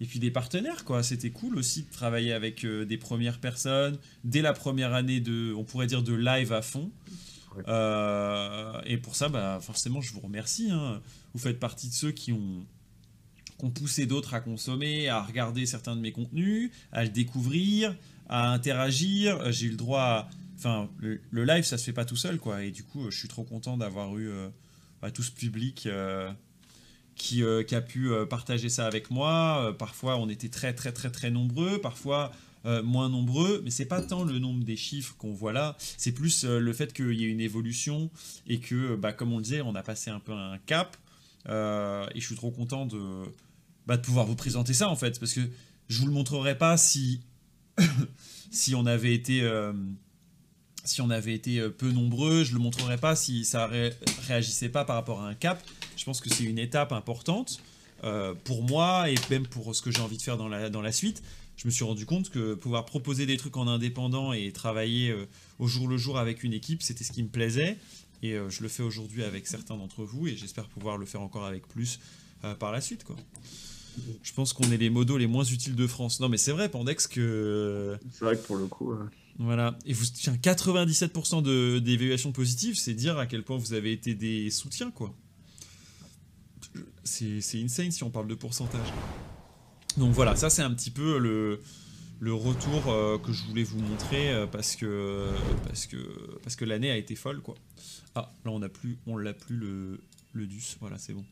et 0.00 0.06
puis 0.06 0.18
des 0.18 0.30
partenaires 0.30 0.84
quoi. 0.84 1.02
C'était 1.02 1.30
cool 1.30 1.56
aussi 1.56 1.82
de 1.82 1.90
travailler 1.90 2.32
avec 2.32 2.64
euh, 2.64 2.84
des 2.84 2.98
premières 2.98 3.38
personnes 3.38 3.98
dès 4.24 4.42
la 4.42 4.52
première 4.52 4.92
année 4.94 5.20
de, 5.20 5.54
on 5.56 5.64
pourrait 5.64 5.86
dire 5.86 6.02
de 6.02 6.14
live 6.14 6.52
à 6.52 6.62
fond. 6.62 6.90
Ouais. 7.56 7.62
Euh, 7.68 8.80
et 8.84 8.98
pour 8.98 9.16
ça, 9.16 9.28
bah, 9.30 9.58
forcément, 9.62 10.02
je 10.02 10.12
vous 10.12 10.20
remercie. 10.20 10.70
hein. 10.70 11.00
Vous 11.32 11.38
faites 11.38 11.58
partie 11.58 11.88
de 11.88 11.94
ceux 11.94 12.12
qui 12.12 12.32
ont 12.32 12.66
qui 13.58 13.64
ont 13.64 13.70
poussé 13.70 14.04
d'autres 14.04 14.34
à 14.34 14.40
consommer, 14.40 15.08
à 15.08 15.22
regarder 15.22 15.64
certains 15.64 15.96
de 15.96 16.02
mes 16.02 16.12
contenus, 16.12 16.70
à 16.92 17.04
le 17.04 17.08
découvrir, 17.08 17.96
à 18.28 18.50
interagir. 18.52 19.50
J'ai 19.50 19.66
eu 19.66 19.70
le 19.70 19.76
droit 19.76 20.02
à... 20.02 20.28
Enfin, 20.58 20.90
le, 20.98 21.22
le 21.30 21.44
live, 21.46 21.64
ça 21.64 21.78
se 21.78 21.84
fait 21.84 21.94
pas 21.94 22.04
tout 22.04 22.16
seul, 22.16 22.38
quoi. 22.38 22.64
Et 22.64 22.70
du 22.70 22.82
coup, 22.82 23.10
je 23.10 23.18
suis 23.18 23.28
trop 23.28 23.44
content 23.44 23.78
d'avoir 23.78 24.16
eu 24.18 24.28
euh, 24.28 24.48
bah, 25.00 25.10
tout 25.10 25.22
ce 25.22 25.30
public 25.30 25.88
qui, 27.16 27.42
euh, 27.42 27.62
qui 27.62 27.74
a 27.74 27.80
pu 27.80 28.12
euh, 28.12 28.26
partager 28.26 28.68
ça 28.68 28.86
avec 28.86 29.10
moi. 29.10 29.66
Euh, 29.66 29.72
parfois, 29.72 30.18
on 30.18 30.28
était 30.28 30.48
très, 30.48 30.74
très, 30.74 30.92
très, 30.92 31.10
très 31.10 31.30
nombreux. 31.30 31.80
Parfois, 31.80 32.32
moins 32.82 33.08
nombreux. 33.08 33.60
Mais 33.64 33.70
c'est 33.70 33.84
pas 33.86 34.02
tant 34.02 34.24
le 34.24 34.40
nombre 34.40 34.64
des 34.64 34.74
chiffres 34.76 35.14
qu'on 35.18 35.32
voit 35.32 35.52
là. 35.52 35.76
C'est 35.78 36.10
plus 36.10 36.44
le 36.44 36.72
fait 36.72 36.92
qu'il 36.92 37.12
y 37.12 37.24
ait 37.24 37.28
une 37.28 37.40
évolution 37.40 38.10
et 38.48 38.58
que, 38.58 38.96
bah, 38.96 39.12
comme 39.12 39.32
on 39.32 39.36
le 39.36 39.44
disait, 39.44 39.60
on 39.60 39.76
a 39.76 39.84
passé 39.84 40.10
un 40.10 40.18
peu 40.18 40.32
un 40.32 40.58
cap. 40.66 40.96
Et 41.48 42.20
je 42.20 42.26
suis 42.26 42.34
trop 42.34 42.50
content 42.50 42.84
de, 42.84 42.98
bah, 43.86 43.96
de 43.96 44.02
pouvoir 44.02 44.26
vous 44.26 44.34
présenter 44.34 44.74
ça 44.74 44.88
en 44.88 44.96
fait, 44.96 45.20
parce 45.20 45.32
que 45.32 45.42
je 45.88 46.00
vous 46.00 46.06
le 46.06 46.12
montrerai 46.12 46.58
pas 46.58 46.76
si 46.76 47.20
si 48.50 48.74
on 48.74 48.84
avait 48.84 49.14
été 49.14 49.48
si 50.86 51.00
on 51.00 51.10
avait 51.10 51.34
été 51.34 51.58
euh, 51.58 51.70
peu 51.70 51.90
nombreux, 51.90 52.44
je 52.44 52.52
le 52.52 52.58
montrerai 52.58 52.96
pas 52.96 53.16
si 53.16 53.44
ça 53.44 53.66
ré- 53.66 53.92
réagissait 54.26 54.68
pas 54.68 54.84
par 54.84 54.96
rapport 54.96 55.20
à 55.22 55.28
un 55.28 55.34
cap. 55.34 55.62
Je 55.96 56.04
pense 56.04 56.20
que 56.20 56.28
c'est 56.28 56.44
une 56.44 56.58
étape 56.58 56.92
importante 56.92 57.60
euh, 58.04 58.34
pour 58.44 58.62
moi 58.62 59.10
et 59.10 59.14
même 59.30 59.46
pour 59.46 59.74
ce 59.74 59.82
que 59.82 59.90
j'ai 59.90 60.00
envie 60.00 60.16
de 60.16 60.22
faire 60.22 60.36
dans 60.36 60.48
la, 60.48 60.70
dans 60.70 60.82
la 60.82 60.92
suite. 60.92 61.22
Je 61.56 61.66
me 61.66 61.70
suis 61.70 61.84
rendu 61.84 62.04
compte 62.04 62.30
que 62.30 62.54
pouvoir 62.54 62.84
proposer 62.84 63.26
des 63.26 63.36
trucs 63.36 63.56
en 63.56 63.66
indépendant 63.66 64.32
et 64.32 64.52
travailler 64.52 65.10
euh, 65.10 65.26
au 65.58 65.66
jour 65.66 65.88
le 65.88 65.96
jour 65.96 66.18
avec 66.18 66.44
une 66.44 66.52
équipe, 66.52 66.82
c'était 66.82 67.04
ce 67.04 67.12
qui 67.12 67.22
me 67.22 67.28
plaisait. 67.28 67.76
Et 68.22 68.34
je 68.48 68.62
le 68.62 68.68
fais 68.68 68.82
aujourd'hui 68.82 69.22
avec 69.22 69.46
certains 69.46 69.76
d'entre 69.76 70.02
vous 70.02 70.26
et 70.26 70.36
j'espère 70.36 70.68
pouvoir 70.68 70.96
le 70.96 71.04
faire 71.04 71.20
encore 71.20 71.44
avec 71.44 71.68
plus 71.68 72.00
par 72.58 72.72
la 72.72 72.80
suite. 72.80 73.04
Je 74.22 74.32
pense 74.32 74.54
qu'on 74.54 74.70
est 74.72 74.78
les 74.78 74.88
modos 74.88 75.18
les 75.18 75.26
moins 75.26 75.44
utiles 75.44 75.76
de 75.76 75.86
France. 75.86 76.18
Non 76.18 76.30
mais 76.30 76.38
c'est 76.38 76.50
vrai, 76.50 76.70
Pandex, 76.70 77.06
que... 77.08 77.96
C'est 78.10 78.24
vrai 78.24 78.36
que 78.36 78.44
pour 78.46 78.56
le 78.56 78.66
coup. 78.66 78.94
Voilà. 79.38 79.78
Et 79.84 79.92
vous, 79.92 80.04
tiens, 80.06 80.34
97% 80.36 81.42
de- 81.42 81.78
d'évaluation 81.78 82.32
positive, 82.32 82.74
c'est 82.76 82.94
dire 82.94 83.18
à 83.18 83.26
quel 83.26 83.42
point 83.44 83.58
vous 83.58 83.72
avez 83.74 83.92
été 83.92 84.14
des 84.14 84.50
soutiens, 84.50 84.90
quoi. 84.90 85.14
C'est 87.04 87.40
c'est 87.40 87.62
insane 87.62 87.90
si 87.90 88.02
on 88.02 88.10
parle 88.10 88.28
de 88.28 88.34
pourcentage. 88.34 88.88
Donc 89.96 90.12
voilà, 90.12 90.36
ça 90.36 90.50
c'est 90.50 90.62
un 90.62 90.72
petit 90.74 90.90
peu 90.90 91.18
le, 91.18 91.62
le 92.20 92.34
retour 92.34 92.88
euh, 92.88 93.18
que 93.18 93.32
je 93.32 93.44
voulais 93.44 93.62
vous 93.62 93.78
montrer 93.80 94.30
euh, 94.32 94.46
parce 94.46 94.74
que, 94.76 95.30
parce 95.64 95.86
que, 95.86 96.38
parce 96.42 96.56
que 96.56 96.64
l'année 96.64 96.90
a 96.90 96.96
été 96.96 97.14
folle, 97.14 97.40
quoi. 97.40 97.54
Ah, 98.14 98.34
là 98.44 98.50
on 98.50 98.58
n'a 98.58 98.68
plus, 98.68 98.98
on 99.06 99.16
l'a 99.16 99.32
plus 99.34 99.56
le, 99.56 100.00
le 100.32 100.46
DUS, 100.46 100.76
voilà, 100.80 100.98
c'est 100.98 101.12
bon. 101.14 101.24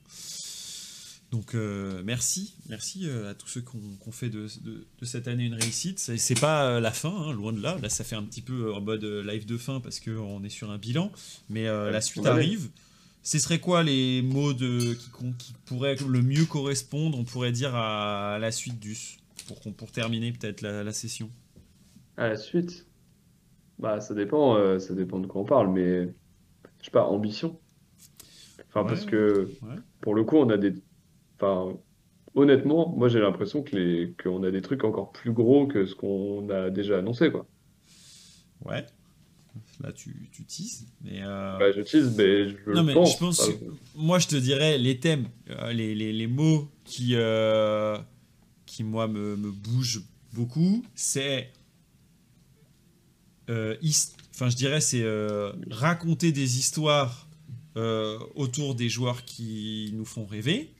Donc 1.35 1.57
euh, 1.57 2.01
merci, 2.05 2.55
merci 2.69 3.09
euh, 3.09 3.33
à 3.33 3.35
tous 3.35 3.49
ceux 3.49 3.61
qui 3.61 3.77
ont, 4.07 4.13
fait 4.13 4.29
de, 4.29 4.47
de- 4.63 4.87
de 5.01 5.05
cette 5.05 5.27
année 5.27 5.45
une 5.45 5.55
réussite. 5.55 5.99
C'est 5.99 6.41
pas 6.41 6.65
euh, 6.69 6.81
la 6.81 6.93
fin, 6.93 7.11
hein, 7.11 7.33
loin 7.33 7.53
de 7.53 7.61
là. 7.61 7.77
Là, 7.83 7.89
ça 7.89 8.05
fait 8.05 8.15
un 8.15 8.23
petit 8.23 8.41
peu 8.41 8.73
en 8.73 8.81
mode 8.81 9.03
live 9.03 9.45
de 9.45 9.57
fin 9.57 9.81
parce 9.81 9.99
qu'on 9.99 10.45
est 10.45 10.49
sur 10.49 10.71
un 10.71 10.79
bilan. 10.79 11.11
Mais 11.51 11.67
euh, 11.67 11.91
la 11.91 12.01
suite 12.01 12.25
arrive. 12.25 12.69
Ce 13.25 13.41
serait 13.41 13.59
quoi 13.59 13.83
les 13.83 14.23
mots 14.23 14.53
de, 14.53 14.95
qui, 15.39 15.55
pourraient 15.65 15.97
le 16.09 16.23
mieux 16.23 16.45
correspondre, 16.45 17.19
on 17.19 17.25
pourrait 17.25 17.51
dire, 17.51 17.75
à 17.75 18.39
la 18.39 18.53
suite 18.53 18.79
du 18.79 18.97
pour, 19.77 19.91
terminer 19.91 20.31
peut-être 20.31 20.63
la, 20.63 20.85
la 20.85 20.93
session? 20.93 21.29
À 22.17 22.29
la 22.29 22.37
suite? 22.37 22.87
Bah, 23.81 24.01
ça 24.01 24.15
dépend, 24.15 24.57
euh, 24.57 24.79
ça 24.79 24.95
dépend 24.95 25.19
de 25.19 25.27
quoi 25.27 25.41
on 25.43 25.45
parle, 25.45 25.73
mais 25.73 26.05
je 26.79 26.85
sais 26.85 26.93
pas, 26.93 27.07
ambition. 27.07 27.59
Enfin, 28.69 28.83
Ouais, 28.83 28.89
parce 28.89 29.05
que 29.05 29.51
ouais. 29.63 29.77
pour 30.01 30.15
le 30.15 30.23
coup, 30.23 30.37
on 30.37 30.49
a 30.51 30.57
des. 30.59 30.75
Enfin, 31.37 31.77
honnêtement, 32.35 32.89
moi 32.97 33.09
j'ai 33.09 33.21
l'impression 33.21 33.63
que 33.63 33.77
les... 33.77 34.15
qu'on 34.23 34.43
a 34.45 34.51
des 34.51 34.63
trucs 34.63 34.85
encore 34.85 35.13
plus 35.13 35.33
gros 35.33 35.67
que 35.67 35.87
ce 35.87 35.95
qu'on 35.95 36.49
a 36.51 36.71
déjà 36.71 36.99
annoncé, 36.99 37.31
quoi. 37.31 37.47
Ouais. 38.65 38.85
Là, 39.81 39.93
tu, 39.93 40.29
tu 40.33 40.45
teases. 40.45 40.87
Mais 41.03 41.21
euh, 41.23 41.59
Bah, 41.59 41.71
je 41.73 41.81
tease, 41.83 42.17
mais 42.17 42.49
je 42.49 42.57
Non, 42.71 42.81
le 42.81 42.83
mais 42.85 42.95
pense. 42.95 43.13
je 43.15 43.19
pense 43.19 43.49
que- 43.49 43.65
moi, 43.97 44.19
je 44.19 44.27
te 44.29 44.37
dirais 44.37 44.79
les 44.79 44.99
thèmes, 44.99 45.27
euh, 45.51 45.73
les, 45.73 45.95
les- 45.95 46.13
les 46.13 46.27
mots 46.27 46.69
qui, 46.85 47.11
euh, 47.15 47.97
qui 48.67 48.83
moi, 48.85 49.07
me, 49.07 49.37
me 49.37 49.51
bougent 49.51 50.03
beaucoup, 50.33 50.85
c'est. 50.95 51.51
euh, 53.51 53.77
his- 53.83 54.13
Enfin, 54.35 54.49
je 54.49 54.57
dirais, 54.57 54.81
c'est 54.81 55.05
raconter 55.71 56.33
des 56.33 56.59
histoires 56.59 57.29
autour 58.35 58.75
des 58.75 58.89
joueurs 58.89 59.25
qui 59.25 59.91
nous 59.95 60.05
font 60.05 60.27
rêver. 60.27 60.74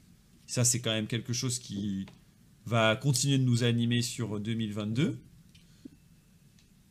Ça, 0.47 0.63
c'est 0.63 0.79
quand 0.79 0.91
même 0.91 1.07
quelque 1.07 1.33
chose 1.33 1.59
qui 1.59 2.05
va 2.65 2.95
continuer 2.95 3.37
de 3.37 3.43
nous 3.43 3.63
animer 3.63 4.01
sur 4.01 4.39
2022 4.39 5.17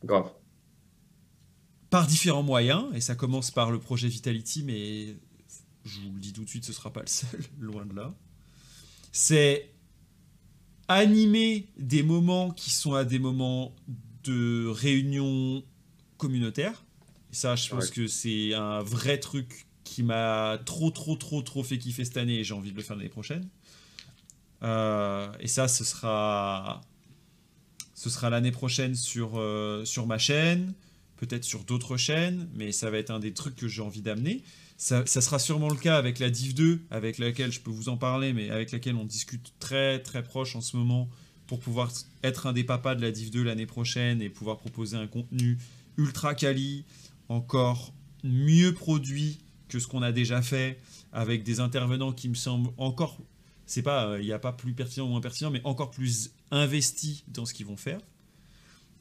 Grave. 0.03 0.31
par 1.89 2.05
différents 2.07 2.43
moyens, 2.43 2.85
et 2.93 3.01
ça 3.01 3.15
commence 3.15 3.51
par 3.51 3.71
le 3.71 3.79
projet 3.79 4.07
Vitality, 4.07 4.63
mais 4.63 5.15
je 5.83 5.99
vous 6.01 6.13
le 6.13 6.19
dis 6.19 6.33
tout 6.33 6.43
de 6.43 6.49
suite, 6.49 6.65
ce 6.65 6.73
sera 6.73 6.91
pas 6.91 7.01
le 7.01 7.07
seul, 7.07 7.41
loin 7.59 7.85
de 7.85 7.95
là. 7.95 8.13
C'est 9.11 9.71
animer 10.87 11.67
des 11.77 12.03
moments 12.03 12.51
qui 12.51 12.69
sont 12.69 12.93
à 12.93 13.05
des 13.05 13.19
moments 13.19 13.73
de 14.23 14.67
réunion 14.67 15.63
communautaire. 16.17 16.83
Et 17.31 17.35
ça, 17.35 17.55
je 17.55 17.69
pense 17.69 17.85
Ouais. 17.85 17.91
que 17.95 18.07
c'est 18.07 18.53
un 18.53 18.81
vrai 18.81 19.19
truc 19.19 19.64
qui 19.85 20.03
m'a 20.03 20.59
trop, 20.65 20.91
trop, 20.91 21.15
trop, 21.15 21.41
trop 21.41 21.63
fait 21.63 21.77
kiffer 21.77 22.03
cette 22.03 22.17
année, 22.17 22.39
et 22.39 22.43
j'ai 22.43 22.53
envie 22.53 22.71
de 22.71 22.77
le 22.77 22.83
faire 22.83 22.97
l'année 22.97 23.07
prochaine. 23.07 23.47
Euh, 24.63 25.31
et 25.39 25.47
ça, 25.47 25.69
ce 25.69 25.85
sera, 25.85 26.81
ce 27.93 28.09
sera 28.09 28.29
l'année 28.29 28.51
prochaine 28.51 28.95
sur, 28.95 29.39
euh, 29.39 29.85
sur 29.85 30.05
ma 30.07 30.17
chaîne 30.17 30.73
peut-être 31.17 31.43
sur 31.43 31.63
d'autres 31.63 31.97
chaînes, 31.97 32.47
mais 32.53 32.71
ça 32.71 32.89
va 32.89 32.97
être 32.97 33.11
un 33.11 33.19
des 33.19 33.33
trucs 33.33 33.55
que 33.55 33.67
j'ai 33.67 33.81
envie 33.81 34.01
d'amener. 34.01 34.43
Ça, 34.77 35.05
ça 35.05 35.21
sera 35.21 35.39
sûrement 35.39 35.69
le 35.69 35.77
cas 35.77 35.97
avec 35.97 36.19
la 36.19 36.29
Div 36.29 36.53
2, 36.53 36.81
avec 36.91 37.17
laquelle 37.17 37.51
je 37.51 37.61
peux 37.61 37.71
vous 37.71 37.89
en 37.89 37.97
parler, 37.97 38.33
mais 38.33 38.49
avec 38.49 38.71
laquelle 38.71 38.95
on 38.95 39.05
discute 39.05 39.53
très 39.59 39.99
très 39.99 40.23
proche 40.23 40.55
en 40.55 40.61
ce 40.61 40.75
moment 40.75 41.09
pour 41.47 41.59
pouvoir 41.59 41.91
être 42.23 42.47
un 42.47 42.53
des 42.53 42.63
papas 42.63 42.95
de 42.95 43.01
la 43.01 43.11
Div 43.11 43.31
2 43.31 43.43
l'année 43.43 43.65
prochaine 43.65 44.21
et 44.21 44.29
pouvoir 44.29 44.57
proposer 44.57 44.97
un 44.97 45.07
contenu 45.07 45.57
ultra 45.97 46.35
quali, 46.35 46.83
encore 47.29 47.93
mieux 48.23 48.73
produit 48.73 49.39
que 49.69 49.79
ce 49.79 49.87
qu'on 49.87 50.01
a 50.01 50.11
déjà 50.11 50.41
fait, 50.41 50.79
avec 51.11 51.43
des 51.43 51.59
intervenants 51.59 52.11
qui 52.13 52.29
me 52.29 52.35
semblent 52.35 52.71
encore, 52.77 53.17
c'est 53.65 53.81
pas, 53.81 54.05
euh, 54.07 54.21
il 54.21 54.25
n'y 54.25 54.31
a 54.31 54.39
pas 54.39 54.53
plus 54.53 54.73
pertinent 54.73 55.05
ou 55.05 55.09
moins 55.09 55.21
pertinent, 55.21 55.49
mais 55.51 55.61
encore 55.63 55.91
plus 55.91 56.31
investis 56.51 57.23
dans 57.27 57.45
ce 57.45 57.53
qu'ils 57.53 57.65
vont 57.65 57.77
faire. 57.77 57.99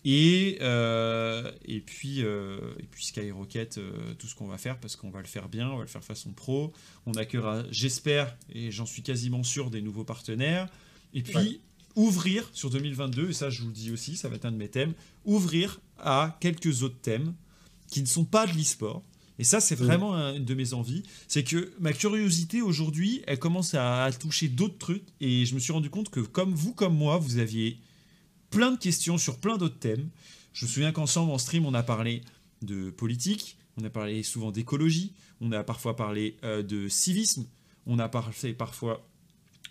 Et, 0.06 0.58
euh, 0.60 1.50
et, 1.64 1.80
puis, 1.80 2.22
euh, 2.22 2.58
et 2.78 2.82
puis 2.82 3.06
Skyrocket, 3.06 3.78
euh, 3.78 4.14
tout 4.18 4.26
ce 4.26 4.34
qu'on 4.34 4.46
va 4.46 4.58
faire, 4.58 4.78
parce 4.78 4.96
qu'on 4.96 5.08
va 5.10 5.20
le 5.20 5.26
faire 5.26 5.48
bien, 5.48 5.70
on 5.70 5.76
va 5.76 5.82
le 5.82 5.88
faire 5.88 6.04
façon 6.04 6.32
pro. 6.32 6.72
On 7.06 7.12
accueillera, 7.14 7.62
j'espère, 7.70 8.36
et 8.52 8.70
j'en 8.70 8.84
suis 8.84 9.02
quasiment 9.02 9.42
sûr, 9.42 9.70
des 9.70 9.80
nouveaux 9.80 10.04
partenaires. 10.04 10.68
Et 11.14 11.22
puis, 11.22 11.34
Ouais. 11.34 11.60
ouvrir 11.96 12.50
sur 12.52 12.68
2022, 12.70 13.30
et 13.30 13.32
ça 13.32 13.48
je 13.48 13.62
vous 13.62 13.68
le 13.68 13.72
dis 13.74 13.90
aussi, 13.92 14.16
ça 14.16 14.28
va 14.28 14.36
être 14.36 14.44
un 14.44 14.52
de 14.52 14.56
mes 14.58 14.68
thèmes, 14.68 14.92
ouvrir 15.24 15.80
à 15.98 16.36
quelques 16.40 16.82
autres 16.82 17.00
thèmes 17.00 17.32
qui 17.88 18.02
ne 18.02 18.06
sont 18.06 18.24
pas 18.26 18.46
de 18.46 18.52
l'e-sport. 18.52 19.02
Et 19.38 19.44
ça, 19.44 19.60
c'est 19.60 19.78
Mhm. 19.80 19.86
vraiment 19.86 20.14
un- 20.14 20.34
une 20.36 20.44
de 20.44 20.54
mes 20.54 20.74
envies. 20.74 21.02
C'est 21.26 21.42
que 21.44 21.72
ma 21.80 21.92
curiosité 21.92 22.62
aujourd'hui, 22.62 23.22
elle 23.26 23.38
commence 23.38 23.74
à, 23.74 24.04
à 24.04 24.12
toucher 24.12 24.48
d'autres 24.48 24.78
trucs. 24.78 25.04
Et 25.20 25.44
je 25.44 25.54
me 25.54 25.60
suis 25.60 25.72
rendu 25.72 25.90
compte 25.90 26.08
que, 26.10 26.20
comme 26.20 26.54
vous, 26.54 26.72
comme 26.72 26.96
moi, 26.96 27.18
vous 27.18 27.38
aviez 27.38 27.78
plein 28.50 28.70
de 28.70 28.78
questions 28.78 29.18
sur 29.18 29.38
plein 29.38 29.56
d'autres 29.58 29.78
thèmes. 29.78 30.08
Je 30.52 30.66
me 30.66 30.70
souviens 30.70 30.92
qu'ensemble, 30.92 31.32
en 31.32 31.38
stream, 31.38 31.66
on 31.66 31.74
a 31.74 31.82
parlé 31.82 32.20
de 32.62 32.90
politique, 32.90 33.56
on 33.80 33.84
a 33.84 33.90
parlé 33.90 34.22
souvent 34.22 34.52
d'écologie, 34.52 35.12
on 35.40 35.50
a 35.50 35.64
parfois 35.64 35.96
parlé 35.96 36.36
de 36.44 36.88
civisme, 36.88 37.44
on 37.86 37.98
a 37.98 38.08
parlé 38.08 38.52
parfois 38.54 39.04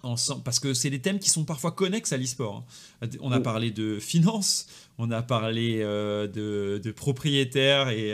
ensemble, 0.01 0.43
parce 0.43 0.59
que 0.59 0.73
c'est 0.73 0.89
des 0.89 0.99
thèmes 0.99 1.19
qui 1.19 1.29
sont 1.29 1.45
parfois 1.45 1.71
connexes 1.71 2.11
à 2.11 2.17
l'e-sport. 2.17 2.65
Hein. 3.01 3.07
On 3.21 3.31
a 3.31 3.39
parlé 3.39 3.71
de 3.71 3.97
finances, 3.99 4.67
on 4.97 5.09
a 5.11 5.21
parlé 5.21 5.77
de, 5.79 6.81
de, 6.83 6.91
propriétaires 6.91 7.87
et, 7.87 8.13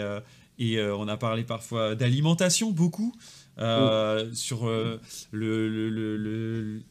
et 0.59 0.81
on 0.83 1.07
a 1.07 1.17
parlé 1.17 1.43
parfois 1.43 1.95
d'alimentation 1.95 2.71
beaucoup. 2.71 3.13
sur 3.57 4.69
le, 5.31 6.81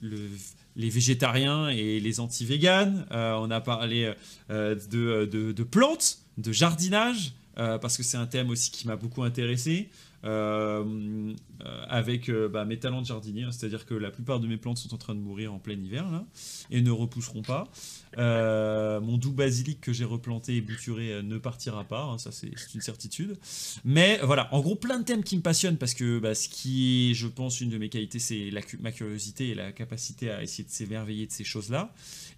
les 0.76 0.90
végétariens 0.90 1.68
et 1.68 2.00
les 2.00 2.20
anti-véganes. 2.20 3.06
on 3.10 3.50
a 3.50 3.60
parlé 3.60 4.12
de, 4.48 5.24
de, 5.26 5.62
plantes, 5.62 6.18
de 6.36 6.52
jardinage, 6.52 7.32
parce 7.56 7.96
que 7.96 8.02
c'est 8.02 8.16
un 8.16 8.26
thème 8.26 8.50
aussi 8.50 8.70
qui 8.70 8.86
m'a 8.86 8.96
beaucoup 8.96 9.22
intéressé. 9.22 9.88
Euh, 10.24 11.32
euh, 11.64 11.84
avec 11.88 12.28
euh, 12.28 12.48
bah, 12.48 12.64
mes 12.64 12.78
talents 12.78 13.00
de 13.00 13.06
jardinier, 13.06 13.46
c'est-à-dire 13.52 13.86
que 13.86 13.94
la 13.94 14.10
plupart 14.10 14.40
de 14.40 14.48
mes 14.48 14.56
plantes 14.56 14.78
sont 14.78 14.92
en 14.92 14.96
train 14.96 15.14
de 15.14 15.20
mourir 15.20 15.54
en 15.54 15.58
plein 15.58 15.74
hiver 15.74 16.10
là, 16.10 16.24
et 16.70 16.82
ne 16.82 16.90
repousseront 16.90 17.42
pas. 17.42 17.68
mon 18.16 19.16
doux 19.16 19.32
basilic 19.32 19.80
que 19.80 19.92
j'ai 19.92 20.04
replanté 20.04 20.56
et 20.56 20.60
bouturé 20.60 21.22
ne 21.22 21.38
partira 21.38 21.84
pas, 21.84 22.02
hein, 22.02 22.18
ça 22.18 22.32
c'est 22.32 22.50
une 22.74 22.80
certitude. 22.80 23.36
Mais 23.84 24.18
voilà, 24.22 24.52
en 24.52 24.60
gros 24.60 24.74
plein 24.74 24.98
de 24.98 25.04
thèmes 25.04 25.22
qui 25.22 25.36
me 25.36 25.42
passionnent 25.42 25.78
parce 25.78 25.94
que 25.94 26.18
bah, 26.18 26.34
ce 26.34 26.48
qui 26.48 27.10
est, 27.10 27.14
je 27.14 27.28
pense, 27.28 27.60
une 27.60 27.70
de 27.70 27.78
mes 27.78 27.88
qualités, 27.88 28.18
c'est 28.18 28.50
ma 28.80 28.92
curiosité 28.92 29.50
et 29.50 29.54
la 29.54 29.72
capacité 29.72 30.30
à 30.30 30.42
essayer 30.42 30.64
de 30.64 30.70
s'émerveiller 30.70 31.26
de 31.26 31.32
ces 31.32 31.44
choses-là. 31.44 31.92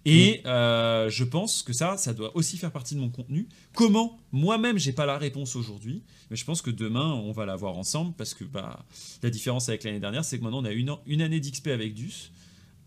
Et 0.05 0.41
mm. 0.43 0.47
euh, 0.47 1.09
je 1.09 1.23
pense 1.23 1.63
que 1.63 1.73
ça, 1.73 1.97
ça 1.97 2.13
doit 2.13 2.35
aussi 2.35 2.57
faire 2.57 2.71
partie 2.71 2.95
de 2.95 2.99
mon 2.99 3.09
contenu. 3.09 3.47
Comment 3.75 4.19
Moi-même, 4.31 4.77
j'ai 4.77 4.93
pas 4.93 5.05
la 5.05 5.17
réponse 5.17 5.55
aujourd'hui, 5.55 6.03
mais 6.29 6.35
je 6.35 6.45
pense 6.45 6.61
que 6.61 6.71
demain, 6.71 7.13
on 7.13 7.31
va 7.31 7.45
la 7.45 7.55
voir 7.55 7.77
ensemble 7.77 8.13
parce 8.17 8.33
que 8.33 8.43
bah, 8.43 8.85
la 9.21 9.29
différence 9.29 9.69
avec 9.69 9.83
l'année 9.83 9.99
dernière, 9.99 10.25
c'est 10.25 10.37
que 10.37 10.43
maintenant, 10.43 10.61
on 10.61 10.65
a 10.65 10.71
une, 10.71 10.95
une 11.05 11.21
année 11.21 11.39
d'XP 11.39 11.67
avec 11.67 11.93
Dus, 11.93 12.31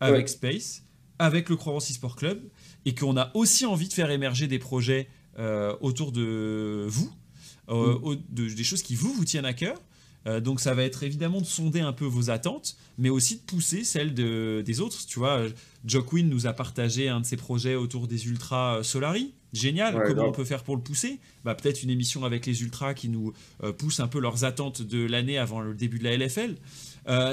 avec 0.01 0.29
Space, 0.29 0.83
avec 1.19 1.49
le 1.49 1.57
Croix 1.57 1.81
Sport 1.81 2.17
Club, 2.17 2.43
et 2.85 2.95
qu'on 2.95 3.17
a 3.17 3.31
aussi 3.35 3.65
envie 3.65 3.89
de 3.89 3.93
faire 3.93 4.11
émerger 4.11 4.49
des 4.49 4.59
projets 4.59 5.09
euh, 5.39 5.77
autour 5.81 6.13
de 6.13 6.87
vous, 6.89 7.13
euh, 7.69 8.17
mm. 8.17 8.55
des 8.55 8.65
choses 8.65 8.83
qui 8.83 8.97
vous, 8.97 9.13
vous 9.13 9.25
tiennent 9.25 9.47
à 9.47 9.55
cœur. 9.55 9.79
Euh, 10.27 10.41
donc 10.41 10.61
ça 10.61 10.75
va 10.75 10.83
être 10.83 11.03
évidemment 11.03 11.41
de 11.41 11.47
sonder 11.47 11.81
un 11.81 11.93
peu 11.93 12.05
vos 12.05 12.31
attentes, 12.31 12.77
mais 12.99 13.11
aussi 13.11 13.37
de 13.37 13.41
pousser 13.41 13.85
celles 13.85 14.15
des 14.15 14.81
autres. 14.81 15.07
Tu 15.07 15.19
vois, 15.19 15.43
Joe 15.85 16.05
Quinn 16.05 16.29
nous 16.29 16.47
a 16.47 16.53
partagé 16.53 17.09
un 17.09 17.21
de 17.21 17.27
ses 17.27 17.37
projets 17.37 17.75
autour 17.75 18.07
des 18.07 18.27
Ultras 18.27 18.79
euh, 18.79 18.83
Solari. 18.83 19.35
Génial, 19.53 20.03
comment 20.05 20.25
on 20.25 20.33
peut 20.33 20.45
faire 20.45 20.65
pour 20.65 20.75
le 20.75 20.83
pousser? 20.83 21.21
Bah, 21.45 21.55
Peut-être 21.55 21.85
une 21.85 21.91
émission 21.91 22.25
avec 22.25 22.45
les 22.45 22.63
Ultras 22.63 22.95
qui 22.95 23.09
nous 23.09 23.33
euh, 23.63 23.73
pousse 23.73 24.01
un 24.01 24.09
peu 24.09 24.19
leurs 24.19 24.45
attentes 24.45 24.83
de 24.83 25.07
l'année 25.07 25.39
avant 25.39 25.61
le 25.61 25.75
début 25.75 26.01
de 26.01 26.05
la 26.05 26.17
LFL. 26.17 26.57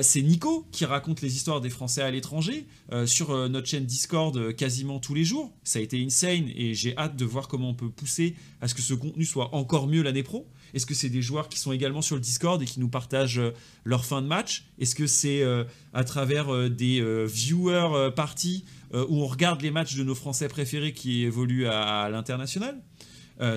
c'est 0.04 0.22
Nico 0.22 0.68
qui 0.72 0.86
raconte 0.86 1.22
les 1.22 1.36
histoires 1.36 1.62
des 1.62 1.72
Français 1.72 2.04
à 2.04 2.12
l'étranger 2.12 2.68
sur 3.08 3.50
notre 3.50 3.68
chaîne 3.68 3.86
Discord 3.86 4.54
quasiment 4.56 5.00
tous 5.00 5.16
les 5.16 5.24
jours. 5.24 5.52
Ça 5.64 5.80
a 5.80 5.82
été 5.82 6.04
insane 6.04 6.52
et 6.54 6.76
j'ai 6.76 6.96
hâte 6.96 7.16
de 7.16 7.26
voir 7.26 7.48
comment 7.48 7.70
on 7.70 7.74
peut 7.74 7.90
pousser 7.90 8.36
à 8.60 8.68
ce 8.68 8.76
que 8.76 8.82
ce 8.82 8.94
contenu 8.94 9.26
soit 9.26 9.56
encore 9.56 9.88
mieux 9.88 10.04
l'année 10.04 10.24
pro. 10.24 10.46
Est-ce 10.74 10.86
que 10.86 10.94
c'est 10.94 11.10
des 11.10 11.22
joueurs 11.22 11.50
qui 11.50 11.60
sont 11.60 11.72
également 11.72 12.02
sur 12.02 12.16
le 12.16 12.22
Discord 12.22 12.62
et 12.62 12.66
qui 12.66 12.80
nous 12.80 12.90
partagent 12.90 13.40
euh, 13.40 13.52
leur 13.84 14.06
fin 14.06 14.22
de 14.22 14.28
match? 14.28 14.66
Est-ce 14.80 14.96
que 14.96 15.08
c'est 15.08 15.44
euh, 15.44 15.64
à 15.94 16.04
travers 16.04 16.54
euh, 16.54 16.70
des 16.70 17.02
viewer 17.26 18.10
parties 18.16 18.66
où 18.94 19.22
on 19.22 19.28
regarde 19.28 19.62
les 19.62 19.72
matchs 19.72 19.96
de 19.96 20.04
nos 20.04 20.16
Français 20.16 20.50
préférés 20.50 20.94
qui 20.94 21.24
évoluent 21.24 21.68
à, 21.68 22.10
l'international? 22.10 22.82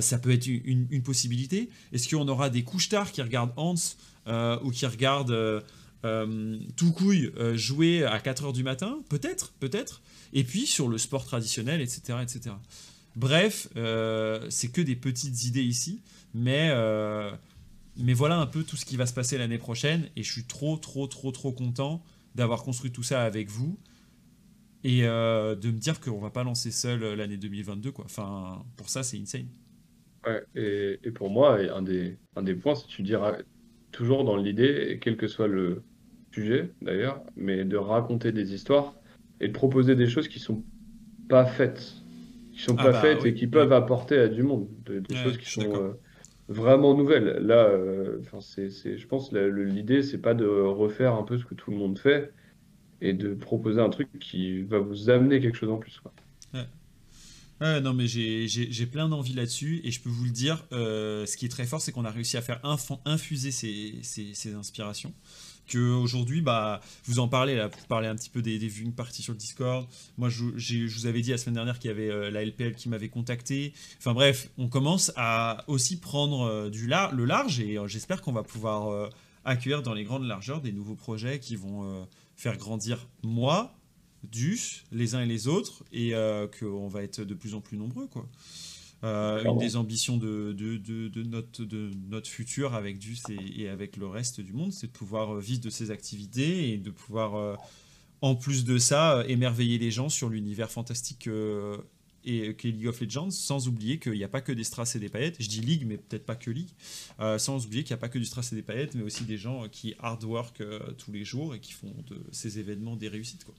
Ça 0.01 0.19
peut 0.19 0.31
être 0.31 0.47
une, 0.47 1.03
possibilité. 1.03 1.69
Est-ce 1.93 2.09
qu'on 2.09 2.27
aura 2.29 2.51
des 2.51 2.63
couches-tard 2.63 3.11
qui 3.11 3.21
regardent 3.21 3.53
Hans 3.57 3.75
ou 4.63 4.71
qui 4.71 4.87
regardent 4.87 5.65
couille 6.97 7.33
jouer 7.55 8.05
à 8.05 8.19
4h 8.19 8.53
du 8.53 8.63
matin? 8.63 8.99
Peut-être, 9.09 9.53
peut-être. 9.59 10.03
Et 10.33 10.45
puis 10.45 10.67
sur 10.67 10.89
le 10.89 10.99
sport 10.99 11.25
traditionnel, 11.25 11.81
etc. 11.81 12.19
etc. 12.23 12.55
Bref, 13.17 13.69
c'est 14.49 14.69
que 14.69 14.81
des 14.81 14.97
petites 14.97 15.45
idées 15.45 15.65
ici. 15.65 16.01
Mais, 16.35 16.69
euh, 16.73 17.31
mais 17.97 18.13
voilà 18.13 18.39
un 18.39 18.47
peu 18.47 18.65
tout 18.65 18.77
ce 18.77 18.85
qui 18.85 18.97
va 18.97 19.07
se 19.07 19.15
passer 19.15 19.39
l'année 19.39 19.59
prochaine. 19.59 20.09
Et 20.17 20.23
je 20.23 20.33
suis 20.33 20.45
trop, 20.45 20.77
trop, 20.77 21.07
trop, 21.07 21.31
trop 21.33 21.53
content 21.53 22.03
d'avoir 22.35 22.63
construit 22.63 22.91
tout 22.91 23.05
ça 23.05 23.23
avec 23.23 23.49
vous. 23.49 23.79
Et 24.83 25.05
euh, 25.05 25.55
de 25.55 25.69
me 25.69 25.79
dire 25.79 26.01
qu'on 26.01 26.19
va 26.19 26.31
pas 26.31 26.45
lancer 26.45 26.71
seul 26.71 27.15
l'année 27.15 27.39
2022. 27.39 27.93
Quoi. 27.93 28.05
Enfin, 28.05 28.63
pour 28.77 28.91
ça, 28.91 29.03
c'est 29.03 29.19
insane. 29.19 29.47
Ouais, 30.27 30.43
et, 30.55 30.99
et, 31.05 31.11
pour 31.11 31.31
moi, 31.31 31.59
un 31.59 31.83
des, 31.83 32.19
un 32.37 32.43
des 32.43 32.55
points, 32.55 32.75
c'est 32.75 32.87
tu 32.87 33.03
diras 33.03 33.37
toujours 33.93 34.25
dans 34.25 34.37
l'idée, 34.37 34.99
quel 35.01 35.17
que 35.17 35.29
soit 35.29 35.49
le 35.49 35.83
sujet 36.33 36.73
d'ailleurs, 36.83 37.23
mais 37.37 37.65
de 37.65 37.77
raconter 37.77 38.33
des 38.33 38.53
histoires 38.53 38.95
et 39.41 39.49
de 39.49 39.53
proposer 39.53 39.95
des 39.95 40.07
choses 40.07 40.29
qui 40.29 40.41
sont 40.41 40.65
pas 41.29 41.47
faites, 41.47 41.95
qui 42.53 42.61
sont 42.61 42.77
ah 42.79 42.85
pas 42.85 42.93
bah 42.93 43.01
faites 43.01 43.25
et 43.25 43.35
qui 43.35 43.47
peuvent 43.47 43.73
apporter 43.73 44.19
à 44.19 44.29
du 44.29 44.43
monde, 44.43 44.69
des, 44.87 45.15
choses 45.15 45.39
qui 45.39 45.51
sont 45.51 45.95
vraiment 46.49 46.95
nouvelle. 46.95 47.39
Là, 47.47 47.65
euh, 47.67 48.21
c'est, 48.41 48.69
je 48.71 49.07
pense 49.07 49.31
que 49.31 49.37
l'idée, 49.37 50.03
c'est 50.03 50.19
pas 50.19 50.35
de 50.35 50.47
refaire 50.47 51.15
un 51.15 51.23
peu 51.23 51.39
ce 51.39 51.45
que 51.45 51.55
tout 51.55 51.71
le 51.71 51.77
monde 51.77 51.99
fait 51.99 52.33
et 53.01 53.13
de 53.13 53.35
proposer 53.35 53.81
un 53.81 53.91
truc 53.91 54.09
qui 54.19 54.63
va 54.63 54.79
vous 54.79 55.11
amener 55.11 55.41
quelque 55.41 55.57
chose 55.59 55.71
en 55.71 55.79
plus. 55.79 56.01
Quoi. 56.01 56.13
Ouais. 57.61 57.81
non, 57.81 57.93
mais 57.93 58.07
j'ai 58.07 58.87
plein 58.87 59.09
d'envie 59.09 59.35
là-dessus 59.35 59.81
et 59.85 59.91
je 59.91 60.01
peux 60.01 60.11
vous 60.11 60.25
le 60.25 60.31
dire, 60.31 60.67
euh, 60.73 61.27
ce 61.27 61.37
qui 61.37 61.47
est 61.47 61.51
très 61.51 61.65
fort, 61.65 61.81
c'est 61.81 61.93
qu'on 61.93 62.05
a 62.05 62.11
réussi 62.11 62.37
à 62.37 62.43
faire 62.43 62.61
infuser 63.05 63.51
ces, 63.51 63.95
ces, 64.03 64.35
ces 64.35 64.55
inspirations 64.55 65.13
qu'aujourd'hui, 65.71 66.41
bah, 66.41 66.81
vous 67.05 67.19
en 67.19 67.29
parlez, 67.29 67.61
vous 67.61 67.87
parlez 67.89 68.09
un 68.09 68.15
petit 68.15 68.31
peu 68.31 68.43
des, 68.43 68.59
des 68.59 68.69
viewing 68.69 68.93
parties 68.93 69.23
sur 69.23 69.33
le 69.33 69.39
Discord. 69.39 69.87
Moi, 70.19 70.29
je, 70.29 70.45
je, 70.57 70.87
vous 70.87 71.07
avais 71.07 71.23
dit 71.23 71.31
la 71.31 71.39
semaine 71.39 71.55
dernière 71.55 71.79
qu'il 71.79 71.89
y 71.89 71.93
avait 71.93 72.11
euh, 72.11 72.31
la 72.31 72.45
LPL 72.45 72.75
qui 72.75 72.89
m'avait 72.89 73.09
contacté. 73.09 73.73
Enfin 73.99 74.15
bref, 74.15 74.51
on 74.59 74.69
commence 74.69 75.13
à 75.17 75.65
aussi 75.67 75.99
prendre 75.99 76.43
euh, 76.43 76.71
du 76.71 76.87
le 76.87 77.25
large 77.25 77.61
et 77.61 77.79
euh, 77.79 77.89
j'espère 77.89 78.23
qu'on 78.23 78.33
va 78.33 78.43
pouvoir 78.43 79.11
accueillir 79.45 79.83
dans 79.83 79.95
les 79.95 80.05
grandes 80.05 80.27
largeurs 80.27 80.61
des 80.61 80.73
nouveaux 80.73 80.95
projets 80.95 81.39
qui 81.39 81.57
vont 81.57 82.07
faire 82.37 82.57
grandir 82.57 83.07
moi, 83.23 83.75
Dus, 84.23 84.85
les 84.93 85.15
uns 85.15 85.23
et 85.23 85.27
les 85.27 85.49
autres 85.49 85.85
et 85.93 86.13
qu'on 86.59 86.89
va 86.89 87.03
être 87.03 87.23
de 87.23 87.35
plus 87.35 87.55
en 87.55 87.61
plus 87.61 87.77
nombreux, 87.77 88.07
quoi. 88.07 88.27
Euh, 89.05 89.45
une 89.45 89.59
des 89.59 89.77
ambitions 89.77 90.17
de, 90.17 90.53
de, 90.53 90.79
de, 90.79 91.23
notre, 91.25 91.65
de 91.65 91.91
notre 92.09 92.29
futur 92.29 92.75
avec 92.75 92.99
DUS 92.99 93.19
et, 93.57 93.69
avec 93.69 93.99
le 93.99 94.07
reste 94.07 94.41
du 94.41 94.55
monde, 94.55 94.73
c'est 94.73 94.87
de 94.87 94.93
pouvoir 94.93 95.35
euh, 95.35 95.41
vivre 95.41 95.61
de 95.61 95.69
ces 95.69 95.91
activités 95.91 96.73
et 96.73 96.79
de 96.79 96.91
pouvoir, 96.91 97.35
euh, 97.35 97.55
en 98.23 98.35
plus 98.35 98.65
de 98.65 98.79
ça, 98.79 99.23
émerveiller 99.29 99.77
les 99.77 99.91
gens 99.91 100.09
sur 100.09 100.31
l'univers 100.31 100.71
fantastique 100.71 101.29
et 102.27 102.55
qu'est 102.55 102.71
League 102.71 102.87
of 102.87 102.99
Legends, 103.03 103.31
sans 103.31 103.69
oublier 103.69 103.99
qu'il 103.99 104.13
n'y 104.13 104.25
a 104.25 104.29
pas 104.29 104.41
que 104.41 104.53
des 104.53 104.65
strass 104.65 104.97
et 104.97 104.99
des 104.99 105.11
paillettes. 105.11 105.37
Je 105.39 105.49
dis 105.49 105.61
League, 105.61 105.85
mais 105.87 105.99
peut-être 105.99 106.25
pas 106.25 106.37
que 106.37 106.51
League. 106.51 106.71
sans 107.37 107.67
oublier 107.67 107.85
qu'il 107.85 107.93
n'y 107.95 107.99
a 107.99 108.01
pas 108.01 108.09
que 108.09 108.19
du 108.19 108.25
strass 108.25 108.53
et 108.53 108.57
des 108.57 108.63
paillettes, 108.63 108.95
mais 108.95 109.03
aussi 109.03 109.25
des 109.25 109.37
gens 109.37 109.69
qui 109.69 109.95
hard 109.99 110.25
work 110.25 110.63
tous 110.97 111.13
les 111.13 111.27
jours 111.27 111.55
et 111.55 111.61
qui 111.61 111.73
font 111.73 111.95
de 112.09 112.17
ces 112.33 112.59
événements 112.59 112.97
des 112.97 113.09
réussites. 113.09 113.45
Quoi. 113.45 113.55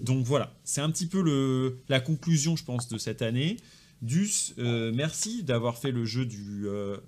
Donc 0.00 0.24
voilà, 0.24 0.54
c'est 0.64 0.80
un 0.80 0.90
petit 0.90 1.06
peu 1.06 1.20
le, 1.20 1.80
la 1.90 2.00
conclusion, 2.00 2.56
je 2.56 2.64
pense, 2.64 2.88
de 2.88 2.96
cette 2.96 3.20
année. 3.20 3.58
Dus, 4.04 4.54
euh, 4.58 4.92
merci 4.94 5.42
d'avoir 5.42 5.78
fait 5.78 5.90
le 5.90 6.04
jeu 6.04 6.26
du, 6.26 6.64
euh, 6.66 6.98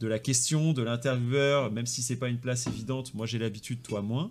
de 0.00 0.06
la 0.06 0.18
question, 0.18 0.74
de 0.74 0.82
l'intervieweur, 0.82 1.72
même 1.72 1.86
si 1.86 2.02
c'est 2.02 2.16
pas 2.16 2.28
une 2.28 2.38
place 2.38 2.66
évidente. 2.66 3.14
Moi, 3.14 3.24
j'ai 3.24 3.38
l'habitude, 3.38 3.82
toi 3.82 4.02
moins. 4.02 4.30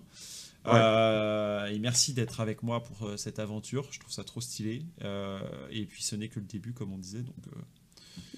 Euh, 0.66 1.66
et 1.66 1.78
merci 1.80 2.14
d'être 2.14 2.40
avec 2.40 2.62
moi 2.62 2.82
pour 2.84 3.10
cette 3.18 3.38
aventure. 3.40 3.88
Je 3.90 3.98
trouve 3.98 4.12
ça 4.12 4.22
trop 4.22 4.40
stylé. 4.40 4.84
et 5.70 5.86
puis, 5.86 6.02
ce 6.02 6.14
n'est 6.14 6.28
que 6.28 6.38
le 6.38 6.46
début, 6.46 6.72
comme 6.72 6.92
on 6.92 6.98
disait. 6.98 7.22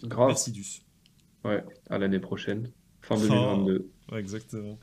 Donc, 0.03 0.17
merci 0.19 0.53
Dus. 0.53 0.81
Ouais, 1.45 1.63
à 1.91 1.99
l'année 1.99 2.19
prochaine, 2.19 2.71
fin 3.03 3.17
2022. 3.17 3.91
exactement. 4.17 4.79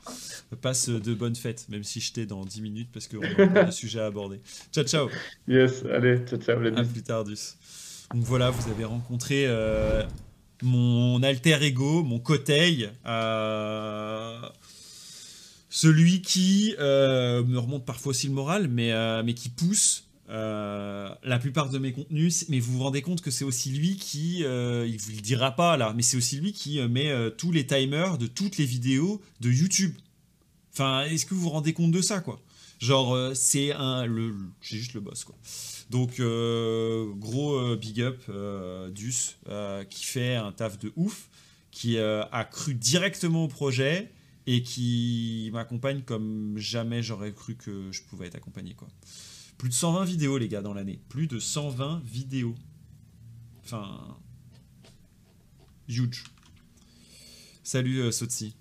Passe 0.62 0.88
de 0.88 1.14
bonnes 1.14 1.34
fêtes, 1.34 1.68
même 1.68 1.82
si 1.82 2.00
je 2.00 2.12
t'ai 2.12 2.26
dans 2.26 2.44
10 2.44 2.62
minutes 2.62 2.88
parce 2.92 3.08
qu'on 3.08 3.20
a 3.20 3.64
des 3.64 3.72
sujets 3.72 4.00
à 4.00 4.06
aborder. 4.06 4.40
Ciao, 4.72 4.84
ciao. 4.84 5.10
Yes, 5.48 5.84
allez, 5.84 6.18
ciao, 6.26 6.38
ciao. 6.38 6.64
À 6.64 6.84
plus 6.84 7.02
tard, 7.02 7.24
Dus. 7.24 7.56
Donc 8.12 8.22
voilà, 8.24 8.50
vous 8.50 8.70
avez 8.70 8.84
rencontré 8.84 9.44
euh, 9.46 10.04
mon 10.62 11.22
alter 11.22 11.58
ego, 11.62 12.02
mon 12.02 12.18
coteil, 12.18 12.90
euh, 13.06 14.40
celui 15.70 16.22
qui 16.22 16.74
euh, 16.78 17.42
me 17.44 17.58
remonte 17.58 17.84
parfois 17.84 18.10
aussi 18.10 18.28
le 18.28 18.34
moral, 18.34 18.68
mais, 18.68 18.92
mais 19.24 19.34
qui 19.34 19.48
pousse 19.48 20.08
la 20.28 21.38
plupart 21.40 21.70
de 21.70 21.78
mes 21.78 21.92
contenus. 21.92 22.46
Mais 22.48 22.60
vous 22.60 22.74
vous 22.74 22.82
rendez 22.84 23.02
compte 23.02 23.20
que 23.20 23.30
c'est 23.30 23.44
aussi 23.44 23.70
lui 23.70 23.96
qui, 23.96 24.40
il 24.40 24.44
vous 24.98 25.12
le 25.12 25.20
dira 25.20 25.52
pas 25.52 25.76
là, 25.76 25.92
mais 25.96 26.02
c'est 26.02 26.16
aussi 26.16 26.36
lui 26.36 26.52
qui 26.52 26.80
met 26.88 27.12
tous 27.36 27.52
les 27.52 27.66
timers 27.66 28.18
de 28.18 28.26
toutes 28.26 28.58
les 28.58 28.66
vidéos 28.66 29.22
de 29.40 29.50
YouTube. 29.50 29.94
Enfin, 30.72 31.04
est-ce 31.04 31.24
que 31.26 31.34
vous 31.34 31.42
vous 31.42 31.50
rendez 31.50 31.72
compte 31.72 31.92
de 31.92 32.02
ça, 32.02 32.20
quoi? 32.20 32.40
Genre, 32.80 33.30
c'est 33.34 33.72
un, 33.72 34.06
le, 34.06 34.34
j'ai 34.60 34.76
juste 34.76 34.94
le 34.94 35.00
boss, 35.00 35.24
quoi. 35.24 35.36
Donc, 35.90 36.20
euh, 36.20 37.12
gros 37.14 37.54
euh, 37.54 37.76
big 37.76 38.00
up, 38.00 38.22
euh, 38.28 38.90
Dus, 38.90 39.36
qui 39.90 40.04
fait 40.04 40.34
un 40.34 40.52
taf 40.52 40.78
de 40.78 40.92
ouf, 40.96 41.28
qui 41.70 41.98
a 41.98 42.48
cru 42.50 42.74
directement 42.74 43.44
au 43.44 43.48
projet 43.48 44.10
et 44.46 44.62
qui 44.62 45.50
m'accompagne 45.52 46.02
comme 46.02 46.54
jamais 46.56 47.02
j'aurais 47.02 47.32
cru 47.32 47.56
que 47.56 47.90
je 47.90 48.02
pouvais 48.02 48.26
être 48.26 48.36
accompagné. 48.36 48.74
Quoi. 48.74 48.88
Plus 49.58 49.70
de 49.70 49.74
120 49.74 50.04
vidéos, 50.04 50.38
les 50.38 50.48
gars, 50.48 50.62
dans 50.62 50.74
l'année. 50.74 51.00
Plus 51.08 51.26
de 51.26 51.38
120 51.38 52.02
vidéos. 52.04 52.54
Enfin. 53.64 54.16
Huge. 55.88 56.24
Salut 57.62 58.12
Sotsi. 58.12 58.54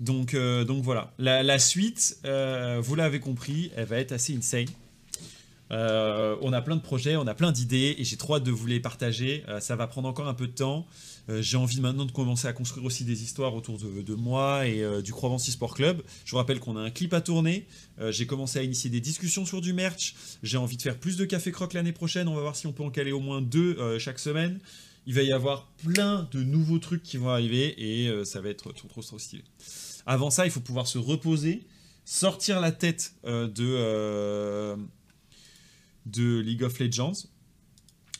Donc, 0.00 0.34
donc 0.34 0.82
voilà. 0.82 1.14
La, 1.18 1.58
suite, 1.58 2.18
vous 2.24 2.94
l'avez 2.94 3.20
compris, 3.20 3.70
elle 3.76 3.86
va 3.86 3.98
être 3.98 4.12
assez 4.12 4.34
insane. 4.36 4.66
Euh, 5.72 6.36
on 6.42 6.52
a 6.52 6.60
plein 6.60 6.76
de 6.76 6.82
projets, 6.82 7.16
on 7.16 7.26
a 7.26 7.34
plein 7.34 7.50
d'idées 7.50 7.94
et 7.96 8.04
j'ai 8.04 8.16
trop 8.16 8.36
hâte 8.36 8.44
de 8.44 8.50
vous 8.50 8.66
les 8.66 8.80
partager. 8.80 9.42
Euh, 9.48 9.60
ça 9.60 9.74
va 9.74 9.86
prendre 9.86 10.08
encore 10.08 10.28
un 10.28 10.34
peu 10.34 10.46
de 10.46 10.52
temps. 10.52 10.86
Euh, 11.28 11.40
j'ai 11.40 11.56
envie 11.56 11.80
maintenant 11.80 12.04
de 12.04 12.12
commencer 12.12 12.46
à 12.46 12.52
construire 12.52 12.84
aussi 12.84 13.04
des 13.04 13.22
histoires 13.22 13.54
autour 13.54 13.78
de, 13.78 14.14
moi 14.14 14.66
et 14.66 14.84
du 15.02 15.12
Crovency 15.12 15.52
Sport 15.52 15.74
Club. 15.74 16.02
Je 16.24 16.32
vous 16.32 16.36
rappelle 16.36 16.60
qu'on 16.60 16.76
a 16.76 16.80
un 16.80 16.90
clip 16.90 17.14
à 17.14 17.20
tourner. 17.20 17.66
j'ai 18.10 18.26
commencé 18.26 18.58
à 18.58 18.62
initier 18.62 18.90
des 18.90 19.00
discussions 19.00 19.46
sur 19.46 19.60
du 19.60 19.72
merch. 19.72 20.14
J'ai 20.42 20.58
envie 20.58 20.76
de 20.76 20.82
faire 20.82 20.98
plus 20.98 21.16
de 21.16 21.24
café 21.24 21.50
croque 21.50 21.72
l'année 21.72 21.92
prochaine. 21.92 22.28
On 22.28 22.34
va 22.34 22.42
voir 22.42 22.56
si 22.56 22.66
on 22.66 22.72
peut 22.72 22.82
en 22.82 22.90
caler 22.90 23.12
au 23.12 23.20
moins 23.20 23.40
deux 23.40 23.98
chaque 23.98 24.18
semaine. 24.18 24.58
Il 25.06 25.14
va 25.14 25.22
y 25.22 25.32
avoir 25.32 25.68
plein 25.84 26.28
de 26.32 26.42
nouveaux 26.42 26.78
trucs 26.78 27.02
qui 27.02 27.16
vont 27.16 27.30
arriver 27.30 27.74
et 27.78 28.24
ça 28.24 28.40
va 28.40 28.50
être 28.50 28.72
trop, 28.72 28.88
trop, 28.88 29.02
trop 29.02 29.18
stylé. 29.18 29.44
Avant 30.04 30.30
ça, 30.30 30.44
il 30.44 30.50
faut 30.50 30.60
pouvoir 30.60 30.86
se 30.86 30.98
reposer, 30.98 31.64
sortir 32.04 32.60
la 32.60 32.72
tête 32.72 33.14
de 33.24 34.76
de 36.06 36.38
League 36.38 36.62
of 36.62 36.78
Legends. 36.78 37.28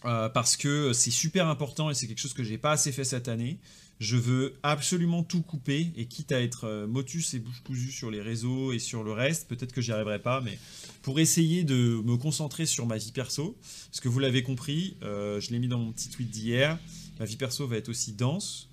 Euh, 0.04 0.28
parce 0.28 0.56
que 0.56 0.92
c'est 0.92 1.12
super 1.12 1.46
important 1.46 1.88
et 1.90 1.94
c'est 1.94 2.08
quelque 2.08 2.18
chose 2.18 2.34
que 2.34 2.42
j'ai 2.42 2.58
pas 2.58 2.72
assez 2.72 2.90
fait 2.92 3.04
cette 3.04 3.28
année. 3.28 3.60
Je 4.00 4.16
veux 4.16 4.54
absolument 4.64 5.22
tout 5.22 5.42
couper 5.42 5.92
et 5.94 6.06
quitte 6.06 6.32
à 6.32 6.42
être 6.42 6.64
euh, 6.64 6.86
motus 6.88 7.34
et 7.34 7.38
bouche 7.38 7.62
cousue 7.62 7.92
sur 7.92 8.10
les 8.10 8.20
réseaux 8.20 8.72
et 8.72 8.80
sur 8.80 9.04
le 9.04 9.12
reste, 9.12 9.46
peut-être 9.46 9.72
que 9.72 9.80
j'y 9.80 9.92
arriverai 9.92 10.20
pas, 10.20 10.40
mais 10.40 10.58
pour 11.02 11.20
essayer 11.20 11.62
de 11.62 12.02
me 12.04 12.16
concentrer 12.16 12.66
sur 12.66 12.84
ma 12.86 12.96
vie 12.96 13.12
perso, 13.12 13.56
parce 13.90 14.00
que 14.00 14.08
vous 14.08 14.18
l'avez 14.18 14.42
compris, 14.42 14.96
euh, 15.02 15.38
je 15.40 15.50
l'ai 15.50 15.60
mis 15.60 15.68
dans 15.68 15.78
mon 15.78 15.92
petit 15.92 16.08
tweet 16.08 16.30
d'hier, 16.30 16.80
ma 17.20 17.26
vie 17.26 17.36
perso 17.36 17.68
va 17.68 17.76
être 17.76 17.88
aussi 17.88 18.12
dense 18.12 18.68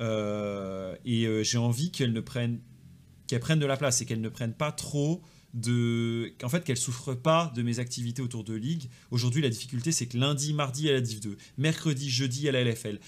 et 0.00 1.44
j'ai 1.44 1.58
envie 1.58 1.90
qu'elle 1.90 2.12
ne 2.12 2.20
prenne 2.20 2.60
qu'elle 3.26 3.40
prenne 3.40 3.58
de 3.58 3.64
la 3.64 3.78
place 3.78 4.02
et 4.02 4.04
qu'elle 4.04 4.20
ne 4.20 4.28
prenne 4.28 4.52
pas 4.52 4.70
trop 4.70 5.22
de 5.54 6.32
qu'en 6.38 6.48
fait 6.48 6.64
qu'elle 6.64 6.76
souffre 6.76 7.14
pas 7.14 7.52
de 7.54 7.62
mes 7.62 7.78
activités 7.78 8.20
autour 8.20 8.42
de 8.42 8.54
ligue. 8.54 8.90
Aujourd'hui, 9.10 9.40
la 9.40 9.48
difficulté 9.48 9.92
c'est 9.92 10.06
que 10.06 10.18
lundi, 10.18 10.52
mardi 10.52 10.88
elle 10.88 10.96
a 10.96 11.00
Div 11.00 11.20
2, 11.20 11.36
mercredi, 11.58 12.10
jeudi 12.10 12.46
elle 12.48 12.56
a 12.56 12.64
LFL, 12.64 12.98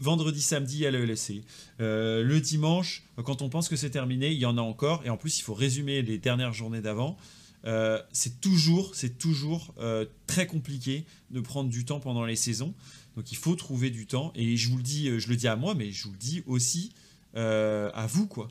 vendredi, 0.00 0.40
samedi 0.40 0.84
elle 0.84 0.96
a 0.96 1.00
LSC. 1.00 1.42
Euh, 1.80 2.22
le 2.24 2.40
dimanche, 2.40 3.04
quand 3.24 3.42
on 3.42 3.50
pense 3.50 3.68
que 3.68 3.76
c'est 3.76 3.90
terminé, 3.90 4.32
il 4.32 4.38
y 4.38 4.46
en 4.46 4.56
a 4.56 4.62
encore 4.62 5.02
et 5.04 5.10
en 5.10 5.18
plus 5.18 5.38
il 5.38 5.42
faut 5.42 5.54
résumer 5.54 6.00
les 6.00 6.18
dernières 6.18 6.54
journées 6.54 6.80
d'avant. 6.80 7.18
Euh, 7.66 8.00
c'est 8.12 8.40
toujours, 8.40 8.94
c'est 8.94 9.18
toujours 9.18 9.74
euh, 9.78 10.06
très 10.26 10.46
compliqué 10.46 11.04
de 11.30 11.40
prendre 11.40 11.68
du 11.68 11.84
temps 11.84 12.00
pendant 12.00 12.24
les 12.24 12.36
saisons. 12.36 12.72
Donc 13.16 13.30
il 13.30 13.36
faut 13.36 13.54
trouver 13.56 13.90
du 13.90 14.06
temps 14.06 14.32
et 14.34 14.56
je 14.56 14.70
vous 14.70 14.78
le 14.78 14.82
dis, 14.82 15.20
je 15.20 15.28
le 15.28 15.36
dis 15.36 15.48
à 15.48 15.56
moi, 15.56 15.74
mais 15.74 15.90
je 15.90 16.04
vous 16.04 16.12
le 16.12 16.18
dis 16.18 16.42
aussi 16.46 16.92
à 17.34 18.06
vous 18.08 18.26
quoi. 18.26 18.48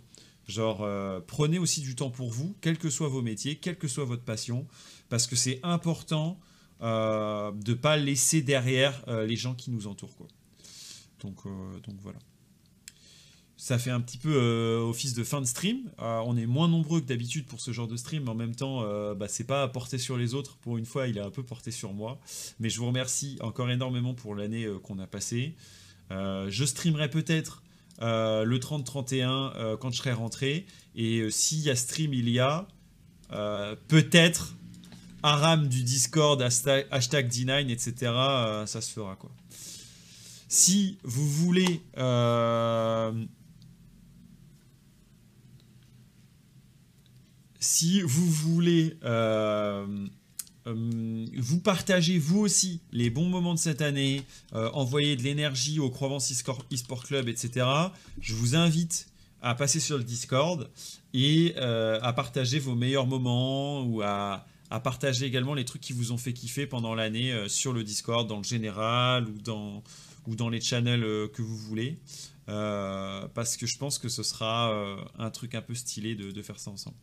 Genre, 0.49 0.81
euh, 0.81 1.19
prenez 1.25 1.59
aussi 1.59 1.79
du 1.81 1.93
temps 1.93 2.09
pour 2.09 2.31
vous, 2.31 2.55
quels 2.59 2.79
que 2.79 2.89
soient 2.89 3.07
vos 3.07 3.21
métiers, 3.21 3.57
quelle 3.57 3.77
que 3.77 3.87
soit 3.87 4.03
votre 4.03 4.23
passion, 4.23 4.65
parce 5.07 5.27
que 5.27 5.35
c'est 5.35 5.59
important 5.61 6.39
euh, 6.81 7.51
de 7.51 7.71
ne 7.71 7.77
pas 7.77 7.97
laisser 7.97 8.41
derrière 8.41 9.03
euh, 9.07 9.27
les 9.27 9.35
gens 9.35 9.53
qui 9.53 9.69
nous 9.69 9.85
entourent. 9.85 10.09
Donc, 11.21 11.37
voilà. 12.01 12.17
Ça 13.57 13.77
fait 13.77 13.91
un 13.91 14.01
petit 14.01 14.17
peu 14.17 14.35
office 14.81 15.13
de 15.13 15.23
fin 15.23 15.41
de 15.41 15.45
stream. 15.45 15.91
on 15.99 16.37
est 16.37 16.45
moins 16.45 16.69
nombreux 16.69 17.01
que 17.01 17.05
d'habitude 17.05 17.45
pour 17.45 17.59
ce 17.59 17.71
genre 17.71 17.89
de 17.89 17.97
stream, 17.97 18.23
mais 18.23 18.29
en 18.29 18.35
même 18.35 18.55
temps, 18.55 18.81
bah, 19.15 19.27
c'est 19.27 19.43
pas 19.43 19.67
porté 19.67 19.97
sur 19.97 20.15
les 20.15 20.33
autres. 20.33 20.55
Pour 20.59 20.77
une 20.77 20.85
fois, 20.85 21.07
il 21.07 21.17
est 21.17 21.21
un 21.21 21.29
peu 21.29 21.43
porté 21.43 21.71
sur 21.71 21.91
moi. 21.91 22.21
Mais 22.61 22.69
je 22.69 22.79
vous 22.79 22.87
remercie 22.87 23.37
encore 23.41 23.69
énormément 23.69 24.13
pour 24.13 24.33
l'année 24.33 24.65
qu'on 24.83 24.97
a 24.97 25.07
passée. 25.07 25.55
je 26.09 26.63
streamerai 26.65 27.09
peut-être 27.09 27.61
le 27.99 28.57
30-31 28.57 29.53
euh, 29.55 29.77
quand 29.77 29.91
je 29.91 29.97
serai 29.97 30.13
rentré. 30.13 30.65
Et 30.95 31.19
euh, 31.19 31.29
s'il 31.29 31.59
y 31.59 31.69
a 31.69 31.75
stream, 31.75 32.13
il 32.13 32.29
y 32.29 32.39
a 32.39 32.67
peut-être 33.87 34.55
Aram 35.21 35.67
du 35.67 35.83
Discord, 35.83 36.41
hashtag, 36.41 37.29
D9, 37.29 37.69
etc. 37.69 37.93
ça 38.65 38.81
se 38.81 38.91
fera 38.91 39.15
quoi. 39.15 39.29
Si 40.47 40.97
vous 41.03 41.29
voulez 41.29 41.81
si 47.59 48.01
vous 48.01 48.25
voulez 48.25 48.97
euh, 49.03 50.07
vous 50.73 51.59
partagez 51.59 52.17
vous 52.17 52.39
aussi 52.39 52.81
les 52.91 53.09
bons 53.09 53.27
moments 53.27 53.53
de 53.53 53.59
cette 53.59 53.81
année, 53.81 54.23
euh, 54.53 54.69
envoyez 54.73 55.15
de 55.15 55.23
l'énergie 55.23 55.79
au 55.79 55.89
Provence 55.89 56.31
eSport 56.31 57.03
Club, 57.03 57.29
etc. 57.29 57.65
Je 58.19 58.33
vous 58.33 58.55
invite 58.55 59.07
à 59.41 59.55
passer 59.55 59.79
sur 59.79 59.97
le 59.97 60.03
Discord 60.03 60.69
et 61.13 61.53
euh, 61.57 61.99
à 62.01 62.13
partager 62.13 62.59
vos 62.59 62.75
meilleurs 62.75 63.07
moments 63.07 63.83
ou 63.83 64.01
à, 64.01 64.45
partager 64.83 65.25
également 65.25 65.55
les 65.55 65.65
trucs 65.65 65.81
qui 65.81 65.93
vous 65.93 66.11
ont 66.11 66.17
fait 66.17 66.33
kiffer 66.33 66.67
pendant 66.67 66.93
l'année 66.93 67.33
sur 67.47 67.73
le 67.73 67.83
Discord, 67.83 68.27
dans 68.27 68.37
le 68.37 68.43
général 68.43 69.27
ou 69.27 69.41
dans, 69.41 69.83
ou 70.27 70.35
dans 70.35 70.49
les 70.49 70.61
channels 70.61 71.01
que 71.33 71.41
vous 71.41 71.57
voulez. 71.57 71.97
parce 72.45 73.57
que 73.57 73.65
je 73.65 73.77
pense 73.79 73.97
que 73.97 74.09
ce 74.09 74.21
sera 74.21 74.71
un 75.17 75.29
truc 75.31 75.55
un 75.55 75.63
peu 75.63 75.73
stylé 75.73 76.13
de 76.13 76.41
faire 76.43 76.59
ça 76.59 76.69
ensemble. 76.69 76.97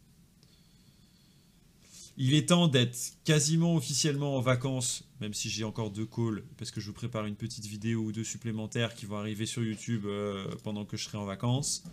Il 2.19 2.33
est 2.33 2.49
temps 2.49 2.67
d'être 2.67 2.97
quasiment 3.25 3.77
officiellement 3.77 4.37
en 4.37 4.41
vacances, 4.41 5.05
même 5.21 5.35
si 5.35 5.51
j'ai 5.51 5.65
encore 5.65 5.91
deux 5.91 6.07
calls, 6.07 6.43
parce 6.57 6.71
que 6.71 6.81
je 6.81 6.87
vous 6.87 6.95
prépare 6.95 7.27
une 7.27 7.37
petite 7.37 7.67
vidéo 7.67 8.05
ou 8.05 8.13
deux 8.13 8.25
supplémentaires 8.25 8.95
qui 8.95 9.05
vont 9.05 9.19
arriver 9.19 9.45
sur 9.45 9.63
YouTube 9.63 10.07
euh, 10.07 10.47
pendant 10.65 10.87
que 10.87 10.97
je 10.97 11.05
serai 11.05 11.19
en 11.19 11.27
vacances. 11.27 11.85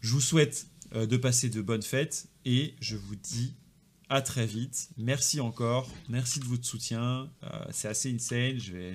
Je 0.00 0.10
vous 0.10 0.20
souhaite 0.20 0.66
euh, 0.94 1.06
de 1.06 1.16
passer 1.16 1.48
de 1.48 1.62
bonnes 1.62 1.82
fêtes 1.82 2.28
et 2.44 2.74
je 2.80 2.96
vous 2.96 3.14
dis 3.14 3.54
à 4.08 4.20
très 4.20 4.46
vite. 4.46 4.88
Merci 4.96 5.38
encore, 5.38 5.88
merci 6.08 6.40
de 6.40 6.44
votre 6.46 6.64
soutien. 6.64 7.30
Euh, 7.44 7.64
c'est 7.70 7.88
assez 7.88 8.12
insane. 8.12 8.58
Je 8.58 8.72
vais, 8.72 8.94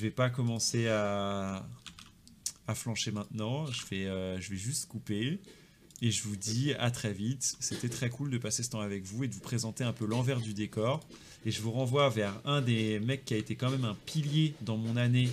vais 0.00 0.10
pas 0.10 0.28
commencer 0.28 0.88
à, 0.88 1.66
à 2.66 2.74
flancher 2.74 3.12
maintenant. 3.12 3.64
Je 3.64 3.86
vais 4.50 4.56
juste 4.58 4.88
couper. 4.88 5.40
Et 6.02 6.10
je 6.10 6.22
vous 6.24 6.36
dis 6.36 6.74
à 6.74 6.90
très 6.90 7.12
vite. 7.12 7.56
C'était 7.58 7.88
très 7.88 8.10
cool 8.10 8.30
de 8.30 8.38
passer 8.38 8.62
ce 8.62 8.70
temps 8.70 8.80
avec 8.80 9.04
vous 9.04 9.24
et 9.24 9.28
de 9.28 9.34
vous 9.34 9.40
présenter 9.40 9.82
un 9.82 9.92
peu 9.92 10.06
l'envers 10.06 10.40
du 10.40 10.52
décor. 10.52 11.06
Et 11.46 11.50
je 11.50 11.62
vous 11.62 11.70
renvoie 11.70 12.08
vers 12.10 12.38
un 12.44 12.60
des 12.60 13.00
mecs 13.00 13.24
qui 13.24 13.34
a 13.34 13.36
été 13.38 13.54
quand 13.54 13.70
même 13.70 13.84
un 13.84 13.96
pilier 14.04 14.54
dans 14.60 14.76
mon 14.76 14.96
année, 14.96 15.30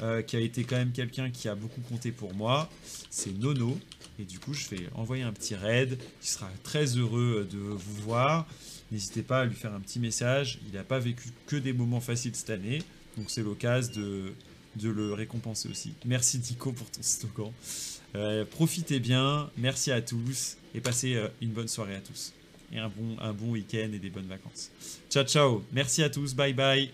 euh, 0.00 0.22
qui 0.22 0.36
a 0.36 0.40
été 0.40 0.64
quand 0.64 0.76
même 0.76 0.92
quelqu'un 0.92 1.30
qui 1.30 1.48
a 1.48 1.54
beaucoup 1.54 1.80
compté 1.82 2.12
pour 2.12 2.32
moi. 2.34 2.70
C'est 3.10 3.36
Nono. 3.36 3.78
Et 4.18 4.24
du 4.24 4.38
coup, 4.38 4.54
je 4.54 4.68
vais 4.70 4.88
envoyer 4.94 5.22
un 5.22 5.32
petit 5.32 5.54
raid. 5.54 5.98
Il 6.22 6.26
sera 6.26 6.48
très 6.62 6.96
heureux 6.96 7.46
de 7.50 7.58
vous 7.58 8.02
voir. 8.02 8.46
N'hésitez 8.90 9.22
pas 9.22 9.40
à 9.40 9.44
lui 9.44 9.54
faire 9.54 9.74
un 9.74 9.80
petit 9.80 9.98
message. 9.98 10.60
Il 10.66 10.74
n'a 10.74 10.84
pas 10.84 10.98
vécu 10.98 11.28
que 11.46 11.56
des 11.56 11.74
moments 11.74 12.00
faciles 12.00 12.34
cette 12.34 12.50
année. 12.50 12.78
Donc 13.18 13.30
c'est 13.30 13.42
l'occasion 13.42 13.92
de, 13.96 14.32
de 14.76 14.88
le 14.88 15.12
récompenser 15.12 15.68
aussi. 15.68 15.92
Merci 16.04 16.38
Dico 16.38 16.72
pour 16.72 16.90
ton 16.90 17.02
slogan. 17.02 17.52
Euh, 18.14 18.44
profitez 18.44 19.00
bien, 19.00 19.50
merci 19.56 19.90
à 19.92 20.00
tous 20.00 20.56
et 20.74 20.80
passez 20.80 21.16
euh, 21.16 21.28
une 21.42 21.50
bonne 21.50 21.68
soirée 21.68 21.96
à 21.96 22.00
tous. 22.00 22.32
Et 22.72 22.78
un 22.78 22.88
bon, 22.88 23.16
un 23.20 23.32
bon 23.32 23.50
week-end 23.50 23.90
et 23.92 23.98
des 23.98 24.10
bonnes 24.10 24.26
vacances. 24.26 24.70
Ciao 25.10 25.24
ciao, 25.24 25.64
merci 25.72 26.02
à 26.02 26.10
tous, 26.10 26.34
bye 26.34 26.52
bye. 26.52 26.90